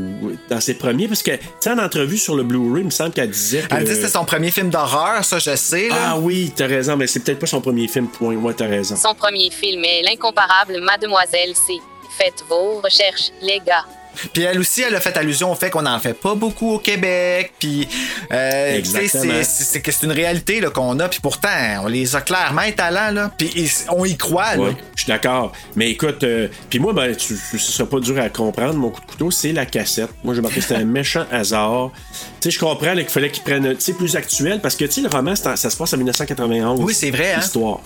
[0.48, 3.10] dans ses premiers, parce que, tu sais, en entrevue sur le Blu-ray, il me semble
[3.10, 3.74] qu'elle disait que.
[3.74, 5.89] Elle dit que c'était son premier film d'horreur, ça je sais.
[5.89, 5.97] Là.
[6.01, 8.36] Ah oui, t'as raison, mais c'est peut-être pas son premier film, point.
[8.36, 8.94] Ouais, t'as raison.
[8.97, 11.75] Son premier film est l'incomparable Mademoiselle C.
[12.19, 13.85] Faites vos recherches, les gars.
[14.33, 16.79] Puis elle aussi, elle a fait allusion au fait qu'on n'en fait pas beaucoup au
[16.79, 17.53] Québec.
[17.59, 17.89] Puis,
[18.31, 19.43] euh, tu sais, Exactement.
[19.43, 21.09] c'est- une réalité là, qu'on a.
[21.09, 21.49] Puis pourtant,
[21.83, 23.11] on les a clairement les talents.
[23.11, 23.33] Là.
[23.37, 24.55] Puis on y croit.
[24.57, 25.51] Ouais, je suis d'accord.
[25.75, 28.75] Mais écoute, euh, puis moi, ben, tu, ce sera pas dur à comprendre.
[28.75, 30.11] Mon coup de couteau, c'est la cassette.
[30.23, 31.91] Moi, j'ai marqué que c'était un méchant hasard.
[32.41, 34.93] Tu sais, je comprends qu'il fallait qu'ils prennent, tu sais, plus actuel parce que, tu
[34.93, 36.79] sais, le roman, ça se passe en 1991.
[36.81, 37.39] Oui, c'est vrai, hein?
[37.41, 37.81] L'histoire.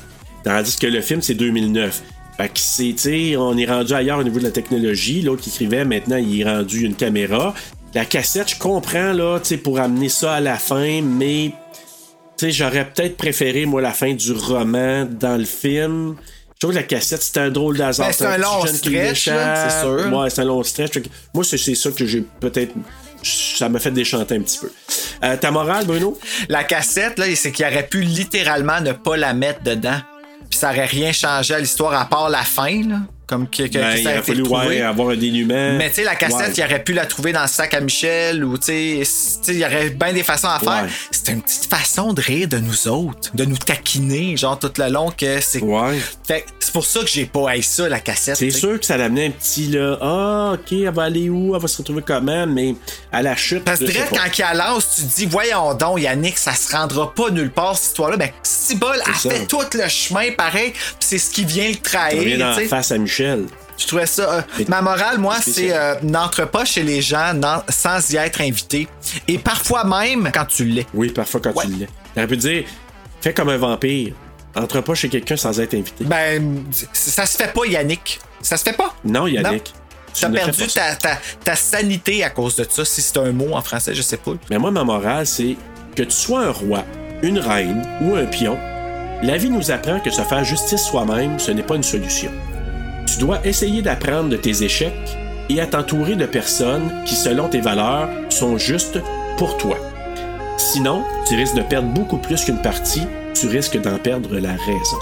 [0.48, 2.02] Tandis que le film, c'est 2009.
[2.38, 5.20] Fait que c'est, on est rendu ailleurs au niveau de la technologie.
[5.20, 7.52] L'autre qui écrivait, maintenant, il est rendu une caméra.
[7.94, 11.52] La cassette, je comprends, là, tu sais, pour amener ça à la fin, mais
[12.38, 16.16] tu sais, j'aurais peut-être préféré, moi, la fin du roman dans le film.
[16.54, 18.06] Je trouve que la cassette, c'était un drôle d'hasard.
[18.06, 20.18] Ben, c'est un long stretch, c'est sûr.
[20.18, 20.94] Ouais, c'est un long stretch.
[21.34, 22.72] Moi, c'est c'est ça que j'ai peut-être.
[23.22, 24.72] Ça m'a fait déchanter un petit peu.
[25.24, 26.18] Euh, ta morale, Bruno?
[26.48, 30.00] La cassette, là, c'est qu'il aurait pu littéralement ne pas la mettre dedans.
[30.50, 32.82] Puis ça aurait rien changé à l'histoire à part la fin.
[32.88, 33.00] Là.
[33.28, 35.76] Comme que, que- Ben, il ça a aurait fallu ouais, avoir un dénouement.
[35.76, 36.52] Mais tu sais, la cassette, Ouais.
[36.56, 39.64] il aurait pu la trouver dans le sac à Michel ou tu sais, il y
[39.66, 40.84] aurait bien des façons à faire.
[40.84, 40.88] Ouais.
[41.10, 44.88] C'est une petite façon de rire de nous autres, de nous taquiner, genre tout le
[44.88, 45.60] long que c'est.
[45.62, 45.98] Ouais.
[46.26, 48.36] Fait que c'est pour ça que j'ai pas haï ça, la cassette.
[48.36, 49.98] C'est sûr que ça l'amenait un petit là.
[50.00, 51.54] Ah, ok, elle va aller où?
[51.54, 52.46] Elle va se retrouver comment?
[52.46, 52.74] Mais
[53.12, 53.62] à la chute.
[53.62, 57.12] Parce que direct, quand il lance, tu te dis, voyons donc, Yannick, ça se rendra
[57.14, 58.16] pas nulle part, cette histoire-là.
[58.16, 59.28] Ben, si bol, ça.
[59.28, 62.58] fait tout le chemin pareil, c'est ce qui vient le trahir.
[62.70, 63.17] face à Michel.
[63.76, 64.32] Je trouvais ça.
[64.32, 68.40] euh, ma morale, moi, c'est euh, n'entre pas chez les gens non- sans y être
[68.40, 68.88] invité.
[69.28, 70.86] Et parfois même quand tu l'es.
[70.94, 71.88] Oui, parfois quand tu l'es.
[72.14, 72.64] T'aurais pu dire,
[73.20, 74.14] fais comme un vampire.
[74.56, 76.04] Entre pas chez quelqu'un sans être invité.
[76.04, 78.18] Ben, ça se fait pas, Yannick.
[78.42, 78.94] Ça se fait pas.
[79.04, 79.72] Non, Yannick.
[80.14, 83.52] Tu fais perdu ta, ta, ta sanité à cause de ça, si c'est un mot
[83.54, 84.32] en français, je sais pas.
[84.50, 85.54] Mais moi, ma morale, c'est
[85.94, 86.82] que tu sois un roi,
[87.22, 88.58] une reine ou un pion,
[89.22, 92.32] la vie nous apprend que se faire justice soi-même, ce n'est pas une solution.
[93.10, 94.92] Tu dois essayer d'apprendre de tes échecs
[95.48, 99.00] et à t'entourer de personnes qui, selon tes valeurs, sont justes
[99.38, 99.78] pour toi.
[100.58, 103.02] Sinon, tu risques de perdre beaucoup plus qu'une partie,
[103.34, 104.98] tu risques d'en perdre la raison.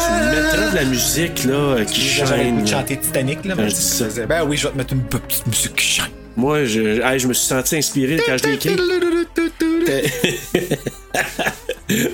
[0.00, 2.66] Tu mettras de la musique là, qui chaîne.
[2.66, 3.54] chanter Titanic, là.
[3.54, 4.04] Quand mais je dis ça.
[4.06, 6.10] faisais, Ben oui, je vais te mettre une petite musique qui chante.
[6.36, 8.76] Moi, je, hey, je me suis senti inspiré quand je l'ai écrit.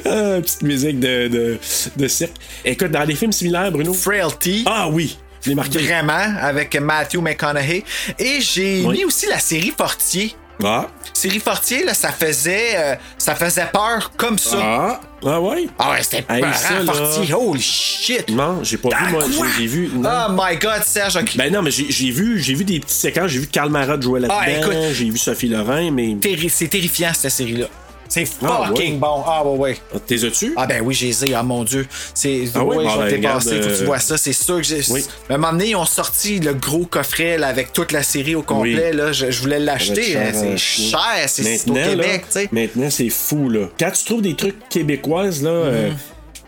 [0.05, 1.59] ah, petite musique de, de,
[1.97, 2.33] de cirque.
[2.65, 3.93] Écoute, dans des films similaires, Bruno?
[3.95, 4.65] Frailty.
[4.67, 5.79] Ah oui, je l'ai marqué.
[5.79, 7.85] Vraiment, avec Matthew McConaughey.
[8.19, 8.99] Et j'ai Oui.
[8.99, 10.35] mis aussi la série Fortier.
[10.65, 14.59] Ah, Série Fortier, là, ça faisait, euh, ça faisait peur comme ça.
[14.61, 15.67] ah, ah ouais?
[15.79, 16.85] Ah ouais, c'était Hey, ça.
[16.85, 17.35] Fortier.
[17.35, 18.29] Holy shit.
[18.31, 19.25] Non, j'ai pas vu, moi.
[19.59, 19.91] J'ai- vu.
[19.95, 20.09] non.
[20.29, 21.37] Oh my god, Serge, ok.
[21.37, 23.29] Ben non, mais j'ai vu, j'ai vu des petites séquences.
[23.29, 24.39] J'ai vu Karl Marat jouer là-dedans.
[24.73, 26.17] Ah, j'ai vu Sophie Lorrain, mais.
[26.49, 27.67] C'est terrifiant, cette série-là.
[28.11, 29.23] C'est Ah, fucking bon.
[29.25, 29.77] Ah, ouais, ouais.
[29.95, 30.53] Ah, T'es as-tu?
[30.57, 31.87] Ah ben oui, j'ai les ah mon dieu.
[32.13, 32.77] C'est Ah oui?
[32.77, 34.57] ouais, Bon, je vais te dépasser, regarde, faut que tu euh, vois ça, c'est sûr
[34.57, 34.83] que j'ai.
[34.91, 35.05] Oui.
[35.29, 38.43] À un moment donné, ils ont sorti le gros coffret avec toute la série au
[38.43, 38.93] complet.
[38.93, 40.17] Là, je, je voulais l'acheter.
[40.17, 42.49] hein, cher, C'est cher, c'est au Québec, tu sais.
[42.53, 43.69] Maintenant, c'est fou, là.
[43.79, 45.91] Quand tu trouves des trucs québécoises, là, euh,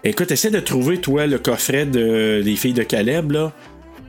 [0.02, 3.52] écoute, essaie de trouver, toi, le coffret de, des filles de Caleb, là.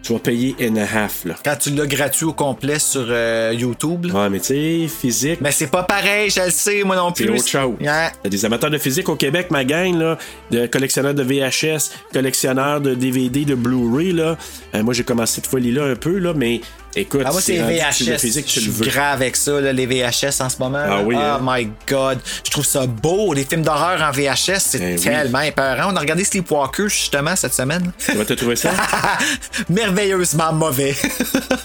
[0.03, 1.35] Tu vas payer in a half, là.
[1.45, 4.05] Quand tu l'as gratuit au complet sur euh, YouTube.
[4.05, 4.13] là.
[4.23, 5.39] Ouais, mais tu sais, physique.
[5.39, 7.39] Mais c'est pas pareil, je le sais, moi non C'est plus.
[7.39, 7.75] autre chose.
[7.79, 8.11] Yeah.
[8.25, 10.17] A des amateurs de physique au Québec, ma gang, là,
[10.51, 14.37] de collectionneurs de VHS, collectionneurs de DVD, de Blu-ray, là.
[14.75, 16.59] Euh, moi, j'ai commencé cette folie-là un peu, là, mais
[16.95, 18.17] écoute, Ah, moi, c'est VHS.
[18.19, 20.83] physique, Je suis grave avec ça, là, les VHS en ce moment.
[20.85, 21.39] Ah oui, Oh hein?
[21.43, 22.19] my god.
[22.45, 23.33] Je trouve ça beau.
[23.33, 24.95] Les films d'horreur en VHS, c'est oui.
[25.01, 25.91] tellement épeurant.
[25.91, 27.91] On a regardé Sleepwalker justement cette semaine.
[28.05, 28.71] Tu vas te trouver ça?
[29.69, 30.95] Merveilleusement mauvais.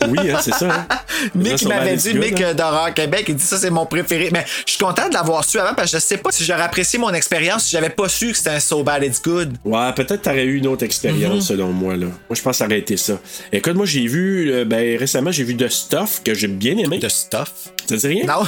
[0.09, 0.69] oui, hein, c'est ça.
[0.71, 0.87] Hein?
[1.35, 4.29] Mick m'avait dit, Good, Mick euh, d'Horreur Québec, il dit ça c'est mon préféré.
[4.33, 6.63] Mais je suis content de l'avoir su avant parce que je sais pas si j'aurais
[6.63, 9.57] apprécié mon expérience si j'avais pas su que c'était un So Bad It's Good.
[9.65, 11.41] Ouais, peut-être t'aurais eu une autre expérience Mhm.
[11.41, 12.07] selon moi là.
[12.07, 13.19] Moi je pense que ça aurait été ça.
[13.53, 16.99] Écoute, moi j'ai vu euh, ben récemment j'ai vu The Stuff que j'ai bien aimé.
[16.99, 17.73] The Stuff?
[17.89, 18.25] Ça dit rien?
[18.27, 18.43] Non,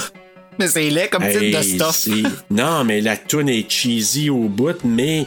[0.59, 1.97] mais c'est laid comme titre de Hey, stuff.
[1.97, 5.27] c'est- Non, mais la tune est cheesy au bout, mais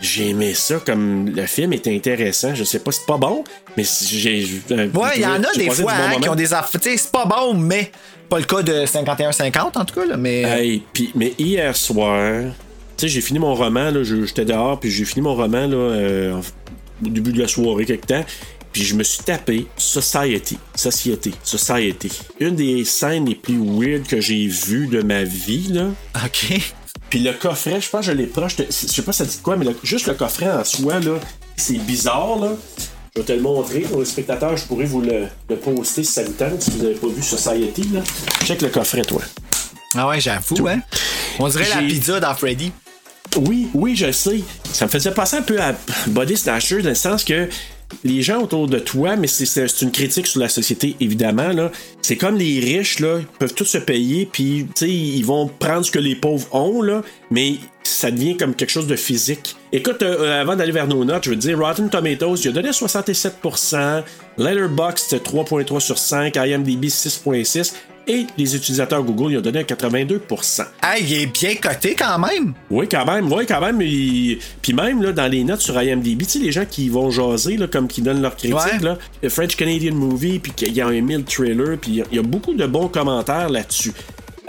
[0.00, 2.54] j'ai aimé ça comme le film est intéressant.
[2.54, 3.44] Je sais pas, c'est pas bon,
[3.76, 4.46] mais si j'ai.
[4.72, 6.80] euh, Ouais, il y en a des fois bon hein, qui ont des affaires.
[6.80, 7.90] Tu sais, c'est pas bon, mais
[8.28, 10.42] pas le cas de 51-50 en tout cas, là, mais.
[10.42, 12.42] Hey, puis mais hier soir,
[12.96, 15.66] tu sais, j'ai fini mon roman, là, je- j'étais dehors, puis j'ai fini mon roman
[15.68, 16.40] là, euh,
[17.04, 18.24] au début de la soirée, quelque temps.
[18.72, 22.10] Puis je me suis tapé Society, Society, Society.
[22.40, 25.88] Une des scènes les plus weird que j'ai vues de ma vie, là.
[26.24, 26.58] OK.
[27.10, 28.56] Puis le coffret, je pense que je l'ai proche.
[28.58, 31.18] Je sais pas ça dit quoi, mais le- juste le coffret en soi, là,
[31.56, 32.52] c'est bizarre, là.
[33.14, 33.80] Je vais te le montrer.
[33.80, 36.82] Pour les spectateurs, je pourrais vous le, le poster si ça vous tente, si vous
[36.84, 38.00] n'avez pas vu Society, là.
[38.46, 39.20] Check le coffret, toi.
[39.94, 40.80] Ah ouais, j'avoue, hein.
[41.38, 42.72] On dirait la pizza dans Freddy.
[43.36, 44.40] Oui, oui, je sais.
[44.72, 45.74] Ça me faisait passer un peu à
[46.06, 47.48] Body Snatcher dans le sens que
[48.04, 51.48] les gens autour de toi, mais c'est- une critique sur la société, évidemment.
[51.48, 51.70] là.
[52.02, 55.90] C'est comme les riches, là, ils peuvent tous se payer, puis ils vont prendre ce
[55.90, 57.54] que les pauvres ont, là, mais
[57.84, 59.56] ça devient comme quelque chose de physique.
[59.72, 62.52] Écoute, euh, euh, avant d'aller vers nos notes, je veux dire, Rotten Tomatoes, il a
[62.52, 64.02] donné 67%,
[64.38, 67.74] Letterboxd 3.3 sur 5, IMDb 6.6,
[68.06, 70.64] et les utilisateurs Google, ils ont donné un 82%.
[70.82, 72.54] Ah, il est bien coté quand même.
[72.70, 73.80] Oui, quand même, oui, quand même.
[73.80, 77.10] il- Puis même là, dans les notes sur IMDb, tu sais, les gens qui vont
[77.10, 78.78] jaser, là, comme qui donnent leur critique, Ouais.
[78.80, 82.06] là, le French Canadian Movie, puis qu'ils ont aimé le trailer, puis il y a-
[82.10, 83.92] il y, a beaucoup de bons commentaires là-dessus.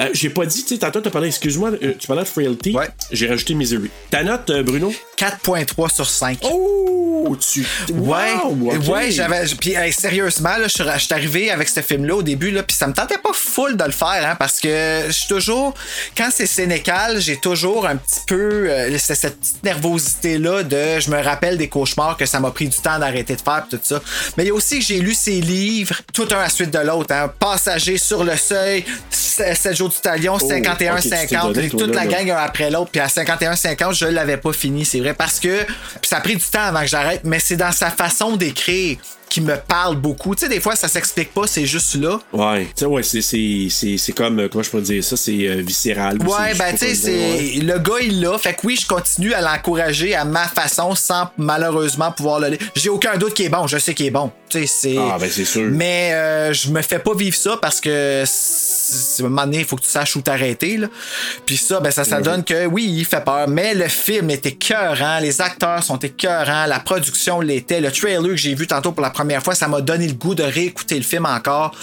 [0.02, 2.76] Euh, J'ai pas dit, tu sais, tantôt, t'as parlé, excuse-moi, euh, tu parlais de Frailty.
[3.12, 3.90] J'ai rajouté Misery.
[4.10, 4.94] Ta note, euh, Bruno?
[5.18, 6.40] 4.3 sur 5.
[6.44, 7.66] Oh, tu.
[7.94, 8.34] Ouais,
[8.90, 9.46] ouais, j'avais.
[9.60, 12.94] Puis sérieusement, là, je suis arrivé avec ce film-là au début, là, puis ça me
[12.94, 15.74] tentait pas full de le faire, hein, parce que je suis toujours.
[16.18, 21.00] Quand c'est sénécal, j'ai toujours un petit peu cette petite nervosité-là de.
[21.00, 23.78] Je me rappelle des cauchemars que ça m'a pris du temps d'arrêter de faire, pis
[23.78, 24.02] tout ça.
[24.36, 26.72] Mais il y a aussi que j'ai lu ses livres, tout un à la suite
[26.72, 27.32] de l'autre, hein.
[27.40, 31.80] Passager sur le seuil, 7 jours du talion, Oh, 51-50, ok, tu t'es donné, toi,
[31.80, 35.14] toute la gang un après l'autre, puis à 51-50, je l'avais pas fini, c'est vrai,
[35.14, 37.90] parce que puis ça a pris du temps avant que j'arrête, mais c'est dans sa
[37.90, 38.98] façon d'écrire
[39.34, 40.36] qui me parle beaucoup.
[40.36, 42.20] Tu sais, des fois, ça s'explique pas, c'est juste là.
[42.34, 45.18] Ouais, tu sais, ouais, c'est- c'est c'est- c'est comme, euh, comment je peux dire ça,
[45.18, 46.20] c'est euh, viscéral.
[46.22, 47.60] Ouais, ben, tu sais, c'est.
[47.62, 48.38] Le gars, il l'a.
[48.38, 52.60] Fait que oui, je continue à l'encourager à ma façon sans malheureusement pouvoir le lire.
[52.76, 53.66] J'ai aucun doute qu'il est bon.
[53.66, 54.32] Je sais qu'il est bon.
[54.50, 54.98] Tu sais, c'est.
[55.00, 55.68] Ah, ben, c'est sûr.
[55.72, 58.24] Mais euh, je me fais pas vivre ça parce que.
[58.24, 60.88] À un moment donné, il faut que tu saches où t'arrêter, là.
[61.46, 62.24] Puis ça, ben, ça, ça Mhm.
[62.24, 63.48] donne que oui, il fait peur.
[63.48, 65.20] Mais le film est écœurant.
[65.20, 66.66] Les acteurs sont écœurants.
[66.68, 67.80] La production l'était.
[67.80, 70.36] Le trailer que j'ai vu tantôt pour la première fois, ça m'a donné le goût
[70.36, 71.76] de réécouter le film encore.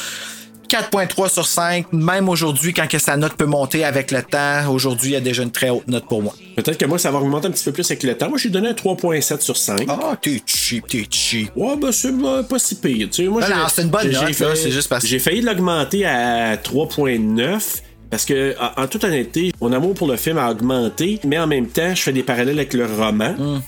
[0.69, 5.11] 4.3 sur 5, même aujourd'hui, quand que sa note peut monter avec le temps, aujourd'hui,
[5.11, 6.33] il y a déjà une très haute note pour moi.
[6.55, 8.29] Peut-être que moi, ça va augmenter un petit peu plus avec le temps.
[8.29, 9.87] Moi, j'ai donné un 3.7 sur 5.
[9.89, 11.51] Ah, t'es cheap, t'es cheap.
[11.57, 12.13] Ouais, ben, c'est
[12.49, 13.09] pas si pire.
[13.11, 15.19] Tu sais, moi, Non, j'ai- non, c'est une bonne note, c'est juste parce que- J'ai
[15.19, 17.83] failli l'augmenter à 3.9.
[18.09, 21.47] Parce que, en, en toute honnêteté, mon amour pour le film a augmenté, mais en
[21.47, 23.35] même temps, je fais des parallèles avec le roman.
[23.39, 23.61] Hmm.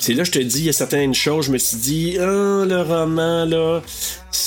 [0.00, 2.64] C'est là, je te dis, il y a certaines choses, je me suis dit, ah,
[2.66, 3.82] le roman, là.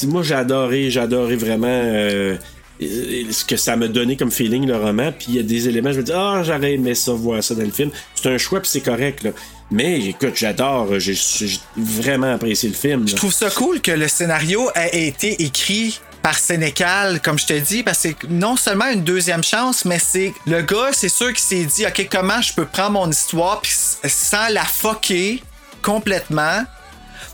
[0.08, 2.36] Moi, j'ai adoré, j'ai adoré vraiment euh,
[2.82, 5.12] euh, ce que ça m'a donné comme feeling, le roman.
[5.12, 7.54] Puis il y a des éléments, je me dis, ah, j'aurais aimé ça, voir ça
[7.54, 7.92] dans le film.
[8.16, 9.30] C'est un choix, puis c'est correct, là.
[9.70, 13.08] Mais écoute, j'adore, j'ai j'ai vraiment apprécié le film.
[13.08, 17.54] Je trouve ça cool que le scénario ait été écrit par Sénécal, comme je te
[17.60, 21.28] dis, parce que c'est non seulement une deuxième chance, mais c'est le gars, c'est sûr
[21.34, 23.72] qu'il s'est dit, ok, comment je peux prendre mon histoire puis
[24.08, 25.44] sans la fucker
[25.82, 26.64] complètement,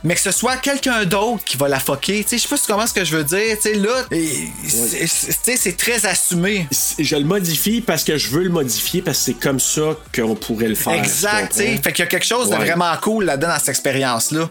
[0.04, 2.24] mais que ce soit quelqu'un d'autre qui va la fucker.
[2.24, 3.56] Tu sais, je sais pas si tu comprends ce que je veux dire.
[3.62, 6.68] Tu sais, là, c'est- c'est tu sais, c'est très assumé.
[6.98, 10.36] Je le modifie parce que je veux le modifier parce que c'est comme ça qu'on
[10.36, 10.94] pourrait le faire.
[10.94, 11.78] Exact, tu sais.
[11.84, 14.50] Fait qu'il y a quelque chose de vraiment cool là-dedans dans cette expérience-là.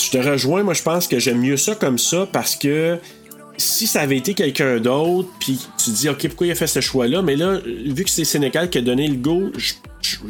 [0.00, 3.00] Je te rejoins, moi je pense que j'aime mieux ça comme ça parce que
[3.58, 6.80] si ça avait été quelqu'un d'autre, puis tu dis, OK, pourquoi il a fait ce
[6.80, 9.74] choix-là, mais là, vu que c'est Sénégal qui a donné le go, je-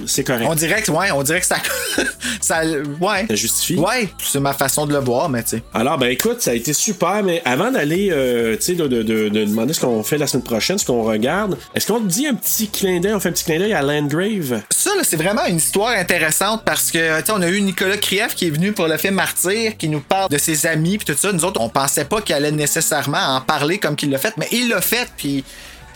[0.07, 0.47] c'est correct.
[0.49, 1.57] On dirait que, ouais, on dirait que ça.
[2.41, 3.27] ça ouais.
[3.29, 3.77] Ça justifie.
[3.77, 5.63] Ouais, c'est ma façon de le voir, mais tu sais.
[5.75, 9.03] Alors, ben écoute, ça a été super, mais avant d'aller, euh, tu sais, de, de-
[9.03, 12.07] de- de demander ce qu'on fait la semaine prochaine, ce qu'on regarde, est-ce qu'on te
[12.07, 14.63] dit un petit clin d'œil, on fait un petit clin d'œil à Landgrave?
[14.71, 17.97] Ça, là, c'est vraiment une histoire intéressante parce que, tu sais, on a eu Nicolas
[17.99, 21.07] Krief qui est venu pour le film Martyr, qui nous parle de ses amis, puis
[21.13, 21.33] tout ça.
[21.33, 24.49] Nous autres, on pensait pas qu'il allait nécessairement en parler comme qu'il l'a fait, mais
[24.53, 25.45] il l'a fait, puis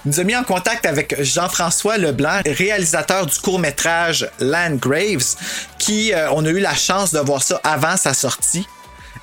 [0.05, 5.36] il nous a mis en contact avec Jean-François Leblanc, réalisateur du court-métrage Landgraves,
[5.78, 8.66] qui, euh, on a eu la chance de voir ça avant sa sortie.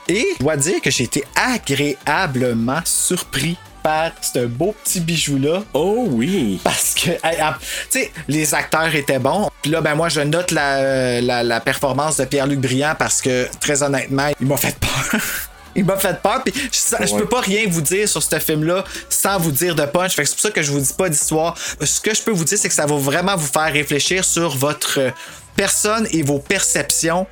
[0.08, 5.64] Et je dois dire que j'ai été agréablement surpris par ce beau petit bijou-là.
[5.74, 6.60] Oh oui!
[6.64, 7.58] Parce que, ah,
[7.92, 9.50] tu sais, les acteurs étaient bons.
[9.62, 13.48] Puis là, ben moi, je note la, la, la performance de Pierre-Luc Briand parce que,
[13.60, 15.22] très honnêtement, il m'a fait peur.
[15.76, 17.20] Il m'a fait peur, puis je, je Ouais.
[17.22, 20.16] peux pas rien vous dire sur ce film-là sans vous dire de punch.
[20.16, 21.56] Fait que c'est pour ça que je vous dis pas d'histoire.
[21.82, 24.56] Ce que je peux vous dire, c'est que ça va vraiment vous faire réfléchir sur
[24.58, 25.12] votre euh,
[25.56, 27.28] personne et vos perceptions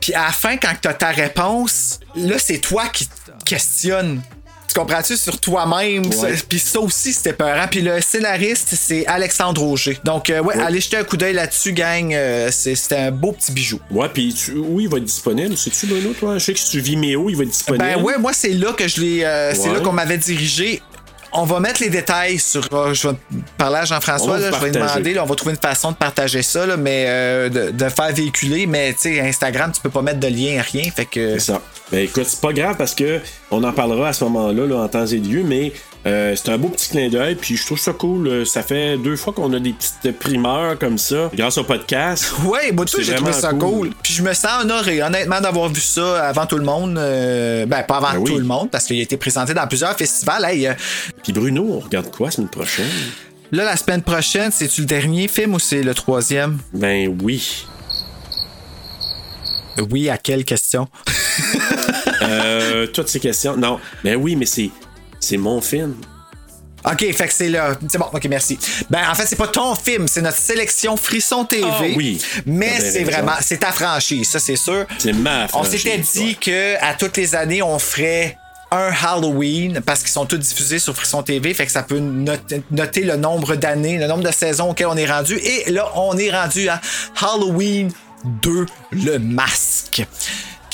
[0.00, 3.12] Puis à la fin, quand t'as ta réponse, là, c'est toi qui te
[3.44, 4.20] questionnes.
[4.68, 5.16] Tu comprends-tu?
[5.16, 6.02] Sur toi-même?
[6.46, 7.66] Puis ça aussi, c'était peurant.
[7.70, 9.98] Puis le scénariste, c'est Alexandre Auger.
[10.04, 10.62] Donc, euh, ouais, Ouais.
[10.62, 12.12] allez jeter un coup d'œil là-dessus, gang.
[12.12, 13.80] Euh, c'est, c'était un beau petit bijou.
[13.90, 15.56] Ouais, puis tu- où il va être disponible?
[15.56, 16.36] C'est-tu, Bruno, toi?
[16.36, 17.82] Je sais que si tu Vimeo, il va être disponible.
[17.82, 19.24] Ben ouais, moi c'est là que je l'ai.
[19.24, 20.82] euh, C'est là qu'on m'avait dirigé.
[21.32, 22.66] On va mettre les détails sur.
[22.72, 23.14] euh, je vais
[23.58, 25.14] parler à Jean-François, je vais demander.
[25.14, 28.12] là, on va trouver une façon de partager ça, là, mais euh, de, de faire
[28.14, 28.66] véhiculer.
[28.66, 30.90] Mais tu sais, Instagram, tu peux pas mettre de lien, rien.
[30.90, 31.38] Fait que.
[31.38, 31.60] C'est ça.
[31.92, 34.88] Ben écoute, c'est pas grave parce que on en parlera à ce moment-là là, en
[34.88, 35.72] temps et lieu, mais
[36.06, 38.26] euh, c'est un beau petit clin d'œil, puis je trouve ça cool.
[38.28, 42.32] Euh, Ça fait deux fois qu'on a des petites primeurs comme ça, grâce au podcast.
[42.44, 43.60] Ouais, moi tout, j'ai trouvé ça cool.
[43.60, 43.90] cool.
[44.02, 46.96] Puis je me sens honoré, honnêtement, d'avoir vu ça avant tout le monde.
[46.98, 48.30] Euh, ben, pas avant Ben oui.
[48.32, 50.44] tout le monde, parce qu'il a été présenté dans plusieurs festivals.
[50.44, 50.68] Hey,
[51.22, 52.86] Puis Bruno, on regarde quoi la semaine prochaine?
[53.50, 56.58] là, la semaine prochaine, c'est-tu le dernier film ou c'est le troisième?
[56.72, 57.66] Ben oui.
[59.90, 60.88] Oui, à quelle question?
[62.22, 63.56] Euh, toutes ces questions.
[63.56, 64.70] Non, ben oui, mais c'est
[65.20, 65.94] c'est mon film.
[66.84, 67.76] OK, fait que c'est là.
[67.88, 68.58] C'est bon, OK, merci.
[68.88, 71.64] Ben, en fait, c'est pas ton film, c'est notre sélection Frisson TV.
[71.66, 74.86] Ah oui, Mais c'est vraiment, c'est ta franchise, ça, c'est sûr.
[74.98, 78.36] C'est ma On franchise, s'était dit que à toutes les années, on ferait
[78.70, 82.62] un Halloween parce qu'ils sont tous diffusés sur Frisson TV, fait que ça peut noter,
[82.70, 85.34] noter le nombre d'années, le nombre de saisons auxquelles on est rendu.
[85.36, 86.80] Et là, on est rendu à
[87.20, 87.90] Halloween
[88.42, 90.06] 2, le masque.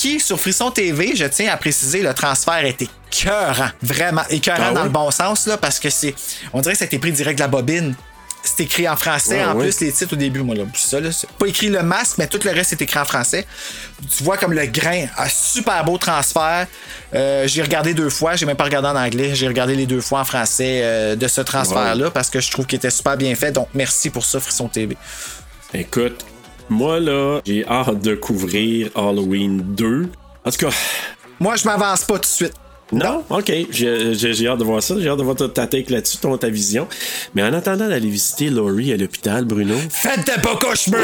[0.05, 3.71] Qui, sur Frisson TV, je tiens à préciser, le transfert est écœurant.
[3.81, 6.15] Vraiment écœurant Ah dans le bon sens, là, parce que c'est.
[6.53, 7.95] On dirait que ça a été pris direct de la bobine.
[8.43, 9.37] C'est écrit en français.
[9.37, 9.65] Ouais, en ouais.
[9.65, 12.27] plus, les titres au début, moi, là, ça, là, c'est pas écrit le masque, mais
[12.27, 13.47] tout le reste est écrit en français.
[14.15, 16.67] Tu vois comme le grain, un super beau transfert.
[17.15, 20.03] Euh, j'ai regardé deux fois, j'ai même pas regardé en anglais, j'ai regardé les deux
[20.03, 23.35] fois en français euh, de ce transfert-là parce que je trouve qu'il était super bien
[23.37, 23.53] fait.
[23.53, 24.99] Donc, merci pour ça, Frisson TV.
[25.73, 26.27] Écoute,
[26.69, 30.09] moi là, j'ai hâte de couvrir Halloween 2.
[30.45, 30.73] En tout cas,
[31.41, 32.55] Moi, je m'avance pas tout de suite.
[32.93, 33.25] Non?
[33.31, 33.53] OK.
[33.71, 34.95] J'ai hâte de voir ça.
[34.99, 36.87] J'ai hâte de voir ta, ta take là-dessus, ton, ta vision.
[37.35, 39.75] Mais en attendant d'aller visiter Laurie à l'hôpital, Bruno.
[39.91, 41.01] Faites pas cauchemar!